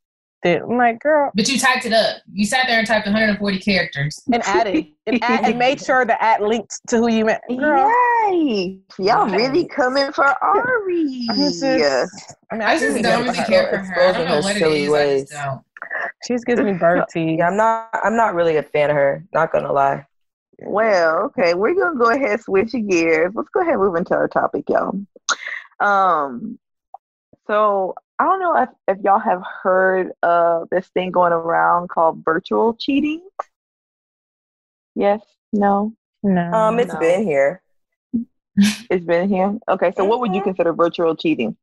it. 0.43 0.61
I'm 0.61 0.77
like, 0.77 0.99
girl. 0.99 1.31
But 1.35 1.47
you 1.49 1.59
typed 1.59 1.85
it 1.85 1.93
up. 1.93 2.17
You 2.31 2.45
sat 2.45 2.65
there 2.67 2.79
and 2.79 2.87
typed 2.87 3.05
140 3.05 3.59
characters. 3.59 4.21
And 4.31 4.41
added. 4.45 4.87
and, 5.05 5.23
add, 5.23 5.45
and 5.49 5.59
made 5.59 5.81
sure 5.81 6.05
the 6.05 6.21
ad 6.21 6.41
linked 6.41 6.79
to 6.87 6.97
who 6.97 7.09
you 7.09 7.25
met. 7.25 7.41
Girl. 7.47 7.91
Yay. 8.31 8.79
Y'all 8.99 9.29
really 9.29 9.67
coming 9.67 10.11
for 10.11 10.25
Ari. 10.43 11.27
Just, 11.35 11.63
I 11.63 12.55
mean, 12.55 12.61
I, 12.61 12.73
I 12.73 12.79
just 12.79 13.01
don't 13.01 13.23
really 13.25 13.43
care 13.45 13.69
for 13.69 13.77
her. 13.77 14.01
I 14.01 14.11
don't 14.11 14.27
know 14.27 14.39
what 14.39 14.55
it 14.55 14.61
is. 14.61 14.89
Ways. 14.89 15.31
I 15.33 15.45
just 15.45 15.63
She 16.25 16.33
just 16.33 16.45
gives 16.45 16.61
me 16.61 16.73
bird 16.79 17.05
tea. 17.09 17.37
Yeah, 17.37 17.47
I'm 17.47 17.57
not 17.57 17.89
I'm 18.03 18.15
not 18.15 18.35
really 18.35 18.57
a 18.57 18.63
fan 18.63 18.89
of 18.89 18.95
her, 18.95 19.25
not 19.33 19.51
gonna 19.51 19.71
lie. 19.71 20.05
Well, 20.61 21.25
okay, 21.25 21.53
we're 21.53 21.75
gonna 21.75 21.97
go 21.97 22.11
ahead 22.11 22.41
switch 22.41 22.73
gears. 22.73 23.31
Let's 23.33 23.49
go 23.49 23.61
ahead 23.61 23.73
and 23.73 23.81
move 23.81 23.95
into 23.95 24.13
our 24.13 24.27
topic, 24.27 24.65
y'all. 24.67 24.99
Um, 25.79 26.59
so 27.47 27.95
I 28.19 28.25
don't 28.25 28.41
know 28.41 28.55
if, 28.61 28.69
if 28.89 29.03
y'all 29.03 29.19
have 29.19 29.41
heard 29.63 30.11
of 30.23 30.67
this 30.69 30.87
thing 30.89 31.09
going 31.09 31.31
around 31.31 31.87
called 31.87 32.21
virtual 32.25 32.73
cheating. 32.73 33.21
Yes, 34.93 35.21
no, 35.53 35.93
no. 36.21 36.51
Um, 36.51 36.79
it's 36.79 36.93
no. 36.93 36.99
been 36.99 37.23
here. 37.23 37.61
It's 38.89 39.05
been 39.05 39.29
here. 39.29 39.57
Okay, 39.69 39.93
so 39.95 40.03
what 40.03 40.19
would 40.19 40.35
you 40.35 40.41
consider 40.41 40.73
virtual 40.73 41.15
cheating? 41.15 41.55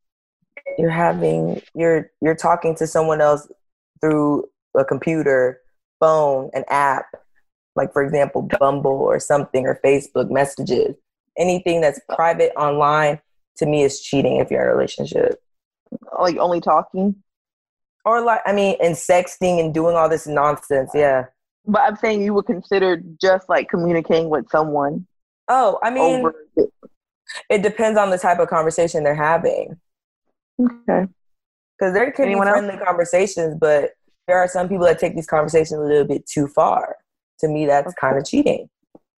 You're 0.78 0.88
having 0.88 1.60
you're 1.74 2.10
you're 2.22 2.34
talking 2.34 2.74
to 2.76 2.86
someone 2.86 3.20
else 3.20 3.46
through 4.00 4.48
a 4.74 4.82
computer, 4.82 5.60
phone, 6.00 6.48
an 6.54 6.64
app, 6.70 7.04
like 7.74 7.92
for 7.92 8.02
example, 8.02 8.48
Bumble 8.58 8.92
or 8.92 9.20
something 9.20 9.66
or 9.66 9.78
Facebook 9.84 10.30
messages. 10.30 10.96
Anything 11.36 11.82
that's 11.82 12.00
private 12.14 12.52
online 12.56 13.20
to 13.58 13.66
me 13.66 13.82
is 13.82 14.00
cheating 14.00 14.36
if 14.36 14.50
you're 14.50 14.62
in 14.62 14.68
a 14.68 14.74
relationship. 14.74 15.42
Like 16.18 16.36
only 16.36 16.60
talking? 16.60 17.16
Or 18.04 18.20
like 18.20 18.40
I 18.46 18.52
mean, 18.52 18.76
and 18.82 18.94
sexting 18.94 19.60
and 19.60 19.74
doing 19.74 19.96
all 19.96 20.08
this 20.08 20.26
nonsense, 20.26 20.90
yeah. 20.94 21.26
But 21.66 21.82
I'm 21.82 21.96
saying 21.96 22.22
you 22.22 22.32
would 22.34 22.46
consider 22.46 23.02
just 23.20 23.48
like 23.48 23.68
communicating 23.68 24.28
with 24.28 24.48
someone. 24.50 25.06
Oh, 25.48 25.78
I 25.82 25.90
mean, 25.90 26.20
over. 26.20 26.34
it 27.50 27.62
depends 27.62 27.98
on 27.98 28.10
the 28.10 28.18
type 28.18 28.38
of 28.38 28.48
conversation 28.48 29.02
they're 29.02 29.14
having. 29.14 29.76
Okay. 30.60 31.06
Because 31.78 31.92
there 31.92 32.10
can 32.12 32.26
Anyone 32.26 32.46
be 32.46 32.52
friendly 32.52 32.74
else? 32.74 32.82
conversations, 32.84 33.56
but 33.60 33.90
there 34.26 34.38
are 34.38 34.48
some 34.48 34.68
people 34.68 34.86
that 34.86 34.98
take 34.98 35.14
these 35.14 35.26
conversations 35.26 35.78
a 35.78 35.82
little 35.82 36.06
bit 36.06 36.26
too 36.26 36.46
far. 36.48 36.96
To 37.40 37.48
me, 37.48 37.66
that's 37.66 37.88
okay. 37.88 37.96
kind 38.00 38.16
of 38.18 38.24
cheating. 38.24 38.68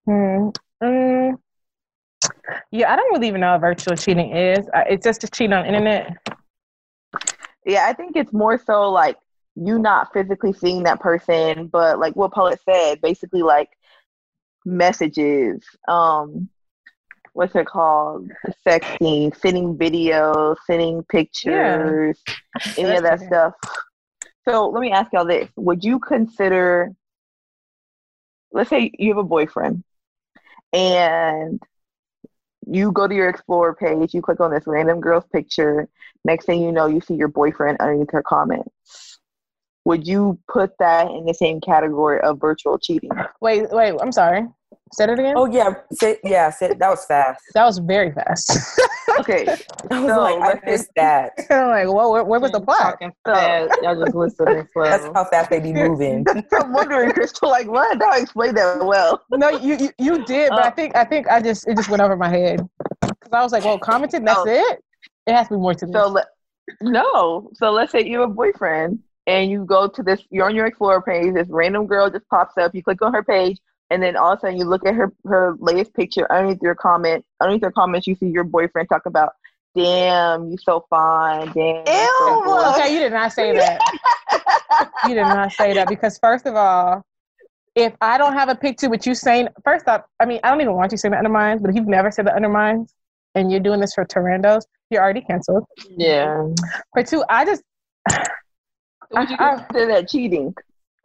Hmm. 0.06 0.48
Mm. 0.82 1.38
Yeah, 2.70 2.92
I 2.92 2.96
don't 2.96 3.12
really 3.12 3.28
even 3.28 3.40
know 3.40 3.52
what 3.52 3.60
virtual 3.60 3.96
cheating 3.96 4.34
is. 4.34 4.66
It's 4.74 5.04
just 5.04 5.22
a 5.24 5.28
cheat 5.28 5.52
on 5.52 5.66
internet. 5.66 6.16
Yeah, 7.68 7.86
I 7.86 7.92
think 7.92 8.16
it's 8.16 8.32
more 8.32 8.58
so 8.58 8.90
like 8.90 9.16
you 9.54 9.78
not 9.78 10.12
physically 10.12 10.54
seeing 10.54 10.84
that 10.84 11.00
person, 11.00 11.66
but 11.66 11.98
like 11.98 12.16
what 12.16 12.32
Paulette 12.32 12.60
said, 12.64 13.00
basically 13.02 13.42
like 13.42 13.68
messages, 14.64 15.62
um, 15.86 16.48
what's 17.34 17.54
it 17.54 17.66
called? 17.66 18.30
Sexting, 18.66 19.36
sending 19.38 19.76
videos, 19.76 20.56
sending 20.66 21.02
pictures, 21.04 22.18
yeah. 22.26 22.72
any 22.78 22.96
of 22.96 23.02
that 23.02 23.20
stuff. 23.20 23.52
So 24.48 24.70
let 24.70 24.80
me 24.80 24.90
ask 24.90 25.12
y'all 25.12 25.26
this. 25.26 25.50
Would 25.56 25.84
you 25.84 25.98
consider 25.98 26.92
let's 28.50 28.70
say 28.70 28.90
you 28.98 29.10
have 29.10 29.18
a 29.18 29.24
boyfriend 29.24 29.84
and 30.72 31.62
you 32.70 32.92
go 32.92 33.08
to 33.08 33.14
your 33.14 33.28
Explorer 33.28 33.74
page, 33.74 34.14
you 34.14 34.22
click 34.22 34.40
on 34.40 34.50
this 34.50 34.64
random 34.66 35.00
girl's 35.00 35.26
picture. 35.32 35.88
Next 36.24 36.44
thing 36.44 36.62
you 36.62 36.72
know, 36.72 36.86
you 36.86 37.00
see 37.00 37.14
your 37.14 37.28
boyfriend 37.28 37.78
underneath 37.80 38.10
her 38.12 38.22
comments. 38.22 39.18
Would 39.84 40.06
you 40.06 40.38
put 40.48 40.72
that 40.78 41.10
in 41.10 41.24
the 41.24 41.32
same 41.32 41.60
category 41.60 42.20
of 42.20 42.40
virtual 42.40 42.78
cheating? 42.78 43.10
Wait, 43.40 43.70
wait, 43.70 43.94
I'm 44.00 44.12
sorry. 44.12 44.46
Say 44.92 45.04
it 45.04 45.10
again. 45.10 45.34
Oh 45.36 45.46
yeah, 45.46 45.74
say, 45.92 46.18
yeah. 46.24 46.50
Say, 46.50 46.74
that 46.74 46.88
was 46.88 47.04
fast. 47.04 47.42
That 47.54 47.64
was 47.64 47.78
very 47.78 48.12
fast. 48.12 48.80
okay, 49.20 49.46
I 49.90 50.00
was 50.00 50.12
so, 50.12 50.20
like, 50.20 50.62
I 50.64 50.70
missed 50.70 50.90
that. 50.96 51.32
I'm 51.50 51.68
like, 51.68 51.94
well, 51.94 52.12
where, 52.12 52.24
where 52.24 52.40
was 52.40 52.52
the 52.52 52.60
plot? 52.60 52.98
So, 53.00 53.68
y'all 53.82 54.02
just 54.02 54.14
listening 54.14 54.66
slow. 54.72 54.84
That's 54.84 55.04
how 55.14 55.24
fast 55.24 55.50
they 55.50 55.60
be 55.60 55.72
moving. 55.72 56.24
I'm 56.52 56.72
wondering, 56.72 57.10
Crystal, 57.12 57.48
like, 57.48 57.68
what? 57.68 58.02
I 58.02 58.20
explained 58.20 58.56
that 58.56 58.84
well. 58.84 59.22
no, 59.30 59.50
you, 59.50 59.76
you 59.76 59.90
you 59.98 60.24
did, 60.24 60.50
but 60.50 60.64
I 60.64 60.68
oh. 60.68 60.70
think 60.70 60.96
I 60.96 61.04
think 61.04 61.28
I 61.28 61.40
just 61.40 61.68
it 61.68 61.76
just 61.76 61.88
went 61.88 62.02
over 62.02 62.16
my 62.16 62.28
head 62.28 62.66
because 63.00 63.32
I 63.32 63.42
was 63.42 63.52
like, 63.52 63.64
well, 63.64 63.78
commented. 63.78 64.26
That's 64.26 64.40
oh. 64.40 64.46
it. 64.46 64.82
It 65.26 65.34
has 65.34 65.48
to 65.48 65.54
be 65.54 65.60
more 65.60 65.74
to 65.74 65.86
this. 65.86 65.94
So 65.94 66.08
le- 66.08 66.26
no. 66.80 67.50
So 67.54 67.70
let's 67.70 67.92
say 67.92 68.04
you 68.04 68.20
have 68.20 68.30
a 68.30 68.32
boyfriend 68.32 69.00
and 69.26 69.50
you 69.50 69.64
go 69.64 69.88
to 69.88 70.02
this. 70.02 70.22
You're 70.30 70.46
on 70.46 70.54
your 70.54 70.66
Explorer 70.66 71.02
page. 71.02 71.34
This 71.34 71.48
random 71.50 71.86
girl 71.86 72.10
just 72.10 72.26
pops 72.28 72.56
up. 72.56 72.74
You 72.74 72.82
click 72.82 73.02
on 73.02 73.12
her 73.12 73.22
page 73.22 73.58
and 73.90 74.02
then 74.02 74.16
all 74.16 74.32
of 74.32 74.38
a 74.38 74.40
sudden 74.40 74.58
you 74.58 74.64
look 74.64 74.86
at 74.86 74.94
her 74.94 75.12
her 75.24 75.56
latest 75.58 75.94
picture 75.94 76.30
underneath 76.32 76.62
your 76.62 76.74
comment 76.74 77.24
underneath 77.40 77.62
her 77.62 77.72
comments 77.72 78.06
you 78.06 78.14
see 78.14 78.26
your 78.26 78.44
boyfriend 78.44 78.88
talk 78.88 79.06
about 79.06 79.32
damn 79.76 80.50
you 80.50 80.56
so 80.58 80.84
fine 80.90 81.46
damn 81.52 81.86
so 81.86 82.72
okay 82.74 82.92
you 82.92 82.98
did 82.98 83.12
not 83.12 83.32
say 83.32 83.54
that 83.56 83.80
you 85.08 85.14
did 85.14 85.22
not 85.22 85.52
say 85.52 85.74
that 85.74 85.88
because 85.88 86.18
first 86.18 86.46
of 86.46 86.54
all 86.54 87.04
if 87.78 87.94
I 88.00 88.18
don't 88.18 88.32
have 88.32 88.48
a 88.48 88.54
picture 88.54 88.90
with 88.90 89.06
you 89.06 89.14
saying 89.14 89.48
first 89.64 89.86
off, 89.88 90.02
I 90.18 90.26
mean 90.26 90.40
I 90.42 90.50
don't 90.50 90.60
even 90.60 90.74
want 90.74 90.92
you 90.92 90.98
saying 90.98 91.12
the 91.12 91.18
undermines, 91.18 91.60
but 91.60 91.70
if 91.70 91.76
you've 91.76 91.86
never 91.86 92.10
said 92.10 92.26
the 92.26 92.34
undermines 92.34 92.92
and 93.34 93.50
you're 93.50 93.60
doing 93.60 93.80
this 93.80 93.94
for 93.94 94.04
Tarandos, 94.04 94.64
you're 94.90 95.02
already 95.02 95.20
canceled. 95.20 95.64
Yeah. 95.96 96.48
For 96.92 97.04
two, 97.04 97.24
I 97.28 97.44
just 97.44 97.62
would 99.10 99.30
you 99.30 99.36
consider 99.36 99.86
that 99.86 100.08
cheating? 100.08 100.54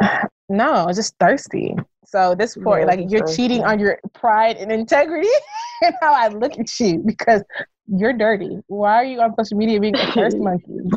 No, 0.49 0.88
just 0.93 1.16
thirsty. 1.20 1.74
So 2.06 2.36
this 2.36 2.56
point, 2.56 2.82
yeah, 2.82 2.86
like 2.86 2.99
you're 3.10 3.26
cheating 3.26 3.64
on 3.64 3.80
your 3.80 3.97
pride 4.14 4.58
and 4.58 4.72
integrity 4.72 5.30
and 5.82 5.95
how 5.99 6.14
I 6.14 6.28
look 6.28 6.60
at 6.60 6.80
you 6.80 7.01
because 7.04 7.41
you're 7.88 8.14
dirty. 8.14 8.60
Why 8.68 8.95
are 8.95 9.04
you 9.04 9.20
on 9.22 9.34
social 9.36 9.58
media 9.58 9.80
being 9.80 9.95
a 9.95 10.12
thirst 10.12 10.38
monkey? 10.39 10.91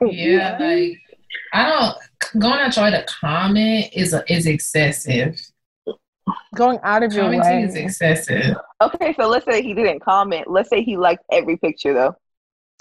yeah, 0.00 0.56
like 0.58 0.98
I 1.52 1.68
don't 1.68 2.40
going 2.40 2.60
out 2.60 2.74
your 2.76 2.84
way 2.86 2.90
to 2.92 3.04
comment 3.04 3.90
is 3.92 4.14
a, 4.14 4.24
is 4.32 4.46
excessive. 4.46 5.38
Going 6.54 6.78
out 6.82 7.02
of 7.02 7.12
your 7.12 7.24
Commenting 7.24 7.42
way 7.42 7.64
is 7.64 7.74
excessive. 7.74 8.56
Okay, 8.80 9.14
so 9.18 9.28
let's 9.28 9.44
say 9.44 9.60
he 9.60 9.74
didn't 9.74 10.00
comment. 10.00 10.50
Let's 10.50 10.70
say 10.70 10.82
he 10.82 10.96
liked 10.96 11.24
every 11.30 11.56
picture 11.56 11.92
though. 11.92 12.16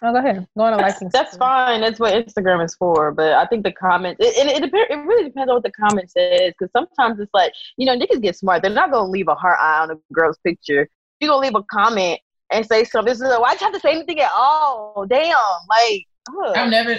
Oh, 0.01 0.11
go 0.11 0.19
ahead. 0.19 0.47
Go 0.57 0.63
on 0.63 0.73
a 0.73 0.77
liking. 0.77 1.09
That's 1.13 1.37
fine. 1.37 1.79
That's 1.79 1.99
what 1.99 2.13
Instagram 2.13 2.65
is 2.65 2.75
for. 2.75 3.11
But 3.11 3.33
I 3.33 3.45
think 3.45 3.63
the 3.63 3.71
comments, 3.71 4.19
it, 4.19 4.35
it, 4.35 4.63
it, 4.63 4.73
it 4.73 4.95
really 4.95 5.25
depends 5.25 5.49
on 5.49 5.55
what 5.55 5.63
the 5.63 5.71
comment 5.71 6.11
says. 6.11 6.51
Because 6.57 6.71
sometimes 6.71 7.19
it's 7.19 7.33
like, 7.33 7.53
you 7.77 7.85
know, 7.85 7.97
niggas 7.97 8.21
get 8.21 8.35
smart. 8.35 8.61
They're 8.61 8.71
not 8.71 8.91
going 8.91 9.05
to 9.05 9.11
leave 9.11 9.27
a 9.27 9.35
heart 9.35 9.59
eye 9.59 9.81
on 9.81 9.91
a 9.91 9.95
girl's 10.11 10.37
picture. 10.45 10.89
You're 11.19 11.29
going 11.29 11.41
to 11.41 11.47
leave 11.47 11.55
a 11.55 11.63
comment 11.71 12.19
and 12.51 12.65
say 12.65 12.83
something. 12.83 13.17
Like, 13.17 13.39
Why'd 13.39 13.61
you 13.61 13.67
have 13.67 13.73
to 13.73 13.79
say 13.79 13.91
anything 13.91 14.19
at 14.19 14.31
all? 14.35 15.05
Damn. 15.07 15.35
Like, 15.69 16.05
ugh. 16.29 16.57
I've 16.57 16.69
never, 16.69 16.97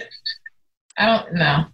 I 0.96 1.06
don't 1.06 1.34
know. 1.34 1.64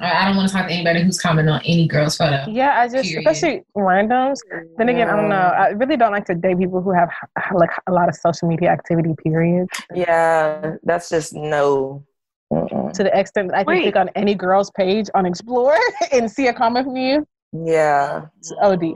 I 0.00 0.26
don't 0.26 0.36
want 0.36 0.48
to 0.48 0.54
talk 0.54 0.66
to 0.66 0.72
anybody 0.72 1.02
who's 1.02 1.20
commenting 1.20 1.52
on 1.52 1.60
any 1.64 1.86
girl's 1.86 2.16
photo. 2.16 2.44
Yeah, 2.48 2.80
I 2.80 2.88
just 2.88 3.04
period. 3.04 3.28
especially 3.28 3.62
randoms. 3.76 4.38
Then 4.78 4.88
again, 4.88 5.10
I 5.10 5.16
don't 5.16 5.28
know. 5.28 5.36
I 5.36 5.68
really 5.68 5.96
don't 5.96 6.12
like 6.12 6.24
to 6.26 6.34
date 6.34 6.58
people 6.58 6.80
who 6.80 6.90
have 6.92 7.10
like 7.52 7.70
a 7.86 7.92
lot 7.92 8.08
of 8.08 8.14
social 8.14 8.48
media 8.48 8.70
activity. 8.70 9.14
Period. 9.22 9.68
Yeah, 9.94 10.76
that's 10.84 11.10
just 11.10 11.34
no. 11.34 12.04
Mm-mm. 12.50 12.92
To 12.92 13.02
the 13.02 13.18
extent 13.18 13.48
that 13.48 13.58
I 13.58 13.64
can 13.64 13.74
Wait. 13.74 13.82
click 13.82 13.96
on 13.96 14.08
any 14.10 14.34
girl's 14.34 14.70
page 14.70 15.08
on 15.14 15.26
Explore 15.26 15.78
and 16.12 16.30
see 16.30 16.48
a 16.48 16.52
comment 16.52 16.86
from 16.86 16.96
you. 16.96 17.26
Yeah. 17.52 18.26
It's 18.38 18.52
OD. 18.60 18.94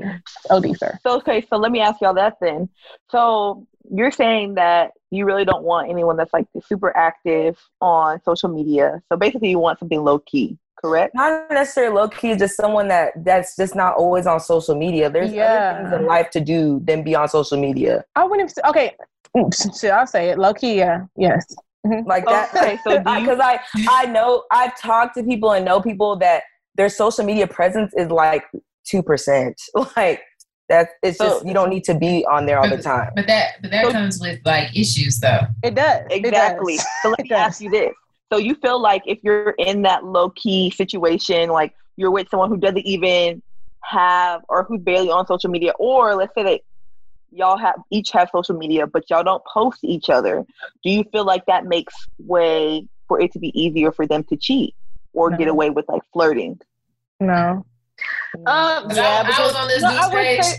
OD, 0.51 0.77
sir. 0.79 0.99
So 1.03 1.16
okay, 1.16 1.45
so 1.49 1.57
let 1.57 1.72
me 1.72 1.81
ask 1.81 2.01
y'all 2.01 2.14
that 2.14 2.35
then. 2.41 2.68
So 3.11 3.66
you're 3.93 4.11
saying 4.11 4.55
that 4.55 4.93
you 5.11 5.24
really 5.24 5.45
don't 5.45 5.62
want 5.62 5.91
anyone 5.91 6.16
that's 6.16 6.32
like 6.32 6.47
super 6.66 6.97
active 6.97 7.59
on 7.80 8.20
social 8.22 8.49
media. 8.49 9.03
So 9.11 9.16
basically, 9.16 9.51
you 9.51 9.59
want 9.59 9.78
something 9.78 10.03
low 10.03 10.18
key, 10.20 10.59
correct? 10.82 11.14
Not 11.14 11.51
necessarily 11.51 11.95
low 11.95 12.09
key, 12.09 12.34
just 12.37 12.57
someone 12.57 12.89
that 12.89 13.12
that's 13.24 13.57
just 13.57 13.74
not 13.74 13.95
always 13.95 14.26
on 14.26 14.41
social 14.41 14.74
media. 14.74 15.11
There's 15.11 15.32
yeah. 15.32 15.78
other 15.78 15.89
things 15.89 16.01
in 16.01 16.07
life 16.07 16.30
to 16.30 16.41
do 16.41 16.80
than 16.84 17.03
be 17.03 17.14
on 17.14 17.28
social 17.28 17.59
media. 17.59 18.05
I 18.14 18.24
wouldn't. 18.24 18.53
Okay, 18.66 18.95
should 19.78 19.91
I'll 19.91 20.07
say 20.07 20.30
it? 20.30 20.39
Low 20.39 20.55
key, 20.55 20.76
yeah, 20.76 21.05
yes. 21.16 21.47
Mm-hmm. 21.87 22.07
Like 22.09 22.24
that. 22.26 22.55
Okay, 22.55 22.78
so 22.82 22.99
because 22.99 23.39
I 23.43 23.61
I 23.89 24.07
know 24.07 24.45
I've 24.51 24.78
talked 24.80 25.16
to 25.16 25.22
people 25.22 25.53
and 25.53 25.64
know 25.64 25.80
people 25.80 26.16
that 26.16 26.43
their 26.74 26.89
social 26.89 27.24
media 27.24 27.47
presence 27.47 27.93
is 27.97 28.11
like 28.11 28.45
two 28.84 29.03
percent. 29.03 29.61
Like 29.97 30.22
that 30.68 30.90
it's 31.02 31.18
so, 31.18 31.24
just 31.24 31.46
you 31.46 31.54
don't 31.54 31.70
need 31.70 31.84
to 31.84 31.94
be 31.94 32.24
on 32.26 32.46
there 32.46 32.58
all 32.58 32.68
the 32.68 32.82
time. 32.82 33.12
But 33.14 33.26
that 33.26 33.62
but 33.62 33.70
that 33.70 33.86
so, 33.86 33.92
comes 33.92 34.20
with 34.20 34.40
like 34.44 34.76
issues 34.76 35.18
though. 35.20 35.42
It 35.62 35.74
does. 35.74 36.02
Exactly. 36.10 36.74
It 36.74 36.78
does. 36.78 36.86
So 37.02 37.10
let 37.10 37.20
me 37.20 37.30
ask 37.30 37.60
you 37.60 37.70
this. 37.70 37.92
So 38.32 38.38
you 38.38 38.56
feel 38.56 38.80
like 38.80 39.02
if 39.06 39.18
you're 39.22 39.50
in 39.58 39.82
that 39.82 40.04
low 40.04 40.30
key 40.30 40.70
situation, 40.70 41.48
like 41.50 41.74
you're 41.96 42.10
with 42.10 42.28
someone 42.28 42.50
who 42.50 42.56
doesn't 42.56 42.78
even 42.78 43.42
have 43.82 44.44
or 44.48 44.64
who's 44.64 44.80
barely 44.80 45.10
on 45.10 45.26
social 45.26 45.50
media, 45.50 45.72
or 45.78 46.16
let's 46.16 46.34
say 46.34 46.42
that 46.42 46.60
y'all 47.30 47.56
have 47.56 47.76
each 47.90 48.10
have 48.10 48.28
social 48.32 48.56
media, 48.56 48.86
but 48.86 49.08
y'all 49.10 49.22
don't 49.22 49.44
post 49.44 49.78
each 49.82 50.10
other, 50.10 50.44
do 50.82 50.90
you 50.90 51.04
feel 51.12 51.24
like 51.24 51.46
that 51.46 51.66
makes 51.66 51.94
way 52.18 52.86
for 53.06 53.20
it 53.20 53.32
to 53.32 53.38
be 53.38 53.58
easier 53.58 53.92
for 53.92 54.06
them 54.06 54.24
to 54.24 54.36
cheat 54.36 54.74
or 55.12 55.30
no. 55.30 55.36
get 55.36 55.48
away 55.48 55.70
with 55.70 55.84
like 55.88 56.02
flirting? 56.12 56.58
No. 57.20 57.64
Um, 58.47 58.90
yeah, 58.90 59.24
I, 59.24 59.32
I, 59.36 59.47
was 59.47 59.55
on 59.55 59.68
this 59.68 59.82
no, 59.82 59.90
news 59.90 60.09
page. 60.09 60.42
Say, 60.42 60.59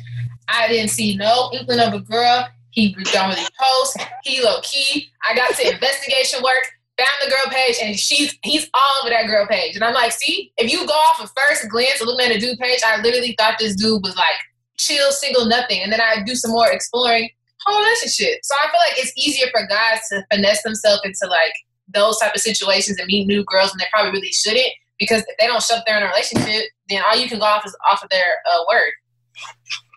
I 0.49 0.67
didn't 0.67 0.89
see 0.89 1.15
no 1.15 1.49
inkling 1.53 1.79
of 1.79 1.93
a 1.93 1.99
girl. 1.99 2.47
He 2.71 2.93
don't 3.11 3.29
really 3.29 3.47
post. 3.59 3.97
He 4.23 4.41
low 4.41 4.59
key. 4.61 5.09
I 5.27 5.35
got 5.35 5.55
to 5.55 5.73
investigation 5.73 6.41
work, 6.43 6.63
found 6.97 7.09
the 7.23 7.29
girl 7.29 7.51
page, 7.51 7.77
and 7.81 7.97
she's 7.97 8.37
he's 8.43 8.69
all 8.73 9.01
over 9.01 9.09
that 9.09 9.27
girl 9.27 9.45
page. 9.47 9.75
And 9.75 9.83
I'm 9.83 9.93
like, 9.93 10.11
see, 10.11 10.51
if 10.57 10.71
you 10.71 10.85
go 10.85 10.93
off 10.93 11.23
a 11.23 11.27
first 11.27 11.69
glance 11.69 12.01
of 12.01 12.07
looking 12.07 12.29
at 12.29 12.35
a 12.35 12.39
dude 12.39 12.59
page, 12.59 12.79
I 12.85 13.01
literally 13.01 13.35
thought 13.37 13.57
this 13.59 13.75
dude 13.75 14.03
was 14.03 14.15
like 14.15 14.35
chill, 14.77 15.11
single, 15.11 15.45
nothing, 15.45 15.81
and 15.81 15.91
then 15.91 16.01
I 16.01 16.23
do 16.23 16.35
some 16.35 16.51
more 16.51 16.69
exploring 16.71 17.29
whole 17.67 17.83
relationship. 17.83 18.39
So 18.43 18.55
I 18.55 18.71
feel 18.71 18.79
like 18.87 18.97
it's 18.97 19.13
easier 19.17 19.47
for 19.51 19.67
guys 19.67 19.99
to 20.09 20.25
finesse 20.31 20.63
themselves 20.63 21.01
into 21.03 21.27
like 21.27 21.53
those 21.93 22.17
type 22.17 22.33
of 22.33 22.41
situations 22.41 22.97
and 22.99 23.07
meet 23.07 23.27
new 23.27 23.43
girls 23.45 23.71
and 23.71 23.79
they 23.79 23.85
probably 23.91 24.11
really 24.11 24.31
shouldn't 24.31 24.67
because 24.99 25.21
if 25.27 25.37
they 25.39 25.47
don't 25.47 25.61
show 25.61 25.75
up 25.75 25.83
there 25.85 25.97
in 25.97 26.03
a 26.03 26.07
relationship, 26.07 26.63
then 26.89 27.03
all 27.05 27.17
you 27.17 27.27
can 27.27 27.39
go 27.39 27.45
off 27.45 27.65
is 27.65 27.75
off 27.91 28.03
of 28.03 28.09
their 28.09 28.37
uh, 28.51 28.63
word. 28.69 28.91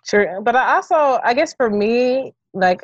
Sure, 0.04 0.40
but 0.40 0.56
I 0.56 0.74
also, 0.74 1.20
I 1.22 1.34
guess 1.34 1.54
for 1.54 1.70
me, 1.70 2.32
like, 2.52 2.82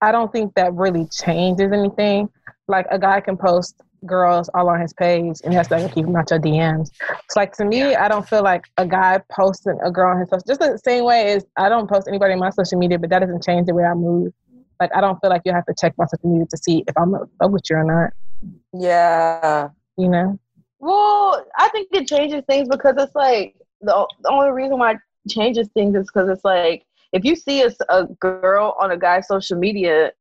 I 0.00 0.12
don't 0.12 0.30
think 0.32 0.54
that 0.54 0.72
really 0.74 1.06
changes 1.06 1.72
anything. 1.72 2.28
Like 2.68 2.86
a 2.90 2.98
guy 2.98 3.20
can 3.20 3.36
post 3.36 3.82
girls 4.04 4.48
all 4.54 4.68
on 4.68 4.80
his 4.80 4.92
page 4.92 5.36
and 5.44 5.54
that's 5.54 5.70
like 5.70 5.92
keep 5.94 6.04
them 6.04 6.16
out 6.16 6.30
your 6.30 6.40
DMs. 6.40 6.90
It's 7.24 7.36
like 7.36 7.52
to 7.56 7.64
me, 7.64 7.94
I 7.94 8.08
don't 8.08 8.28
feel 8.28 8.42
like 8.42 8.64
a 8.76 8.86
guy 8.86 9.20
posting 9.30 9.78
a 9.84 9.90
girl 9.90 10.12
on 10.12 10.20
his 10.20 10.28
social 10.28 10.44
just 10.46 10.60
the 10.60 10.78
same 10.84 11.04
way 11.04 11.32
as 11.32 11.44
I 11.56 11.68
don't 11.68 11.88
post 11.88 12.08
anybody 12.08 12.34
on 12.34 12.40
my 12.40 12.50
social 12.50 12.78
media, 12.78 12.98
but 12.98 13.10
that 13.10 13.20
doesn't 13.20 13.42
change 13.42 13.66
the 13.66 13.74
way 13.74 13.84
I 13.84 13.94
move. 13.94 14.32
Like 14.80 14.90
I 14.94 15.00
don't 15.00 15.18
feel 15.20 15.30
like 15.30 15.42
you 15.44 15.52
have 15.52 15.66
to 15.66 15.74
check 15.78 15.94
my 15.96 16.04
social 16.06 16.30
media 16.30 16.46
to 16.50 16.56
see 16.56 16.84
if 16.86 16.96
I'm 16.96 17.14
up 17.14 17.50
with 17.50 17.62
you 17.70 17.76
or 17.76 17.84
not. 17.84 18.12
Yeah. 18.72 19.68
You 19.96 20.08
know? 20.08 20.38
Well, 20.86 21.44
I 21.58 21.68
think 21.70 21.88
it 21.92 22.06
changes 22.06 22.44
things 22.48 22.68
because 22.68 22.94
it's 22.96 23.14
like 23.16 23.56
the, 23.80 24.06
the 24.22 24.30
only 24.30 24.50
reason 24.50 24.78
why 24.78 24.92
it 24.92 24.98
changes 25.28 25.68
things 25.74 25.96
is 25.96 26.06
because 26.06 26.28
it's 26.28 26.44
like 26.44 26.86
if 27.12 27.24
you 27.24 27.34
see 27.34 27.62
a, 27.62 27.72
a 27.88 28.04
girl 28.20 28.76
on 28.80 28.92
a 28.92 28.96
guy's 28.96 29.26
social 29.26 29.58
media 29.58 30.12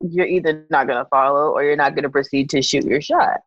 you're 0.00 0.26
either 0.26 0.66
not 0.70 0.86
going 0.86 0.98
to 0.98 1.08
follow 1.10 1.50
or 1.50 1.62
you're 1.62 1.76
not 1.76 1.94
going 1.94 2.04
to 2.04 2.10
proceed 2.10 2.50
to 2.50 2.62
shoot 2.62 2.84
your 2.84 3.00
shot. 3.00 3.40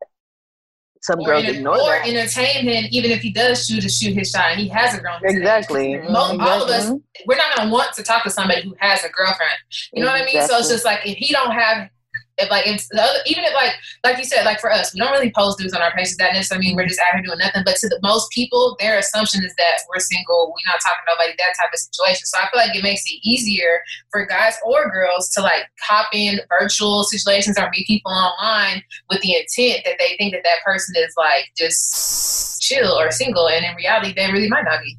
Some 1.01 1.19
or 1.19 1.25
girls 1.25 1.43
ignore 1.45 1.75
or 1.75 1.99
that. 1.99 2.07
entertain 2.07 2.67
him, 2.67 2.85
even 2.91 3.11
if 3.11 3.21
he 3.21 3.31
does 3.31 3.65
shoot 3.65 3.81
to 3.81 3.89
shoot 3.89 4.13
his 4.13 4.31
shot 4.31 4.51
and 4.51 4.59
he 4.59 4.67
has 4.69 4.95
a 4.95 5.01
girlfriend. 5.01 5.37
Exactly. 5.37 5.97
Most, 5.97 6.33
mm-hmm. 6.33 6.41
all 6.41 6.63
of 6.63 6.69
us, 6.69 6.85
mm-hmm. 6.85 6.97
we're 7.27 7.35
not 7.35 7.55
going 7.55 7.67
to 7.67 7.73
want 7.73 7.93
to 7.93 8.03
talk 8.03 8.23
to 8.23 8.29
somebody 8.29 8.61
who 8.61 8.75
has 8.79 9.03
a 9.03 9.09
girlfriend. 9.09 9.51
You 9.93 10.03
know 10.03 10.11
exactly. 10.11 10.37
what 10.37 10.45
I 10.45 10.47
mean? 10.47 10.49
So 10.49 10.57
it's 10.57 10.69
just 10.69 10.85
like 10.85 11.05
if 11.05 11.17
he 11.17 11.31
don't 11.31 11.51
have 11.51 11.89
if 12.37 12.49
like 12.49 12.67
if 12.67 12.87
the 12.89 13.01
other, 13.01 13.19
even 13.25 13.43
if 13.43 13.53
like 13.53 13.71
like 14.03 14.17
you 14.17 14.25
said 14.25 14.43
like 14.43 14.59
for 14.59 14.71
us 14.71 14.93
we 14.93 14.99
don't 14.99 15.11
really 15.11 15.31
post 15.31 15.59
news 15.59 15.73
on 15.73 15.81
our 15.81 15.91
pages 15.91 16.17
that 16.17 16.33
necessarily 16.33 16.67
mean 16.67 16.75
we're 16.75 16.85
just 16.85 16.99
out 16.99 17.13
here 17.13 17.23
doing 17.23 17.39
nothing 17.39 17.63
but 17.63 17.75
to 17.77 17.87
the 17.87 17.99
most 18.03 18.29
people 18.31 18.75
their 18.79 18.97
assumption 18.97 19.43
is 19.43 19.53
that 19.55 19.79
we're 19.89 19.99
single 19.99 20.51
we're 20.51 20.71
not 20.71 20.81
talking 20.81 20.99
to 21.05 21.13
nobody 21.13 21.35
that 21.37 21.53
type 21.59 21.71
of 21.73 21.79
situation. 21.79 22.25
So 22.25 22.37
I 22.39 22.49
feel 22.51 22.59
like 22.59 22.75
it 22.75 22.83
makes 22.83 23.03
it 23.05 23.19
easier 23.23 23.81
for 24.11 24.25
guys 24.25 24.55
or 24.65 24.89
girls 24.89 25.29
to 25.29 25.41
like 25.41 25.63
hop 25.81 26.07
in 26.13 26.39
virtual 26.49 27.03
situations 27.03 27.57
or 27.57 27.69
meet 27.71 27.87
people 27.87 28.11
online 28.11 28.83
with 29.09 29.21
the 29.21 29.35
intent 29.35 29.85
that 29.85 29.95
they 29.99 30.15
think 30.17 30.33
that 30.33 30.43
that 30.43 30.63
person 30.65 30.95
is 30.97 31.13
like 31.17 31.45
just 31.57 32.61
chill 32.61 32.91
or 32.93 33.11
single 33.11 33.47
and 33.47 33.65
in 33.65 33.75
reality 33.75 34.13
they 34.13 34.31
really 34.31 34.49
might 34.49 34.65
not 34.65 34.81
be. 34.81 34.97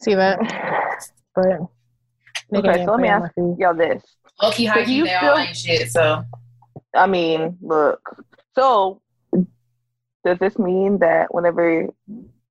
See 0.00 0.14
that? 0.14 0.38
But 1.34 1.60
okay 2.54 2.84
so 2.84 2.92
let 2.92 3.00
me 3.00 3.08
ask 3.08 3.32
y'all 3.36 3.74
this. 3.74 4.02
Low 4.42 4.52
key 4.52 4.66
high 4.66 4.84
key 4.84 5.02
they 5.02 5.14
all 5.14 5.36
ain't 5.36 5.56
shit 5.56 5.90
so 5.90 6.24
I 6.94 7.06
mean, 7.06 7.58
look. 7.60 8.00
So, 8.54 9.00
does 10.24 10.38
this 10.38 10.58
mean 10.58 10.98
that 10.98 11.32
whenever, 11.32 11.88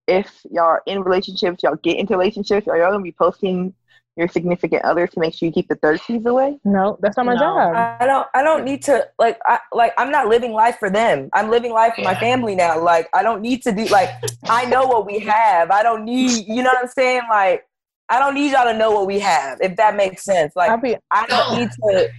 if 0.07 0.41
y'all 0.49 0.63
are 0.63 0.83
in 0.85 1.01
relationships, 1.01 1.63
y'all 1.63 1.75
get 1.75 1.97
into 1.97 2.13
relationships, 2.13 2.67
are 2.67 2.77
y'all 2.77 2.91
gonna 2.91 3.03
be 3.03 3.11
posting 3.11 3.73
your 4.15 4.27
significant 4.27 4.83
other 4.83 5.05
to 5.05 5.19
make 5.19 5.33
sure 5.33 5.45
you 5.45 5.53
keep 5.53 5.67
the 5.67 5.75
third 5.75 6.01
keys 6.01 6.25
away? 6.25 6.59
No, 6.65 6.97
that's 7.01 7.17
not 7.17 7.27
my 7.27 7.35
no. 7.35 7.39
job. 7.39 7.75
I 7.75 8.05
don't. 8.05 8.27
I 8.33 8.41
don't 8.43 8.63
need 8.63 8.83
to 8.83 9.07
like. 9.19 9.39
I 9.45 9.59
like. 9.71 9.93
I'm 9.97 10.11
not 10.11 10.27
living 10.27 10.53
life 10.53 10.77
for 10.79 10.89
them. 10.89 11.29
I'm 11.33 11.49
living 11.49 11.71
life 11.71 11.93
for 11.95 12.01
yeah. 12.01 12.13
my 12.13 12.19
family 12.19 12.55
now. 12.55 12.81
Like 12.81 13.07
I 13.13 13.21
don't 13.21 13.41
need 13.41 13.63
to 13.63 13.73
be 13.73 13.89
like. 13.89 14.09
I 14.49 14.65
know 14.65 14.88
what 14.88 15.05
we 15.05 15.19
have. 15.19 15.71
I 15.71 15.83
don't 15.83 16.03
need. 16.03 16.47
You 16.47 16.63
know 16.63 16.69
what 16.69 16.83
I'm 16.83 16.89
saying? 16.89 17.21
Like 17.29 17.67
I 18.09 18.19
don't 18.19 18.33
need 18.33 18.51
y'all 18.51 18.65
to 18.65 18.77
know 18.77 18.91
what 18.91 19.05
we 19.05 19.19
have. 19.19 19.59
If 19.61 19.75
that 19.75 19.95
makes 19.95 20.23
sense. 20.23 20.53
Like 20.55 20.81
be, 20.81 20.95
I 21.11 21.25
don't 21.27 21.59
need 21.59 21.69
to 21.71 22.09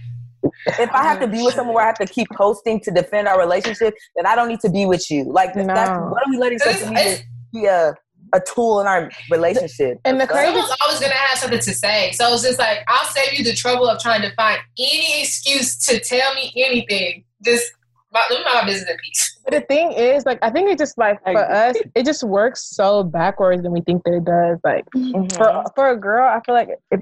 if 0.43 0.91
I 0.91 1.03
have 1.03 1.19
to 1.19 1.25
oh, 1.25 1.29
be 1.29 1.43
with 1.43 1.53
someone 1.53 1.75
where 1.75 1.83
I 1.83 1.87
have 1.87 1.97
to 1.99 2.05
keep 2.05 2.27
posting 2.31 2.79
to 2.81 2.91
defend 2.91 3.27
our 3.27 3.39
relationship, 3.39 3.93
then 4.15 4.25
I 4.25 4.35
don't 4.35 4.47
need 4.47 4.59
to 4.61 4.69
be 4.69 4.85
with 4.85 5.09
you. 5.09 5.25
Like, 5.25 5.55
no. 5.55 5.65
that's, 5.65 5.89
what 5.89 6.25
are 6.25 6.29
we 6.29 6.37
letting 6.37 6.59
social 6.59 6.89
media 6.89 7.17
be 7.53 7.65
a, 7.65 7.93
a 8.33 8.41
tool 8.53 8.79
in 8.79 8.87
our 8.87 9.09
relationship? 9.29 9.99
And 10.05 10.19
the 10.19 10.27
crazy 10.27 10.57
is 10.57 10.75
always 10.81 10.99
gonna 10.99 11.13
have 11.13 11.39
something 11.39 11.59
to 11.59 11.73
say. 11.73 12.11
So 12.13 12.33
it's 12.33 12.43
just 12.43 12.59
like 12.59 12.79
I'll 12.87 13.07
save 13.07 13.37
you 13.37 13.43
the 13.43 13.53
trouble 13.53 13.87
of 13.87 13.99
trying 14.01 14.21
to 14.21 14.33
find 14.35 14.59
any 14.77 15.21
excuse 15.21 15.77
to 15.87 15.99
tell 15.99 16.33
me 16.33 16.53
anything. 16.55 17.23
Just 17.43 17.71
my, 18.11 18.21
my 18.45 18.65
business 18.65 18.89
in 18.89 18.97
peace. 18.97 19.39
But 19.43 19.53
the 19.53 19.61
thing 19.61 19.91
is, 19.91 20.25
like, 20.25 20.39
I 20.41 20.49
think 20.49 20.69
it 20.69 20.77
just 20.77 20.97
like 20.97 21.21
for 21.23 21.37
us, 21.37 21.75
it 21.95 22.05
just 22.05 22.23
works 22.23 22.63
so 22.75 23.03
backwards 23.03 23.63
than 23.63 23.71
we 23.71 23.81
think 23.81 24.03
that 24.03 24.13
it 24.13 24.25
does. 24.25 24.57
Like, 24.63 24.85
mm-hmm. 24.95 25.27
for 25.35 25.63
for 25.75 25.89
a 25.89 25.97
girl, 25.97 26.27
I 26.27 26.41
feel 26.45 26.55
like 26.55 26.69
if 26.91 27.01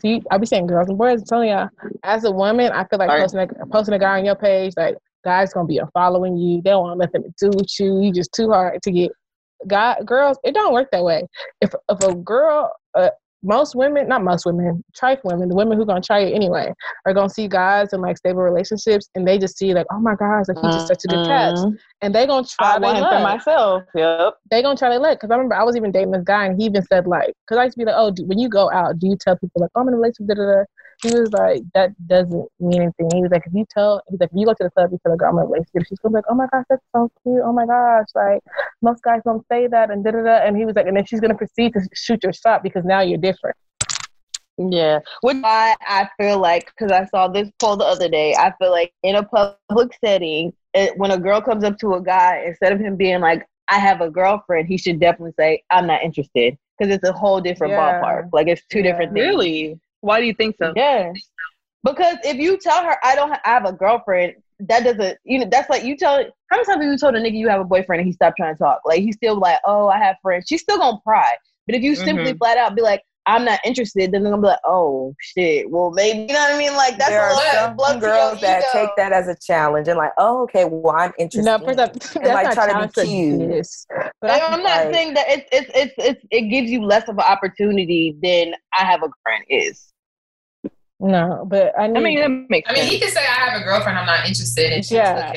see, 0.00 0.22
I'll 0.30 0.38
be 0.38 0.46
saying 0.46 0.66
girls 0.66 0.88
and 0.88 0.98
boys. 0.98 1.20
I'm 1.20 1.26
telling 1.26 1.48
y'all, 1.50 1.68
as 2.02 2.24
a 2.24 2.30
woman, 2.30 2.72
I 2.72 2.84
feel 2.84 2.98
like 2.98 3.10
posting 3.10 3.40
a, 3.40 3.66
posting 3.66 3.94
a 3.94 3.98
guy 3.98 4.18
on 4.18 4.24
your 4.24 4.36
page, 4.36 4.74
like, 4.76 4.96
guys 5.24 5.52
gonna 5.52 5.66
be 5.66 5.80
following 5.94 6.36
you. 6.36 6.60
They 6.62 6.70
don't 6.70 6.82
want 6.82 6.98
nothing 6.98 7.22
to 7.22 7.32
do 7.40 7.56
with 7.56 7.68
you. 7.78 8.00
You 8.00 8.12
just 8.12 8.32
too 8.32 8.50
hard 8.50 8.82
to 8.82 8.90
get. 8.90 9.12
God, 9.68 10.04
girls, 10.04 10.38
it 10.42 10.54
don't 10.54 10.72
work 10.72 10.88
that 10.90 11.04
way. 11.04 11.24
If 11.60 11.72
if 11.88 12.02
a 12.02 12.14
girl, 12.14 12.72
uh, 12.96 13.10
most 13.42 13.74
women, 13.74 14.08
not 14.08 14.22
most 14.22 14.46
women, 14.46 14.84
trife 14.96 15.18
women, 15.24 15.48
the 15.48 15.54
women 15.54 15.76
who 15.76 15.84
gonna 15.84 16.00
try 16.00 16.20
it 16.20 16.32
anyway, 16.32 16.72
are 17.06 17.14
gonna 17.14 17.28
see 17.28 17.48
guys 17.48 17.92
in 17.92 18.00
like 18.00 18.16
stable 18.16 18.42
relationships, 18.42 19.08
and 19.14 19.26
they 19.26 19.38
just 19.38 19.58
see 19.58 19.74
like, 19.74 19.86
oh 19.90 20.00
my 20.00 20.14
gosh, 20.14 20.46
like 20.48 20.58
he's 20.64 20.74
just 20.74 20.88
such 20.88 21.04
a 21.04 21.08
good 21.08 21.26
catch, 21.26 21.56
mm-hmm. 21.56 21.76
And 22.02 22.12
they 22.14 22.26
gonna 22.26 22.46
try. 22.46 22.74
I 22.74 22.78
want 22.78 22.98
him 22.98 23.04
for 23.04 23.20
myself. 23.20 23.84
Yep. 23.94 24.34
They 24.50 24.60
gonna 24.60 24.76
try 24.76 24.88
to 24.90 24.98
let 24.98 25.18
because 25.18 25.30
I 25.30 25.34
remember 25.36 25.54
I 25.54 25.62
was 25.62 25.76
even 25.76 25.92
dating 25.92 26.10
this 26.10 26.24
guy, 26.24 26.46
and 26.46 26.60
he 26.60 26.66
even 26.66 26.82
said 26.84 27.06
like, 27.06 27.32
because 27.46 27.58
I 27.58 27.64
used 27.64 27.78
to 27.78 27.78
be 27.78 27.84
like, 27.84 27.94
oh, 27.96 28.10
do, 28.10 28.24
when 28.26 28.38
you 28.38 28.48
go 28.48 28.70
out, 28.72 28.98
do 28.98 29.06
you 29.06 29.16
tell 29.16 29.36
people 29.36 29.62
like, 29.62 29.70
oh, 29.74 29.80
I'm 29.80 29.88
in 29.88 29.94
a 29.94 29.96
relationship? 29.96 30.26
Da, 30.26 30.34
da, 30.34 30.52
da. 30.52 30.64
He 31.02 31.18
was 31.18 31.32
like, 31.32 31.62
that 31.74 31.90
doesn't 32.06 32.48
mean 32.60 32.82
anything. 32.82 33.08
He 33.12 33.22
was 33.22 33.32
like, 33.32 33.42
if 33.44 33.52
you 33.52 33.64
tell, 33.72 34.02
he's 34.08 34.20
like, 34.20 34.30
if 34.30 34.36
you 34.38 34.46
go 34.46 34.52
to 34.52 34.64
the 34.64 34.70
club, 34.70 34.90
you 34.92 34.98
tell 35.02 35.12
a 35.12 35.16
girl 35.16 35.30
I'm 35.30 35.38
in 35.38 35.44
a 35.44 35.46
relationship, 35.46 35.88
she's 35.88 35.98
gonna 35.98 36.12
be 36.12 36.16
like, 36.16 36.24
oh 36.28 36.34
my 36.34 36.46
gosh, 36.52 36.64
that's 36.68 36.84
so 36.94 37.10
cute. 37.22 37.40
Oh 37.44 37.52
my 37.52 37.66
gosh, 37.66 38.06
like 38.14 38.42
most 38.82 39.02
guys 39.02 39.20
don't 39.24 39.44
say 39.48 39.68
that, 39.68 39.90
and 39.90 40.04
da 40.04 40.10
da 40.10 40.22
da. 40.22 40.36
And 40.44 40.56
he 40.56 40.64
was 40.64 40.74
like, 40.74 40.86
and 40.86 40.96
then 40.96 41.06
she's 41.06 41.20
gonna 41.20 41.36
proceed 41.36 41.72
to 41.74 41.80
shoot 41.94 42.22
your 42.22 42.32
shot 42.32 42.62
because 42.62 42.84
now 42.84 43.00
you're 43.00 43.18
different. 43.18 43.56
Yeah, 44.58 45.00
which 45.22 45.38
why 45.40 45.74
I 45.80 46.08
feel 46.18 46.38
like 46.38 46.66
because 46.66 46.92
I 46.92 47.06
saw 47.06 47.28
this 47.28 47.50
poll 47.58 47.76
the 47.76 47.84
other 47.84 48.08
day. 48.08 48.34
I 48.34 48.52
feel 48.58 48.70
like 48.70 48.92
in 49.02 49.16
a 49.16 49.22
public 49.22 49.96
setting, 50.04 50.52
it, 50.74 50.96
when 50.98 51.10
a 51.10 51.18
girl 51.18 51.40
comes 51.40 51.64
up 51.64 51.78
to 51.78 51.94
a 51.94 52.02
guy, 52.02 52.44
instead 52.46 52.72
of 52.72 52.78
him 52.78 52.96
being 52.96 53.20
like, 53.20 53.46
"I 53.68 53.78
have 53.78 54.02
a 54.02 54.10
girlfriend," 54.10 54.68
he 54.68 54.76
should 54.76 55.00
definitely 55.00 55.32
say, 55.38 55.62
"I'm 55.70 55.86
not 55.86 56.02
interested," 56.02 56.58
because 56.78 56.94
it's 56.94 57.08
a 57.08 57.12
whole 57.12 57.40
different 57.40 57.72
yeah. 57.72 58.00
ballpark. 58.00 58.28
Like 58.32 58.48
it's 58.48 58.62
two 58.70 58.78
yeah. 58.78 58.90
different 58.90 59.14
things. 59.14 59.26
Really? 59.26 59.80
Why 60.00 60.20
do 60.20 60.26
you 60.26 60.34
think 60.34 60.56
so? 60.60 60.72
Yeah, 60.76 61.12
because 61.82 62.16
if 62.22 62.36
you 62.36 62.58
tell 62.58 62.84
her, 62.84 62.96
"I 63.02 63.14
don't, 63.14 63.30
ha- 63.30 63.40
I 63.44 63.50
have 63.50 63.64
a 63.64 63.72
girlfriend," 63.72 64.34
that 64.60 64.84
doesn't, 64.84 65.18
you 65.24 65.38
know, 65.38 65.46
that's 65.50 65.70
like 65.70 65.84
you 65.84 65.96
tell. 65.96 66.16
How 66.16 66.56
many 66.56 66.66
times 66.66 66.76
have 66.76 66.82
you 66.82 66.98
told 66.98 67.14
a 67.14 67.20
nigga 67.20 67.38
you 67.38 67.48
have 67.48 67.60
a 67.60 67.64
boyfriend 67.64 68.00
and 68.00 68.06
he 68.06 68.12
stopped 68.12 68.36
trying 68.36 68.54
to 68.54 68.58
talk? 68.58 68.82
Like 68.84 69.00
he's 69.00 69.16
still 69.16 69.38
like, 69.38 69.58
"Oh, 69.64 69.88
I 69.88 69.98
have 69.98 70.16
friends." 70.20 70.44
She's 70.46 70.60
still 70.60 70.78
gonna 70.78 71.00
pry. 71.02 71.32
But 71.66 71.76
if 71.76 71.82
you 71.82 71.94
simply 71.94 72.24
mm-hmm. 72.24 72.38
flat 72.38 72.58
out 72.58 72.74
be 72.74 72.82
like, 72.82 73.02
I'm 73.26 73.44
not 73.44 73.60
interested, 73.64 74.10
then 74.10 74.22
they're 74.22 74.32
gonna 74.32 74.42
be 74.42 74.48
like, 74.48 74.58
oh 74.64 75.14
shit, 75.20 75.70
well 75.70 75.90
maybe 75.92 76.20
you 76.20 76.26
know 76.26 76.40
what 76.40 76.54
I 76.54 76.58
mean? 76.58 76.74
Like 76.74 76.98
that's 76.98 77.10
there 77.10 77.28
a 77.28 77.32
are 77.32 77.76
some 77.76 78.00
girls 78.00 78.40
that 78.40 78.64
take 78.72 78.90
that 78.96 79.12
as 79.12 79.28
a 79.28 79.36
challenge 79.36 79.88
and 79.88 79.96
like, 79.96 80.12
oh 80.18 80.42
okay, 80.44 80.64
well 80.64 80.94
I'm 80.96 81.12
interested. 81.18 81.44
No, 81.44 81.58
for 81.58 81.74
that, 81.76 82.16
and 82.16 82.26
like 82.26 82.52
try 82.52 82.72
to 82.72 82.88
be 82.88 83.06
cute. 83.06 83.66
But 84.20 84.42
I'm 84.42 84.62
not 84.62 84.86
like, 84.86 84.94
saying 84.94 85.14
that 85.14 85.26
it's, 85.28 85.48
it's 85.52 85.70
it's 85.74 85.94
it's 85.98 86.26
it 86.30 86.42
gives 86.42 86.70
you 86.70 86.82
less 86.82 87.08
of 87.08 87.16
an 87.16 87.24
opportunity 87.24 88.16
than 88.22 88.54
I 88.78 88.84
have 88.84 89.02
a 89.02 89.08
friend 89.22 89.44
is. 89.48 89.92
No, 91.04 91.44
but 91.48 91.72
I, 91.76 91.88
need, 91.88 91.96
I 91.96 92.00
mean, 92.00 92.20
that 92.20 92.46
makes 92.48 92.70
I 92.70 92.74
mean, 92.74 92.84
he 92.84 93.00
can 93.00 93.10
say 93.10 93.22
I 93.22 93.50
have 93.50 93.60
a 93.60 93.64
girlfriend. 93.64 93.98
I'm 93.98 94.06
not 94.06 94.24
interested, 94.24 94.72
and 94.72 94.88
yeah, 94.88 95.32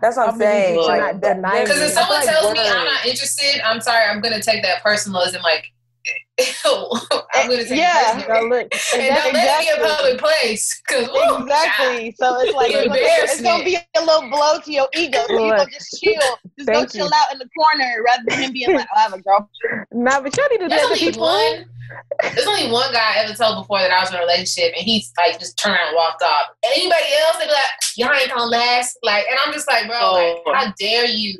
that's 0.00 0.16
what 0.16 0.28
I'm 0.28 0.38
saying. 0.38 0.76
Because 0.76 1.80
if 1.80 1.90
someone 1.90 2.18
like 2.18 2.28
tells 2.28 2.52
me 2.52 2.60
I'm 2.60 2.84
not 2.84 3.04
interested, 3.04 3.60
I'm 3.64 3.80
sorry. 3.80 4.04
I'm 4.08 4.20
gonna 4.20 4.40
take 4.40 4.62
that 4.62 4.80
personal 4.82 5.22
as 5.22 5.34
in 5.34 5.42
like 5.42 5.72
I'm 7.34 7.48
gonna 7.48 7.64
take 7.64 7.78
yeah. 7.78 8.24
No, 8.28 8.42
look, 8.42 8.68
and 8.94 9.14
don't 9.14 9.34
let 9.34 9.60
me 9.60 9.70
a 9.70 9.86
public 9.86 10.18
place. 10.18 10.82
Cause, 10.88 11.08
oh 11.10 11.36
woo, 11.36 11.42
exactly. 11.44 12.14
So 12.18 12.40
it's 12.40 12.54
like 12.54 12.70
it's, 12.72 13.32
it's, 13.34 13.42
gonna 13.42 13.64
be 13.64 13.76
a 13.76 14.00
little 14.00 14.28
blow 14.28 14.58
to 14.58 14.72
your 14.72 14.88
ego. 14.96 15.18
So 15.28 15.32
you 15.32 15.50
gonna 15.50 15.70
just 15.70 16.00
chill, 16.00 16.14
just 16.58 16.68
go 16.68 16.86
chill 16.86 17.06
you. 17.06 17.12
out 17.14 17.32
in 17.32 17.38
the 17.38 17.48
corner 17.56 18.02
rather 18.04 18.22
than 18.28 18.42
him 18.42 18.52
being 18.52 18.74
like, 18.74 18.86
oh, 18.94 18.98
"I 18.98 19.02
have 19.02 19.12
a 19.12 19.22
girlfriend." 19.22 19.86
Nah, 19.92 20.20
but 20.20 20.36
y'all 20.36 20.46
need 20.50 20.60
to 20.60 20.68
There's 20.68 20.82
only 20.82 20.98
people. 20.98 21.22
One, 21.22 21.66
there's 22.22 22.46
only 22.46 22.70
one 22.70 22.92
guy 22.92 23.16
I 23.16 23.24
ever 23.24 23.34
told 23.34 23.62
before 23.62 23.78
that 23.78 23.92
I 23.92 24.00
was 24.00 24.10
in 24.10 24.16
a 24.16 24.20
relationship, 24.20 24.72
and 24.76 24.84
he's 24.84 25.12
like 25.18 25.38
just 25.38 25.58
turned 25.58 25.76
around 25.76 25.88
and 25.88 25.96
walked 25.96 26.22
off. 26.22 26.46
Anybody 26.64 27.04
else, 27.26 27.38
they 27.38 27.46
be 27.46 27.52
like, 27.52 27.72
"Y'all 27.96 28.12
ain't 28.12 28.30
gonna 28.30 28.50
last." 28.50 28.98
Like, 29.02 29.26
and 29.30 29.38
I'm 29.44 29.52
just 29.52 29.68
like, 29.68 29.86
bro, 29.86 29.98
oh. 30.00 30.42
like, 30.46 30.56
how 30.56 30.72
dare 30.78 31.06
you? 31.06 31.38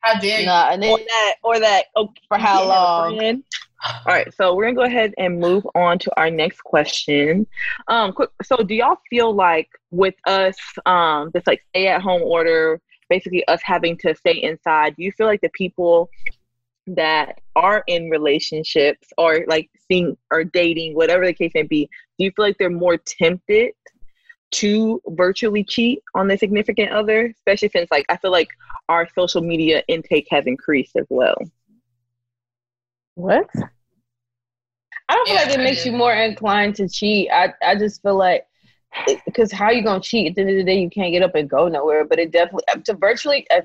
How 0.00 0.18
dare 0.20 0.46
nah, 0.46 0.68
you? 0.68 0.74
And 0.74 0.82
then, 0.82 0.90
or 0.92 0.98
that, 0.98 1.34
or 1.42 1.60
that. 1.60 1.84
Oh, 1.96 2.12
for 2.28 2.38
how 2.38 2.66
long? 2.66 3.42
All 3.84 4.02
right, 4.06 4.32
so 4.34 4.54
we're 4.54 4.64
gonna 4.64 4.74
go 4.74 4.82
ahead 4.82 5.14
and 5.18 5.38
move 5.38 5.66
on 5.74 5.98
to 6.00 6.10
our 6.16 6.30
next 6.30 6.62
question. 6.62 7.46
Um, 7.86 8.12
quick, 8.12 8.30
so 8.42 8.56
do 8.56 8.74
y'all 8.74 8.98
feel 9.08 9.32
like 9.32 9.68
with 9.90 10.16
us, 10.26 10.56
um, 10.84 11.30
this 11.32 11.46
like 11.46 11.64
stay 11.68 11.86
at 11.86 12.02
home 12.02 12.22
order, 12.22 12.80
basically 13.08 13.46
us 13.46 13.60
having 13.62 13.96
to 13.98 14.14
stay 14.14 14.42
inside, 14.42 14.96
do 14.96 15.04
you 15.04 15.12
feel 15.12 15.26
like 15.26 15.40
the 15.40 15.50
people 15.50 16.10
that 16.88 17.40
are 17.54 17.84
in 17.86 18.10
relationships 18.10 19.08
or 19.16 19.44
like 19.46 19.70
seeing 19.88 20.16
or 20.30 20.42
dating, 20.42 20.94
whatever 20.94 21.24
the 21.24 21.32
case 21.34 21.52
may 21.54 21.62
be, 21.62 21.88
do 22.18 22.24
you 22.24 22.32
feel 22.34 22.44
like 22.46 22.58
they're 22.58 22.70
more 22.70 22.96
tempted 22.96 23.72
to 24.50 25.00
virtually 25.08 25.62
cheat 25.62 26.02
on 26.14 26.26
their 26.26 26.38
significant 26.38 26.90
other, 26.90 27.26
especially 27.26 27.68
since 27.68 27.88
like 27.90 28.06
I 28.08 28.16
feel 28.16 28.32
like 28.32 28.48
our 28.88 29.06
social 29.14 29.42
media 29.42 29.82
intake 29.88 30.26
has 30.30 30.46
increased 30.46 30.96
as 30.96 31.06
well. 31.10 31.36
What? 33.18 33.48
I 35.08 35.14
don't 35.14 35.26
feel 35.26 35.34
yeah, 35.34 35.42
like 35.42 35.54
it 35.54 35.58
makes 35.58 35.84
you 35.84 35.90
more 35.90 36.14
inclined 36.14 36.76
to 36.76 36.88
cheat. 36.88 37.28
I, 37.32 37.52
I 37.64 37.74
just 37.74 38.00
feel 38.00 38.16
like 38.16 38.46
because 39.26 39.50
how 39.50 39.70
you 39.70 39.82
gonna 39.82 40.00
cheat? 40.00 40.28
At 40.28 40.34
the 40.36 40.42
end 40.42 40.50
of 40.50 40.56
the 40.56 40.62
day 40.62 40.78
you 40.78 40.88
can't 40.88 41.12
get 41.12 41.24
up 41.24 41.34
and 41.34 41.50
go 41.50 41.66
nowhere 41.66 42.04
but 42.04 42.20
it 42.20 42.30
definitely 42.30 42.62
to 42.84 42.94
virtually 42.94 43.44
uh, 43.50 43.60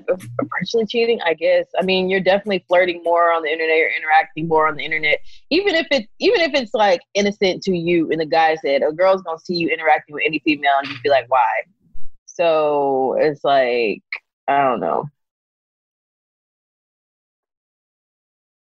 virtually 0.58 0.86
cheating 0.86 1.20
i 1.24 1.34
guess. 1.34 1.66
I 1.78 1.84
mean 1.84 2.10
you're 2.10 2.20
definitely 2.20 2.64
flirting 2.66 3.00
more 3.04 3.32
on 3.32 3.42
the 3.42 3.48
internet 3.48 3.76
or 3.76 3.90
interacting 3.96 4.48
more 4.48 4.66
on 4.66 4.74
the 4.74 4.84
internet. 4.84 5.20
Even 5.50 5.76
if 5.76 5.86
it 5.92 6.08
even 6.18 6.40
if 6.40 6.52
it's 6.54 6.74
like 6.74 7.00
innocent 7.14 7.62
to 7.62 7.76
you 7.76 8.10
and 8.10 8.20
the 8.20 8.26
guy 8.26 8.56
said 8.56 8.82
a 8.82 8.90
girl's 8.90 9.22
gonna 9.22 9.38
see 9.38 9.54
you 9.54 9.68
interacting 9.68 10.14
with 10.14 10.24
any 10.26 10.40
female 10.40 10.72
and 10.80 10.88
you'd 10.88 11.02
be 11.04 11.10
like 11.10 11.26
why? 11.28 11.62
So 12.26 13.16
it's 13.20 13.44
like 13.44 14.02
i 14.48 14.60
don't 14.62 14.80
know 14.80 15.08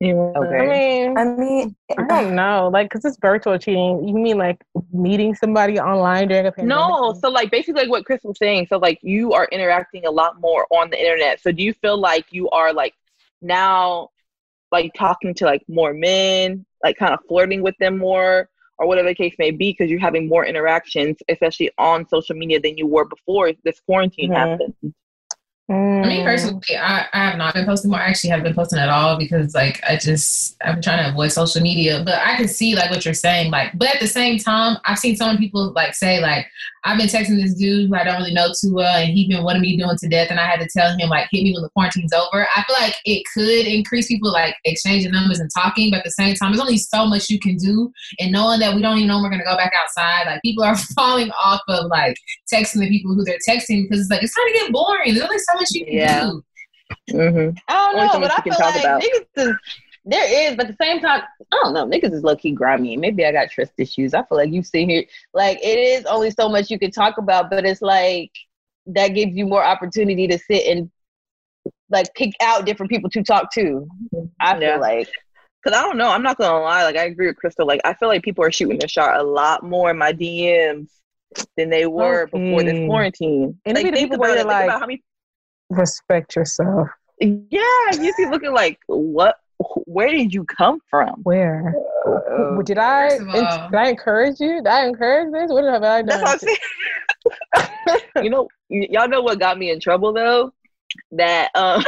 Okay. 0.02 0.16
I 0.56 0.66
mean, 0.66 1.18
I 1.18 1.24
mean, 1.24 1.76
I 1.98 2.02
don't 2.04 2.34
know, 2.34 2.70
like, 2.72 2.90
cause 2.90 3.04
it's 3.04 3.18
virtual 3.20 3.58
cheating. 3.58 4.08
You 4.08 4.14
mean 4.14 4.38
like 4.38 4.64
meeting 4.92 5.34
somebody 5.34 5.78
online 5.78 6.28
during 6.28 6.46
a 6.46 6.52
pandemic? 6.52 6.76
No, 6.76 7.14
so 7.20 7.28
like 7.28 7.50
basically 7.50 7.82
like 7.82 7.90
what 7.90 8.06
Chris 8.06 8.20
was 8.24 8.38
saying. 8.38 8.68
So 8.70 8.78
like 8.78 8.98
you 9.02 9.34
are 9.34 9.46
interacting 9.52 10.06
a 10.06 10.10
lot 10.10 10.40
more 10.40 10.66
on 10.70 10.88
the 10.88 10.98
internet. 10.98 11.42
So 11.42 11.52
do 11.52 11.62
you 11.62 11.74
feel 11.74 11.98
like 11.98 12.26
you 12.30 12.48
are 12.50 12.72
like 12.72 12.94
now, 13.42 14.08
like 14.72 14.94
talking 14.94 15.34
to 15.34 15.44
like 15.44 15.62
more 15.68 15.92
men, 15.92 16.64
like 16.82 16.96
kind 16.96 17.12
of 17.12 17.20
flirting 17.28 17.60
with 17.60 17.76
them 17.78 17.98
more, 17.98 18.48
or 18.78 18.86
whatever 18.86 19.08
the 19.08 19.14
case 19.14 19.34
may 19.38 19.50
be, 19.50 19.72
because 19.72 19.90
you're 19.90 20.00
having 20.00 20.26
more 20.26 20.46
interactions, 20.46 21.18
especially 21.28 21.70
on 21.76 22.08
social 22.08 22.34
media 22.34 22.58
than 22.58 22.78
you 22.78 22.86
were 22.86 23.04
before 23.04 23.52
this 23.64 23.78
quarantine 23.80 24.30
mm-hmm. 24.30 24.50
happened? 24.50 24.94
Mm. 25.70 26.04
I 26.04 26.08
mean, 26.08 26.24
personally, 26.24 26.60
I, 26.76 27.06
I 27.12 27.30
have 27.30 27.38
not 27.38 27.54
been 27.54 27.64
posting 27.64 27.92
more. 27.92 28.00
I 28.00 28.08
actually 28.08 28.30
haven't 28.30 28.44
been 28.44 28.54
posting 28.54 28.80
at 28.80 28.88
all 28.88 29.16
because, 29.16 29.54
like, 29.54 29.80
I 29.88 29.96
just 29.96 30.56
I'm 30.64 30.82
trying 30.82 31.04
to 31.04 31.10
avoid 31.10 31.30
social 31.30 31.62
media. 31.62 32.02
But 32.04 32.14
I 32.14 32.36
can 32.36 32.48
see 32.48 32.74
like 32.74 32.90
what 32.90 33.04
you're 33.04 33.14
saying. 33.14 33.52
Like, 33.52 33.70
but 33.78 33.94
at 33.94 34.00
the 34.00 34.08
same 34.08 34.38
time, 34.38 34.78
I've 34.84 34.98
seen 34.98 35.14
so 35.14 35.26
many 35.26 35.38
people 35.38 35.72
like 35.76 35.94
say 35.94 36.20
like 36.20 36.46
I've 36.84 36.96
been 36.96 37.08
texting 37.08 37.40
this 37.40 37.54
dude 37.54 37.88
who 37.88 37.94
I 37.94 38.04
don't 38.04 38.16
really 38.16 38.32
know 38.32 38.48
too 38.48 38.72
well, 38.72 38.96
and 38.96 39.10
he 39.10 39.28
been 39.28 39.44
wanting 39.44 39.62
me 39.62 39.76
doing 39.76 39.96
to 39.96 40.08
death, 40.08 40.28
and 40.30 40.40
I 40.40 40.46
had 40.46 40.60
to 40.60 40.68
tell 40.74 40.96
him 40.96 41.10
like 41.10 41.28
hit 41.30 41.42
me 41.42 41.52
when 41.52 41.62
the 41.62 41.68
quarantine's 41.70 42.12
over. 42.12 42.48
I 42.56 42.64
feel 42.64 42.76
like 42.80 42.96
it 43.04 43.22
could 43.34 43.66
increase 43.66 44.08
people 44.08 44.32
like 44.32 44.56
exchanging 44.64 45.12
numbers 45.12 45.40
and 45.40 45.50
talking, 45.54 45.90
but 45.90 45.98
at 45.98 46.04
the 46.04 46.10
same 46.10 46.34
time, 46.34 46.52
there's 46.52 46.60
only 46.60 46.78
so 46.78 47.06
much 47.06 47.28
you 47.28 47.38
can 47.38 47.56
do, 47.56 47.92
and 48.18 48.32
knowing 48.32 48.60
that 48.60 48.74
we 48.74 48.80
don't 48.80 48.96
even 48.96 49.08
know 49.08 49.16
when 49.16 49.24
we're 49.24 49.30
gonna 49.30 49.44
go 49.44 49.56
back 49.56 49.72
outside, 49.80 50.26
like 50.26 50.42
people 50.42 50.64
are 50.64 50.76
falling 50.96 51.30
off 51.32 51.60
of 51.68 51.86
like 51.86 52.16
texting 52.52 52.80
the 52.80 52.88
people 52.88 53.14
who 53.14 53.24
they're 53.24 53.38
texting 53.46 53.82
because 53.82 54.00
it's 54.00 54.10
like 54.10 54.22
it's 54.22 54.34
kind 54.34 54.48
of 54.48 54.54
get 54.54 54.72
boring. 54.72 55.14
There's 55.14 55.24
only 55.24 55.38
so 55.38 55.59
much 55.60 55.70
you 55.72 55.84
can 55.84 55.94
yeah. 55.94 56.20
do. 56.20 56.44
Mm-hmm. 57.10 57.56
I 57.68 57.92
don't 57.92 57.96
know, 57.96 58.20
but 58.20 58.38
I 58.38 58.42
feel 58.42 58.54
like 58.58 59.02
niggas 59.04 59.48
is, 59.48 59.56
there 60.04 60.50
is, 60.50 60.56
but 60.56 60.66
at 60.66 60.76
the 60.78 60.84
same 60.84 61.00
time, 61.00 61.22
I 61.52 61.60
don't 61.62 61.74
know. 61.74 61.86
Niggas 61.86 62.12
is 62.12 62.22
low 62.22 62.36
key 62.36 62.52
grimy. 62.52 62.96
Maybe 62.96 63.24
I 63.24 63.32
got 63.32 63.50
trust 63.50 63.72
issues. 63.78 64.14
I 64.14 64.22
feel 64.24 64.38
like 64.38 64.50
you 64.50 64.62
see 64.62 64.86
here, 64.86 65.04
like 65.34 65.58
it 65.62 65.78
is 65.78 66.04
only 66.06 66.30
so 66.30 66.48
much 66.48 66.70
you 66.70 66.78
can 66.78 66.90
talk 66.90 67.18
about, 67.18 67.50
but 67.50 67.64
it's 67.64 67.82
like 67.82 68.30
that 68.86 69.08
gives 69.08 69.36
you 69.36 69.46
more 69.46 69.64
opportunity 69.64 70.26
to 70.28 70.38
sit 70.38 70.66
and 70.66 70.90
like 71.90 72.12
pick 72.14 72.32
out 72.42 72.64
different 72.64 72.90
people 72.90 73.10
to 73.10 73.22
talk 73.22 73.52
to. 73.54 73.86
I 74.40 74.54
feel 74.54 74.62
yeah. 74.62 74.76
like. 74.76 75.08
Cause 75.62 75.74
I 75.74 75.82
don't 75.82 75.98
know. 75.98 76.08
I'm 76.08 76.22
not 76.22 76.38
gonna 76.38 76.58
lie. 76.58 76.84
Like 76.84 76.96
I 76.96 77.04
agree 77.04 77.26
with 77.26 77.36
Crystal. 77.36 77.66
Like 77.66 77.82
I 77.84 77.92
feel 77.92 78.08
like 78.08 78.22
people 78.22 78.42
are 78.42 78.50
shooting 78.50 78.78
their 78.78 78.88
shot 78.88 79.20
a 79.20 79.22
lot 79.22 79.62
more 79.62 79.90
in 79.90 79.98
my 79.98 80.10
DMs 80.10 80.88
than 81.56 81.68
they 81.68 81.86
were 81.86 82.22
okay. 82.22 82.30
before 82.38 82.62
this 82.62 82.86
quarantine. 82.86 83.60
And 83.66 83.76
like, 83.76 83.92
think 83.92 84.14
about 84.14 84.38
it. 84.38 84.46
Like, 84.46 84.56
think 84.56 84.70
about 84.70 84.80
how 84.80 84.86
many 84.86 85.02
respect 85.70 86.36
yourself. 86.36 86.88
Yeah, 87.20 87.92
you 88.00 88.12
see 88.16 88.26
looking 88.26 88.52
like 88.52 88.78
what? 88.86 89.36
Where 89.86 90.10
did 90.10 90.32
you 90.32 90.44
come 90.44 90.80
from? 90.88 91.20
Where? 91.22 91.74
Uh, 92.06 92.62
did 92.62 92.78
I? 92.78 93.18
Did 93.18 93.74
I 93.74 93.88
encourage 93.88 94.40
you? 94.40 94.56
Did 94.56 94.66
I 94.66 94.86
encourage 94.86 95.32
this? 95.32 95.50
What 95.50 95.64
have 95.64 95.82
I 95.82 96.02
done? 96.02 96.06
That's 96.06 96.22
what 96.22 96.32
I'm 96.32 96.38
saying. 96.38 98.02
you 98.24 98.30
know, 98.30 98.48
y- 98.70 98.88
y'all 98.90 99.08
know 99.08 99.20
what 99.20 99.38
got 99.38 99.58
me 99.58 99.70
in 99.70 99.80
trouble 99.80 100.12
though? 100.12 100.52
That 101.12 101.50
um, 101.54 101.84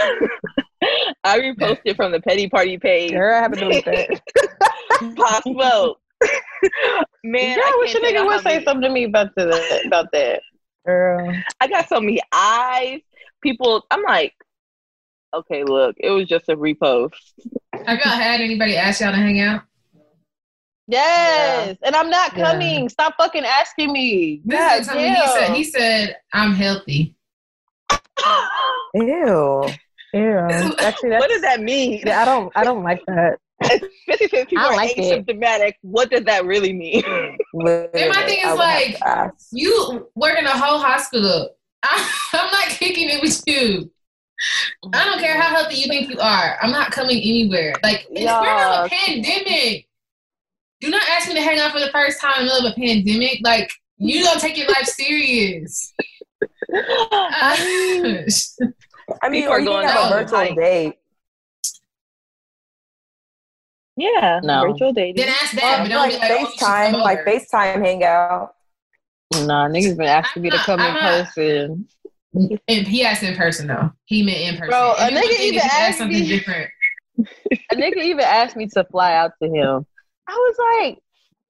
I 1.24 1.38
reposted 1.40 1.96
from 1.96 2.12
the 2.12 2.20
petty 2.20 2.48
party 2.48 2.78
page. 2.78 3.12
Girl, 3.12 3.36
I 3.36 3.40
haven't 3.40 3.60
done 3.60 3.82
that. 3.86 4.20
Pop 5.16 5.42
Smoke. 5.44 5.98
Man, 7.24 7.56
yeah, 7.56 7.62
I 7.64 7.76
wish 7.80 7.94
a 7.94 8.00
nigga 8.00 8.26
would 8.26 8.42
say 8.42 8.62
something 8.64 8.82
to 8.82 8.90
me 8.90 9.04
about 9.04 9.34
that. 9.36 9.82
About 9.86 10.12
that. 10.12 10.42
Girl, 10.84 11.34
I 11.60 11.68
got 11.68 11.88
so 11.88 12.00
many 12.00 12.20
eyes 12.32 13.00
people, 13.42 13.84
I'm 13.90 14.02
like, 14.02 14.34
okay, 15.34 15.64
look, 15.64 15.96
it 15.98 16.10
was 16.10 16.28
just 16.28 16.48
a 16.48 16.56
repost. 16.56 17.12
Have 17.72 17.98
y'all 17.98 18.14
had 18.14 18.40
anybody 18.40 18.76
ask 18.76 19.00
y'all 19.00 19.10
to 19.10 19.16
hang 19.16 19.40
out? 19.40 19.62
Yes, 20.88 21.76
yeah. 21.80 21.86
and 21.86 21.96
I'm 21.96 22.10
not 22.10 22.34
coming. 22.34 22.82
Yeah. 22.82 22.88
Stop 22.88 23.14
fucking 23.16 23.44
asking 23.44 23.92
me. 23.92 24.42
This 24.44 24.58
God, 24.58 24.80
is 24.80 24.86
something 24.86 25.14
he 25.14 25.26
said. 25.26 25.54
He 25.54 25.64
said, 25.64 26.16
"I'm 26.32 26.52
healthy." 26.52 27.14
Ew. 28.94 29.68
Ew. 30.12 30.22
Actually, 30.80 31.10
what 31.10 31.30
does 31.30 31.42
that 31.42 31.60
mean? 31.60 32.06
I 32.08 32.24
don't. 32.24 32.52
I 32.56 32.64
don't 32.64 32.82
like 32.82 33.00
that. 33.06 33.38
Especially 33.62 34.28
since 34.28 34.50
people 34.50 34.64
are 34.64 34.76
like 34.76 34.96
asymptomatic. 34.96 35.68
It. 35.68 35.76
What 35.82 36.10
does 36.10 36.24
that 36.24 36.44
really 36.44 36.72
mean? 36.72 37.04
and 37.06 37.38
my 37.54 38.26
thing 38.26 38.40
is 38.44 38.56
like, 38.56 38.98
you 39.52 40.08
work 40.16 40.38
in 40.38 40.46
a 40.46 40.58
whole 40.58 40.78
hospital. 40.78 41.50
I, 41.84 42.08
am 42.34 42.50
not 42.50 42.68
kicking 42.68 43.08
it 43.08 43.20
with 43.20 43.42
you. 43.46 43.90
Oh 44.82 44.90
I 44.92 45.04
don't 45.04 45.20
care 45.20 45.40
how 45.40 45.54
healthy 45.54 45.76
you 45.76 45.86
think 45.86 46.10
you 46.10 46.18
are. 46.18 46.58
I'm 46.60 46.72
not 46.72 46.90
coming 46.90 47.18
anywhere. 47.18 47.74
Like 47.82 48.06
we're 48.10 48.22
in 48.22 48.28
a 48.28 48.88
pandemic. 48.90 49.88
Do 50.80 50.90
not 50.90 51.02
ask 51.10 51.28
me 51.28 51.34
to 51.34 51.42
hang 51.42 51.60
out 51.60 51.72
for 51.72 51.78
the 51.78 51.90
first 51.90 52.20
time 52.20 52.40
in 52.40 52.46
the 52.46 52.52
middle 52.52 52.66
of 52.66 52.72
a 52.72 52.80
pandemic. 52.80 53.38
Like 53.42 53.70
you 53.98 54.22
don't 54.22 54.40
take 54.40 54.56
your 54.56 54.68
life 54.68 54.86
serious. 54.86 55.92
I 56.74 57.64
mean, 57.64 58.26
I 59.22 59.28
mean 59.28 59.48
or 59.48 59.60
you 59.60 59.68
can 59.68 59.88
have 59.88 60.12
a 60.12 60.24
virtual 60.24 60.54
date. 60.54 60.94
Yeah, 63.96 64.40
no. 64.42 64.72
virtual 64.72 64.92
date. 64.92 65.16
Then 65.16 65.28
ask 65.28 65.52
that. 65.52 65.88
Well, 65.88 65.98
like, 65.98 66.18
like 66.18 66.30
oh, 66.30 66.46
FaceTime, 66.46 66.92
like 66.94 67.24
FaceTime 67.24 67.84
hangout. 67.84 68.54
Nah, 69.32 69.68
niggas 69.68 69.96
been 69.96 70.06
asking 70.06 70.42
me 70.42 70.50
to 70.50 70.58
come 70.58 70.80
in 70.80 70.94
person. 70.94 71.88
And 72.34 72.86
he 72.86 73.04
asked 73.04 73.22
in 73.22 73.34
person 73.36 73.66
though. 73.66 73.90
He 74.06 74.22
meant 74.22 74.40
in 74.40 74.56
person. 74.56 74.70
Bro, 74.70 74.94
a 74.98 75.10
nigga 75.10 75.40
even 75.40 75.60
asked 75.60 75.98
something 75.98 76.20
me, 76.20 76.28
different. 76.28 76.70
a 77.18 77.74
nigga 77.74 77.98
even 77.98 78.20
asked 78.20 78.56
me 78.56 78.66
to 78.68 78.84
fly 78.90 79.14
out 79.14 79.32
to 79.42 79.48
him. 79.48 79.86
I 80.28 80.32
was 80.32 80.56
like, 80.80 80.98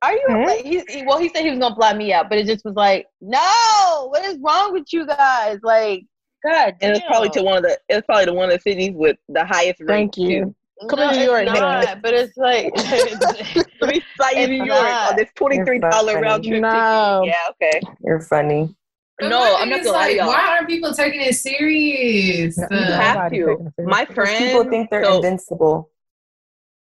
"Are 0.03 0.13
you?" 0.13 0.47
Like, 0.47 0.65
he, 0.65 0.83
he, 0.89 1.05
well, 1.07 1.19
he 1.19 1.29
said 1.29 1.45
he 1.45 1.51
was 1.51 1.59
gonna 1.59 1.77
fly 1.77 1.95
me 1.95 2.13
out, 2.13 2.29
but 2.29 2.39
it 2.39 2.47
just 2.47 2.65
was 2.65 2.75
like, 2.75 3.07
"No, 3.21 4.09
what 4.11 4.25
is 4.25 4.39
wrong 4.41 4.73
with 4.73 4.93
you 4.93 5.07
guys?" 5.07 5.59
Like, 5.63 6.05
God, 6.45 6.75
and 6.81 6.97
it's 6.97 7.07
probably 7.07 7.31
to 7.31 7.43
one 7.43 7.59
of 7.59 7.63
the. 7.63 7.79
It's 7.89 8.07
probably 8.07 8.27
to 8.27 8.33
one 8.33 8.51
of 8.51 8.55
the 8.55 8.61
cities 8.61 8.93
with 8.95 9.17
the 9.29 9.45
highest. 9.45 9.83
Thank 9.87 10.17
you. 10.17 10.45
Too. 10.45 10.55
Come 10.89 10.99
no, 10.99 11.11
to 11.11 11.17
New 11.17 11.25
York, 11.25 11.45
not, 11.45 12.03
but 12.03 12.15
it's 12.15 12.37
like 12.37 12.73
let 13.81 13.95
me 13.95 14.03
fly 14.17 14.33
you 14.37 14.47
to 14.47 14.53
New 14.53 14.65
York 14.65 14.85
on 14.85 15.17
this 15.17 15.31
twenty 15.37 15.65
three 15.65 15.79
dollar 15.79 16.21
round 16.21 16.45
trip. 16.45 16.61
No. 16.61 17.23
Ticket. 17.25 17.37
Yeah, 17.37 17.51
okay. 17.51 17.81
You're 18.05 18.21
funny. 18.21 18.75
But 19.19 19.29
no, 19.29 19.57
I'm 19.57 19.69
not 19.69 19.85
gonna 19.85 19.93
like, 19.93 20.07
lie 20.07 20.09
to 20.09 20.17
y'all. 20.17 20.27
Why 20.29 20.57
aren't 20.57 20.69
people 20.69 20.93
taking 20.93 21.21
it 21.21 21.35
serious? 21.35 22.57
You 22.59 22.77
have 22.77 23.31
to. 23.31 23.73
My 23.79 24.05
friend, 24.07 24.45
people 24.45 24.71
think 24.71 24.91
they're 24.91 25.05
so, 25.05 25.17
invincible. 25.17 25.91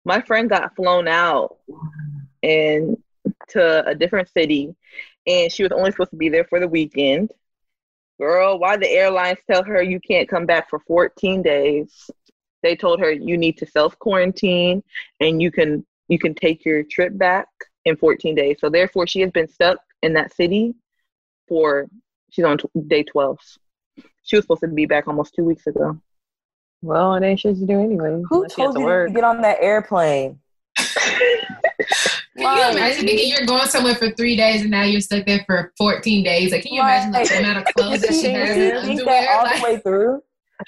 My 0.05 0.21
friend 0.21 0.49
got 0.49 0.75
flown 0.77 1.09
out 1.09 1.59
and 2.43 2.97
to 3.49 3.87
a 3.87 3.95
different 3.95 4.29
city, 4.31 4.75
and 5.27 5.53
she 5.53 5.63
was 5.63 5.73
only 5.73 5.91
supposed 5.91 6.11
to 6.11 6.17
be 6.17 6.29
there 6.29 6.45
for 6.45 6.61
the 6.61 6.69
weekend. 6.69 7.31
Girl, 8.19 8.59
why 8.59 8.77
the 8.77 8.89
airlines 8.89 9.39
tell 9.51 9.65
her 9.65 9.83
you 9.83 9.99
can't 10.01 10.29
come 10.29 10.47
back 10.47 10.71
for 10.71 10.79
14 10.87 11.43
days? 11.43 12.11
They 12.65 12.75
told 12.75 12.99
her 12.99 13.13
you 13.13 13.37
need 13.37 13.59
to 13.59 13.67
self 13.67 13.97
quarantine 14.01 14.83
and 15.21 15.41
you 15.41 15.53
can 15.53 15.87
you 16.09 16.19
can 16.19 16.35
take 16.35 16.65
your 16.65 16.83
trip 16.83 17.17
back 17.17 17.47
in 17.85 17.97
14 17.97 18.35
days. 18.35 18.57
So 18.61 18.69
therefore, 18.69 19.07
she 19.07 19.21
has 19.21 19.31
been 19.31 19.49
stuck 19.49 19.79
in 20.03 20.15
that 20.15 20.35
city 20.35 20.75
for 21.47 21.87
she's 22.31 22.45
on 22.45 22.59
t- 22.59 22.69
day 22.89 23.05
12. 23.05 23.39
She 24.23 24.37
was 24.37 24.45
supposed 24.45 24.63
to 24.63 24.69
be 24.69 24.87
back 24.87 25.07
almost 25.07 25.35
two 25.35 25.45
weeks 25.45 25.67
ago. 25.67 26.01
Well, 26.83 27.15
it 27.15 27.23
ain't 27.23 27.41
shit 27.41 27.57
to 27.57 27.67
do 27.67 27.81
anyway. 27.81 28.23
Who 28.29 28.47
told 28.49 28.79
you 28.79 28.87
to 28.87 29.11
get 29.13 29.25
on 29.25 29.41
that 29.43 29.59
airplane? 29.61 30.41
Can 32.37 32.57
you 32.57 32.79
imagine 32.79 33.07
thinking 33.07 33.29
you're 33.29 33.47
going 33.47 33.69
somewhere 33.69 33.95
for 33.95 34.11
three 34.11 34.37
days 34.37 34.63
and 34.63 34.71
now 34.71 34.83
you're 34.83 35.01
stuck 35.01 35.25
there 35.25 35.45
for 35.47 35.73
14 35.79 36.25
days? 36.25 36.51
Like, 36.51 36.65
can 36.65 36.75
you 36.75 36.81
imagine 36.81 37.13
like, 37.13 37.29
the 37.29 37.39
amount 37.39 37.59
of 37.59 37.65
clothes 37.77 38.01
that 38.03 38.13
she 38.13 38.29
has? 38.33 38.85
Think 38.85 39.05
that 39.05 39.29
all 39.29 39.45
like, 39.45 39.57
the 39.57 39.63
way 39.63 39.77
through? 39.79 40.23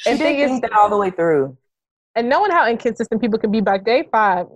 And 0.07 0.19
think 0.19 0.63
that 0.63 0.73
all 0.73 0.89
the 0.89 0.97
way 0.97 1.11
through. 1.11 1.57
And 2.17 2.31
knowing 2.31 2.51
how 2.51 2.67
inconsistent 2.67 3.21
people 3.21 3.39
can 3.39 3.53
be 3.53 3.61
by 3.61 3.77
day 3.77 4.09
five, 4.11 4.47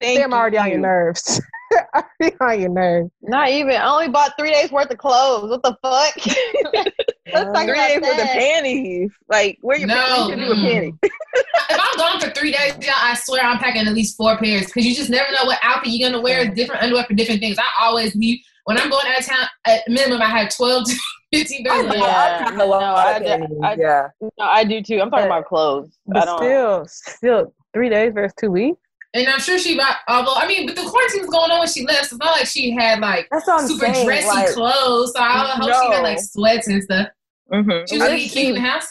Thank 0.00 0.22
I'm 0.22 0.34
already 0.34 0.56
you. 0.56 0.62
on 0.62 0.70
your 0.70 0.78
nerves. 0.80 1.40
already 1.94 2.36
on 2.40 2.60
your 2.60 2.70
nerves. 2.70 3.10
Not 3.22 3.48
even. 3.48 3.74
I 3.74 3.88
only 3.88 4.08
bought 4.08 4.32
three 4.38 4.52
days 4.52 4.70
worth 4.70 4.90
of 4.90 4.98
clothes. 4.98 5.50
What 5.50 5.62
the 5.62 5.76
fuck? 5.82 6.14
Let's 7.32 7.52
talk 7.52 7.64
three 7.64 7.74
days 7.74 8.00
worth 8.00 8.20
of 8.20 8.26
panties. 8.26 9.10
Like, 9.28 9.58
where 9.62 9.78
your 9.78 9.88
no. 9.88 9.94
panties? 10.28 10.46
Mm. 10.46 10.62
panties. 10.62 10.94
if 11.02 11.80
I'm 11.80 11.96
gone 11.96 12.20
for 12.20 12.30
three 12.30 12.52
days, 12.52 12.74
y'all, 12.80 12.94
I 12.96 13.14
swear 13.14 13.42
I'm 13.42 13.58
packing 13.58 13.86
at 13.86 13.94
least 13.94 14.16
four 14.16 14.36
pairs 14.36 14.66
because 14.66 14.84
you 14.86 14.94
just 14.94 15.10
never 15.10 15.32
know 15.32 15.44
what 15.44 15.58
outfit 15.62 15.90
you're 15.90 16.10
gonna 16.10 16.22
wear. 16.22 16.48
Different 16.54 16.82
underwear 16.82 17.04
for 17.04 17.14
different 17.14 17.40
things. 17.40 17.58
I 17.58 17.84
always 17.84 18.14
leave 18.14 18.40
when 18.64 18.78
I'm 18.78 18.90
going 18.90 19.06
out 19.06 19.20
of 19.20 19.26
town. 19.26 19.46
At 19.66 19.80
minimum, 19.88 20.20
I 20.22 20.26
have 20.26 20.54
twelve 20.54 20.84
to 20.84 20.94
fifteen 21.32 21.64
pairs. 21.64 21.86
Yeah, 21.94 22.50
no, 22.56 22.72
I, 22.72 23.18
do, 23.18 23.60
I, 23.62 23.74
yeah. 23.74 24.08
No, 24.20 24.30
I 24.38 24.64
do 24.64 24.82
too. 24.82 25.00
I'm 25.00 25.10
talking 25.10 25.26
about 25.26 25.46
clothes. 25.46 25.98
But 26.06 26.28
still, 26.38 26.86
still, 26.86 27.54
three 27.72 27.88
days 27.88 28.12
versus 28.14 28.34
two 28.38 28.50
weeks. 28.50 28.80
And 29.14 29.26
I'm 29.26 29.40
sure 29.40 29.58
she 29.58 29.76
bought, 29.76 29.96
although, 30.06 30.34
I 30.34 30.46
mean, 30.46 30.66
but 30.66 30.76
the 30.76 30.82
quarantine 30.82 31.22
was 31.22 31.30
going 31.30 31.50
on 31.50 31.60
when 31.60 31.68
she 31.68 31.86
left. 31.86 32.10
So 32.10 32.16
it's 32.16 32.24
not 32.24 32.32
like 32.32 32.46
she 32.46 32.72
had 32.72 33.00
like 33.00 33.26
super 33.66 33.92
saying, 33.92 34.04
dressy 34.04 34.26
like, 34.26 34.48
clothes. 34.48 35.12
So 35.16 35.22
I 35.22 35.54
hope 35.56 35.66
no. 35.66 35.66
she 35.66 35.92
had 35.94 36.02
like 36.02 36.20
sweats 36.20 36.68
and 36.68 36.82
stuff. 36.82 37.08
Mm-hmm. 37.50 37.86
She 37.88 37.98
was 37.98 38.08
really 38.08 38.28
cute 38.28 38.48
in 38.48 38.54
the 38.62 38.68
house. 38.68 38.86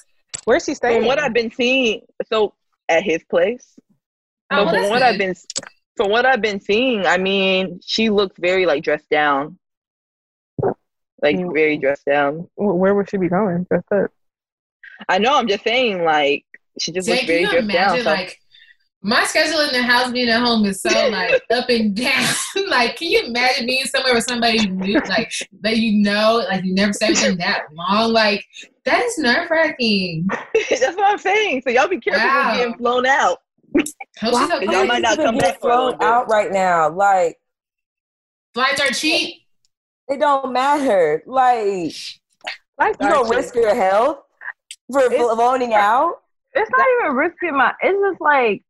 Where's 0.46 0.66
she 0.66 0.74
staying? 0.74 1.02
From 1.02 1.08
what 1.08 1.20
I've 1.20 1.34
been 1.34 1.52
seeing, 1.52 2.02
so 2.26 2.56
at 2.90 3.04
his 3.04 3.24
place. 3.26 3.78
Oh, 4.50 4.58
so 4.58 4.66
well, 4.66 4.74
from 4.74 4.90
what 4.90 5.00
good. 5.00 5.04
I've 5.04 5.18
been, 5.20 5.36
from 5.96 6.10
what 6.10 6.26
I've 6.26 6.42
been 6.42 6.62
seeing, 6.62 7.06
I 7.06 7.18
mean, 7.18 7.80
she 7.86 8.10
looked 8.10 8.40
very 8.40 8.66
like 8.66 8.84
dressed 8.84 9.10
down, 9.10 9.60
like 11.22 11.36
mm. 11.36 11.54
very 11.54 11.78
dressed 11.78 12.06
down. 12.06 12.48
Where 12.56 12.96
would 12.96 13.10
she 13.10 13.18
be 13.18 13.30
going? 13.30 13.66
Dressed 13.70 13.92
up. 13.92 14.12
I 15.10 15.18
know. 15.20 15.36
I'm 15.36 15.48
just 15.48 15.64
saying, 15.64 16.04
like 16.04 16.46
she 16.80 16.92
just 16.92 17.08
looks 17.08 17.26
very 17.26 17.44
dressed 17.44 17.58
imagine, 17.58 18.06
down. 18.06 18.06
Like 18.06 18.40
my 19.02 19.24
schedule 19.26 19.62
in 19.62 19.74
the 19.74 19.84
house 19.84 20.12
being 20.12 20.28
at 20.30 20.42
home 20.42 20.66
is 20.66 20.82
so 20.82 20.90
like 21.10 21.42
up 21.52 21.70
and 21.70 21.96
down. 21.96 22.34
like, 22.68 22.98
can 22.98 23.10
you 23.10 23.24
imagine 23.26 23.66
being 23.66 23.86
somewhere 23.86 24.14
with 24.14 24.26
somebody 24.26 24.68
new, 24.70 25.00
like 25.08 25.32
that 25.62 25.78
you 25.78 26.02
know, 26.02 26.44
like 26.50 26.64
you 26.64 26.74
never 26.74 26.94
stayed 26.94 27.12
with 27.12 27.22
them 27.22 27.38
that 27.38 27.64
long? 27.74 28.12
Like 28.12 28.46
that 28.86 29.04
is 29.04 29.18
nerve 29.18 29.50
wracking. 29.50 30.28
That's 30.54 30.96
what 30.96 31.06
I'm 31.06 31.18
saying. 31.18 31.62
So 31.64 31.70
y'all 31.70 31.88
be 31.88 32.00
careful 32.00 32.28
wow. 32.28 32.52
with 32.52 32.60
getting 32.60 32.78
flown 32.78 33.06
out. 33.06 33.40
Wow, 34.24 34.60
y'all 34.62 34.86
might 34.86 35.02
not 35.02 35.18
come 35.18 35.38
back 35.38 35.60
flown 35.62 36.02
out 36.02 36.28
right 36.30 36.52
now. 36.52 36.90
Like 36.90 37.38
flights 38.54 38.82
are 38.82 38.88
cheap. 38.88 39.44
It 40.08 40.20
don't 40.20 40.54
matter. 40.54 41.24
Like 41.26 41.94
Flights 42.78 42.98
you 43.02 43.10
don't 43.10 43.26
cheap. 43.26 43.36
risk 43.36 43.56
your 43.56 43.76
health 43.76 44.20
for 44.92 45.02
it's, 45.02 45.16
floating 45.16 45.74
out. 45.74 46.22
It's 46.54 46.70
not 46.72 46.86
even 47.02 47.16
risking 47.16 47.58
my. 47.58 47.74
It's 47.82 48.00
just 48.00 48.22
like 48.22 48.64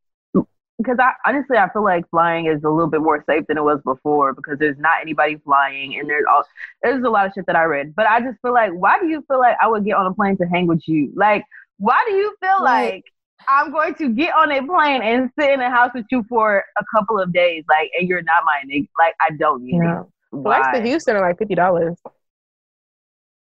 because 0.78 0.96
I 0.98 1.12
honestly 1.26 1.56
I 1.56 1.68
feel 1.72 1.84
like 1.84 2.08
flying 2.10 2.46
is 2.46 2.62
a 2.64 2.68
little 2.68 2.90
bit 2.90 3.00
more 3.00 3.22
safe 3.28 3.44
than 3.48 3.58
it 3.58 3.62
was 3.62 3.80
before 3.84 4.32
because 4.32 4.58
there's 4.58 4.78
not 4.78 5.00
anybody 5.02 5.36
flying 5.44 5.98
and 5.98 6.08
there's 6.08 6.24
all 6.30 6.44
there's 6.82 7.04
a 7.04 7.10
lot 7.10 7.26
of 7.26 7.32
shit 7.34 7.46
that 7.46 7.56
I 7.56 7.64
read. 7.64 7.94
But 7.94 8.06
I 8.06 8.20
just 8.20 8.40
feel 8.42 8.54
like 8.54 8.72
why 8.72 8.98
do 8.98 9.06
you 9.06 9.24
feel 9.28 9.38
like 9.38 9.56
I 9.60 9.68
would 9.68 9.84
get 9.84 9.94
on 9.94 10.06
a 10.06 10.14
plane 10.14 10.36
to 10.38 10.46
hang 10.46 10.66
with 10.66 10.82
you? 10.86 11.12
Like 11.14 11.44
why 11.78 12.02
do 12.08 12.14
you 12.14 12.34
feel 12.40 12.64
right. 12.64 12.94
like 12.94 13.04
I'm 13.48 13.70
going 13.70 13.94
to 13.96 14.08
get 14.08 14.34
on 14.34 14.50
a 14.50 14.66
plane 14.66 15.02
and 15.02 15.30
sit 15.38 15.50
in 15.50 15.60
a 15.60 15.70
house 15.70 15.90
with 15.94 16.06
you 16.10 16.24
for 16.28 16.64
a 16.78 16.84
couple 16.94 17.20
of 17.20 17.32
days, 17.32 17.64
like, 17.68 17.88
and 17.98 18.08
you're 18.08 18.22
not 18.22 18.42
my 18.44 18.62
nigga. 18.68 18.88
Like, 18.98 19.14
I 19.20 19.30
don't 19.36 19.62
need 19.62 19.76
yeah. 19.76 20.02
Flights 20.30 20.68
to 20.74 20.82
Houston 20.82 21.16
are 21.16 21.20
like 21.20 21.38
fifty 21.38 21.54
dollars. 21.54 21.96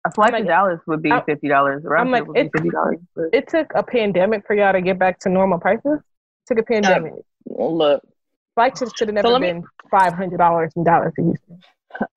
A 0.05 0.11
flight 0.11 0.33
like, 0.33 0.43
to 0.43 0.47
Dallas 0.47 0.79
would 0.87 1.01
be 1.01 1.11
fifty 1.25 1.47
dollars. 1.47 1.83
I'm 1.85 2.09
like, 2.09 2.23
it. 2.35 2.51
It 3.31 3.47
took 3.47 3.71
a 3.75 3.83
pandemic 3.83 4.47
for 4.47 4.55
y'all 4.55 4.73
to 4.73 4.81
get 4.81 4.97
back 4.97 5.19
to 5.19 5.29
normal 5.29 5.59
prices 5.59 5.99
It 5.99 6.47
took 6.47 6.57
a 6.57 6.63
pandemic. 6.63 7.13
Uh, 7.13 7.65
look, 7.67 8.01
flights 8.55 8.79
should 8.97 9.07
have 9.07 9.15
never 9.15 9.27
so 9.27 9.39
been 9.39 9.63
five 9.91 10.13
hundred 10.13 10.37
dollars 10.37 10.73
in 10.75 10.83
Dallas 10.83 11.13
to 11.15 11.23
Houston. 11.23 11.59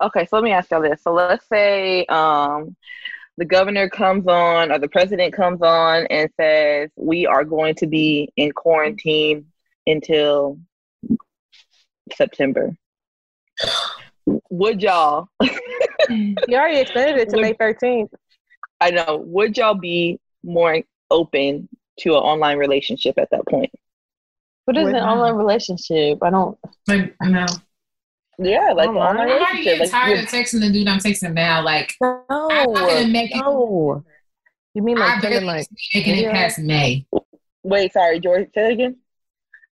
Okay, 0.00 0.24
so 0.26 0.36
let 0.36 0.44
me 0.44 0.52
ask 0.52 0.70
y'all 0.70 0.80
this. 0.80 1.02
So 1.02 1.12
let's 1.12 1.46
say 1.48 2.06
um, 2.06 2.76
the 3.36 3.44
governor 3.44 3.88
comes 3.88 4.26
on 4.26 4.72
or 4.72 4.78
the 4.78 4.88
president 4.88 5.34
comes 5.34 5.60
on 5.60 6.06
and 6.06 6.30
says 6.40 6.90
we 6.96 7.26
are 7.26 7.44
going 7.44 7.74
to 7.76 7.86
be 7.86 8.30
in 8.36 8.52
quarantine 8.52 9.46
until 9.86 10.58
September. 12.14 12.76
Would 14.54 14.82
y'all? 14.82 15.28
you 16.08 16.36
already 16.52 16.78
extended 16.78 17.16
it 17.16 17.28
to 17.30 17.36
would, 17.36 17.42
May 17.42 17.52
thirteenth. 17.54 18.12
I 18.80 18.90
know. 18.90 19.16
Would 19.26 19.56
y'all 19.56 19.74
be 19.74 20.20
more 20.44 20.80
open 21.10 21.68
to 22.00 22.10
an 22.10 22.20
online 22.20 22.58
relationship 22.58 23.18
at 23.18 23.30
that 23.30 23.48
point? 23.48 23.72
What 24.66 24.76
is 24.76 24.88
an 24.88 24.96
online 24.96 25.34
relationship? 25.34 26.18
I 26.22 26.30
don't. 26.30 26.56
Like 26.86 27.16
no. 27.20 27.46
Yeah, 28.38 28.72
like 28.72 28.88
online. 28.88 29.16
online 29.16 29.28
I'm 29.28 29.42
already 29.42 29.64
getting 29.64 29.88
tired 29.88 30.20
of 30.20 30.26
texting 30.26 30.60
the 30.60 30.70
dude 30.70 30.86
I'm 30.86 31.00
texting 31.00 31.34
now. 31.34 31.62
Like, 31.62 31.94
no, 32.00 32.24
I'm 32.30 32.72
not 32.72 32.88
gonna 32.88 33.08
make 33.08 33.34
no. 33.34 34.04
it. 34.06 34.10
You 34.74 34.82
mean 34.82 34.98
like 34.98 35.24
I'm 35.24 35.44
like 35.44 35.66
making 35.92 36.16
it 36.16 36.30
past 36.30 36.60
May? 36.60 37.06
Wait, 37.64 37.92
sorry, 37.92 38.20
George. 38.20 38.46
Say 38.54 38.62
that 38.62 38.70
again. 38.70 38.96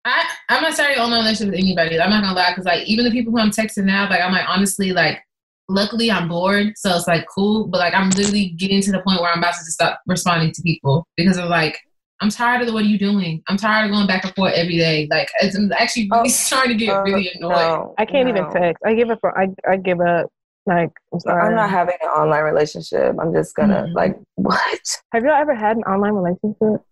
I 0.05 0.25
I'm 0.49 0.63
not 0.63 0.75
starting 0.75 0.99
online 0.99 1.21
relationship 1.21 1.53
with 1.53 1.61
anybody. 1.61 2.01
I'm 2.01 2.11
not 2.11 2.23
gonna 2.23 2.37
lie, 2.37 2.51
because 2.51 2.65
like 2.65 2.87
even 2.87 3.05
the 3.05 3.11
people 3.11 3.33
who 3.33 3.39
I'm 3.39 3.51
texting 3.51 3.85
now, 3.85 4.09
like 4.09 4.21
I'm 4.21 4.33
like 4.33 4.49
honestly 4.49 4.93
like. 4.93 5.23
Luckily, 5.69 6.11
I'm 6.11 6.29
bored, 6.29 6.75
so 6.77 6.95
it's 6.95 7.07
like 7.07 7.25
cool. 7.33 7.69
But 7.69 7.79
like, 7.79 7.95
I'm 7.95 8.11
literally 8.11 8.51
getting 8.59 8.83
to 8.83 8.93
the 8.93 9.01
point 9.01 9.21
where 9.21 9.31
I'm 9.31 9.39
about 9.39 9.55
to 9.55 9.61
just 9.61 9.71
stop 9.71 10.01
responding 10.07 10.53
to 10.53 10.61
people 10.61 11.07
because 11.17 11.39
of 11.39 11.49
like 11.49 11.79
I'm 12.23 12.31
tired 12.31 12.61
of 12.61 12.69
the 12.69 12.73
what 12.73 12.85
are 12.85 12.87
you 12.87 12.99
doing? 12.99 13.43
I'm 13.49 13.57
tired 13.57 13.87
of 13.87 13.91
going 13.91 14.07
back 14.07 14.25
and 14.25 14.33
forth 14.35 14.53
every 14.55 14.79
day. 14.79 15.09
Like 15.11 15.29
it's 15.41 15.57
I'm 15.57 15.73
actually 15.73 16.09
really 16.11 16.29
oh, 16.29 16.29
starting 16.29 16.79
to 16.79 16.87
get 16.87 16.95
uh, 16.95 17.03
really 17.03 17.29
annoyed. 17.35 17.51
No, 17.51 17.95
I 17.99 18.05
can't 18.05 18.29
no. 18.29 18.37
even 18.37 18.53
text. 18.53 18.81
I 18.87 18.95
give 18.95 19.11
up. 19.11 19.19
I 19.25 19.49
I 19.69 19.77
give 19.77 20.01
up. 20.01 20.31
Like 20.65 20.91
I'm 21.13 21.19
sorry. 21.19 21.49
I'm 21.49 21.57
not 21.57 21.69
having 21.69 21.97
an 22.01 22.09
online 22.09 22.45
relationship. 22.45 23.17
I'm 23.21 23.35
just 23.35 23.57
gonna 23.57 23.83
mm-hmm. 23.83 23.97
like 23.97 24.17
what? 24.37 24.81
Have 25.13 25.25
y'all 25.25 25.33
ever 25.33 25.55
had 25.55 25.77
an 25.77 25.83
online 25.83 26.13
relationship? 26.13 26.87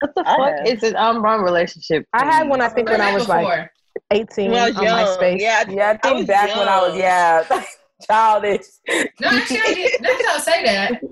What 0.00 0.14
the 0.14 0.24
fuck 0.24 0.66
is 0.66 0.82
an 0.82 0.96
online 0.96 1.40
relationship? 1.40 2.06
I 2.12 2.24
had 2.24 2.48
one. 2.48 2.60
I 2.60 2.68
think 2.68 2.88
when 2.88 3.00
I 3.00 3.12
was 3.12 3.24
before. 3.24 3.42
like 3.42 3.70
18 4.10 4.50
when 4.50 4.68
was 4.68 4.76
on 4.76 4.82
young. 4.82 5.06
MySpace. 5.06 5.40
Yeah, 5.40 5.64
yeah. 5.68 5.90
I 5.90 5.96
think 5.96 6.22
I 6.22 6.24
back 6.24 6.48
young. 6.48 6.58
when 6.58 6.68
I 6.68 6.80
was 6.88 6.96
yeah 6.96 7.44
childish. 8.06 8.66
No, 8.88 9.28
actually, 9.28 9.58
I 9.58 9.74
did. 9.74 10.00
don't 10.02 10.40
say 10.40 10.64
that. 10.64 11.02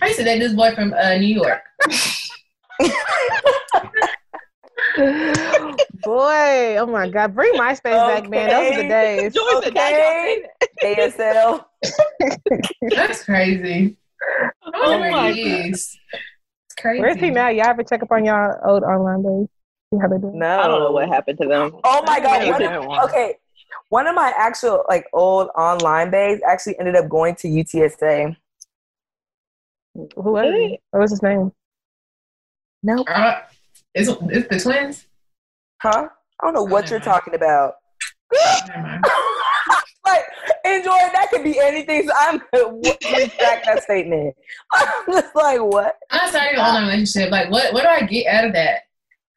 I 0.00 0.06
used 0.06 0.18
to 0.18 0.24
date 0.24 0.38
this 0.38 0.52
boy 0.52 0.74
from 0.74 0.92
uh, 0.94 1.14
New 1.16 1.34
York. 1.34 1.62
Boy, 6.02 6.76
oh 6.78 6.86
my 6.86 7.08
God, 7.08 7.34
bring 7.34 7.52
MySpace 7.54 7.76
okay. 7.86 8.20
back, 8.20 8.30
man. 8.30 8.48
Those 8.50 8.72
are 8.72 9.62
the 9.62 9.70
days. 9.70 9.96
Okay. 10.06 10.44
ASL. 10.82 11.64
That's 12.94 13.24
crazy. 13.24 13.96
Oh 14.74 14.98
my 14.98 15.32
It's 15.36 15.98
crazy. 16.78 17.00
Where's 17.00 17.16
he 17.18 17.30
now? 17.30 17.48
Y'all 17.48 17.66
ever 17.66 17.82
check 17.82 18.02
up 18.02 18.10
on 18.10 18.24
y'all 18.24 18.58
old 18.64 18.82
online 18.82 19.22
days? 19.22 19.48
See 19.92 20.00
how 20.00 20.08
they 20.08 20.18
do? 20.18 20.32
No, 20.34 20.60
I 20.60 20.66
don't 20.66 20.80
know 20.80 20.92
what 20.92 21.08
happened 21.08 21.38
to 21.40 21.48
them. 21.48 21.78
Oh 21.84 22.02
my 22.06 22.20
God. 22.20 22.48
One 22.48 22.62
of, 22.62 23.08
okay, 23.08 23.34
one 23.88 24.06
of 24.06 24.14
my 24.14 24.32
actual 24.36 24.84
like 24.88 25.06
old 25.12 25.48
online 25.56 26.10
baes 26.10 26.40
actually 26.46 26.78
ended 26.78 26.96
up 26.96 27.08
going 27.08 27.36
to 27.36 27.48
UTSA. 27.48 28.36
Who 29.94 30.32
was 30.32 30.54
he? 30.54 30.78
What 30.90 31.00
was 31.00 31.10
his 31.10 31.22
name? 31.22 31.52
Nope. 32.82 33.06
Uh, 33.10 33.40
is, 33.94 34.08
is 34.08 34.48
the 34.48 34.60
twins? 34.60 35.06
Huh? 35.80 36.08
I 36.40 36.44
don't 36.46 36.54
know 36.54 36.64
what 36.64 36.90
you're 36.90 37.00
talking 37.00 37.34
about. 37.34 37.74
Like, 40.06 40.24
enjoy. 40.64 40.96
That 41.12 41.28
could 41.30 41.44
be 41.44 41.58
anything. 41.58 42.06
So 42.08 42.14
I'm 42.16 42.40
gonna 42.52 42.74
retract 42.74 43.66
that 43.66 43.82
statement. 43.82 44.34
I'm 44.74 45.12
just 45.12 45.34
like, 45.34 45.60
what? 45.60 45.96
I'm 46.10 46.30
sorry, 46.30 46.54
an 46.54 46.60
online 46.60 46.86
relationship. 46.86 47.30
Like, 47.30 47.50
what? 47.50 47.72
What 47.72 47.82
do 47.82 47.88
I 47.88 48.02
get 48.02 48.26
out 48.26 48.44
of 48.46 48.52
that? 48.54 48.82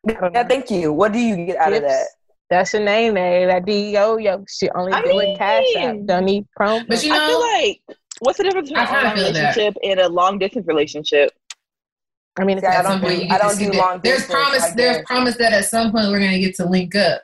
Yeah, 0.08 0.48
thank 0.48 0.72
you. 0.72 0.94
What 0.94 1.12
do 1.12 1.20
you 1.20 1.46
get 1.46 1.58
out 1.58 1.70
Gifts. 1.70 1.84
of 1.84 1.90
that? 1.90 2.08
That's 2.50 2.74
your 2.74 2.84
name, 2.84 3.14
man. 3.14 3.48
That 3.48 3.68
yo 3.68 4.18
yo. 4.18 4.44
She 4.48 4.70
only 4.72 4.92
I 4.92 5.02
doing 5.04 5.38
cash 5.38 5.64
out. 5.78 6.06
Don't 6.06 6.26
need 6.26 6.48
promo. 6.60 6.88
But 6.88 7.04
you 7.04 7.10
know, 7.10 7.24
I 7.24 7.28
feel 7.28 7.40
like 7.40 7.98
what's 8.20 8.38
the 8.38 8.44
difference 8.44 8.70
between 8.70 8.88
a 8.88 9.14
relationship 9.14 9.74
that. 9.76 9.86
and 9.86 10.00
a 10.00 10.10
long 10.10 10.40
distance 10.40 10.66
relationship? 10.68 11.32
I 12.40 12.46
mean, 12.46 12.64
I 12.64 12.82
don't 12.82 13.02
do, 13.02 13.28
I 13.30 13.38
don't 13.38 13.58
do 13.58 13.72
long 13.72 14.00
distance. 14.00 14.04
There's 14.04 14.26
promise. 14.26 14.72
There's 14.72 15.06
promise 15.06 15.36
that 15.38 15.54
at 15.54 15.66
some 15.66 15.92
point 15.92 16.10
we're 16.10 16.20
gonna 16.20 16.40
get 16.40 16.56
to 16.56 16.66
link 16.66 16.96
up. 16.96 17.24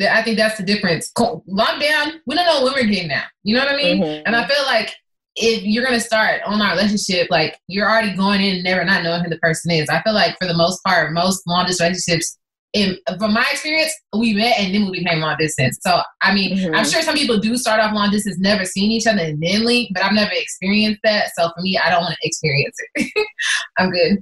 I 0.00 0.22
think 0.22 0.36
that's 0.36 0.56
the 0.56 0.62
difference. 0.62 1.10
Lockdown, 1.16 2.20
we 2.26 2.34
don't 2.34 2.46
know 2.46 2.64
when 2.64 2.74
we're 2.74 2.84
getting 2.84 3.08
now. 3.08 3.24
You 3.42 3.56
know 3.56 3.64
what 3.64 3.74
I 3.74 3.76
mean? 3.76 4.02
Mm-hmm. 4.02 4.22
And 4.26 4.36
I 4.36 4.46
feel 4.46 4.64
like 4.64 4.94
if 5.36 5.62
you're 5.62 5.84
gonna 5.84 6.00
start 6.00 6.42
on 6.44 6.60
our 6.60 6.72
relationship, 6.72 7.28
like 7.30 7.58
you're 7.66 7.88
already 7.88 8.14
going 8.16 8.40
in 8.40 8.56
and 8.56 8.64
never 8.64 8.84
not 8.84 9.02
knowing 9.02 9.22
who 9.22 9.30
the 9.30 9.38
person 9.38 9.70
is. 9.70 9.88
I 9.88 10.02
feel 10.02 10.14
like 10.14 10.36
for 10.40 10.46
the 10.46 10.56
most 10.56 10.82
part, 10.84 11.12
most 11.12 11.46
long 11.46 11.66
distance 11.66 11.80
relationships 11.80 12.36
in, 12.72 12.96
from 13.18 13.32
my 13.32 13.44
experience, 13.50 13.92
we 14.16 14.32
met 14.34 14.58
and 14.58 14.74
then 14.74 14.84
we 14.84 15.00
became 15.00 15.20
long 15.20 15.36
distance. 15.38 15.78
So, 15.82 16.00
I 16.22 16.32
mean, 16.32 16.56
mm-hmm. 16.56 16.74
I'm 16.74 16.84
sure 16.84 17.02
some 17.02 17.16
people 17.16 17.38
do 17.38 17.56
start 17.56 17.80
off 17.80 17.92
long 17.92 18.10
distance, 18.10 18.38
never 18.38 18.64
seen 18.64 18.92
each 18.92 19.06
other 19.06 19.22
and 19.22 19.42
then 19.42 19.64
link, 19.64 19.90
but 19.92 20.04
I've 20.04 20.12
never 20.12 20.30
experienced 20.32 21.00
that. 21.04 21.30
So 21.36 21.50
for 21.54 21.62
me, 21.62 21.78
I 21.78 21.90
don't 21.90 22.02
want 22.02 22.14
to 22.20 22.28
experience 22.28 22.76
it. 22.94 23.26
I'm 23.78 23.90
good. 23.90 24.18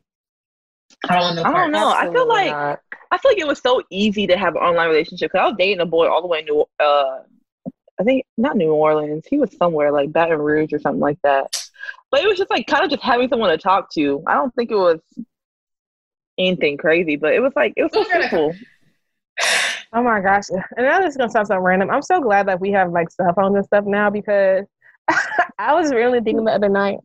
I 1.08 1.18
don't 1.20 1.36
know. 1.36 1.42
I 1.42 1.52
don't 1.52 1.72
know. 1.72 1.88
I 1.90 2.10
feel 2.10 2.28
like 2.28 2.50
not. 2.50 2.80
I 3.10 3.18
feel 3.18 3.30
like 3.32 3.38
it 3.38 3.46
was 3.46 3.60
so 3.60 3.82
easy 3.90 4.26
to 4.26 4.36
have 4.36 4.54
an 4.54 4.62
online 4.62 4.88
relationship 4.88 5.30
because 5.32 5.44
I 5.44 5.48
was 5.48 5.56
dating 5.58 5.80
a 5.80 5.86
boy 5.86 6.08
all 6.08 6.20
the 6.20 6.28
way 6.28 6.40
in 6.40 6.44
New, 6.44 6.64
uh, 6.78 7.20
I 8.00 8.04
think 8.04 8.24
not 8.36 8.56
New 8.56 8.72
Orleans. 8.72 9.26
He 9.28 9.38
was 9.38 9.56
somewhere 9.56 9.90
like 9.92 10.12
Baton 10.12 10.38
Rouge 10.38 10.72
or 10.72 10.78
something 10.78 11.00
like 11.00 11.18
that. 11.24 11.46
But 12.10 12.22
it 12.22 12.28
was 12.28 12.38
just 12.38 12.50
like 12.50 12.66
kind 12.66 12.84
of 12.84 12.90
just 12.90 13.02
having 13.02 13.28
someone 13.28 13.50
to 13.50 13.58
talk 13.58 13.90
to. 13.94 14.22
I 14.26 14.34
don't 14.34 14.54
think 14.54 14.70
it 14.70 14.76
was 14.76 15.00
anything 16.38 16.76
crazy, 16.76 17.16
but 17.16 17.34
it 17.34 17.40
was 17.40 17.52
like 17.56 17.72
it 17.76 17.82
was 17.82 17.92
so 17.92 18.04
simple. 18.12 18.54
Oh 19.92 20.02
my 20.02 20.20
gosh. 20.20 20.50
And 20.50 20.86
now 20.86 21.00
this 21.00 21.12
is 21.12 21.16
gonna 21.16 21.30
sound 21.30 21.48
so 21.48 21.58
random. 21.58 21.90
I'm 21.90 22.02
so 22.02 22.20
glad 22.20 22.46
that 22.48 22.60
we 22.60 22.70
have 22.72 22.92
like 22.92 23.10
cell 23.10 23.32
phones 23.34 23.56
and 23.56 23.64
stuff 23.64 23.84
now 23.86 24.10
because 24.10 24.64
I 25.58 25.74
was 25.74 25.92
really 25.92 26.20
thinking 26.20 26.44
the 26.44 26.52
other 26.52 26.68
night 26.68 26.98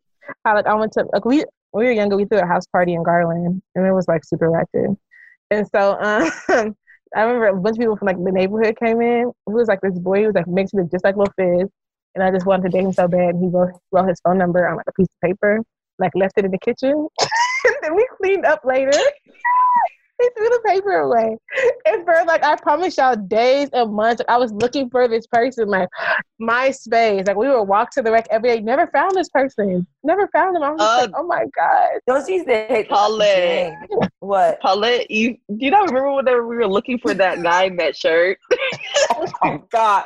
how 0.46 0.56
like 0.56 0.68
I 0.68 0.74
went 0.74 0.92
to 0.94 1.06
like 1.12 1.26
we 1.26 1.44
we 1.74 1.86
were 1.86 1.92
younger, 1.92 2.16
we 2.16 2.26
threw 2.26 2.40
a 2.40 2.46
house 2.46 2.68
party 2.68 2.94
in 2.94 3.04
Garland 3.04 3.62
and 3.76 3.86
it 3.86 3.92
was 3.92 4.08
like 4.08 4.24
super 4.24 4.56
active. 4.56 4.96
And 5.54 5.68
so 5.74 5.98
um 6.02 6.32
I 7.16 7.22
remember 7.22 7.46
a 7.48 7.56
bunch 7.56 7.76
of 7.76 7.80
people 7.80 7.96
from 7.96 8.08
like 8.08 8.24
the 8.24 8.32
neighborhood 8.32 8.76
came 8.78 9.00
in. 9.02 9.32
He 9.46 9.54
was 9.54 9.68
like 9.68 9.82
this 9.82 10.00
boy, 10.00 10.22
he 10.22 10.26
was 10.26 10.34
like 10.34 10.48
mixed 10.48 10.74
with 10.74 10.90
just 10.90 11.04
like 11.04 11.16
Lil 11.16 11.28
Fizz. 11.38 11.70
And 12.16 12.24
I 12.24 12.32
just 12.32 12.46
wanted 12.48 12.64
to 12.64 12.70
date 12.70 12.86
him 12.86 12.94
so 12.94 13.08
bad. 13.08 13.36
And 13.36 13.44
He 13.44 13.50
wrote, 13.50 13.74
wrote 13.92 14.08
his 14.08 14.20
phone 14.22 14.40
number 14.40 14.68
on 14.68 14.78
like 14.78 14.88
a 14.88 14.92
piece 14.94 15.08
of 15.08 15.30
paper, 15.30 15.60
like 16.00 16.12
left 16.16 16.34
it 16.38 16.46
in 16.46 16.52
the 16.52 16.58
kitchen. 16.58 17.08
and 17.66 17.76
then 17.82 17.96
we 17.96 18.08
cleaned 18.18 18.46
up 18.46 18.62
later. 18.66 18.98
He 20.24 20.30
threw 20.38 20.50
the 20.50 20.62
paper 20.66 20.92
away. 20.92 21.38
And 21.86 22.06
for 22.06 22.24
like 22.26 22.44
I 22.44 22.56
promise 22.56 22.98
y'all 22.98 23.16
days 23.16 23.70
and 23.74 23.94
months, 23.94 24.20
like, 24.20 24.30
I 24.30 24.38
was 24.38 24.52
looking 24.52 24.90
for 24.90 25.08
this 25.08 25.28
person, 25.28 25.68
like 25.68 25.90
MySpace. 26.42 27.28
Like 27.28 27.38
we 27.38 27.50
would 27.50 27.64
walk 27.64 27.92
to 27.92 28.02
the 28.02 28.12
wreck 28.12 28.28
every 28.30 28.50
day. 28.50 28.62
Never 28.62 28.88
found 28.88 29.16
this 29.16 29.30
person. 29.30 29.86
Never 30.04 30.28
found 30.30 30.56
him. 30.56 30.64
I 30.64 30.72
was 30.72 30.82
uh, 30.82 31.02
like, 31.02 31.12
oh 31.16 31.24
my 31.24 31.46
God. 31.56 32.00
Don't 32.08 32.28
you 32.28 32.44
say 32.46 32.86
Paulette. 32.90 33.78
What? 34.20 34.60
Paulette, 34.62 35.12
you 35.12 35.34
do 35.34 35.66
you 35.66 35.72
not 35.72 35.88
remember 35.88 36.14
whenever 36.14 36.48
we 36.48 36.56
were 36.56 36.68
looking 36.68 37.00
for 37.00 37.14
that 37.14 37.42
guy 37.44 37.64
in 37.66 37.76
that 37.78 37.96
shirt? 37.96 38.38
oh 39.16 39.28
my 39.42 39.62
God. 39.72 40.06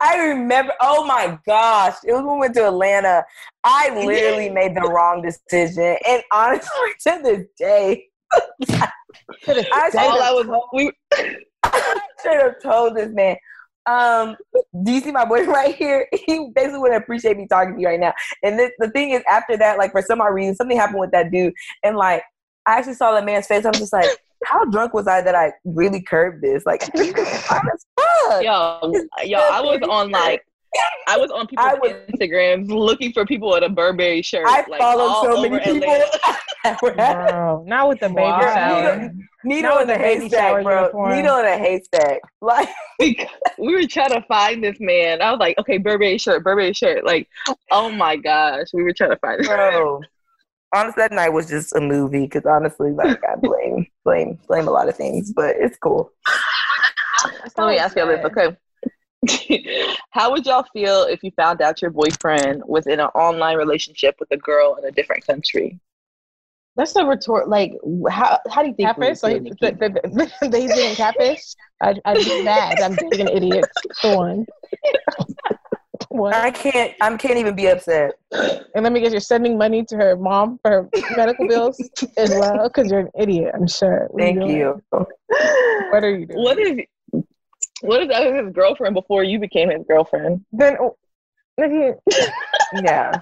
I 0.00 0.18
remember. 0.18 0.72
Oh 0.80 1.04
my 1.06 1.38
gosh, 1.46 1.96
it 2.04 2.12
was 2.12 2.22
when 2.22 2.34
we 2.34 2.40
went 2.40 2.54
to 2.54 2.68
Atlanta. 2.68 3.24
I 3.64 4.04
literally 4.04 4.50
made 4.60 4.74
the 4.74 4.82
wrong 4.82 5.22
decision, 5.22 5.96
and 6.06 6.22
honestly, 6.32 6.70
to 7.06 7.20
this 7.22 7.46
day, 7.58 8.06
I 9.46 9.90
should 9.90 10.46
have. 10.46 10.60
We, 10.72 10.92
I 11.64 12.00
should 12.22 12.40
have 12.40 12.62
told 12.62 12.96
this 12.96 13.10
man. 13.12 13.36
Um, 13.86 14.36
do 14.82 14.92
you 14.92 15.00
see 15.00 15.12
my 15.12 15.24
boy 15.24 15.44
right 15.46 15.74
here? 15.74 16.08
He 16.26 16.50
basically 16.54 16.80
wouldn't 16.80 17.02
appreciate 17.02 17.36
me 17.36 17.46
talking 17.48 17.74
to 17.74 17.80
you 17.80 17.86
right 17.86 18.00
now. 18.00 18.12
And 18.42 18.58
this, 18.58 18.72
the 18.78 18.90
thing 18.90 19.10
is, 19.10 19.22
after 19.30 19.56
that, 19.56 19.78
like 19.78 19.92
for 19.92 20.02
some 20.02 20.20
odd 20.20 20.34
reason, 20.34 20.56
something 20.56 20.76
happened 20.76 20.98
with 20.98 21.12
that 21.12 21.30
dude, 21.30 21.54
and 21.84 21.96
like 21.96 22.22
I 22.66 22.78
actually 22.78 22.94
saw 22.94 23.12
that 23.12 23.24
man's 23.24 23.46
face. 23.46 23.64
I'm 23.64 23.72
just 23.74 23.92
like, 23.92 24.08
how 24.44 24.64
drunk 24.64 24.92
was 24.92 25.06
I 25.06 25.22
that 25.22 25.34
I 25.34 25.52
really 25.64 26.02
curbed 26.02 26.42
this? 26.42 26.66
Like, 26.66 26.82
yo, 28.42 28.92
yo, 29.24 29.38
I 29.38 29.60
was 29.60 29.80
on 29.88 30.10
like 30.10 30.44
I 31.08 31.16
was 31.18 31.30
on 31.30 31.46
people's 31.46 31.78
was, 31.80 31.92
Instagrams 32.10 32.68
looking 32.68 33.12
for 33.12 33.24
people 33.24 33.54
in 33.54 33.62
a 33.62 33.68
Burberry 33.68 34.22
shirt. 34.22 34.44
I 34.46 34.64
like, 34.68 34.80
followed 34.80 35.34
so 35.34 35.42
many 35.42 35.64
people. 35.64 35.94
bro, 36.80 37.64
not 37.66 37.88
with 37.88 38.00
the 38.00 38.08
baby 38.08 38.20
wow. 38.20 38.40
shower. 38.40 39.12
Needle, 39.44 39.78
in 39.78 39.90
a 39.90 39.96
haystack, 39.96 40.64
bro. 40.64 41.14
Needle 41.14 41.38
in 41.38 41.46
a 41.46 41.58
haystack. 41.58 42.20
Like 42.40 42.68
we 42.98 43.74
were 43.74 43.86
trying 43.86 44.10
to 44.10 44.22
find 44.22 44.62
this 44.62 44.78
man. 44.80 45.22
I 45.22 45.30
was 45.30 45.38
like, 45.38 45.58
okay, 45.58 45.78
Burberry 45.78 46.18
shirt, 46.18 46.42
Burberry 46.42 46.72
shirt. 46.72 47.04
Like, 47.04 47.28
oh 47.70 47.90
my 47.90 48.16
gosh, 48.16 48.66
we 48.72 48.82
were 48.82 48.92
trying 48.92 49.10
to 49.10 49.16
find. 49.18 49.44
Bro, 49.44 50.00
honestly, 50.74 51.02
that 51.02 51.12
night 51.12 51.30
was 51.30 51.48
just 51.48 51.74
a 51.74 51.80
movie 51.80 52.22
because 52.22 52.44
honestly, 52.46 52.90
like 52.90 53.22
I 53.24 53.36
blame, 53.36 53.86
blame, 54.04 54.38
blame 54.48 54.68
a 54.68 54.70
lot 54.70 54.88
of 54.88 54.96
things, 54.96 55.32
but 55.32 55.56
it's 55.58 55.78
cool. 55.78 56.10
Let 57.56 57.68
me 57.68 57.78
ask 57.78 57.96
you 57.96 58.06
this, 58.06 58.24
okay? 58.24 58.56
How 60.10 60.30
would 60.30 60.46
y'all 60.46 60.66
feel 60.72 61.04
if 61.04 61.22
you 61.22 61.30
found 61.32 61.60
out 61.62 61.82
your 61.82 61.90
boyfriend 61.90 62.62
was 62.66 62.86
in 62.86 63.00
an 63.00 63.06
online 63.14 63.56
relationship 63.56 64.16
with 64.20 64.30
a 64.30 64.36
girl 64.36 64.76
in 64.76 64.84
a 64.84 64.90
different 64.90 65.26
country? 65.26 65.80
That's 66.76 66.94
a 66.96 67.04
retort. 67.04 67.48
Like, 67.48 67.72
how 68.10 68.38
how 68.50 68.62
do 68.62 68.68
you 68.68 68.74
think? 68.74 68.88
Catfish? 68.88 69.18
So 69.20 69.28
he, 69.28 69.38
the, 69.38 69.72
the, 69.72 70.48
the, 70.48 70.58
he's 70.58 70.74
being 70.74 70.94
catfish? 70.94 71.54
I, 71.80 71.94
I'd 72.04 72.18
be 72.18 72.42
mad. 72.42 72.80
I'm 72.80 72.94
dating 72.94 73.22
an 73.22 73.28
idiot. 73.28 73.64
For 74.02 74.16
one. 74.16 74.46
What? 76.10 76.34
I 76.34 76.50
can't. 76.50 76.94
I 77.00 77.16
can't 77.16 77.38
even 77.38 77.56
be 77.56 77.66
upset. 77.66 78.12
And 78.30 78.84
let 78.84 78.92
me 78.92 79.00
guess, 79.00 79.12
you're 79.12 79.20
sending 79.20 79.56
money 79.56 79.84
to 79.86 79.96
her 79.96 80.16
mom 80.16 80.58
for 80.62 80.70
her 80.70 80.88
medical 81.16 81.48
bills 81.48 81.80
as 82.18 82.30
well 82.30 82.64
because 82.64 82.90
you're 82.90 83.00
an 83.00 83.10
idiot. 83.18 83.52
I'm 83.54 83.66
sure. 83.66 84.08
What 84.10 84.20
Thank 84.20 84.44
you. 84.44 84.82
What 84.90 86.04
are 86.04 86.10
you 86.10 86.26
doing? 86.26 86.42
What 86.42 86.58
is 86.58 86.80
what 87.82 88.02
is 88.02 88.08
that 88.08 88.44
his 88.44 88.52
girlfriend 88.52 88.94
before 88.94 89.24
you 89.24 89.38
became 89.38 89.70
his 89.70 89.84
girlfriend? 89.86 90.44
Then, 90.52 90.76
if 91.58 91.72
you, 91.72 92.82
yeah. 92.84 93.12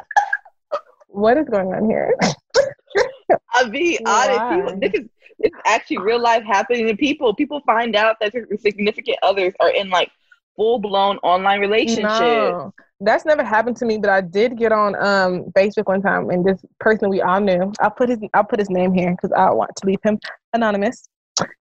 What 1.09 1.36
is 1.36 1.48
going 1.48 1.72
on 1.72 1.89
here? 1.89 2.14
I'll 3.55 3.70
be 3.70 3.98
honest. 4.05 4.81
this 4.81 4.93
is 4.94 5.09
this 5.40 5.51
is 5.52 5.60
actually 5.66 5.98
real 5.98 6.20
life 6.20 6.44
happening 6.44 6.86
to 6.86 6.97
people. 6.97 7.35
People 7.35 7.60
find 7.66 7.97
out 7.97 8.16
that 8.20 8.32
their 8.32 8.47
significant 8.59 9.18
others 9.22 9.52
are 9.60 9.70
in 9.70 9.90
like 9.90 10.10
full 10.56 10.78
blown 10.78 11.18
online 11.18 11.60
relationships. 11.60 12.20
No, 12.20 12.72
that's 13.01 13.24
never 13.24 13.44
happened 13.44 13.76
to 13.78 13.85
me, 13.85 13.98
but 13.98 14.10
I 14.10 14.20
did 14.20 14.56
get 14.56 14.72
on 14.72 14.94
um 14.97 15.44
Facebook 15.52 15.86
one 15.86 16.02
time 16.02 16.31
and 16.31 16.44
this 16.44 16.64
person 16.81 17.09
we 17.10 17.20
all 17.20 17.40
knew. 17.40 17.72
I'll 17.81 17.90
put 17.90 18.09
his 18.09 18.18
I'll 18.35 18.44
put 18.44 18.59
his 18.59 18.70
name 18.70 18.93
here 18.93 19.10
because 19.10 19.32
I 19.32 19.51
want 19.51 19.70
to 19.76 19.86
leave 19.86 20.01
him 20.02 20.18
anonymous. 20.52 21.09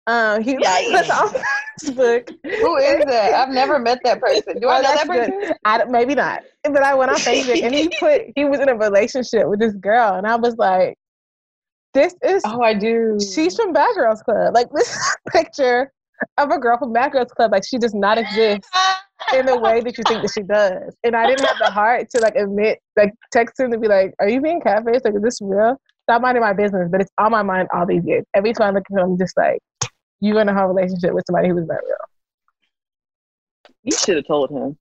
Um, 0.06 0.40
he 0.40 0.56
yeah, 0.60 1.00
was 1.00 1.10
on 1.10 1.42
Facebook. 1.80 2.28
Who 2.44 2.76
is 2.76 3.04
that? 3.06 3.34
I've 3.34 3.52
never 3.52 3.78
met 3.78 3.98
that 4.04 4.20
person. 4.26 4.60
Do 4.60 4.68
I 4.68 4.78
oh, 4.78 4.82
know 4.82 4.94
that 4.94 5.06
person? 5.06 5.52
I, 5.64 5.84
maybe 5.84 6.14
not. 6.14 6.42
But 6.62 6.82
I 6.82 6.94
went 6.94 7.10
on 7.10 7.16
Facebook 7.16 7.60
and 7.62 7.74
he 7.74 7.88
put 8.00 8.22
he 8.36 8.44
was 8.44 8.60
in 8.60 8.68
a 8.68 8.76
relationship 8.76 9.48
with 9.48 9.58
this 9.58 9.74
girl, 9.74 10.14
and 10.14 10.26
I 10.26 10.36
was 10.36 10.56
like, 10.58 10.96
"This 11.92 12.14
is 12.22 12.42
oh, 12.46 12.62
I 12.62 12.74
do." 12.74 13.18
She's 13.20 13.56
from 13.56 13.72
Bad 13.72 13.94
Girls 13.96 14.22
Club. 14.22 14.54
Like 14.54 14.68
this 14.74 15.16
picture 15.30 15.92
of 16.38 16.50
a 16.50 16.58
girl 16.58 16.78
from 16.78 16.92
Bad 16.92 17.12
Girls 17.12 17.32
Club. 17.32 17.50
Like 17.50 17.64
she 17.66 17.78
does 17.78 17.94
not 17.94 18.16
exist 18.16 18.64
in 19.34 19.44
the 19.44 19.58
way 19.58 19.80
that 19.80 19.98
you 19.98 20.04
think 20.06 20.22
that 20.22 20.30
she 20.32 20.42
does. 20.42 20.94
And 21.02 21.16
I 21.16 21.26
didn't 21.26 21.46
have 21.46 21.58
the 21.58 21.70
heart 21.70 22.08
to 22.10 22.20
like 22.20 22.36
admit, 22.36 22.78
like 22.96 23.12
text 23.32 23.58
him 23.58 23.72
to 23.72 23.78
be 23.78 23.88
like, 23.88 24.14
"Are 24.20 24.28
you 24.28 24.40
being 24.40 24.60
catfished? 24.60 25.04
Like, 25.04 25.14
is 25.14 25.22
this 25.22 25.40
real?" 25.42 25.76
Stop 26.04 26.22
minding 26.22 26.42
my 26.42 26.52
business, 26.52 26.88
but 26.92 27.00
it's 27.00 27.10
on 27.18 27.32
my 27.32 27.42
mind 27.42 27.66
all 27.74 27.84
these 27.84 28.04
years. 28.04 28.24
Every 28.36 28.52
time 28.52 28.68
I 28.68 28.70
look 28.78 28.84
at 28.88 28.96
him, 28.96 29.10
I'm 29.10 29.18
just 29.18 29.36
like, 29.36 29.58
"You 30.20 30.38
in 30.38 30.48
a 30.48 30.54
whole 30.54 30.68
relationship 30.68 31.12
with 31.12 31.24
somebody 31.26 31.48
who 31.48 31.54
was 31.54 31.66
not 31.66 31.78
real." 31.84 31.96
You 33.82 33.96
should 33.96 34.16
have 34.16 34.26
told 34.26 34.50
him. 34.50 34.76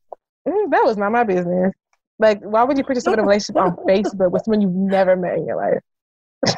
Mm, 0.47 0.71
that 0.71 0.83
was 0.83 0.97
not 0.97 1.11
my 1.11 1.23
business. 1.23 1.73
Like, 2.17 2.41
why 2.41 2.63
would 2.63 2.77
you 2.77 2.83
put 2.83 2.95
yourself 2.95 3.15
in 3.15 3.19
a 3.19 3.23
relationship 3.23 3.61
on 3.61 3.75
Facebook 3.87 4.31
with 4.31 4.43
someone 4.43 4.61
you've 4.61 4.71
never 4.71 5.15
met 5.15 5.37
in 5.37 5.45
your 5.45 5.57
life? 5.57 6.55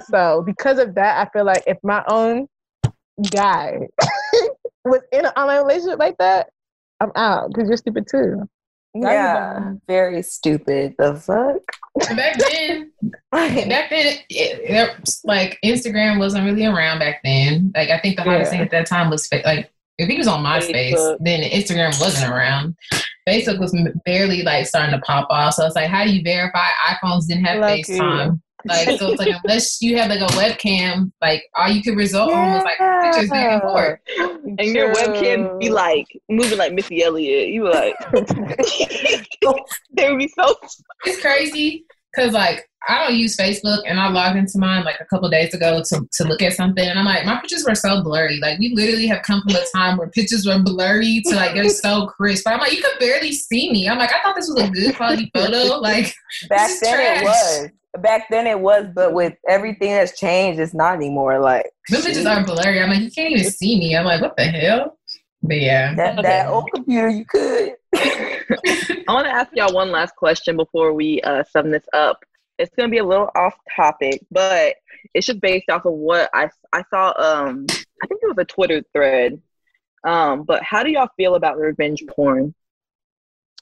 so, 0.10 0.42
because 0.44 0.78
of 0.78 0.94
that, 0.94 1.26
I 1.26 1.30
feel 1.32 1.44
like 1.44 1.64
if 1.66 1.78
my 1.82 2.04
own 2.08 2.48
guy 3.30 3.78
was 4.84 5.00
in 5.12 5.26
an 5.26 5.32
online 5.36 5.62
relationship 5.64 5.98
like 5.98 6.16
that, 6.18 6.48
I'm 7.00 7.12
out 7.16 7.48
because 7.48 7.68
you're 7.68 7.76
stupid 7.76 8.06
too. 8.10 8.48
Yeah, 8.94 9.74
very 9.86 10.22
stupid. 10.22 10.94
The 10.98 11.14
fuck. 11.14 12.16
Back 12.16 12.38
then, 12.38 12.90
back 13.32 13.90
then, 13.90 14.16
it, 14.28 14.28
it, 14.28 15.10
like 15.24 15.58
Instagram 15.64 16.18
wasn't 16.18 16.44
really 16.44 16.66
around 16.66 16.98
back 16.98 17.20
then. 17.24 17.72
Like 17.74 17.90
I 17.90 17.98
think 17.98 18.16
the 18.16 18.22
hottest 18.22 18.52
yeah. 18.52 18.58
thing 18.58 18.66
at 18.66 18.70
that 18.70 18.86
time 18.86 19.08
was 19.08 19.28
like 19.44 19.70
if 19.98 20.08
he 20.08 20.18
was 20.18 20.26
on 20.26 20.44
MySpace, 20.44 20.94
Facebook. 20.94 21.18
then 21.20 21.42
Instagram 21.42 21.98
wasn't 22.00 22.30
around. 22.30 22.76
Facebook 23.28 23.60
was 23.60 23.76
barely 24.04 24.42
like 24.42 24.66
starting 24.66 24.98
to 24.98 25.00
pop 25.04 25.28
off. 25.30 25.54
So 25.54 25.64
it's 25.66 25.76
like, 25.76 25.88
how 25.88 26.04
do 26.04 26.14
you 26.14 26.22
verify? 26.22 26.68
iPhones 26.88 27.26
didn't 27.28 27.44
have 27.44 27.60
Lucky. 27.60 27.82
FaceTime. 27.84 28.40
Like 28.64 28.98
so, 28.98 29.10
it's 29.12 29.18
like 29.18 29.34
unless 29.44 29.82
you 29.82 29.96
have 29.98 30.10
like 30.10 30.20
a 30.20 30.32
webcam, 30.34 31.12
like 31.20 31.44
all 31.54 31.68
you 31.68 31.82
could 31.82 31.96
result 31.96 32.30
yeah. 32.30 32.38
on 32.38 32.52
was 32.52 32.64
like 32.64 33.12
pictures 33.12 33.30
back 33.30 33.52
and 33.52 33.62
forth, 33.62 34.00
and 34.18 34.58
True. 34.58 34.72
your 34.72 34.94
webcam 34.94 35.58
be 35.58 35.70
like 35.70 36.06
moving 36.28 36.58
like 36.58 36.72
Missy 36.72 37.02
Elliott. 37.02 37.48
You 37.48 37.62
were 37.62 37.70
like, 37.70 37.96
they 39.92 40.10
would 40.10 40.18
be 40.18 40.28
so. 40.28 40.54
It's 41.04 41.20
crazy 41.20 41.84
because 42.14 42.32
like 42.32 42.68
I 42.88 43.04
don't 43.04 43.16
use 43.16 43.36
Facebook, 43.36 43.82
and 43.86 43.98
I 44.00 44.08
logged 44.08 44.36
into 44.36 44.58
mine 44.58 44.84
like 44.84 45.00
a 45.00 45.04
couple 45.04 45.28
days 45.30 45.54
ago 45.54 45.82
to 45.88 46.08
to 46.12 46.24
look 46.24 46.42
at 46.42 46.52
something, 46.54 46.86
and 46.86 46.98
I'm 46.98 47.04
like, 47.04 47.24
my 47.24 47.40
pictures 47.40 47.64
were 47.66 47.74
so 47.74 48.02
blurry. 48.02 48.38
Like 48.40 48.58
we 48.58 48.72
literally 48.74 49.06
have 49.06 49.22
come 49.22 49.42
from 49.42 49.56
a 49.56 49.64
time 49.74 49.98
where 49.98 50.08
pictures 50.08 50.46
were 50.46 50.58
blurry 50.62 51.22
to 51.26 51.34
like 51.34 51.54
they're 51.54 51.68
so 51.68 52.06
crisp. 52.06 52.44
But 52.44 52.54
I'm 52.54 52.60
like, 52.60 52.72
you 52.72 52.82
could 52.82 52.98
barely 52.98 53.32
see 53.32 53.70
me. 53.70 53.88
I'm 53.88 53.98
like, 53.98 54.10
I 54.12 54.22
thought 54.22 54.34
this 54.36 54.48
was 54.48 54.62
a 54.62 54.70
good 54.70 54.96
quality 54.96 55.30
photo. 55.32 55.78
Like 55.78 56.14
back 56.48 56.70
then 56.80 56.94
trash. 56.94 57.22
it 57.22 57.24
was 57.24 57.70
back 57.98 58.28
then 58.30 58.46
it 58.46 58.58
was, 58.58 58.86
but 58.94 59.12
with 59.12 59.34
everything 59.48 59.90
that's 59.92 60.18
changed, 60.18 60.60
it's 60.60 60.74
not 60.74 60.94
anymore. 60.94 61.38
Like 61.40 61.70
the 61.88 61.98
pictures 61.98 62.26
are 62.26 62.44
blurry. 62.44 62.80
I'm 62.80 62.90
like, 62.90 63.00
you 63.00 63.10
can't 63.10 63.32
even 63.34 63.50
see 63.50 63.78
me. 63.78 63.96
I'm 63.96 64.04
like, 64.04 64.20
what 64.20 64.36
the 64.36 64.44
hell? 64.44 64.98
But 65.42 65.60
yeah, 65.60 65.94
that, 65.94 66.18
okay. 66.18 66.22
that 66.22 66.48
old 66.48 66.70
computer, 66.72 67.08
you 67.08 67.24
could. 67.24 67.74
I 67.94 69.04
want 69.08 69.26
to 69.26 69.32
ask 69.32 69.50
y'all 69.54 69.74
one 69.74 69.90
last 69.90 70.14
question 70.16 70.56
before 70.56 70.92
we 70.92 71.20
uh, 71.22 71.42
sum 71.50 71.70
this 71.70 71.84
up. 71.92 72.24
it's 72.58 72.74
gonna 72.76 72.88
be 72.88 72.98
a 72.98 73.04
little 73.04 73.30
off 73.34 73.54
topic, 73.74 74.24
but 74.30 74.76
it's 75.14 75.26
just 75.26 75.40
based 75.40 75.68
off 75.68 75.84
of 75.84 75.94
what 75.94 76.30
I 76.32 76.48
I 76.72 76.84
saw. 76.90 77.12
Um, 77.18 77.66
I 78.02 78.06
think 78.06 78.20
it 78.22 78.28
was 78.28 78.38
a 78.38 78.44
Twitter 78.44 78.82
thread. 78.92 79.40
Um, 80.04 80.44
but 80.44 80.62
how 80.62 80.82
do 80.82 80.90
y'all 80.90 81.10
feel 81.16 81.34
about 81.34 81.58
revenge 81.58 82.04
porn? 82.08 82.54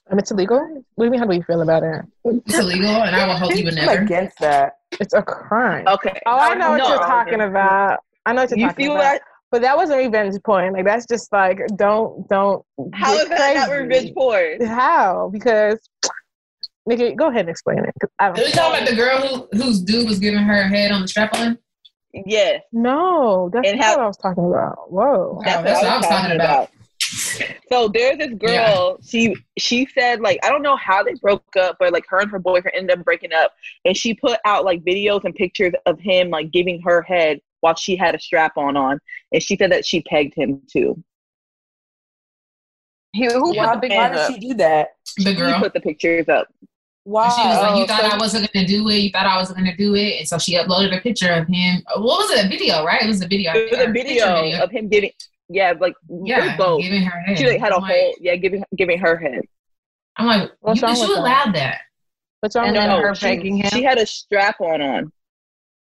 And 0.09 0.19
it's 0.19 0.31
illegal. 0.31 0.59
What 0.95 1.05
do 1.05 1.05
you 1.05 1.11
mean? 1.11 1.19
How 1.19 1.25
do 1.25 1.35
you 1.35 1.43
feel 1.43 1.61
about 1.61 1.83
it? 1.83 2.01
It's 2.25 2.57
illegal, 2.57 2.89
and 2.89 3.15
I 3.15 3.27
will 3.27 3.37
hold 3.37 3.55
you 3.55 3.71
never. 3.71 4.01
against 4.01 4.39
that. 4.39 4.73
It's 4.99 5.13
a 5.13 5.21
crime. 5.21 5.87
Okay. 5.87 6.19
Oh, 6.25 6.37
I 6.37 6.55
know 6.55 6.71
what 6.71 6.87
you're 6.87 6.97
talking 6.97 7.41
about. 7.41 7.99
I 8.25 8.33
know 8.33 8.41
what 8.41 8.49
you're 8.49 8.59
you 8.59 8.67
talking 8.67 8.87
about. 8.87 8.93
You 8.93 8.99
feel 8.99 9.01
that? 9.01 9.21
But 9.51 9.61
that 9.63 9.75
wasn't 9.75 9.99
revenge 9.99 10.35
porn. 10.45 10.73
Like 10.73 10.85
that's 10.85 11.05
just 11.05 11.31
like 11.31 11.59
don't 11.75 12.27
don't. 12.29 12.65
How 12.93 13.13
is 13.13 13.29
that 13.29 13.55
not 13.55 13.69
revenge 13.69 14.13
porn? 14.13 14.65
How? 14.65 15.29
Because 15.31 15.79
Nikki, 16.85 17.13
go 17.13 17.27
ahead 17.27 17.41
and 17.41 17.49
explain 17.49 17.79
it. 17.79 17.93
I 18.19 18.27
don't 18.27 18.39
Are 18.39 18.43
we 18.43 18.51
talking 18.51 18.81
about 18.81 18.89
the 18.89 18.95
girl 18.95 19.17
who 19.19 19.47
whose 19.57 19.81
dude 19.81 20.07
was 20.07 20.19
giving 20.19 20.39
her 20.39 20.61
a 20.61 20.67
head 20.67 20.91
on 20.91 21.01
the 21.01 21.07
strap 21.07 21.33
on? 21.35 21.57
Yes. 22.13 22.61
No, 22.71 23.49
that's 23.53 23.67
and 23.67 23.79
not 23.79 23.85
how, 23.85 23.97
what 23.97 24.03
I 24.03 24.07
was 24.07 24.17
talking 24.17 24.45
about. 24.45 24.91
Whoa. 24.91 25.41
That's, 25.45 25.63
that's 25.63 25.81
what 25.81 25.91
I 25.91 25.97
was 25.97 26.07
talking 26.07 26.35
about. 26.35 26.69
about. 26.69 26.69
So 27.69 27.87
there's 27.87 28.17
this 28.17 28.33
girl. 28.33 28.49
Yeah. 28.49 28.93
She 29.05 29.35
she 29.57 29.87
said 29.93 30.21
like 30.21 30.39
I 30.43 30.49
don't 30.49 30.61
know 30.61 30.75
how 30.75 31.03
they 31.03 31.13
broke 31.15 31.55
up, 31.57 31.77
but 31.79 31.91
like 31.91 32.05
her 32.09 32.19
and 32.19 32.29
her 32.31 32.39
boyfriend 32.39 32.77
ended 32.77 32.99
up 32.99 33.05
breaking 33.05 33.33
up, 33.33 33.53
and 33.85 33.95
she 33.95 34.13
put 34.13 34.39
out 34.45 34.65
like 34.65 34.83
videos 34.83 35.23
and 35.23 35.33
pictures 35.33 35.73
of 35.85 35.99
him 35.99 36.29
like 36.29 36.51
giving 36.51 36.81
her 36.81 37.01
head 37.01 37.39
while 37.61 37.75
she 37.75 37.95
had 37.95 38.15
a 38.15 38.19
strap 38.19 38.57
on 38.57 38.77
on, 38.77 38.99
and 39.31 39.41
she 39.41 39.55
said 39.55 39.71
that 39.71 39.85
she 39.85 40.01
pegged 40.03 40.35
him 40.35 40.61
too. 40.71 41.01
He, 43.13 43.25
who 43.25 43.53
yeah, 43.53 43.73
put 43.73 43.81
the 43.81 43.89
why 43.89 44.09
did 44.09 44.33
she 44.33 44.39
do 44.39 44.53
that? 44.55 44.89
The 45.17 45.33
girl 45.33 45.53
she 45.53 45.59
put 45.59 45.73
the 45.73 45.81
pictures 45.81 46.29
up. 46.29 46.47
Wow. 47.03 47.29
She 47.29 47.41
was 47.41 47.57
like, 47.57 47.79
"You 47.79 47.87
thought 47.87 48.01
so, 48.01 48.15
I 48.15 48.17
wasn't 48.17 48.53
gonna 48.53 48.67
do 48.67 48.87
it. 48.89 48.97
You 48.97 49.09
thought 49.09 49.25
I 49.25 49.37
wasn't 49.37 49.57
gonna 49.57 49.75
do 49.75 49.95
it," 49.95 50.19
and 50.19 50.27
so 50.27 50.37
she 50.37 50.55
uploaded 50.55 50.95
a 50.95 51.01
picture 51.01 51.31
of 51.31 51.47
him. 51.47 51.81
What 51.95 52.19
was 52.19 52.31
it? 52.31 52.45
A 52.45 52.47
video, 52.47 52.85
right? 52.85 53.01
It 53.01 53.07
was 53.07 53.21
a 53.21 53.27
video. 53.27 53.53
It 53.53 53.71
was 53.71 53.79
a 53.79 53.91
video, 53.91 54.41
video, 54.41 54.63
of 54.63 54.71
him 54.71 54.87
giving. 54.87 55.11
Yeah, 55.53 55.73
like 55.79 55.95
yeah, 56.23 56.55
both. 56.55 56.81
giving 56.81 57.03
her 57.03 57.19
head. 57.21 57.37
She 57.37 57.47
like, 57.47 57.59
had 57.59 57.71
a 57.71 57.79
whole 57.79 58.15
yeah, 58.19 58.35
giving 58.35 58.63
giving 58.77 58.99
her 58.99 59.17
head. 59.17 59.41
I'm 60.17 60.27
like, 60.27 60.51
What's 60.61 60.81
you, 60.81 60.87
you 60.87 61.17
allowed 61.17 61.53
that? 61.55 61.79
What's 62.39 62.55
wrong 62.55 62.71
with 62.71 62.81
her 62.81 63.15
she, 63.15 63.25
pegging 63.25 63.57
him? 63.57 63.69
She 63.69 63.83
had 63.83 63.97
a 63.97 64.05
strap 64.05 64.61
on 64.61 64.81
on, 64.81 65.11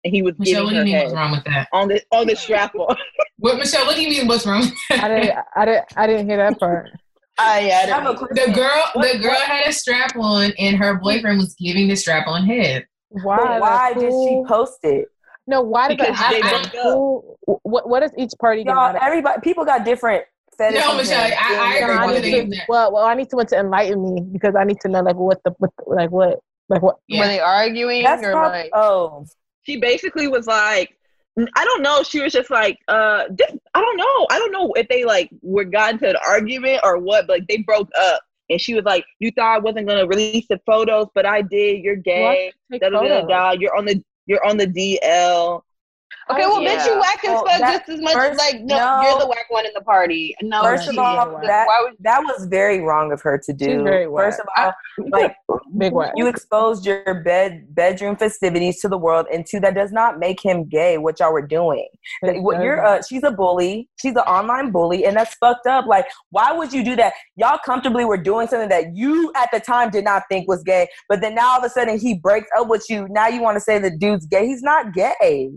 and 0.04 0.14
he 0.14 0.22
was 0.22 0.38
Michelle, 0.38 0.66
giving 0.66 0.66
what 0.66 0.72
do 0.72 0.78
you 0.78 0.84
mean? 0.86 0.94
Head 0.94 1.04
what's 1.06 1.16
wrong 1.16 1.32
with 1.32 1.44
that? 1.46 1.68
On 1.74 1.88
the 1.88 2.02
on 2.12 2.28
the 2.28 2.36
strap 2.36 2.76
on. 2.76 2.96
what 3.38 3.58
Michelle? 3.58 3.86
What 3.86 3.96
do 3.96 4.04
you 4.04 4.10
mean? 4.10 4.28
What's 4.28 4.46
wrong? 4.46 4.64
I 4.92 5.08
didn't. 5.08 5.38
I 5.56 5.66
didn't. 5.66 5.86
I 5.96 6.08
didn't 6.08 6.30
hear 6.30 6.38
that 6.38 6.60
part. 6.60 6.90
I, 7.38 7.68
yeah, 7.68 7.86
the 7.86 8.54
girl, 8.54 8.84
what, 8.94 9.12
the 9.12 9.20
girl 9.20 9.32
what? 9.32 9.50
had 9.50 9.68
a 9.68 9.74
strap 9.74 10.16
on, 10.16 10.54
and 10.58 10.78
her 10.78 10.96
boyfriend 10.96 11.38
was 11.38 11.54
giving 11.56 11.90
the 11.90 11.96
strap 11.96 12.28
on 12.28 12.46
head. 12.46 12.86
Why? 13.10 13.60
why 13.60 13.94
did 13.94 14.10
she 14.10 14.42
post 14.48 14.80
it? 14.84 15.10
No, 15.48 15.62
why 15.62 15.90
did 15.90 16.00
because 16.00 16.20
they 16.30 16.42
broke 16.42 16.76
up. 16.76 17.60
What 17.64 17.90
What 17.90 18.04
is 18.04 18.12
each 18.18 18.32
party? 18.40 18.64
Y'all, 18.64 18.96
everybody, 19.00 19.42
people 19.42 19.66
got 19.66 19.86
different. 19.86 20.26
No, 20.60 20.96
Michelle, 20.96 21.22
I, 21.22 21.36
I, 21.38 22.08
I 22.08 22.14
agree. 22.14 22.50
To, 22.50 22.62
well, 22.70 22.94
well, 22.94 23.04
I 23.04 23.14
need 23.14 23.30
someone 23.30 23.48
to 23.48 23.60
enlighten 23.60 24.02
me 24.02 24.22
because 24.22 24.56
I 24.56 24.64
need 24.64 24.80
to 24.82 24.88
know 24.88 25.02
like 25.02 25.18
what 25.18 25.44
the, 25.44 25.52
what, 25.58 25.72
like 25.86 26.12
what, 26.12 26.40
like 26.70 26.82
what. 26.82 26.96
Yeah. 27.08 27.20
Were 27.20 27.28
they 27.28 27.40
arguing 27.42 28.04
That's 28.04 28.24
or 28.24 28.32
probably, 28.32 28.60
like? 28.60 28.72
Oh, 28.74 29.26
she 29.64 29.78
basically 29.78 30.30
was 30.30 30.48
like, 30.48 30.98
I 31.38 31.66
don't 31.66 31.82
know. 31.82 32.04
She 32.04 32.22
was 32.22 32.32
just 32.32 32.50
like, 32.50 32.78
uh, 32.88 33.26
this, 33.30 33.52
I 33.74 33.82
don't 33.82 33.98
know. 33.98 34.28
I 34.32 34.40
don't 34.40 34.54
know 34.54 34.72
if 34.78 34.88
they 34.88 35.04
like 35.04 35.30
were 35.42 35.66
got 35.66 35.94
into 35.94 36.10
an 36.10 36.16
argument 36.26 36.80
or 36.84 37.00
what, 37.00 37.28
but 37.28 37.40
like, 37.40 37.48
they 37.48 37.58
broke 37.58 37.90
up. 38.00 38.22
And 38.50 38.62
she 38.62 38.76
was 38.76 38.86
like, 38.86 39.04
"You 39.20 39.32
thought 39.32 39.56
I 39.56 39.58
wasn't 39.58 39.88
gonna 39.88 40.06
release 40.06 40.46
the 40.48 40.60
photos, 40.68 41.08
but 41.16 41.26
I 41.26 41.42
did. 41.42 41.84
You're 41.84 41.96
gay. 41.96 42.54
Da, 42.72 42.90
da, 42.90 43.02
da, 43.02 43.22
da, 43.22 43.52
You're 43.54 43.76
on 43.76 43.86
the 43.86 44.04
you're 44.26 44.46
on 44.46 44.58
the 44.58 44.68
DL. 44.68 45.62
Okay, 46.28 46.42
well, 46.42 46.62
yeah. 46.62 46.80
bitch, 46.80 46.86
you 46.88 47.00
whack 47.00 47.24
as 47.24 47.42
fuck 47.42 47.60
just 47.60 47.90
as 47.90 48.02
much 48.02 48.14
first, 48.14 48.32
as 48.32 48.38
like 48.38 48.62
no, 48.62 48.78
no, 48.78 49.02
you're 49.04 49.20
the 49.20 49.28
whack 49.28 49.46
one 49.50 49.66
in 49.66 49.72
the 49.76 49.82
party. 49.82 50.36
No, 50.42 50.64
first 50.64 50.88
of 50.88 50.98
all, 50.98 51.40
that 51.42 51.68
would, 51.82 51.94
that 52.00 52.20
was 52.22 52.48
very 52.48 52.82
wrong 52.82 53.12
of 53.12 53.22
her 53.22 53.40
to 53.46 53.54
do. 53.54 53.86
First 53.86 54.40
of 54.40 54.48
all, 54.58 54.74
like 55.12 55.36
big 55.78 55.94
whack. 55.94 56.14
you 56.16 56.26
exposed 56.26 56.84
your 56.84 57.22
bed 57.24 57.68
bedroom 57.76 58.16
festivities 58.16 58.82
to 58.82 58.90
the 58.90 58.98
world, 58.98 59.28
and 59.32 59.46
two, 59.46 59.60
that 59.60 59.76
does 59.76 59.92
not 59.92 60.18
make 60.18 60.44
him 60.44 60.68
gay. 60.68 60.98
What 60.98 61.20
y'all 61.20 61.32
were 61.32 61.46
doing? 61.46 61.88
What 62.24 62.64
you're, 62.64 62.84
uh, 62.84 63.04
she's 63.08 63.24
a 63.24 63.32
bully. 63.32 63.88
She's 64.02 64.14
an 64.14 64.24
online 64.24 64.72
bully, 64.72 65.06
and 65.06 65.16
that's 65.16 65.36
fucked 65.36 65.68
up. 65.68 65.86
Like, 65.86 66.08
why 66.32 66.52
would 66.52 66.74
you 66.74 66.84
do 66.84 66.96
that? 66.96 67.14
Y'all 67.36 67.60
comfortably 67.64 68.04
were 68.04 68.18
doing 68.18 68.48
something 68.48 68.70
that 68.70 68.96
you 68.96 69.32
at 69.36 69.50
the 69.54 69.60
time 69.60 69.92
did 69.92 70.04
not 70.04 70.24
think 70.28 70.48
was 70.48 70.64
gay, 70.64 70.88
but 71.08 71.22
then 71.22 71.36
now 71.36 71.52
all 71.52 71.60
of 71.60 71.64
a 71.64 71.70
sudden 71.70 72.00
he 72.00 72.16
breaks 72.16 72.50
up 72.58 72.68
with 72.68 72.84
you. 72.90 73.06
Now 73.12 73.28
you 73.28 73.44
want 73.44 73.58
to 73.58 73.62
say 73.62 73.78
the 73.78 73.92
dude's 73.96 74.26
gay? 74.26 74.48
He's 74.48 74.64
not 74.64 74.92
gay 74.92 75.52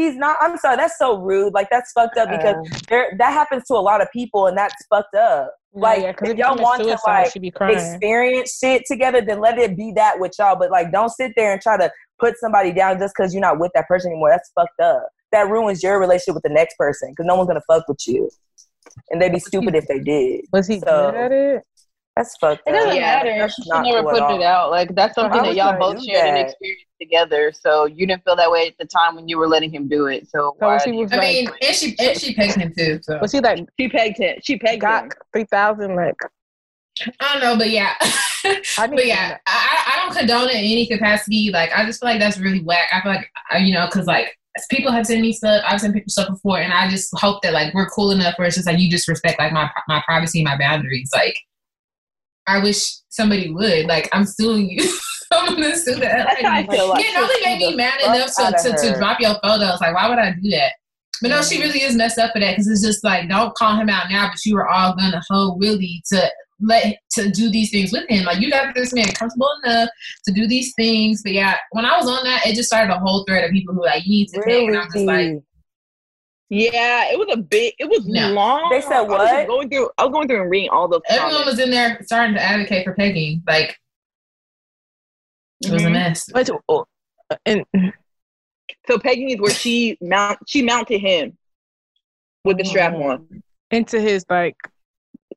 he's 0.00 0.16
not 0.16 0.36
i'm 0.40 0.56
sorry 0.58 0.76
that's 0.76 0.98
so 0.98 1.18
rude 1.18 1.52
like 1.52 1.68
that's 1.70 1.92
fucked 1.92 2.16
up 2.16 2.28
because 2.28 2.56
there 2.88 3.12
that 3.18 3.32
happens 3.32 3.64
to 3.66 3.74
a 3.74 3.76
lot 3.76 4.00
of 4.00 4.08
people 4.12 4.46
and 4.46 4.56
that's 4.56 4.74
fucked 4.88 5.14
up. 5.14 5.54
Like 5.72 6.02
yeah, 6.02 6.14
if 6.24 6.36
y'all 6.36 6.56
want 6.56 6.82
to 6.82 6.98
like 7.06 7.32
experience 7.70 8.58
shit 8.58 8.82
together 8.86 9.20
then 9.20 9.40
let 9.40 9.56
it 9.56 9.76
be 9.76 9.92
that 9.94 10.18
with 10.18 10.32
y'all 10.36 10.56
but 10.56 10.70
like 10.70 10.90
don't 10.90 11.10
sit 11.10 11.32
there 11.36 11.52
and 11.52 11.62
try 11.62 11.76
to 11.76 11.92
put 12.20 12.38
somebody 12.38 12.72
down 12.72 12.98
just 12.98 13.14
because 13.16 13.34
you're 13.34 13.40
not 13.40 13.58
with 13.58 13.72
that 13.74 13.88
person 13.88 14.12
anymore. 14.12 14.30
That's 14.30 14.50
fucked 14.54 14.78
up. 14.80 15.08
That 15.32 15.48
ruins 15.48 15.82
your 15.82 15.98
relationship 15.98 16.34
with 16.34 16.42
the 16.42 16.50
next 16.50 16.76
person 16.76 17.10
because 17.10 17.26
no 17.26 17.34
one's 17.36 17.48
gonna 17.48 17.62
fuck 17.66 17.88
with 17.88 18.06
you. 18.06 18.30
And 19.10 19.20
they'd 19.20 19.32
be 19.32 19.40
stupid 19.40 19.74
if 19.74 19.86
they 19.86 20.00
did. 20.00 20.44
Was 20.52 20.66
he 20.66 20.80
so, 20.80 21.10
good 21.10 21.14
at 21.14 21.32
it 21.32 21.64
that's 22.20 22.36
fucked 22.36 22.62
it 22.66 22.72
doesn't 22.72 23.00
matter 23.00 23.48
she 23.48 23.62
never 23.68 24.02
put 24.02 24.34
it 24.34 24.42
out 24.42 24.70
like 24.70 24.94
that's 24.94 25.14
something 25.14 25.42
that 25.42 25.54
y'all 25.54 25.78
both 25.78 26.02
shared 26.04 26.28
an 26.28 26.36
experience 26.36 26.84
together. 27.00 27.50
So 27.52 27.86
you 27.86 28.06
didn't 28.06 28.24
feel 28.24 28.36
that 28.36 28.50
way 28.50 28.68
at 28.68 28.74
the 28.78 28.84
time 28.84 29.16
when 29.16 29.28
you 29.28 29.38
were 29.38 29.48
letting 29.48 29.72
him 29.72 29.88
do 29.88 30.06
it. 30.06 30.28
So, 30.28 30.56
so 30.60 30.78
she 30.84 30.92
was 30.92 31.12
I 31.12 31.16
like, 31.16 31.26
mean, 31.26 31.48
and 31.62 31.74
she 31.74 31.96
and 31.98 32.18
she 32.18 32.34
pegged 32.34 32.56
him 32.56 32.72
too. 32.76 33.00
So 33.02 33.18
was 33.20 33.32
he 33.32 33.40
like 33.40 33.66
she 33.78 33.88
pegged 33.88 34.18
him? 34.18 34.36
She 34.42 34.58
pegged 34.58 34.82
got 34.82 35.04
him. 35.04 35.10
three 35.32 35.44
thousand 35.44 35.96
like. 35.96 36.16
I 37.20 37.32
don't 37.32 37.42
know, 37.42 37.56
but 37.56 37.70
yeah, 37.70 37.94
but 38.76 39.06
yeah, 39.06 39.38
I, 39.46 39.84
I 39.86 40.02
don't 40.02 40.14
condone 40.14 40.50
it 40.50 40.56
in 40.56 40.64
any 40.64 40.86
capacity. 40.86 41.50
Like, 41.50 41.70
I 41.74 41.86
just 41.86 42.00
feel 42.00 42.10
like 42.10 42.20
that's 42.20 42.38
really 42.38 42.62
whack. 42.62 42.88
I 42.92 43.00
feel 43.00 43.12
like, 43.12 43.30
you 43.62 43.72
know, 43.72 43.86
because 43.86 44.06
like 44.06 44.36
people 44.68 44.92
have 44.92 45.06
sent 45.06 45.22
me 45.22 45.32
stuff, 45.32 45.62
I've 45.66 45.80
sent 45.80 45.94
people 45.94 46.10
stuff 46.10 46.28
before, 46.28 46.58
and 46.58 46.74
I 46.74 46.90
just 46.90 47.08
hope 47.18 47.40
that 47.42 47.54
like 47.54 47.72
we're 47.72 47.88
cool 47.88 48.10
enough 48.10 48.34
where 48.36 48.46
it's 48.46 48.56
just 48.56 48.66
like 48.66 48.78
you 48.78 48.90
just 48.90 49.08
respect 49.08 49.38
like 49.38 49.52
my 49.52 49.70
my 49.88 50.02
privacy, 50.04 50.44
my 50.44 50.58
boundaries. 50.58 51.08
Like, 51.14 51.36
I 52.50 52.62
wish 52.62 52.96
somebody 53.08 53.50
would. 53.50 53.86
Like, 53.86 54.08
I'm 54.12 54.24
suing 54.24 54.68
you. 54.70 54.98
I'm 55.32 55.54
gonna 55.54 55.76
sue 55.76 55.94
the 55.94 56.00
Like, 56.00 56.68
it 56.70 57.16
only 57.16 57.34
made 57.44 57.58
me 57.58 57.76
mad 57.76 58.00
enough 58.00 58.34
to, 58.36 58.70
to, 58.70 58.76
to, 58.76 58.98
drop 58.98 59.20
your 59.20 59.36
photos. 59.44 59.80
Like, 59.80 59.94
why 59.94 60.08
would 60.08 60.18
I 60.18 60.32
do 60.32 60.50
that? 60.50 60.72
But 61.22 61.28
no, 61.28 61.42
she 61.42 61.60
really 61.60 61.82
is 61.82 61.94
messed 61.94 62.18
up 62.18 62.32
for 62.32 62.40
that 62.40 62.52
because 62.52 62.66
it's 62.66 62.82
just 62.82 63.04
like, 63.04 63.28
don't 63.28 63.54
call 63.54 63.76
him 63.76 63.88
out 63.88 64.10
now, 64.10 64.28
but 64.28 64.44
you 64.44 64.56
were 64.56 64.68
all 64.68 64.96
gonna 64.96 65.22
hold 65.30 65.60
Willie 65.60 66.02
to 66.12 66.30
let 66.62 66.96
to 67.12 67.30
do 67.30 67.50
these 67.50 67.70
things 67.70 67.92
with 67.92 68.08
him. 68.08 68.24
Like 68.24 68.40
you 68.40 68.50
got 68.50 68.74
this 68.74 68.92
man 68.92 69.06
comfortable 69.12 69.48
enough 69.64 69.88
to 70.26 70.32
do 70.32 70.48
these 70.48 70.74
things. 70.74 71.22
But 71.22 71.32
yeah, 71.32 71.56
when 71.72 71.84
I 71.84 71.96
was 71.96 72.08
on 72.08 72.24
that, 72.24 72.46
it 72.46 72.54
just 72.54 72.68
started 72.68 72.92
a 72.92 72.98
whole 72.98 73.24
thread 73.24 73.44
of 73.44 73.50
people 73.50 73.74
who 73.74 73.84
like 73.84 74.04
you 74.04 74.10
need 74.10 74.28
to 74.28 74.40
really? 74.40 74.60
take, 74.60 74.68
and 74.68 74.78
I'm 74.78 74.90
just 74.92 75.04
like. 75.04 75.32
Yeah, 76.50 77.12
it 77.12 77.18
was 77.18 77.28
a 77.32 77.36
big. 77.36 77.74
It 77.78 77.88
was 77.88 78.04
no. 78.06 78.32
long. 78.32 78.70
They 78.70 78.80
said 78.80 79.02
what? 79.02 79.20
I 79.20 79.44
was 79.44 79.46
going 79.46 79.70
through. 79.70 79.88
I 79.96 80.04
was 80.04 80.12
going 80.12 80.26
through 80.26 80.42
and 80.42 80.50
reading 80.50 80.70
all 80.70 80.88
the. 80.88 81.00
Everyone 81.08 81.30
comments. 81.30 81.50
was 81.52 81.60
in 81.60 81.70
there 81.70 82.00
starting 82.02 82.34
to 82.34 82.42
advocate 82.42 82.84
for 82.84 82.92
pegging. 82.94 83.42
Like 83.46 83.78
it 85.64 85.70
was 85.70 85.82
mm-hmm. 85.82 85.88
a 85.88 85.90
mess. 85.90 86.28
But, 86.32 86.50
oh, 86.68 86.86
and 87.46 87.64
so 88.88 88.98
pegging 88.98 89.30
is 89.30 89.40
where 89.40 89.54
she 89.54 89.96
mount 90.00 90.38
she 90.48 90.62
mounted 90.62 91.00
him 91.00 91.38
with 92.44 92.58
the 92.58 92.64
strap 92.64 92.94
on 92.94 93.42
into 93.70 94.00
his 94.00 94.24
like 94.28 94.56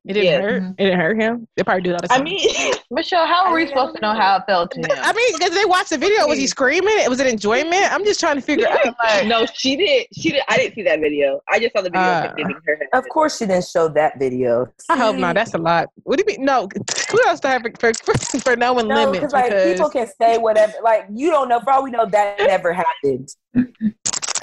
it 0.06 0.12
didn't 0.12 0.24
yeah. 0.24 0.40
hurt. 0.40 0.62
It 0.78 0.84
didn't 0.84 1.00
hurt 1.00 1.16
him. 1.18 1.48
They 1.56 1.62
probably 1.62 1.82
do 1.82 1.92
that. 1.92 2.06
I 2.10 2.22
mean, 2.22 2.74
Michelle, 2.90 3.26
how 3.26 3.46
are 3.46 3.54
we 3.54 3.66
supposed 3.66 3.94
to 3.94 4.02
know 4.02 4.12
how 4.12 4.36
it 4.36 4.42
felt 4.46 4.70
to 4.72 4.80
him? 4.80 4.98
I 5.02 5.14
mean, 5.14 5.32
because 5.38 5.54
they 5.54 5.64
watched 5.64 5.90
the 5.90 5.96
video. 5.96 6.26
Was 6.26 6.38
he 6.38 6.46
screaming? 6.46 6.92
It 6.98 7.08
was 7.08 7.20
it 7.20 7.26
enjoyment? 7.26 7.90
I'm 7.90 8.04
just 8.04 8.20
trying 8.20 8.36
to 8.36 8.42
figure 8.42 8.68
out. 8.68 8.94
Like, 9.02 9.26
no, 9.26 9.46
she 9.54 9.76
did. 9.76 10.06
She 10.12 10.32
did. 10.32 10.42
I 10.48 10.58
didn't 10.58 10.74
see 10.74 10.82
that 10.82 11.00
video. 11.00 11.40
I 11.48 11.58
just 11.58 11.74
saw 11.74 11.80
the 11.80 11.88
video 11.88 12.02
uh, 12.02 12.28
of 12.30 12.36
giving 12.36 12.56
her. 12.66 12.78
Of 12.92 13.08
course, 13.08 13.38
she 13.38 13.46
didn't 13.46 13.64
show 13.64 13.88
that 13.88 14.18
video. 14.18 14.66
I 14.90 14.98
hope 14.98 15.16
not. 15.16 15.36
That's 15.36 15.54
a 15.54 15.58
lot. 15.58 15.88
What 16.02 16.18
do 16.18 16.24
you 16.28 16.36
mean? 16.36 16.44
No, 16.44 16.68
who 17.10 17.26
else 17.26 17.40
to 17.40 17.48
have 17.48 17.62
for, 17.78 17.94
for, 17.94 18.14
for 18.40 18.56
knowing 18.56 18.88
no, 18.88 19.10
limits? 19.10 19.32
Like, 19.32 19.46
because 19.46 19.72
people 19.72 19.88
can 19.88 20.06
say 20.20 20.36
whatever. 20.36 20.74
Like 20.82 21.06
you 21.14 21.30
don't 21.30 21.48
know. 21.48 21.60
For 21.60 21.70
all 21.70 21.82
we 21.82 21.90
know, 21.90 22.04
that 22.04 22.40
never 22.40 22.74
happened. 22.74 23.30
I 23.56 23.62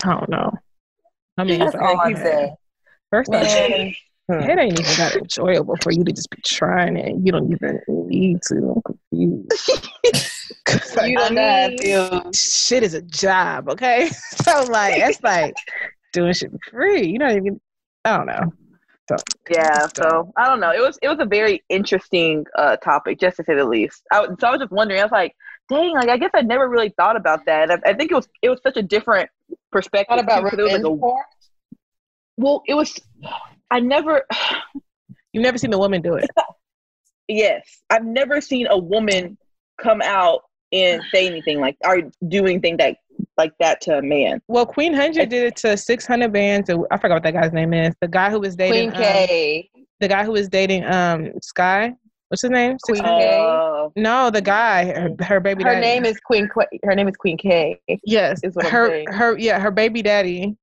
don't 0.06 0.30
know. 0.30 0.52
I 1.38 1.44
mean, 1.44 1.60
that's 1.60 1.76
all 1.76 2.00
I'm 2.00 2.16
saying. 2.16 2.56
First 3.12 3.32
off, 3.32 3.44
Hmm. 4.30 4.40
It 4.40 4.60
ain't 4.60 4.80
even 4.80 4.98
that 4.98 5.16
enjoyable 5.16 5.76
for 5.82 5.92
you 5.92 6.04
to 6.04 6.12
just 6.12 6.30
be 6.30 6.42
trying 6.46 6.96
it. 6.96 7.16
You 7.24 7.32
don't 7.32 7.52
even 7.52 7.82
need 7.88 8.42
to. 8.48 8.56
I'm 8.76 8.82
confused. 8.82 9.70
you 11.04 11.18
don't 11.18 11.38
I 11.38 11.70
mean, 11.70 12.34
shit 12.34 12.84
is 12.84 12.94
a 12.94 13.02
job, 13.02 13.70
okay? 13.70 14.10
so 14.44 14.64
like 14.64 14.98
that's 14.98 15.24
like 15.24 15.56
doing 16.14 16.34
shit 16.34 16.52
for 16.52 16.60
free. 16.70 17.08
You 17.08 17.20
don't 17.20 17.38
even. 17.38 17.62
I 18.06 18.18
don't 18.18 18.28
know. 18.28 18.54
So, 19.10 19.16
yeah, 19.50 19.88
so 19.96 20.32
I 20.38 20.48
don't 20.48 20.60
know. 20.60 20.72
It 20.72 20.80
was 20.80 20.98
it 21.02 21.08
was 21.08 21.20
a 21.20 21.26
very 21.26 21.64
interesting 21.70 22.46
uh, 22.58 22.78
topic, 22.78 23.20
just 23.20 23.38
to 23.38 23.44
say 23.44 23.56
the 23.56 23.66
least. 23.66 24.04
I, 24.12 24.28
so 24.40 24.48
I 24.48 24.52
was 24.52 24.60
just 24.60 24.72
wondering. 24.72 25.02
I 25.02 25.04
was 25.04 25.12
like, 25.12 25.36
dang, 25.70 25.94
like 25.94 26.10
I 26.10 26.18
guess 26.18 26.32
I 26.34 26.42
never 26.42 26.70
really 26.70 26.94
thought 26.96 27.16
about 27.16 27.46
that. 27.46 27.72
I, 27.72 27.80
I 27.86 27.94
think 27.94 28.12
it 28.12 28.16
was 28.16 28.30
it 28.42 28.50
was 28.50 28.60
such 28.64 28.78
a 28.78 28.84
different 28.84 29.30
perspective. 29.72 30.16
Thought 30.16 30.24
about 30.24 30.52
too, 30.52 30.66
like 30.68 30.84
a, 30.84 30.92
Well, 32.38 32.64
it 32.68 32.76
was. 32.76 32.98
I 33.72 33.80
never. 33.80 34.24
You've 35.34 35.44
never 35.44 35.58
seen 35.58 35.74
a 35.74 35.78
woman 35.78 36.02
do 36.02 36.16
it. 36.16 36.30
yes, 37.28 37.64
I've 37.90 38.06
never 38.06 38.42
seen 38.42 38.68
a 38.70 38.78
woman 38.78 39.38
come 39.82 40.02
out 40.02 40.42
and 40.74 41.02
say 41.14 41.26
anything 41.26 41.60
like 41.60 41.78
or 41.84 42.04
do 42.28 42.46
anything 42.46 42.78
that 42.78 42.98
like 43.38 43.54
that 43.60 43.82
to 43.82 43.98
a 43.98 44.02
man. 44.02 44.42
Well, 44.48 44.66
Queen 44.66 44.94
Hundred 44.94 45.30
did 45.30 45.46
it 45.46 45.56
to 45.58 45.78
six 45.78 46.06
hundred 46.06 46.34
bands. 46.34 46.70
I 46.70 46.98
forgot 46.98 47.16
what 47.16 47.24
that 47.24 47.34
guy's 47.34 47.54
name 47.54 47.74
is. 47.74 47.96
The 48.02 48.08
guy 48.08 48.30
who 48.30 48.40
was 48.42 48.56
dating 48.56 48.92
Queen 48.92 49.28
Key. 49.28 49.70
Um, 49.76 49.86
the 50.02 50.08
guy 50.08 50.26
who 50.26 50.34
was 50.34 50.50
dating 50.50 50.86
um 50.86 51.32
Sky. 51.42 51.94
What's 52.28 52.44
his 52.44 52.52
name? 52.52 52.78
Queen 52.84 53.04
Key. 53.04 53.10
Uh, 53.10 53.90
no, 53.96 54.30
the 54.30 54.42
guy. 54.42 54.86
Her, 54.86 55.10
her 55.20 55.40
baby. 55.40 55.64
Her 55.64 55.74
daddy. 55.74 55.82
name 55.82 56.06
is 56.06 56.20
Queen. 56.20 56.50
Her 56.84 56.96
name 56.96 57.08
is 57.08 57.16
Queen 57.16 57.38
Key. 57.38 57.78
Yes, 58.04 58.42
is 58.44 58.56
what 58.56 58.66
her 58.68 58.86
I'm 58.86 58.92
saying. 58.92 59.08
her 59.12 59.38
yeah 59.38 59.60
her 59.60 59.72
baby 59.72 60.02
daddy. 60.02 60.58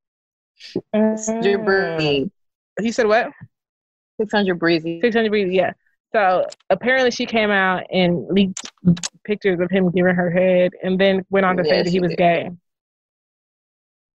Mm. 0.94 2.30
He 2.80 2.92
said 2.92 3.06
what? 3.06 3.30
Six 4.20 4.32
hundred 4.32 4.58
breezy. 4.58 5.00
Six 5.00 5.14
hundred 5.14 5.30
breezy. 5.30 5.54
Yeah. 5.56 5.72
So 6.12 6.46
apparently 6.70 7.10
she 7.10 7.26
came 7.26 7.50
out 7.50 7.84
and 7.92 8.26
leaked 8.28 8.72
pictures 9.24 9.60
of 9.60 9.70
him 9.70 9.90
giving 9.90 10.14
her 10.14 10.30
head, 10.30 10.72
and 10.82 10.98
then 10.98 11.24
went 11.30 11.44
on 11.44 11.56
to 11.58 11.64
say 11.64 11.82
that 11.82 11.90
he 11.90 12.00
was 12.00 12.10
did. 12.10 12.18
gay. 12.18 12.50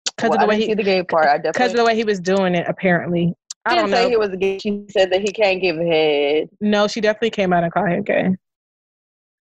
Because 0.05 0.31
well, 0.31 0.35
of 0.35 0.41
the 0.41 0.47
I 0.47 0.49
way 0.49 0.57
he, 0.57 0.67
see 0.67 0.75
the 0.75 0.83
gay 0.83 1.03
part. 1.03 1.27
I 1.27 1.39
because 1.39 1.71
of 1.71 1.79
the 1.79 1.85
way 1.85 1.95
he 1.95 2.05
was 2.05 2.21
doing 2.21 2.55
it. 2.55 2.67
Apparently, 2.69 3.35
I 3.65 3.75
didn't 3.75 3.91
don't 3.91 3.91
know. 3.91 4.05
say 4.05 4.11
he 4.11 4.17
was 4.17 4.37
gay. 4.37 4.59
She 4.59 4.85
said 4.91 5.13
that 5.13 5.21
he 5.23 5.33
can't 5.33 5.63
give 5.63 5.77
head. 5.77 6.49
No, 6.61 6.89
she 6.89 7.01
definitely 7.01 7.31
came 7.31 7.53
out 7.53 7.65
and 7.65 7.73
called 7.73 7.89
him 7.89 8.03
gay. 8.03 8.35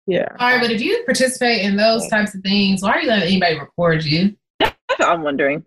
Yeah. 0.08 0.26
All 0.40 0.52
right, 0.52 0.60
but 0.60 0.72
if 0.72 0.82
you 0.82 1.04
participate 1.06 1.62
in 1.62 1.76
those 1.76 2.08
types 2.08 2.34
of 2.34 2.42
things, 2.42 2.82
why 2.82 2.92
are 2.92 3.02
you 3.02 3.08
letting 3.08 3.28
anybody 3.28 3.60
record 3.60 4.04
you? 4.04 4.36
That's 4.60 4.76
what 4.98 5.10
I'm 5.10 5.22
wondering. 5.22 5.64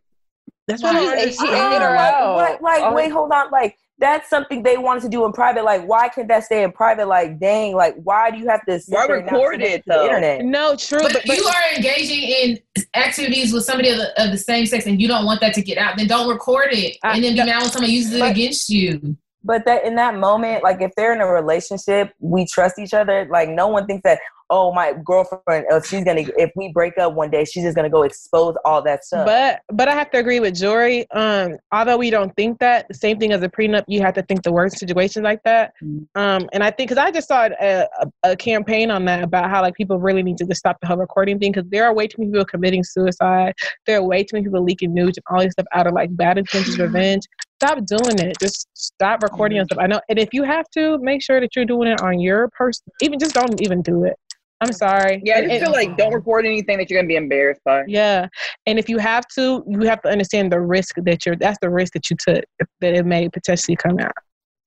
That's 0.66 0.82
what 0.82 0.94
why 0.94 1.16
He 1.16 1.22
ate 1.30 1.82
her 1.82 1.96
out. 1.96 2.36
Like, 2.36 2.60
like 2.62 2.82
Oh. 2.82 2.94
wait, 2.94 3.10
hold 3.12 3.30
on. 3.32 3.50
Like, 3.50 3.76
that's 3.98 4.28
something 4.28 4.62
they 4.62 4.76
wanted 4.76 5.02
to 5.04 5.08
do 5.08 5.24
in 5.24 5.32
private. 5.32 5.64
Like, 5.64 5.84
why 5.86 6.08
can't 6.08 6.26
that 6.28 6.44
stay 6.44 6.62
in 6.64 6.72
private? 6.72 7.06
Like, 7.06 7.38
dang, 7.38 7.74
like, 7.76 7.94
why 8.02 8.30
do 8.30 8.38
you 8.38 8.48
have 8.48 8.64
to 8.66 8.80
sit 8.80 8.92
Why 8.94 9.06
there 9.06 9.16
and 9.16 9.26
record 9.30 9.62
it, 9.62 9.84
to 9.84 9.88
the 9.90 9.94
though? 9.94 10.04
internet? 10.06 10.44
No, 10.44 10.74
true. 10.74 10.98
But, 11.00 11.12
But, 11.12 11.22
but 11.26 11.36
you 11.36 11.44
are 11.44 11.76
engaging 11.76 12.22
in 12.22 12.58
activities 12.96 13.52
with 13.52 13.64
somebody 13.64 13.90
of 13.90 13.98
the, 13.98 14.22
of 14.24 14.30
the 14.32 14.38
same 14.38 14.66
sex 14.66 14.86
and 14.86 15.00
you 15.00 15.06
don't 15.06 15.24
want 15.26 15.40
that 15.42 15.54
to 15.54 15.62
get 15.62 15.78
out, 15.78 15.96
then 15.96 16.08
don't 16.08 16.28
record 16.28 16.72
it. 16.72 16.96
I- 17.02 17.14
and 17.14 17.24
then 17.24 17.34
be 17.34 17.44
mad 17.44 17.60
when 17.62 17.70
somebody 17.70 17.92
uses 17.92 18.14
it 18.14 18.20
But- 18.20 18.30
against 18.32 18.68
you. 18.68 19.16
But 19.46 19.66
that 19.66 19.84
in 19.84 19.94
that 19.96 20.16
moment, 20.16 20.64
like, 20.64 20.80
if 20.80 20.90
they're 20.96 21.12
in 21.12 21.20
a 21.20 21.26
relationship, 21.26 22.14
we 22.18 22.46
trust 22.46 22.78
each 22.78 22.94
other. 22.94 23.28
Like, 23.30 23.50
no 23.50 23.68
one 23.68 23.86
thinks 23.86 24.02
that, 24.04 24.18
oh, 24.54 24.72
my 24.72 24.94
girlfriend, 25.04 25.66
if 25.68 25.84
she's 25.84 26.04
gonna, 26.04 26.24
if 26.38 26.52
we 26.54 26.72
break 26.72 26.96
up 26.96 27.14
one 27.14 27.28
day, 27.28 27.44
she's 27.44 27.64
just 27.64 27.74
gonna 27.74 27.90
go 27.90 28.04
expose 28.04 28.54
all 28.64 28.80
that 28.82 29.04
stuff. 29.04 29.26
But 29.26 29.60
but 29.76 29.88
I 29.88 29.94
have 29.94 30.10
to 30.12 30.18
agree 30.18 30.38
with 30.38 30.54
Jory. 30.54 31.10
Um, 31.10 31.56
although 31.72 31.96
we 31.96 32.08
don't 32.08 32.32
think 32.36 32.60
that 32.60 32.86
the 32.86 32.94
same 32.94 33.18
thing 33.18 33.32
as 33.32 33.42
a 33.42 33.48
prenup, 33.48 33.82
you 33.88 34.00
have 34.02 34.14
to 34.14 34.22
think 34.22 34.44
the 34.44 34.52
worst 34.52 34.78
situation 34.78 35.24
like 35.24 35.42
that. 35.44 35.72
Um, 36.14 36.48
and 36.52 36.62
I 36.62 36.70
think 36.70 36.88
because 36.90 37.04
I 37.04 37.10
just 37.10 37.26
saw 37.26 37.48
a, 37.60 37.88
a, 38.00 38.06
a 38.22 38.36
campaign 38.36 38.92
on 38.92 39.04
that 39.06 39.24
about 39.24 39.50
how 39.50 39.60
like 39.60 39.74
people 39.74 39.98
really 39.98 40.22
need 40.22 40.38
to 40.38 40.46
just 40.46 40.60
stop 40.60 40.76
the 40.80 40.86
whole 40.86 40.98
recording 40.98 41.40
thing 41.40 41.50
because 41.50 41.68
there 41.70 41.84
are 41.84 41.92
way 41.92 42.06
too 42.06 42.18
many 42.18 42.30
people 42.30 42.44
committing 42.44 42.84
suicide. 42.84 43.54
There 43.86 43.98
are 43.98 44.02
way 44.04 44.22
too 44.22 44.34
many 44.34 44.44
people 44.44 44.62
leaking 44.62 44.94
nudes 44.94 45.18
and 45.18 45.24
all 45.30 45.42
this 45.42 45.52
stuff 45.52 45.66
out 45.72 45.88
of 45.88 45.94
like 45.94 46.16
bad 46.16 46.38
intentions, 46.38 46.78
revenge. 46.86 47.22
Stop 47.56 47.84
doing 47.86 48.18
it. 48.18 48.36
Just 48.40 48.68
stop 48.74 49.22
recording 49.22 49.56
yourself. 49.56 49.80
I 49.80 49.86
know. 49.86 50.00
And 50.08 50.18
if 50.18 50.28
you 50.32 50.42
have 50.42 50.68
to, 50.70 50.98
make 50.98 51.22
sure 51.22 51.40
that 51.40 51.56
you're 51.56 51.64
doing 51.64 51.88
it 51.88 52.00
on 52.02 52.20
your 52.20 52.48
person. 52.50 52.84
Even 53.00 53.18
just 53.18 53.34
don't 53.34 53.60
even 53.62 53.80
do 53.80 54.04
it. 54.04 54.16
I'm 54.64 54.72
sorry. 54.72 55.20
Yeah, 55.24 55.38
I 55.38 55.46
just 55.46 55.64
feel 55.64 55.72
like 55.72 55.96
don't 55.96 56.12
record 56.12 56.46
anything 56.46 56.78
that 56.78 56.90
you're 56.90 57.00
gonna 57.00 57.08
be 57.08 57.16
embarrassed 57.16 57.60
by. 57.64 57.84
yeah, 57.86 58.28
and 58.66 58.78
if 58.78 58.88
you 58.88 58.98
have 58.98 59.26
to, 59.36 59.64
you 59.68 59.80
have 59.82 60.00
to 60.02 60.08
understand 60.08 60.50
the 60.50 60.60
risk 60.60 60.96
that 61.02 61.26
you're. 61.26 61.36
That's 61.36 61.58
the 61.60 61.70
risk 61.70 61.92
that 61.92 62.10
you 62.10 62.16
took 62.16 62.44
that 62.80 62.94
it 62.94 63.04
may 63.04 63.28
potentially 63.28 63.76
come 63.76 63.98
out. 63.98 64.12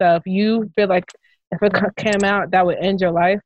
So 0.02 0.16
if 0.16 0.24
you 0.26 0.70
feel 0.76 0.88
like 0.88 1.06
if 1.52 1.62
it 1.62 1.74
came 1.98 2.24
out 2.24 2.52
that 2.52 2.66
would 2.66 2.78
end 2.78 3.02
your 3.02 3.12
life, 3.12 3.40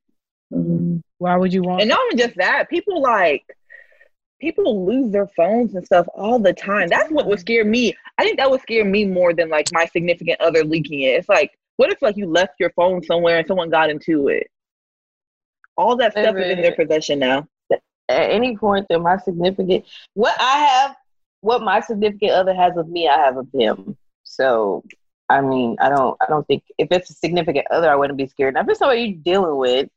mm-hmm. 0.54 0.98
why 1.20 1.38
would 1.38 1.54
you 1.54 1.62
want? 1.64 1.82
And 1.82 1.90
not 1.90 2.00
even 2.08 2.18
just 2.18 2.38
that, 2.38 2.70
people 2.70 3.02
like 3.02 3.46
people 4.42 4.86
lose 4.86 5.12
their 5.12 5.28
phones 5.28 5.76
and 5.76 5.86
stuff 5.86 6.08
all 6.16 6.40
the 6.40 6.52
time. 6.52 6.88
That's 6.90 7.12
what 7.12 7.28
would 7.28 7.40
scare 7.40 7.64
me. 7.64 7.96
I 8.18 8.24
think 8.24 8.38
that 8.38 8.50
would 8.50 8.62
scare 8.62 8.84
me 8.84 9.06
more 9.06 9.34
than 9.34 9.50
like 9.50 9.68
my 9.72 9.86
significant 9.86 10.42
other 10.42 10.64
leaking 10.66 11.02
it. 11.02 11.12
It's 11.12 11.30
like, 11.30 11.52
what 11.78 11.92
if 11.92 12.02
like 12.02 12.18
you 12.18 12.28
left 12.28 12.54
your 12.60 12.72
phone 12.72 13.02
somewhere 13.04 13.38
and 13.38 13.48
someone 13.48 13.70
got 13.70 13.90
into 13.90 14.28
it? 14.28 14.48
All 15.78 15.96
that 15.98 16.12
stuff 16.12 16.36
is 16.36 16.52
in 16.52 16.62
their 16.62 16.76
possession 16.76 17.20
now. 17.20 17.48
At 18.10 18.30
any 18.30 18.58
point 18.58 18.88
that 18.90 19.00
my 19.00 19.18
significant, 19.18 19.86
what 20.16 20.36
I 20.40 20.58
have, 20.58 20.96
what 21.40 21.62
my 21.62 21.80
significant 21.80 22.32
other 22.32 22.54
has 22.54 22.76
of 22.76 22.90
me, 22.90 23.08
I 23.08 23.18
have 23.18 23.38
of 23.38 23.48
them. 23.54 23.98
So, 24.24 24.84
I 25.30 25.42
mean, 25.42 25.78
I 25.80 25.90
don't, 25.90 26.18
I 26.22 26.26
don't 26.28 26.46
think 26.46 26.64
if 26.78 26.90
it's 26.92 27.10
a 27.10 27.14
significant 27.14 27.68
other, 27.72 27.90
I 27.90 27.96
wouldn't 27.96 28.18
be 28.18 28.28
scared. 28.28 28.56
Now, 28.56 28.62
if 28.62 28.70
it's 28.70 28.80
somebody 28.80 29.02
you're 29.02 29.18
dealing 29.24 29.58
with, 29.58 29.90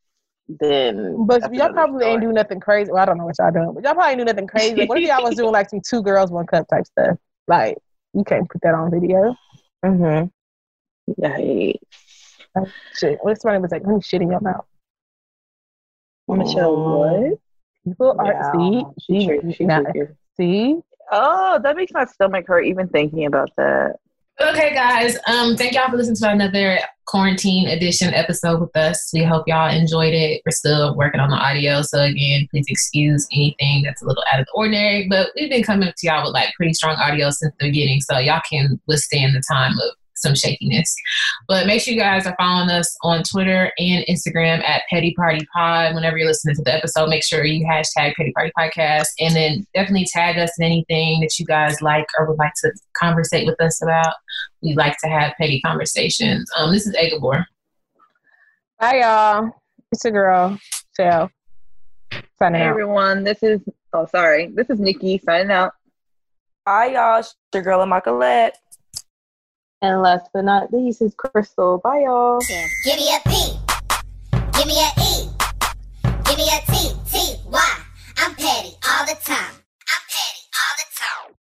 then. 0.48 1.26
but 1.26 1.42
y'all 1.42 1.52
another 1.52 1.72
probably 1.72 2.06
ain't 2.06 2.20
story. 2.20 2.32
do 2.32 2.32
nothing 2.32 2.60
crazy. 2.60 2.92
Well, 2.92 3.02
I 3.02 3.04
don't 3.04 3.18
know 3.18 3.24
what 3.24 3.36
y'all 3.38 3.50
doing, 3.50 3.72
but 3.74 3.84
y'all 3.84 3.94
probably 3.94 4.16
do 4.16 4.24
nothing 4.24 4.46
crazy. 4.46 4.76
Like, 4.76 4.88
what 4.88 4.98
if 4.98 5.08
y'all 5.08 5.24
was 5.24 5.36
doing 5.36 5.52
like 5.52 5.70
some 5.70 5.80
two 5.80 6.02
girls 6.02 6.30
one 6.30 6.46
cup 6.46 6.68
type 6.68 6.86
stuff? 6.86 7.16
Like 7.48 7.78
you 8.12 8.24
can't 8.24 8.48
put 8.48 8.60
that 8.62 8.74
on 8.74 8.90
video. 8.90 9.36
mm-hmm. 9.84 10.26
Yikes. 11.20 11.74
Like, 12.54 12.68
shit. 12.94 13.18
What 13.22 13.32
if 13.32 13.40
somebody 13.40 13.60
was 13.60 13.72
like, 13.72 13.82
"Let 13.84 13.96
me 13.96 14.02
shit 14.02 14.22
in 14.22 14.30
your 14.30 14.40
mouth"? 14.40 14.64
Michelle, 16.28 16.98
what? 17.00 17.38
People 17.84 18.16
are 18.18 18.32
Yeah. 18.32 18.52
see, 18.52 18.84
She 19.00 19.20
see, 19.20 19.26
tricked- 19.26 19.56
she 19.56 19.64
now, 19.64 19.80
tricked 19.82 19.96
you. 19.96 20.08
see. 20.36 20.76
Oh, 21.12 21.60
that 21.62 21.76
makes 21.76 21.92
my 21.92 22.06
stomach 22.06 22.46
hurt 22.48 22.62
even 22.64 22.88
thinking 22.88 23.26
about 23.26 23.50
that. 23.56 23.96
Okay, 24.40 24.74
guys. 24.74 25.16
Um, 25.28 25.54
thank 25.56 25.74
y'all 25.74 25.88
for 25.90 25.96
listening 25.96 26.16
to 26.16 26.30
another 26.30 26.78
quarantine 27.06 27.68
edition 27.68 28.12
episode 28.12 28.60
with 28.60 28.74
us. 28.76 29.10
We 29.14 29.22
hope 29.22 29.46
y'all 29.46 29.70
enjoyed 29.72 30.12
it. 30.12 30.42
We're 30.44 30.50
still 30.50 30.96
working 30.96 31.20
on 31.20 31.30
the 31.30 31.36
audio, 31.36 31.82
so 31.82 32.00
again, 32.02 32.48
please 32.50 32.66
excuse 32.68 33.28
anything 33.32 33.82
that's 33.84 34.02
a 34.02 34.06
little 34.06 34.24
out 34.32 34.40
of 34.40 34.46
the 34.46 34.52
ordinary. 34.54 35.06
But 35.08 35.30
we've 35.36 35.50
been 35.50 35.62
coming 35.62 35.86
up 35.88 35.94
to 35.98 36.06
y'all 36.08 36.24
with 36.24 36.32
like 36.34 36.52
pretty 36.54 36.72
strong 36.72 36.96
audio 36.96 37.30
since 37.30 37.54
the 37.60 37.66
beginning, 37.68 38.00
so 38.00 38.18
y'all 38.18 38.40
can 38.50 38.80
withstand 38.88 39.36
the 39.36 39.42
time 39.48 39.72
of 39.72 39.90
some 40.16 40.34
shakiness. 40.34 40.94
But 41.48 41.66
make 41.66 41.80
sure 41.80 41.92
you 41.94 42.00
guys 42.00 42.26
are 42.26 42.34
following 42.38 42.70
us 42.70 42.94
on 43.02 43.22
Twitter 43.22 43.72
and 43.78 44.04
Instagram 44.06 44.62
at 44.62 44.82
Petty 44.90 45.12
Party 45.14 45.46
Pod. 45.54 45.94
Whenever 45.94 46.16
you're 46.18 46.26
listening 46.26 46.54
to 46.56 46.62
the 46.62 46.74
episode, 46.74 47.08
make 47.08 47.24
sure 47.24 47.44
you 47.44 47.66
hashtag 47.66 48.14
Petty 48.14 48.32
Party 48.32 48.52
Podcast, 48.58 49.06
and 49.20 49.34
then 49.34 49.66
definitely 49.74 50.06
tag 50.12 50.38
us 50.38 50.52
in 50.58 50.64
anything 50.64 51.20
that 51.20 51.38
you 51.38 51.46
guys 51.46 51.80
like 51.82 52.06
or 52.18 52.26
would 52.26 52.38
like 52.38 52.54
to 52.62 52.72
conversate 52.96 53.46
with 53.46 53.60
us 53.60 53.82
about 53.82 54.14
we 54.62 54.74
like 54.74 54.96
to 54.98 55.08
have 55.08 55.34
petty 55.38 55.60
conversations. 55.60 56.50
Um, 56.56 56.72
this 56.72 56.86
is 56.86 56.94
Agabor. 56.96 57.44
Hi, 58.80 59.00
y'all. 59.00 59.50
It's 59.92 60.04
a 60.04 60.10
girl. 60.10 60.58
Shell. 60.96 61.30
Signing 62.38 62.60
Hey 62.60 62.66
out. 62.66 62.70
everyone, 62.70 63.24
this 63.24 63.42
is 63.42 63.60
oh 63.92 64.06
sorry, 64.06 64.50
this 64.54 64.68
is 64.70 64.78
Nikki 64.80 65.20
signing 65.24 65.50
out. 65.50 65.72
Hi, 66.66 66.86
y'all. 66.86 67.18
It's 67.20 67.34
your 67.52 67.62
girl, 67.62 67.82
Immaculate. 67.82 68.56
And 69.82 70.00
last 70.00 70.30
but 70.32 70.44
not 70.44 70.72
least 70.72 71.02
is 71.02 71.14
Crystal. 71.14 71.78
Bye, 71.78 72.04
y'all. 72.04 72.40
Give 72.84 72.96
me 72.96 73.14
a 73.14 73.28
P. 73.28 73.58
Give 74.56 74.66
me 74.66 74.80
a 74.80 74.90
E. 75.00 75.28
Give 76.24 76.38
me 76.38 76.48
a 76.48 76.72
T. 76.72 76.92
T. 77.10 77.36
Y. 77.50 77.78
I'm 78.18 78.34
petty 78.34 78.76
all 78.88 79.06
the 79.06 79.16
time. 79.24 79.63